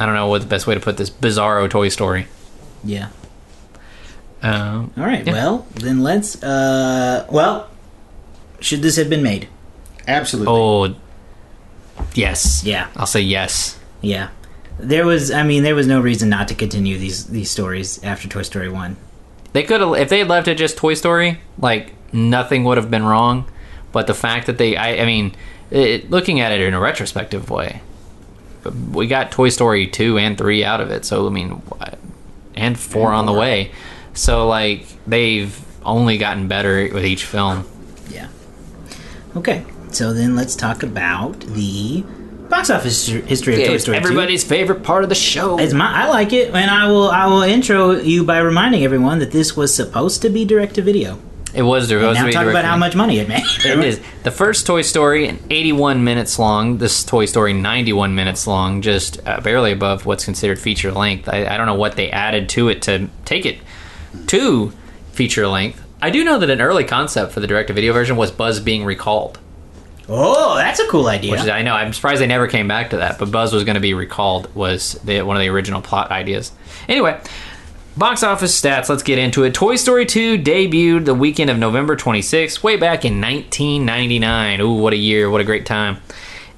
I 0.00 0.06
don't 0.06 0.14
know 0.14 0.28
what 0.28 0.40
the 0.40 0.48
best 0.48 0.66
way 0.66 0.74
to 0.74 0.80
put 0.80 0.96
this 0.96 1.10
bizarro 1.10 1.68
Toy 1.68 1.90
Story. 1.90 2.26
Yeah. 2.82 3.10
Um, 4.40 4.90
All 4.96 5.04
right. 5.04 5.26
Yeah. 5.26 5.32
Well, 5.34 5.66
then 5.74 6.02
let's. 6.02 6.42
uh 6.42 7.26
Well, 7.30 7.68
should 8.60 8.80
this 8.80 8.96
have 8.96 9.10
been 9.10 9.22
made? 9.22 9.48
Absolutely. 10.08 10.52
oh, 10.52 10.94
yes. 12.14 12.64
Yeah. 12.64 12.88
I'll 12.96 13.06
say 13.06 13.20
yes. 13.20 13.78
Yeah. 14.00 14.30
There 14.78 15.04
was. 15.04 15.30
I 15.30 15.42
mean, 15.42 15.62
there 15.62 15.74
was 15.74 15.86
no 15.86 16.00
reason 16.00 16.30
not 16.30 16.48
to 16.48 16.54
continue 16.54 16.96
these 16.96 17.26
these 17.26 17.50
stories 17.50 18.02
after 18.02 18.28
Toy 18.28 18.42
Story 18.42 18.70
one. 18.70 18.96
They 19.52 19.62
could 19.62 19.82
have 19.82 19.94
if 19.96 20.08
they 20.08 20.20
had 20.20 20.28
left 20.28 20.48
it 20.48 20.56
just 20.56 20.78
Toy 20.78 20.94
Story, 20.94 21.40
like 21.58 21.92
nothing 22.14 22.64
would 22.64 22.78
have 22.78 22.90
been 22.90 23.04
wrong. 23.04 23.44
But 23.92 24.08
the 24.08 24.14
fact 24.14 24.46
that 24.48 24.58
they, 24.58 24.76
I, 24.76 25.02
I 25.02 25.06
mean, 25.06 25.36
it, 25.74 26.10
looking 26.10 26.40
at 26.40 26.52
it 26.52 26.60
in 26.60 26.74
a 26.74 26.80
retrospective 26.80 27.50
way, 27.50 27.82
but 28.62 28.74
we 28.74 29.06
got 29.06 29.32
Toy 29.32 29.48
Story 29.48 29.86
two 29.86 30.18
and 30.18 30.38
three 30.38 30.64
out 30.64 30.80
of 30.80 30.90
it. 30.90 31.04
So 31.04 31.26
I 31.26 31.30
mean, 31.30 31.62
and 32.54 32.78
four 32.78 33.08
And 33.08 33.16
on 33.16 33.26
the 33.26 33.32
way. 33.32 33.72
So 34.14 34.46
like 34.48 34.86
they've 35.06 35.58
only 35.84 36.16
gotten 36.18 36.48
better 36.48 36.88
with 36.92 37.04
each 37.04 37.24
film. 37.24 37.66
Yeah. 38.08 38.28
Okay. 39.36 39.64
So 39.90 40.12
then 40.12 40.34
let's 40.34 40.56
talk 40.56 40.82
about 40.82 41.40
the 41.40 42.04
box 42.48 42.70
office 42.70 43.06
history 43.06 43.54
of 43.54 43.66
Toy 43.66 43.74
It's 43.74 43.84
Story. 43.84 43.98
2. 43.98 44.04
everybody's 44.04 44.44
favorite 44.44 44.82
part 44.82 45.02
of 45.02 45.08
the 45.08 45.14
show. 45.14 45.58
It's 45.58 45.74
my, 45.74 46.04
I 46.04 46.08
like 46.08 46.32
it, 46.32 46.54
and 46.54 46.70
I 46.70 46.88
will. 46.88 47.10
I 47.10 47.26
will 47.26 47.42
intro 47.42 47.92
you 47.92 48.24
by 48.24 48.38
reminding 48.38 48.84
everyone 48.84 49.18
that 49.18 49.32
this 49.32 49.56
was 49.56 49.74
supposed 49.74 50.22
to 50.22 50.30
be 50.30 50.44
direct 50.44 50.76
to 50.76 50.82
video. 50.82 51.18
It 51.54 51.62
was 51.62 51.88
there 51.88 51.98
And 52.00 52.14
now 52.14 52.30
talk 52.30 52.46
about 52.46 52.64
how 52.64 52.76
much 52.76 52.94
money 52.94 53.18
it 53.18 53.28
made. 53.28 53.44
It 53.64 53.78
is 53.84 54.00
the 54.22 54.30
first 54.30 54.66
Toy 54.66 54.82
Story, 54.82 55.38
81 55.50 56.02
minutes 56.04 56.38
long. 56.38 56.78
This 56.78 57.04
Toy 57.04 57.26
Story, 57.26 57.52
91 57.52 58.14
minutes 58.14 58.46
long, 58.46 58.82
just 58.82 59.26
uh, 59.26 59.40
barely 59.40 59.72
above 59.72 60.06
what's 60.06 60.24
considered 60.24 60.58
feature 60.58 60.92
length. 60.92 61.28
I, 61.28 61.46
I 61.46 61.56
don't 61.56 61.66
know 61.66 61.74
what 61.74 61.96
they 61.96 62.10
added 62.10 62.48
to 62.50 62.68
it 62.68 62.82
to 62.82 63.08
take 63.24 63.46
it 63.46 63.58
to 64.26 64.72
feature 65.12 65.46
length. 65.46 65.82
I 66.02 66.10
do 66.10 66.24
know 66.24 66.38
that 66.38 66.50
an 66.50 66.60
early 66.60 66.84
concept 66.84 67.32
for 67.32 67.40
the 67.40 67.46
direct-to-video 67.46 67.92
version 67.92 68.16
was 68.16 68.30
Buzz 68.30 68.60
being 68.60 68.84
recalled, 68.84 69.38
Oh, 70.08 70.56
that's 70.56 70.80
a 70.80 70.88
cool 70.88 71.06
idea. 71.06 71.30
which 71.30 71.40
is, 71.40 71.48
I 71.48 71.62
know 71.62 71.74
I'm 71.74 71.92
surprised 71.92 72.20
they 72.20 72.26
never 72.26 72.46
came 72.46 72.68
back 72.68 72.90
to 72.90 72.98
that. 72.98 73.18
But 73.18 73.30
Buzz 73.30 73.52
was 73.52 73.64
going 73.64 73.76
to 73.76 73.80
be 73.80 73.94
recalled 73.94 74.54
was 74.54 74.94
the, 75.04 75.22
one 75.22 75.36
of 75.36 75.40
the 75.40 75.48
original 75.48 75.80
plot 75.80 76.10
ideas. 76.10 76.52
Anyway, 76.88 77.18
box 77.96 78.22
office 78.22 78.58
stats. 78.60 78.88
Let's 78.88 79.02
get 79.02 79.18
into 79.18 79.44
it. 79.44 79.54
Toy 79.54 79.76
Story 79.76 80.06
2 80.06 80.38
debuted 80.38 81.04
the 81.04 81.14
weekend 81.14 81.50
of 81.50 81.58
November 81.58 81.96
26th, 81.96 82.62
way 82.62 82.76
back 82.76 83.04
in 83.04 83.20
1999. 83.20 84.60
Ooh, 84.60 84.74
what 84.74 84.92
a 84.92 84.96
year! 84.96 85.30
What 85.30 85.40
a 85.40 85.44
great 85.44 85.66
time! 85.66 85.98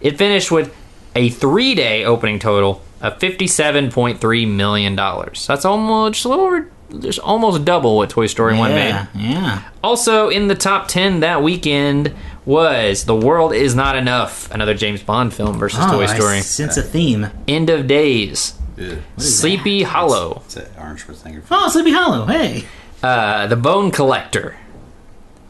It 0.00 0.18
finished 0.18 0.50
with 0.50 0.74
a 1.14 1.28
three-day 1.30 2.04
opening 2.04 2.38
total 2.38 2.82
of 3.00 3.18
fifty-seven 3.20 3.90
point 3.90 4.20
three 4.20 4.46
million 4.46 4.96
dollars. 4.96 5.46
That's 5.46 5.64
almost 5.64 6.14
just 6.14 6.24
a 6.24 6.28
little 6.28 6.44
over, 6.46 6.70
just 7.00 7.18
almost 7.18 7.64
double 7.64 7.96
what 7.96 8.10
Toy 8.10 8.26
Story 8.26 8.56
One 8.56 8.70
made. 8.72 8.88
Yeah, 8.90 9.06
yeah. 9.14 9.62
Also 9.82 10.28
in 10.28 10.48
the 10.48 10.54
top 10.54 10.88
10 10.88 11.20
that 11.20 11.42
weekend 11.42 12.14
was 12.44 13.04
The 13.04 13.14
World 13.16 13.52
Is 13.52 13.74
Not 13.74 13.96
Enough, 13.96 14.50
another 14.50 14.74
James 14.74 15.02
Bond 15.02 15.34
film 15.34 15.58
versus 15.58 15.80
Oh, 15.82 15.92
Toy 15.92 16.04
I 16.04 16.14
Story. 16.14 16.40
sense 16.40 16.76
a 16.76 16.82
theme. 16.82 17.28
End 17.48 17.70
of 17.70 17.86
Days, 17.86 18.54
Ugh. 18.78 18.98
Sleepy 19.16 19.82
Hollow, 19.82 20.42
It's 20.46 20.56
an 20.56 20.66
Arnold 20.78 20.98
Schwarzenegger. 20.98 21.42
Oh, 21.50 21.68
Sleepy 21.68 21.92
Hollow. 21.92 22.26
Hey. 22.26 22.64
uh, 23.02 23.46
The 23.46 23.56
Bone 23.56 23.90
Collector, 23.90 24.56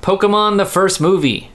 Pokemon 0.03 0.57
the 0.59 0.65
first 0.67 1.01
movie, 1.01 1.51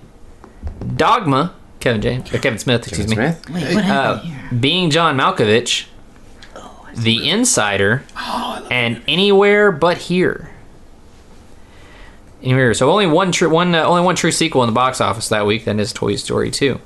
Dogma, 0.96 1.54
Kevin 1.80 2.02
James, 2.02 2.34
or 2.34 2.40
Kevin 2.40 2.60
Smith, 2.60 2.88
excuse 2.88 3.08
me, 3.08 3.16
Smith? 3.16 3.50
Wait, 3.50 3.74
what 3.76 3.84
uh, 3.86 3.88
happened 4.18 4.32
here? 4.34 4.60
Being 4.60 4.90
John 4.90 5.18
Malkovich, 5.18 5.86
The 6.96 7.30
Insider, 7.30 8.04
and 8.70 9.02
Anywhere 9.08 9.72
But 9.72 9.98
Here. 9.98 10.50
Anywhere. 12.44 12.74
So 12.74 12.90
only 12.92 13.06
one 13.06 13.32
true 13.32 13.50
one 13.52 13.76
uh, 13.76 13.84
only 13.84 14.02
one 14.02 14.16
true 14.16 14.32
sequel 14.32 14.64
in 14.64 14.68
the 14.68 14.74
box 14.74 15.00
office 15.00 15.30
that 15.30 15.46
week. 15.46 15.66
That 15.66 15.80
is 15.80 15.94
Toy 15.94 16.16
Story 16.16 16.50
2. 16.50 16.80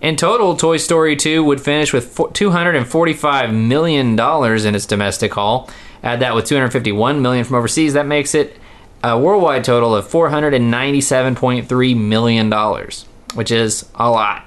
In 0.00 0.16
total, 0.16 0.56
Toy 0.56 0.78
Story 0.78 1.14
2 1.14 1.44
would 1.44 1.60
finish 1.60 1.92
with 1.92 2.18
245 2.32 3.52
million 3.52 4.16
dollars 4.16 4.64
in 4.64 4.74
its 4.74 4.86
domestic 4.86 5.34
haul. 5.34 5.68
Add 6.02 6.20
that 6.20 6.34
with 6.34 6.46
251 6.46 7.20
million 7.20 7.44
from 7.44 7.56
overseas. 7.56 7.92
That 7.92 8.06
makes 8.06 8.34
it 8.34 8.56
a 9.04 9.18
worldwide 9.18 9.64
total 9.64 9.94
of 9.94 10.06
497.3 10.06 11.96
million 11.96 12.50
dollars, 12.50 13.04
which 13.34 13.50
is 13.50 13.88
a 13.94 14.10
lot. 14.10 14.44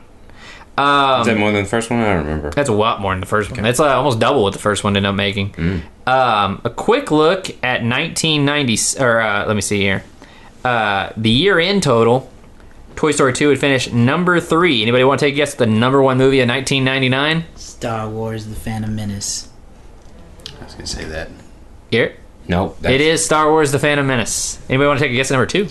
Um, 0.75 1.21
Is 1.21 1.27
that 1.27 1.37
more 1.37 1.51
than 1.51 1.63
the 1.63 1.69
first 1.69 1.91
one? 1.91 1.99
I 1.99 2.13
don't 2.15 2.23
remember. 2.25 2.49
that's 2.49 2.69
a 2.69 2.73
lot 2.73 2.99
more 2.99 3.11
than 3.13 3.19
the 3.19 3.27
first 3.27 3.51
one. 3.51 3.63
It's 3.65 3.79
uh, 3.79 3.85
almost 3.95 4.17
double 4.19 4.41
what 4.41 4.53
the 4.53 4.59
first 4.59 4.83
one 4.83 4.97
ended 4.97 5.07
up 5.07 5.13
making. 5.15 5.53
Um, 6.07 6.61
a 6.63 6.69
quick 6.71 7.11
look 7.11 7.47
at 7.63 7.83
1990, 7.83 8.99
or 9.03 9.21
uh, 9.21 9.45
let 9.45 9.55
me 9.55 9.61
see 9.61 9.81
here. 9.81 10.03
Uh, 10.65 11.11
the 11.15 11.29
year 11.29 11.59
in 11.59 11.79
total, 11.79 12.27
Toy 12.95 13.11
Story 13.11 13.33
2 13.33 13.47
would 13.49 13.59
finish 13.59 13.91
number 13.91 14.39
three. 14.39 14.81
Anybody 14.81 15.03
want 15.03 15.19
to 15.19 15.25
take 15.25 15.33
a 15.33 15.37
guess 15.37 15.53
at 15.53 15.57
the 15.59 15.65
number 15.65 16.01
one 16.01 16.17
movie 16.17 16.39
of 16.41 16.47
1999? 16.49 17.45
Star 17.55 18.07
Wars: 18.09 18.45
The 18.47 18.55
Phantom 18.55 18.95
Menace. 18.95 19.49
I 20.59 20.63
was 20.63 20.73
gonna 20.73 20.87
say 20.87 21.03
that. 21.05 21.29
Here, 21.91 22.15
No. 22.47 22.75
it 22.83 23.01
is 23.01 23.23
Star 23.25 23.49
Wars: 23.49 23.71
The 23.71 23.79
Phantom 23.79 24.05
Menace. 24.07 24.59
Anybody 24.69 24.87
want 24.87 24.99
to 24.99 25.05
take 25.05 25.11
a 25.11 25.15
guess 25.15 25.31
at 25.31 25.35
number 25.35 25.45
two? 25.47 25.67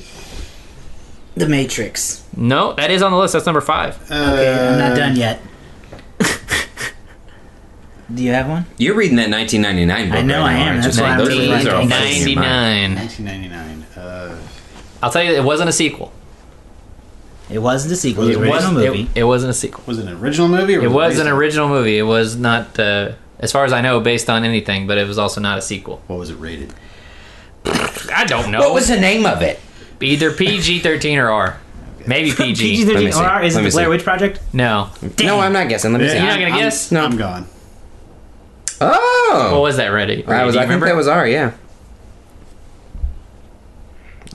The 1.34 1.48
Matrix. 1.48 2.22
No, 2.36 2.74
that 2.74 2.90
is 2.90 3.00
on 3.02 3.10
the 3.12 3.16
list. 3.18 3.32
That's 3.32 3.46
number 3.46 3.60
five. 3.62 3.96
Okay, 4.10 4.68
I'm 4.68 4.78
not 4.78 4.96
done 4.96 5.16
yet. 5.16 5.40
Do 8.14 8.22
you 8.22 8.32
have 8.32 8.48
one? 8.48 8.66
You're 8.76 8.94
reading 8.94 9.16
that 9.16 9.30
1999 9.30 10.10
book. 10.10 10.18
I 10.18 10.22
know 10.22 10.40
right 10.40 10.50
I 10.50 10.52
now, 10.52 10.60
am. 10.60 10.68
aren't 10.68 10.76
you? 10.76 10.82
That's 10.82 11.00
why 11.00 11.06
I'm 11.08 11.18
Those 11.18 11.28
reading 11.28 11.50
movies 11.50 11.66
are 11.66 11.74
all 11.76 11.86
fresh 11.88 12.20
in 12.20 12.28
your 12.28 12.40
mind. 12.40 12.94
99. 12.96 12.96
1999. 12.96 14.04
Uh, 14.04 14.36
I'll 15.02 15.10
tell 15.10 15.22
you, 15.22 15.32
it 15.32 15.44
wasn't 15.44 15.70
a 15.70 15.72
sequel. 15.72 16.12
It 17.52 17.58
wasn't 17.58 17.92
a 17.92 17.96
sequel. 17.96 18.24
It 18.28 18.38
was 18.38 18.38
Was 18.38 18.46
an 18.46 18.48
it- 18.48 18.52
original 18.54 18.74
was, 18.74 18.84
movie. 18.86 19.02
It, 19.14 19.20
it 19.20 19.24
wasn't 19.24 19.50
a 19.50 19.54
sequel. 19.54 19.84
was 19.86 19.98
it 19.98 20.06
an 20.08 20.14
original 20.14 20.48
movie? 20.48 20.76
Or 20.76 20.82
It 20.84 20.90
was 20.90 21.14
based 21.14 21.26
an 21.26 21.28
original 21.32 21.68
movie. 21.68 21.98
It 21.98 22.02
was 22.02 22.36
not, 22.36 22.78
uh, 22.78 23.12
as 23.38 23.52
far 23.52 23.64
as 23.64 23.72
I 23.72 23.80
know, 23.80 24.00
based 24.00 24.28
on 24.30 24.44
anything, 24.44 24.86
but 24.86 24.98
it 24.98 25.06
was 25.06 25.18
also 25.18 25.40
not 25.40 25.58
a 25.58 25.62
sequel. 25.62 26.02
What 26.06 26.18
was 26.18 26.30
it 26.30 26.36
rated? 26.36 26.72
I 27.64 28.24
don't 28.26 28.50
know. 28.50 28.60
What 28.60 28.74
was 28.74 28.88
the 28.88 28.98
name 28.98 29.26
of 29.26 29.42
it? 29.42 29.60
Either 30.00 30.32
PG 30.32 30.80
13 30.80 31.18
or 31.18 31.30
R. 31.30 31.60
Maybe 32.06 32.32
PG. 32.36 32.54
PG 32.70 32.84
thirteen 32.86 33.12
see. 33.12 33.20
or 33.20 33.42
is 33.42 33.54
it 33.54 33.60
me 33.62 33.66
the 33.66 33.70
Blair. 33.70 33.88
Witch 33.88 34.02
Project? 34.02 34.40
No. 34.52 34.90
No, 35.22 35.38
I'm 35.38 35.52
not 35.52 35.68
guessing. 35.68 35.92
Let 35.92 36.00
me 36.00 36.06
Yeah, 36.06 36.12
see. 36.12 36.18
You're 36.18 36.26
not 36.26 36.34
gonna 36.40 36.50
I'm- 36.50 36.58
guess? 36.58 36.90
No. 36.90 37.04
I'm 37.04 37.16
gone. 37.16 37.46
Oh. 38.80 39.50
What 39.52 39.62
was 39.62 39.76
that, 39.76 39.88
Ready? 39.88 40.24
I 40.26 40.44
was. 40.44 40.54
Do 40.54 40.58
you 40.58 40.64
I 40.64 40.66
think 40.66 40.80
remember? 40.82 40.86
that 40.86 40.96
was 40.96 41.06
R. 41.06 41.28
Yeah. 41.28 41.52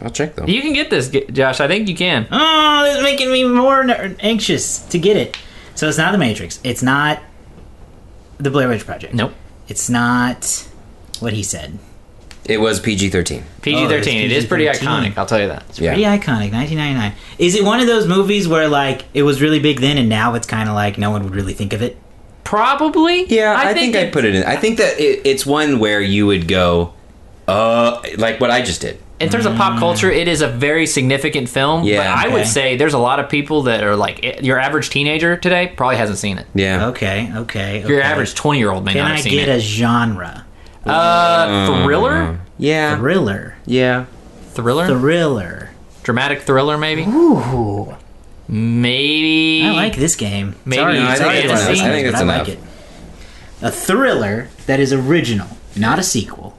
I'll 0.02 0.10
check 0.10 0.36
though. 0.36 0.45
You 0.45 0.62
can 0.62 0.74
get 0.74 0.89
this, 0.89 1.10
Josh. 1.10 1.60
I 1.60 1.68
think 1.68 1.88
you 1.88 1.95
can. 1.95 2.28
Oh, 2.32 2.84
this 2.84 2.98
is 2.98 3.04
making 3.04 3.32
me 3.32 3.43
more 3.43 3.84
anxious 4.20 4.80
to 4.88 5.00
get 5.00 5.18
it. 5.18 5.38
So 5.76 5.88
it's 5.88 5.98
not 5.98 6.12
the 6.12 6.18
Matrix. 6.18 6.60
It's 6.64 6.84
not 6.84 7.22
the 8.38 8.52
Blair 8.52 8.68
Witch 8.68 8.86
Project. 8.86 9.14
Nope. 9.14 9.34
It's 9.68 9.89
not 9.89 10.68
what 11.20 11.34
he 11.34 11.43
said. 11.43 11.78
It 12.45 12.62
was 12.62 12.80
PG-13. 12.80 13.43
PG 13.62 13.88
13. 13.88 14.22
it 14.22 14.32
is 14.32 14.45
pretty 14.45 14.66
iconic, 14.66 15.18
I'll 15.18 15.26
tell 15.26 15.41
you 15.41 15.50
that. 15.50 15.78
Yeah. 15.78 15.93
Pretty 15.93 16.04
iconic. 16.04 16.54
1999. 16.54 17.14
Is 17.39 17.56
it 17.56 17.64
one 17.66 17.82
of 17.82 17.88
those 17.88 18.08
movies 18.08 18.48
where 18.48 18.70
like 18.70 19.04
it 19.14 19.24
was 19.24 19.41
really 19.41 19.60
big 19.60 19.82
then 19.82 19.98
and 19.98 20.08
now 20.08 20.34
it's 20.36 20.48
kind 20.48 20.70
of 20.70 20.76
like 20.76 20.98
no 20.98 21.12
one 21.12 21.24
would 21.24 21.36
really 21.36 21.54
think 21.54 21.74
of 21.74 21.82
it? 21.82 21.98
Probably. 22.45 23.26
Yeah, 23.26 23.54
I, 23.58 23.74
think, 23.74 23.93
I'd 23.93 24.14
put 24.14 24.24
it 24.24 24.34
in. 24.34 24.43
I 24.45 24.56
think 24.56 24.78
that 24.78 24.98
it, 24.98 25.22
it's 25.26 25.45
one 25.45 25.80
where 25.80 26.00
you 26.00 26.26
would 26.28 26.48
go, 26.48 26.93
uh, 27.45 28.02
like 28.18 28.39
what 28.39 28.50
I 28.50 28.62
just 28.62 28.80
did. 28.80 29.02
In 29.20 29.30
terms 29.30 29.45
of 29.45 29.55
pop 29.55 29.80
culture, 29.80 30.11
it 30.11 30.28
is 30.28 30.41
a 30.41 30.47
very 30.47 30.86
significant 30.86 31.49
film. 31.49 31.84
Yeah, 31.84 31.97
but 31.97 32.26
I 32.26 32.34
would 32.34 32.45
say 32.47 32.78
there's 32.78 32.93
a 32.93 32.99
lot 32.99 33.20
of 33.20 33.30
people 33.30 33.63
that 33.63 33.84
are 33.84 33.95
like 33.95 34.43
your 34.43 34.59
average 34.59 34.89
teenager 34.89 35.36
today 35.38 35.74
probably 35.76 35.97
hasn't 35.97 36.20
seen 36.20 36.38
it. 36.38 36.45
Yeah. 36.53 36.88
Okay, 36.89 37.32
okay. 37.36 37.80
Your 37.88 37.99
okay. 37.99 38.07
average 38.07 38.36
20 38.36 38.59
year 38.59 38.72
old 38.72 38.86
may 38.86 38.93
Can 38.93 39.01
not 39.03 39.11
I 39.11 39.15
have 39.15 39.24
seen 39.24 39.34
get 39.34 39.49
a 39.49 39.59
genre? 39.59 40.45
uh, 40.86 41.84
thriller, 41.84 42.39
Yeah. 42.57 42.97
Thriller. 42.97 43.55
Yeah. 43.65 44.05
thriller, 44.51 44.88
Thriller. 44.88 45.70
dramatic 46.03 46.41
thriller, 46.41 46.78
maybe. 46.78 47.03
Ooh. 47.03 47.95
Maybe. 48.47 49.63
I 49.65 49.72
like 49.72 49.95
this 49.97 50.15
game. 50.15 50.55
Maybe 50.65 50.80
Sorry, 50.80 50.93
No, 50.99 51.07
I 51.07 51.15
think 51.15 51.34
it's 51.36 51.65
the 51.65 51.72
enough. 51.74 51.86
I 51.86 51.91
think 51.91 52.07
it's 52.07 52.18
I 52.18 52.24
like 52.24 52.47
it. 52.49 52.59
A 53.61 53.72
thriller 53.72 54.49
that 54.68 54.80
is 54.80 54.93
original, 54.93 55.47
not 55.76 55.99
a 55.99 56.03
sequel, 56.03 56.55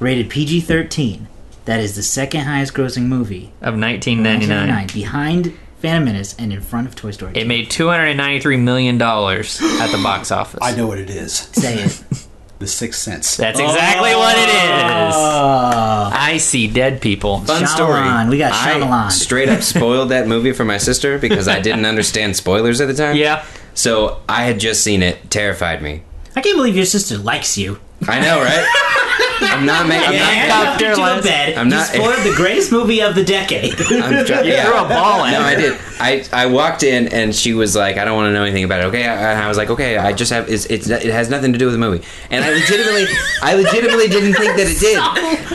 rated 0.00 0.30
PG 0.30 0.60
13. 0.62 1.26
That 1.68 1.80
is 1.80 1.96
the 1.96 2.02
second 2.02 2.44
highest 2.44 2.72
grossing 2.72 3.08
movie. 3.08 3.52
of 3.60 3.78
1999. 3.78 4.68
1999, 4.70 4.86
behind 4.94 5.58
Phantom 5.80 6.02
Menace 6.02 6.34
and 6.38 6.50
in 6.50 6.62
front 6.62 6.88
of 6.88 6.94
Toy 6.94 7.10
Story 7.10 7.34
2. 7.34 7.40
It 7.40 7.46
made 7.46 7.68
293 7.70 8.56
million 8.56 8.96
dollars 8.96 9.60
at 9.62 9.88
the 9.92 9.98
box 10.02 10.30
office. 10.32 10.60
I 10.62 10.74
know 10.74 10.86
what 10.86 10.96
it 10.98 11.10
is. 11.10 11.32
Say 11.34 11.82
it. 11.84 12.02
The 12.58 12.66
Sixth 12.66 13.00
Sense. 13.00 13.36
That's 13.36 13.60
exactly 13.60 14.16
what 14.16 14.36
it 14.36 14.48
is. 14.48 15.14
Oh, 15.14 16.10
I 16.12 16.38
see 16.38 16.66
dead 16.66 17.00
people. 17.00 17.38
Fun 17.42 17.66
story. 17.68 18.00
Shyamalan. 18.00 18.30
We 18.30 18.38
got 18.38 18.52
Shyamalan. 18.52 18.90
I 18.90 19.08
straight 19.10 19.48
up 19.48 19.62
spoiled 19.62 20.08
that 20.08 20.26
movie 20.26 20.50
for 20.50 20.64
my 20.64 20.78
sister 20.78 21.18
because 21.20 21.46
I 21.46 21.60
didn't 21.60 21.84
understand 21.84 22.34
spoilers 22.34 22.80
at 22.80 22.88
the 22.88 22.94
time. 22.94 23.14
Yeah. 23.14 23.44
So 23.74 24.22
I 24.28 24.42
had 24.42 24.58
just 24.58 24.82
seen 24.82 25.04
it. 25.04 25.30
Terrified 25.30 25.82
me. 25.82 26.02
I 26.34 26.40
can't 26.40 26.56
believe 26.56 26.74
your 26.74 26.84
sister 26.84 27.16
likes 27.16 27.56
you. 27.56 27.78
I 28.08 28.20
know, 28.20 28.40
right? 28.40 28.94
I'm 29.40 29.64
not 29.66 29.86
making. 29.88 30.08
I'm 30.08 30.14
Yeah, 30.14 30.46
not. 30.48 30.66
after 30.66 30.84
Doctor 30.94 31.02
to 31.14 31.18
a 31.18 31.22
bed. 31.22 31.56
I'm 31.58 31.66
you 31.68 31.74
not- 31.74 31.86
spoiled 31.86 32.24
the 32.24 32.34
greatest 32.36 32.72
movie 32.72 33.00
of 33.02 33.14
the 33.14 33.24
decade. 33.24 33.72
I'm 33.80 34.24
try- 34.26 34.42
You 34.48 34.52
yeah. 34.52 34.64
threw 34.64 34.74
a 34.84 34.88
ball 34.88 35.18
No. 35.30 35.40
I 35.40 35.54
did. 35.54 35.78
I, 36.00 36.24
I 36.32 36.46
walked 36.46 36.82
in 36.84 37.08
and 37.08 37.34
she 37.34 37.54
was 37.54 37.74
like, 37.74 37.96
I 37.96 38.04
don't 38.04 38.14
want 38.16 38.28
to 38.28 38.32
know 38.32 38.44
anything 38.44 38.64
about 38.64 38.80
it. 38.80 38.84
Okay, 38.86 39.06
I, 39.06 39.44
I 39.44 39.48
was 39.48 39.56
like, 39.56 39.70
okay, 39.70 39.96
I 39.98 40.12
just 40.12 40.30
have 40.32 40.48
it's, 40.48 40.64
it's 40.66 40.88
it 40.88 41.02
has 41.12 41.28
nothing 41.28 41.52
to 41.52 41.58
do 41.58 41.64
with 41.66 41.74
the 41.74 41.78
movie, 41.80 42.04
and 42.30 42.44
I 42.44 42.50
legitimately 42.50 43.06
I 43.42 43.54
legitimately 43.54 44.06
didn't 44.08 44.34
think 44.34 44.56
that 44.56 44.66
it 44.68 44.78
did. 44.80 44.98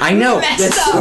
I 0.02 0.12
know, 0.14 0.42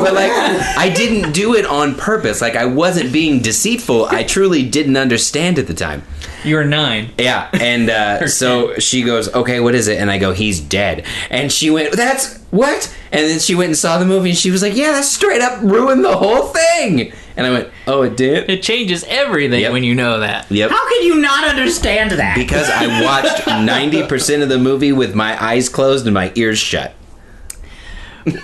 but 0.00 0.14
like 0.14 0.30
I 0.32 0.88
didn't 0.94 1.32
do 1.32 1.54
it 1.56 1.66
on 1.66 1.94
purpose. 1.96 2.40
Like 2.40 2.54
I 2.54 2.66
wasn't 2.66 3.12
being 3.12 3.40
deceitful. 3.40 4.06
I 4.06 4.22
truly 4.22 4.62
didn't 4.68 4.96
understand 4.96 5.58
at 5.58 5.66
the 5.66 5.74
time. 5.74 6.04
You 6.44 6.56
were 6.56 6.64
nine. 6.64 7.12
Yeah, 7.18 7.48
and 7.52 7.88
uh, 7.90 8.26
so 8.40 8.74
she 8.78 9.02
goes, 9.02 9.32
"Okay, 9.32 9.60
what 9.60 9.74
is 9.74 9.88
it?" 9.88 9.98
And 10.00 10.10
I 10.10 10.18
go, 10.18 10.32
"He's 10.32 10.60
dead." 10.60 11.04
And 11.30 11.52
she 11.52 11.70
went, 11.70 11.92
"That's 11.96 12.38
what?" 12.50 12.94
And 13.12 13.28
then 13.30 13.38
she 13.38 13.54
went 13.54 13.68
and 13.68 13.76
saw 13.76 13.98
the 13.98 14.04
movie, 14.06 14.30
and 14.30 14.38
she 14.38 14.50
was 14.50 14.62
like, 14.62 14.74
"Yeah, 14.76 14.92
that 14.92 15.04
straight 15.04 15.40
up 15.40 15.62
ruined 15.62 16.04
the 16.04 16.16
whole 16.16 16.48
thing." 16.48 17.12
And 17.36 17.46
I 17.46 17.50
went, 17.50 17.68
"Oh, 17.86 18.02
it 18.02 18.16
did." 18.16 18.50
It 18.50 18.62
changes 18.62 19.04
everything 19.08 19.60
Yep. 19.60 19.72
when 19.72 19.84
you 19.84 19.94
know 19.94 20.20
that. 20.20 20.50
Yep. 20.50 20.70
How 20.70 20.88
can 20.88 21.02
you 21.04 21.14
not 21.20 21.48
understand 21.48 22.10
that? 22.12 22.36
Because 22.36 22.68
I 22.68 23.02
watched 23.02 23.46
ninety 23.46 24.06
percent 24.06 24.42
of 24.42 24.48
the 24.48 24.58
movie 24.58 24.92
with 24.92 25.14
my 25.14 25.42
eyes 25.42 25.68
closed 25.68 26.06
and 26.06 26.14
my 26.14 26.32
ears 26.34 26.58
shut. 26.58 26.92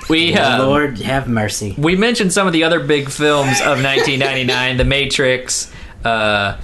We 0.09 0.35
uh, 0.39 0.65
Lord 0.67 0.99
have 1.01 1.29
mercy. 1.29 1.75
we 1.79 1.97
mentioned 1.97 2.33
some 2.33 2.47
of 2.47 2.53
the 2.53 2.65
other 2.65 2.81
big 2.81 3.09
films 3.11 3.61
of 3.61 3.83
1999, 3.83 4.77
The 4.77 4.85
Matrix. 4.85 5.71
Uh, 6.05 6.57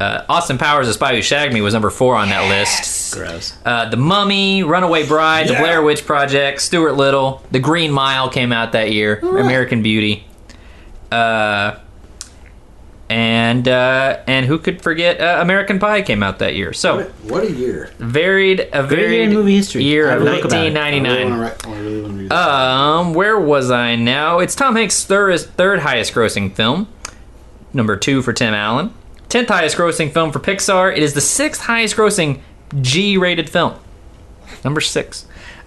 uh, 0.00 0.24
Austin 0.28 0.58
Powers, 0.58 0.86
The 0.86 0.92
Spy 0.94 1.14
Who 1.16 1.22
Shagged 1.22 1.52
Me, 1.52 1.60
was 1.60 1.74
number 1.74 1.90
four 1.90 2.14
on 2.16 2.28
that 2.28 2.48
list. 2.48 3.14
Gross. 3.14 3.56
Uh, 3.64 3.88
the 3.88 3.96
Mummy, 3.96 4.62
Runaway 4.62 5.06
Bride, 5.06 5.48
The 5.48 5.54
Blair 5.54 5.82
Witch 5.82 6.04
Project, 6.06 6.60
Stuart 6.60 6.92
Little, 6.92 7.42
The 7.50 7.58
Green 7.60 7.90
Mile 7.92 8.28
came 8.30 8.52
out 8.52 8.72
that 8.72 8.92
year, 8.92 9.18
American 9.18 9.82
Beauty. 9.82 10.24
Uh, 11.10 11.78
and 13.10 13.66
uh, 13.66 14.20
and 14.26 14.44
who 14.44 14.58
could 14.58 14.82
forget 14.82 15.18
uh, 15.18 15.38
American 15.40 15.78
Pie 15.78 16.02
came 16.02 16.22
out 16.22 16.40
that 16.40 16.54
year. 16.54 16.74
So 16.74 17.04
What 17.22 17.44
a 17.44 17.50
year. 17.50 17.90
varied 17.98 18.60
a 18.60 18.86
Great 18.86 18.98
year 18.98 19.08
varied 19.08 19.28
in 19.30 19.34
movie 19.34 19.56
history. 19.56 19.82
year 19.84 20.10
of 20.10 20.10
have 20.10 20.22
a 20.22 20.24
book 20.26 20.44
about 20.44 20.66
it. 20.66 20.74
1999. 20.74 21.10
I 21.10 21.24
really 21.24 21.30
wanna, 21.30 21.56
I 21.64 21.80
really 21.80 22.02
wanna 22.02 22.14
read 22.14 22.30
this. 22.30 22.38
Um, 22.38 23.14
where 23.14 23.38
was 23.40 23.70
I 23.70 23.96
now? 23.96 24.40
It's 24.40 24.54
Tom 24.54 24.76
Hanks' 24.76 25.04
third 25.04 25.40
third 25.40 25.78
highest 25.80 26.12
grossing 26.12 26.52
film. 26.54 26.86
Number 27.72 27.96
two 27.96 28.20
for 28.20 28.34
Tim 28.34 28.52
Allen. 28.52 28.92
Tenth 29.28 29.48
highest 29.48 29.76
grossing 29.76 30.12
film 30.12 30.32
for 30.32 30.38
Pixar. 30.38 30.96
It 30.96 31.02
is 31.02 31.14
the 31.14 31.20
sixth 31.20 31.62
highest 31.62 31.96
grossing 31.96 32.40
G-rated 32.80 33.48
film. 33.50 33.74
Number 34.64 34.80
six. 34.80 35.26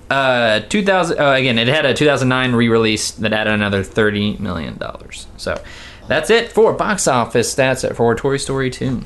Uh, 0.09 0.59
2000. 0.61 1.19
Uh, 1.19 1.31
again, 1.33 1.57
it 1.59 1.67
had 1.67 1.85
a 1.85 1.93
2009 1.93 2.53
re-release 2.53 3.11
that 3.11 3.33
added 3.33 3.53
another 3.53 3.83
30 3.83 4.37
million 4.37 4.77
dollars. 4.77 5.27
So 5.37 5.61
that's 6.07 6.29
it 6.29 6.51
for 6.51 6.73
box 6.73 7.07
office 7.07 7.53
stats 7.53 7.95
for 7.95 8.13
Toy 8.15 8.37
Story 8.37 8.69
2. 8.69 9.03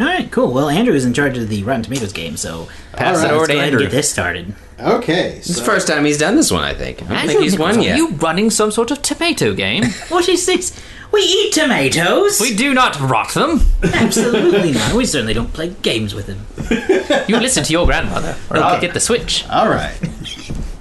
All 0.00 0.06
right, 0.06 0.28
cool. 0.32 0.52
Well, 0.52 0.68
Andrew 0.68 0.94
is 0.94 1.04
in 1.04 1.12
charge 1.14 1.36
of 1.38 1.48
the 1.48 1.62
Rotten 1.62 1.82
Tomatoes 1.82 2.12
game, 2.12 2.36
so 2.36 2.66
Pass 2.94 3.18
All 3.18 3.24
it 3.26 3.30
over 3.30 3.46
to 3.46 3.52
go 3.52 3.58
and 3.58 3.66
Andrew. 3.66 3.82
get 3.82 3.90
this 3.92 4.10
started. 4.10 4.54
Okay. 4.80 5.34
It's 5.36 5.46
the 5.48 5.54
So, 5.54 5.64
first 5.64 5.86
time 5.86 6.04
he's 6.04 6.18
done 6.18 6.34
this 6.34 6.50
one, 6.50 6.64
I 6.64 6.74
think. 6.74 7.02
I 7.08 7.14
don't 7.18 7.26
think 7.28 7.42
he's 7.42 7.58
won 7.58 7.76
Are 7.78 7.82
yet. 7.82 7.96
you 7.98 8.08
running 8.14 8.50
some 8.50 8.72
sort 8.72 8.90
of 8.90 9.00
tomato 9.02 9.54
game? 9.54 9.84
What 10.08 10.28
is 10.28 10.44
this? 10.46 10.76
We 11.12 11.20
eat 11.20 11.52
tomatoes. 11.52 12.40
we 12.40 12.54
do 12.56 12.72
not 12.74 12.98
rot 13.00 13.34
them. 13.34 13.60
absolutely 13.82 14.72
not. 14.72 14.94
We 14.94 15.04
certainly 15.04 15.34
don't 15.34 15.52
play 15.52 15.68
games 15.82 16.14
with 16.14 16.26
them. 16.26 16.46
You 17.28 17.38
listen 17.38 17.62
to 17.64 17.72
your 17.72 17.86
grandmother, 17.86 18.36
or 18.50 18.56
I'll 18.58 18.80
get 18.80 18.94
the 18.94 19.00
switch. 19.00 19.46
all 19.48 19.68
right. 19.68 19.94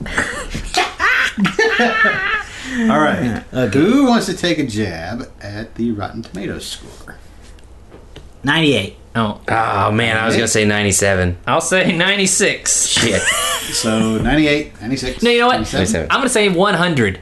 all 2.90 2.99
right. 2.99 3.44
Uh, 3.52 3.68
who 3.68 4.06
wants 4.08 4.26
to 4.28 4.34
take 4.36 4.58
a 4.60 4.66
jab 4.66 5.30
at 5.41 5.76
the 5.76 5.91
Rotten 5.91 6.22
Tomatoes 6.24 6.66
score? 6.66 7.18
Ninety-eight. 8.44 8.95
Oh, 9.14 9.40
Oh 9.49 9.91
man, 9.91 10.18
I 10.18 10.26
was 10.26 10.36
gonna 10.36 10.48
say 10.48 10.64
97. 10.66 11.38
I'll 11.45 11.60
say 11.62 11.91
96. 11.95 12.88
Shit. 12.88 13.22
So 13.22 14.18
98, 14.18 14.80
96. 14.82 15.22
No, 15.22 15.30
you 15.30 15.40
know 15.41 15.48
what? 15.48 15.58
97? 15.58 16.10
I'm 16.10 16.20
gonna 16.20 16.30
say 16.30 16.48
100. 16.49 17.20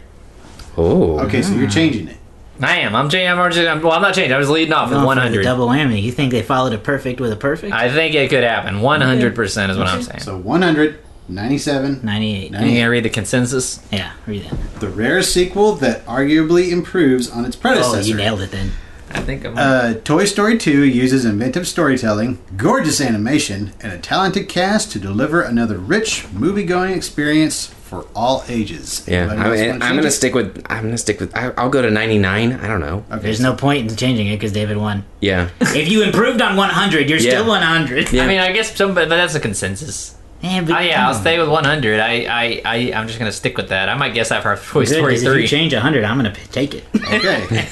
Oh. 0.77 1.19
Okay, 1.25 1.41
so 1.41 1.53
you're 1.55 1.69
changing 1.69 2.07
it. 2.09 2.17
I 2.61 2.77
am. 2.79 2.95
I'm 2.95 3.09
changing. 3.09 3.29
I'm, 3.29 3.39
I'm, 3.77 3.81
well, 3.81 3.93
I'm 3.93 4.01
not 4.01 4.13
changing. 4.15 4.33
I 4.33 4.37
was 4.37 4.49
leading 4.49 4.73
off 4.73 4.89
with 4.89 4.97
Going 4.99 5.17
for 5.17 5.29
the 5.29 5.37
100. 5.37 5.43
double 5.43 5.67
whammy. 5.67 6.01
You 6.01 6.11
think 6.11 6.31
they 6.31 6.41
followed 6.43 6.73
a 6.73 6.77
perfect 6.77 7.19
with 7.21 7.31
a 7.31 7.35
perfect? 7.37 7.73
I 7.73 7.91
think 7.91 8.15
it 8.15 8.29
could 8.29 8.43
happen. 8.43 8.75
100% 8.75 9.69
is 9.69 9.77
what 9.77 9.87
I'm 9.87 10.01
saying. 10.01 10.19
So 10.19 10.37
100, 10.37 10.99
97. 11.29 12.01
Ninety-eight. 12.03 12.55
Are 12.55 12.65
you 12.65 12.77
gonna 12.79 12.89
read 12.89 13.05
the 13.05 13.09
consensus? 13.09 13.79
Yeah, 13.91 14.13
read 14.25 14.45
that. 14.45 14.79
The 14.79 14.89
rare 14.89 15.21
sequel 15.21 15.75
that 15.75 16.05
arguably 16.05 16.71
improves 16.71 17.29
on 17.29 17.45
its 17.45 17.55
predecessor. 17.55 17.87
Oh, 17.87 17.91
predecessor. 17.91 18.09
you 18.11 18.17
nailed 18.17 18.41
it 18.41 18.51
then. 18.51 18.71
I 19.11 19.21
think 19.21 19.45
I'm. 19.45 19.57
Uh, 19.57 19.93
Toy 20.03 20.25
Story 20.25 20.57
2 20.57 20.83
uses 20.83 21.25
inventive 21.25 21.67
storytelling, 21.67 22.39
gorgeous 22.57 22.99
animation, 23.01 23.73
and 23.81 23.91
a 23.91 23.97
talented 23.97 24.47
cast 24.49 24.91
to 24.91 24.99
deliver 24.99 25.41
another 25.41 25.77
rich, 25.77 26.25
movie-going 26.31 26.93
experience 26.93 27.73
for 27.89 28.05
all 28.15 28.43
ages. 28.47 29.03
Yeah, 29.07 29.31
Anybody 29.31 29.61
I 29.63 29.71
mean, 29.73 29.81
I'm 29.81 29.95
gonna 29.95 30.11
stick 30.11 30.35
with. 30.35 30.63
I'm 30.69 30.83
gonna 30.83 30.97
stick 30.97 31.19
with. 31.19 31.35
I, 31.35 31.49
I'll 31.57 31.69
go 31.69 31.81
to 31.81 31.89
99. 31.89 32.53
I 32.53 32.67
don't 32.67 32.79
know. 32.81 33.03
Okay, 33.11 33.23
There's 33.23 33.39
no 33.39 33.55
point 33.55 33.89
in 33.89 33.97
changing 33.97 34.27
it 34.27 34.35
because 34.35 34.51
David 34.51 34.77
won. 34.77 35.03
Yeah. 35.21 35.49
If 35.61 35.89
you 35.89 36.03
improved 36.03 36.41
on 36.41 36.55
100, 36.55 37.09
you're 37.09 37.17
Yeah. 37.19 37.31
still 37.31 37.47
100. 37.47 38.13
Yeah. 38.13 38.23
I 38.23 38.27
mean, 38.27 38.39
I 38.39 38.51
guess 38.51 38.75
some, 38.75 38.93
but 38.93 39.09
that's 39.09 39.33
a 39.35 39.39
consensus. 39.39 40.15
Yeah, 40.41 40.61
but 40.61 40.77
Oh 40.77 40.79
yeah, 40.79 41.05
I'll 41.07 41.15
on. 41.15 41.19
stay 41.21 41.37
with 41.39 41.49
100. 41.49 41.99
I, 41.99 42.11
I, 42.23 42.61
I, 42.63 42.75
I'm 42.93 43.07
just 43.07 43.17
gonna 43.19 43.31
stick 43.31 43.57
with 43.57 43.69
that. 43.69 43.89
I 43.89 43.95
might 43.95 44.13
guess 44.13 44.29
that 44.29 44.43
for 44.43 44.55
Toy 44.55 44.85
Good, 44.85 44.89
Story 44.95 45.13
'cause 45.15 45.23
if 45.23 45.41
you 45.41 45.47
change 45.47 45.73
100, 45.73 46.03
I'm 46.05 46.15
gonna 46.17 46.31
p- 46.31 46.41
take 46.51 46.75
it. 46.75 46.85
Okay. 47.11 47.67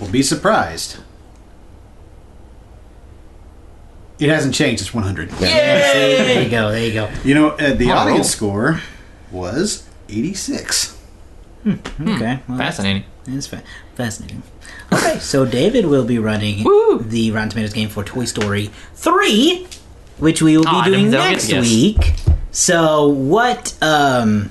we'll 0.00 0.10
be 0.10 0.22
surprised. 0.22 0.96
It 4.18 4.28
hasn't 4.28 4.54
changed. 4.54 4.82
It's 4.82 4.92
100. 4.92 5.30
there 5.30 6.42
you 6.42 6.50
go. 6.50 6.70
There 6.72 6.84
you 6.86 6.92
go. 6.92 7.08
You 7.24 7.34
know, 7.34 7.48
uh, 7.50 7.72
the 7.72 7.86
On 7.86 7.90
a 7.90 7.94
roll. 7.94 7.98
audience 8.08 8.28
score 8.30 8.80
was 9.30 9.88
86. 10.08 10.96
Okay. 11.66 12.40
Well, 12.48 12.58
Fascinating. 12.58 13.04
It's 13.26 13.46
fa- 13.46 13.62
fascinating. 13.94 14.42
Okay, 14.92 15.18
so 15.18 15.44
David 15.44 15.86
will 15.86 16.04
be 16.04 16.18
running 16.18 16.64
Woo! 16.64 16.98
the 16.98 17.30
Rotten 17.30 17.50
Tomatoes 17.50 17.72
game 17.72 17.88
for 17.88 18.02
Toy 18.02 18.24
Story 18.24 18.70
3, 18.94 19.66
which 20.18 20.40
we 20.42 20.56
will 20.56 20.64
be 20.64 20.70
Oh, 20.72 20.84
doing 20.84 21.10
didn't- 21.10 21.12
don't 21.12 21.32
get 21.38 21.48
next 21.50 21.68
week. 21.68 22.14
So, 22.50 23.06
what 23.08 23.74
um 23.82 24.50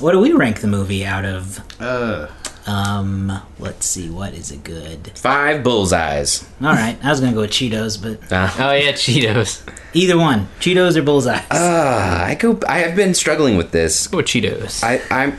what 0.00 0.12
do 0.12 0.18
we 0.18 0.32
rank 0.32 0.60
the 0.60 0.66
movie 0.66 1.04
out 1.04 1.24
of? 1.24 1.60
Uh, 1.80 2.26
Um, 2.70 3.42
let's 3.58 3.86
see, 3.86 4.08
what 4.10 4.32
is 4.34 4.50
a 4.52 4.56
good? 4.56 5.10
Five 5.16 5.62
bullseyes. 5.64 6.46
All 6.62 6.68
right, 6.72 6.96
I 7.02 7.10
was 7.10 7.20
gonna 7.20 7.32
go 7.32 7.40
with 7.40 7.50
Cheetos, 7.50 8.00
but 8.00 8.32
Uh, 8.32 8.48
Oh 8.58 8.72
yeah, 8.72 8.92
Cheetos. 8.92 9.62
either 9.92 10.16
one, 10.16 10.48
Cheetos 10.60 10.96
or 10.96 11.02
bullseyes. 11.02 11.42
uh, 11.50 12.24
I 12.26 12.36
go. 12.38 12.58
I 12.68 12.78
have 12.78 12.94
been 12.94 13.14
struggling 13.14 13.56
with 13.56 13.72
this. 13.72 14.06
Go 14.06 14.18
with 14.18 14.26
Cheetos. 14.26 14.84
I, 14.84 15.00
I'm. 15.10 15.36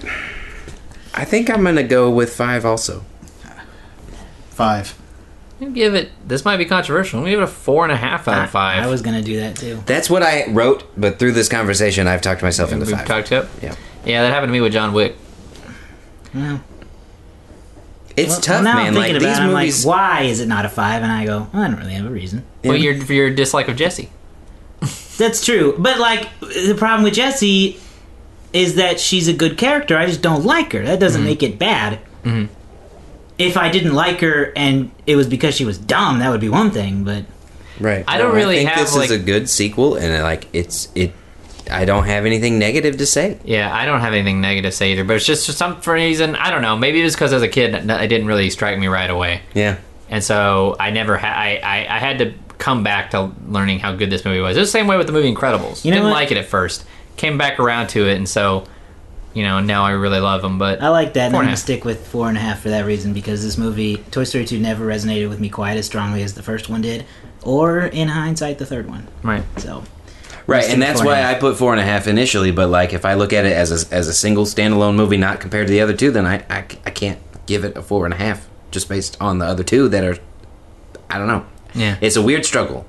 I 1.14 1.24
think 1.26 1.49
I'm 1.49 1.64
gonna 1.64 1.84
go 1.84 2.10
with 2.10 2.34
five 2.34 2.66
also. 2.66 3.03
five. 4.49 4.98
I'm 5.62 5.74
give 5.74 5.94
it. 5.94 6.10
This 6.28 6.44
might 6.44 6.58
be 6.58 6.66
controversial. 6.66 7.20
I'm 7.20 7.24
gonna 7.26 7.32
give 7.36 7.40
it 7.41 7.44
a 7.44 7.48
four 7.48 7.84
and 7.84 7.91
a 7.91 7.98
half 7.98 8.28
out 8.28 8.45
of 8.45 8.49
five. 8.49 8.84
I 8.84 8.88
was 8.88 9.02
gonna 9.02 9.22
do 9.22 9.40
that 9.41 9.56
too. 9.56 9.82
That's 9.86 10.10
what 10.10 10.24
I 10.24 10.48
wrote, 10.49 10.84
but 10.99 11.20
through 11.20 11.34
this 11.34 11.48
conversation, 11.49 12.08
I've 12.08 12.22
talked 12.22 12.41
myself 12.41 12.72
into 12.72 12.86
We've 12.88 12.95
five. 12.98 13.08
talked 13.08 13.32
up. 13.32 13.48
Yeah. 13.62 13.76
Yeah, 14.06 14.24
that 14.24 14.34
happened 14.34 14.49
to 14.49 14.53
me 14.53 14.62
with 14.62 14.74
John 14.74 14.91
Wick. 14.94 15.16
Well, 16.34 16.62
It's 18.17 18.29
well, 18.31 18.41
tough, 18.41 18.63
now 18.63 18.75
man. 18.75 18.88
I'm 18.88 18.95
Like 18.95 19.11
thinking 19.11 19.27
these 19.27 19.38
about 19.38 19.43
it, 19.43 19.45
I'm 19.49 19.53
movies. 19.53 19.85
like, 19.85 19.95
why 19.97 20.21
is 20.23 20.39
it 20.39 20.47
not 20.47 20.65
a 20.65 20.69
five? 20.69 21.01
And 21.03 21.11
I 21.11 21.25
go, 21.25 21.47
I 21.53 21.67
don't 21.67 21.77
really 21.79 21.93
have 21.93 22.05
a 22.05 22.09
reason. 22.09 22.43
Well, 22.63 22.75
Yeah. 22.75 22.91
your 22.91 23.05
for 23.05 23.13
your 23.13 23.29
dislike 23.29 23.67
of 23.67 23.75
Jessie. 23.77 24.09
That's 25.17 25.45
true. 25.45 25.75
But 25.77 25.99
like 25.99 26.27
the 26.39 26.75
problem 26.77 27.03
with 27.03 27.13
Jessie 27.13 27.79
is 28.53 28.75
that 28.75 28.99
she's 28.99 29.27
a 29.27 29.33
good 29.33 29.57
character. 29.57 29.97
I 29.97 30.05
just 30.07 30.21
don't 30.21 30.43
like 30.43 30.73
her. 30.73 30.83
That 30.83 30.99
doesn't 30.99 31.21
mm-hmm. 31.21 31.27
make 31.29 31.43
it 31.43 31.59
bad. 31.59 31.99
Mm-hmm. 32.23 32.51
If 33.38 33.57
I 33.57 33.69
didn't 33.69 33.93
like 33.93 34.19
her 34.21 34.51
and 34.55 34.91
it 35.07 35.15
was 35.15 35.27
because 35.27 35.55
she 35.55 35.65
was 35.65 35.77
dumb, 35.77 36.19
that 36.19 36.29
would 36.29 36.41
be 36.41 36.49
one 36.49 36.71
thing. 36.71 37.03
But 37.03 37.25
right. 37.79 38.03
I 38.07 38.17
don't 38.17 38.29
No, 38.29 38.35
really 38.35 38.55
I 38.55 38.65
think 38.65 38.69
have, 38.71 38.85
this 38.85 38.95
like- 38.95 39.05
is 39.05 39.11
a 39.11 39.19
good 39.19 39.49
sequel, 39.49 39.95
and 39.95 40.21
like 40.23 40.47
it's 40.53 40.89
it. 40.95 41.13
I 41.72 41.85
don't 41.85 42.06
have 42.06 42.26
anything 42.26 42.60
negative 42.60 42.98
to 42.98 43.06
say. 43.06 43.38
Yeah, 43.43 43.73
I 43.76 43.85
don't 43.85 44.02
have 44.02 44.14
anything 44.14 44.41
negative 44.41 44.72
to 44.72 44.76
say 44.77 44.91
either, 44.91 45.03
but 45.03 45.15
it's 45.15 45.26
just 45.26 45.45
for 45.45 45.52
some 45.53 45.80
reason 45.88 46.35
I 46.35 46.52
don't 46.52 46.61
know. 46.61 46.77
Maybe 46.77 47.02
it 47.02 47.03
was 47.03 47.15
because 47.15 47.34
as 47.34 47.41
a 47.41 47.48
kid 47.48 47.73
it 47.73 48.07
didn't 48.07 48.27
really 48.27 48.49
strike 48.49 48.77
me 48.77 48.88
right 48.88 49.10
away, 49.10 49.41
Yeah. 49.53 49.77
and 50.10 50.23
so 50.23 50.76
I 50.80 50.91
never 50.91 51.18
had. 51.18 51.34
I, 51.35 51.56
I 51.64 51.95
I 51.95 51.99
had 51.99 52.19
to 52.19 52.34
come 52.57 52.84
back 52.84 53.10
to 53.11 53.31
learning 53.48 53.80
how 53.80 53.93
good 53.95 54.10
this 54.10 54.23
movie 54.26 54.39
was. 54.39 54.56
It 54.56 54.60
was 54.60 54.69
the 54.69 54.77
same 54.77 54.88
way 54.88 54.98
with 54.98 55.07
the 55.07 55.14
movie 55.14 55.34
Incredibles. 55.34 55.84
You 55.84 55.91
know 55.91 55.98
didn't 55.98 56.10
what? 56.11 56.14
like 56.15 56.31
it 56.31 56.38
at 56.38 56.45
first, 56.45 56.85
came 57.18 57.38
back 57.38 57.60
around 57.60 57.88
to 57.88 58.07
it, 58.07 58.18
and 58.18 58.30
so 58.30 58.65
you 59.34 59.43
know 59.43 59.60
now 59.61 59.84
I 59.85 59.91
really 59.91 60.19
love 60.19 60.41
them. 60.41 60.57
But 60.60 60.81
I 60.81 60.89
like 60.89 61.14
that. 61.14 61.26
And 61.27 61.31
Four 61.34 61.41
I'm 61.41 61.48
gonna 61.48 61.57
stick 61.57 61.85
with 61.85 62.06
four 62.07 62.27
and 62.30 62.38
a 62.38 62.41
half 62.41 62.60
for 62.61 62.69
that 62.69 62.85
reason 62.85 63.14
because 63.14 63.43
this 63.43 63.57
movie, 63.57 63.98
Toy 64.11 64.26
Story 64.26 64.45
2, 64.45 64.60
never 64.60 64.85
resonated 64.85 65.30
with 65.30 65.39
me 65.39 65.49
quite 65.49 65.77
as 65.77 65.85
strongly 65.85 66.22
as 66.23 66.34
the 66.35 66.43
first 66.43 66.69
one 66.69 66.81
did, 66.81 67.06
or 67.43 67.80
in 67.85 68.10
hindsight, 68.10 68.57
the 68.60 68.65
third 68.65 68.88
one. 68.89 69.07
right, 69.23 69.43
So 69.57 69.84
Right, 70.47 70.69
and 70.69 70.81
that's 70.81 71.03
why. 71.03 71.23
I 71.23 71.35
put 71.35 71.57
four 71.57 71.72
and 71.72 71.80
a 71.80 71.84
half 71.84 72.07
initially. 72.07 72.51
But 72.51 72.69
like, 72.69 72.93
if 72.93 73.05
I 73.05 73.13
look 73.13 73.34
at 73.34 73.45
it 73.45 73.53
as 73.53 73.72
a, 73.72 73.93
as 73.93 74.07
a 74.07 74.13
single 74.13 74.45
standalone 74.45 74.95
movie, 74.95 75.18
not 75.18 75.39
compared 75.39 75.68
to 75.68 75.72
the 75.72 75.81
other 75.81 75.93
two, 75.95 76.11
then 76.11 76.26
I, 76.26 76.43
I 76.49 76.65
I 76.85 76.89
can't 76.91 77.19
give 77.45 77.63
it 77.63 77.76
a 77.77 77.81
four 77.81 78.05
and 78.05 78.13
a 78.13 78.18
half 78.18 78.47
just 78.72 78.89
based 78.89 79.18
on 79.22 79.39
the 79.39 79.45
other 79.45 79.63
two 79.63 79.89
that 79.89 80.03
are. 80.03 80.18
I 81.09 81.18
don't 81.18 81.27
know. 81.27 81.45
yeah. 81.73 81.97
It's 82.01 82.15
a 82.15 82.22
weird 82.22 82.45
struggle. 82.45 82.85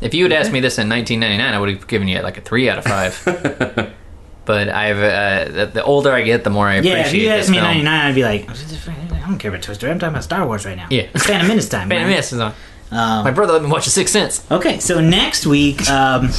If 0.00 0.14
you 0.14 0.24
had 0.24 0.32
asked 0.32 0.52
me 0.52 0.60
this 0.60 0.78
in 0.78 0.88
1999, 0.88 1.54
I 1.54 1.58
would 1.58 1.68
have 1.70 1.86
given 1.88 2.08
you 2.08 2.20
like 2.20 2.38
a 2.38 2.40
three 2.40 2.68
out 2.70 2.78
of 2.78 2.84
five. 2.84 3.20
but 4.44 4.68
I've 4.68 4.96
uh, 4.96 5.52
the, 5.52 5.66
the 5.66 5.84
older 5.84 6.12
I 6.12 6.22
get, 6.22 6.44
the 6.44 6.50
more 6.50 6.66
I 6.68 6.80
yeah, 6.80 6.92
appreciate 6.92 7.06
if 7.06 7.14
you 7.14 7.28
asked 7.30 7.50
me 7.50 7.58
in 7.58 7.64
'99, 7.64 8.00
I'd 8.06 8.14
be 8.14 8.22
like, 8.22 8.48
I 8.48 9.18
don't 9.20 9.38
care 9.38 9.50
about 9.50 9.62
Toy 9.62 9.72
Story. 9.74 9.92
I'm 9.92 9.98
talking 9.98 10.14
about 10.14 10.24
Star 10.24 10.46
Wars 10.46 10.64
right 10.64 10.76
now. 10.76 10.86
Yeah. 10.90 11.08
it's 11.12 11.26
Phantom 11.26 11.48
Menace 11.48 11.68
time. 11.68 11.88
Phantom. 11.90 12.08
Menace 12.08 12.32
is 12.32 12.40
on. 12.40 12.54
Um, 12.90 13.24
My 13.24 13.30
brother 13.30 13.52
let 13.54 13.62
me 13.62 13.68
watch 13.68 13.84
The 13.84 13.90
Sixth 13.90 14.12
Sense. 14.12 14.44
Okay, 14.50 14.78
so 14.80 15.00
next 15.00 15.46
week 15.46 15.88
um, 15.90 16.30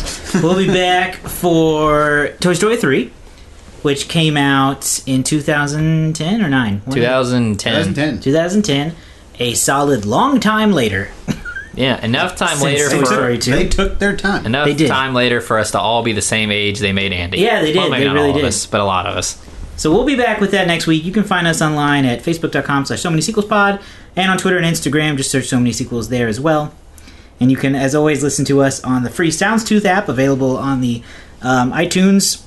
we'll 0.42 0.58
be 0.58 0.68
back 0.68 1.16
for 1.16 2.30
Toy 2.40 2.54
Story 2.54 2.76
3, 2.78 3.12
which 3.84 4.08
came 4.08 4.36
out 4.36 5.02
in 5.06 5.24
2010 5.24 6.42
or 6.42 6.50
9? 6.50 6.82
2010. 6.92 7.94
2010. 7.94 8.20
2010. 8.22 8.96
A 9.42 9.54
solid 9.54 10.06
long 10.06 10.40
time 10.40 10.72
later. 10.72 11.10
Yeah, 11.76 12.04
enough 12.04 12.36
time 12.36 12.58
Since 12.58 12.64
later 12.64 12.90
Toy 12.90 13.00
for 13.00 13.06
Story 13.06 13.38
2. 13.38 13.52
they 13.52 13.68
took 13.70 14.00
their 14.00 14.18
time. 14.18 14.46
enough 14.46 14.66
They 14.66 14.74
did. 14.74 14.90
time 14.90 15.14
later 15.14 15.40
for 15.40 15.58
us 15.58 15.72
to 15.72 15.80
all 15.80 16.04
be 16.04 16.12
the 16.12 16.22
same 16.22 16.52
age 16.52 16.80
they 16.80 16.92
made 16.92 17.14
Andy. 17.14 17.38
Yeah, 17.40 17.62
they 17.62 17.68
did. 17.68 17.78
Well, 17.78 17.90
maybe 17.90 18.02
They 18.02 18.08
not 18.08 18.16
really 18.16 18.30
all 18.30 18.34
did. 18.36 18.44
of 18.44 18.48
us, 18.50 18.66
but 18.66 18.82
a 18.82 18.84
lot 18.84 19.06
of 19.06 19.16
us. 19.16 19.42
So 19.78 19.90
we'll 19.90 20.04
be 20.04 20.18
back 20.18 20.42
with 20.42 20.52
that 20.52 20.68
next 20.68 20.88
week. 20.88 21.06
You 21.06 21.14
can 21.14 21.24
find 21.24 21.48
us 21.48 21.62
online 21.62 22.04
at 22.04 22.22
facebook.com 22.22 22.86
slash 22.86 23.00
so 23.00 23.10
many 23.10 23.22
sequels 23.22 23.46
pod 23.46 23.80
and 24.16 24.32
on 24.32 24.38
Twitter 24.38 24.58
and 24.58 24.66
Instagram. 24.66 25.18
Just 25.18 25.32
search 25.32 25.46
so 25.46 25.58
many 25.58 25.72
sequels 25.72 26.10
there 26.10 26.28
as 26.28 26.40
well. 26.40 26.74
And 27.40 27.50
you 27.50 27.58
can, 27.58 27.76
as 27.76 27.96
always, 27.96 28.22
listen 28.22 28.46
to 28.46 28.62
us 28.62 28.84
on 28.84 29.04
the 29.04 29.10
free 29.10 29.30
Soundstooth 29.30 29.86
app 29.86 30.10
available 30.10 30.58
on 30.58 30.82
the 30.82 31.02
um, 31.42 31.72
iTunes 31.72 32.44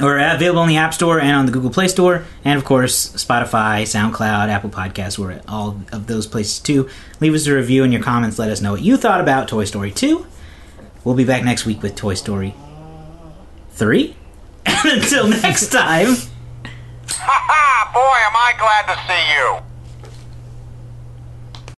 or 0.00 0.18
available 0.18 0.60
on 0.60 0.68
the 0.68 0.76
App 0.76 0.94
Store 0.94 1.20
and 1.20 1.32
on 1.32 1.46
the 1.46 1.52
Google 1.52 1.70
Play 1.70 1.88
Store. 1.88 2.24
And 2.44 2.56
of 2.56 2.64
course, 2.64 3.10
Spotify, 3.12 3.82
SoundCloud, 3.82 4.48
Apple 4.48 4.70
Podcasts. 4.70 5.18
We're 5.18 5.32
at 5.32 5.48
all 5.48 5.80
of 5.92 6.06
those 6.06 6.26
places 6.26 6.60
too. 6.60 6.88
Leave 7.18 7.34
us 7.34 7.46
a 7.46 7.54
review 7.54 7.82
and 7.82 7.92
your 7.92 8.02
comments. 8.02 8.38
Let 8.38 8.50
us 8.50 8.60
know 8.60 8.72
what 8.72 8.82
you 8.82 8.96
thought 8.96 9.20
about 9.20 9.48
Toy 9.48 9.64
Story 9.64 9.90
2. 9.90 10.26
We'll 11.02 11.16
be 11.16 11.24
back 11.24 11.44
next 11.44 11.66
week 11.66 11.82
with 11.82 11.96
Toy 11.96 12.14
Story 12.14 12.54
3. 13.72 14.14
And 14.66 14.88
until 15.02 15.28
next 15.28 15.70
time. 15.70 16.14
Ha 17.08 17.44
ha! 17.48 17.90
Boy, 17.92 18.00
am 18.00 18.36
I 18.36 18.54
glad 18.56 18.94
to 18.94 19.00
see 19.08 19.34
you. 19.34 19.69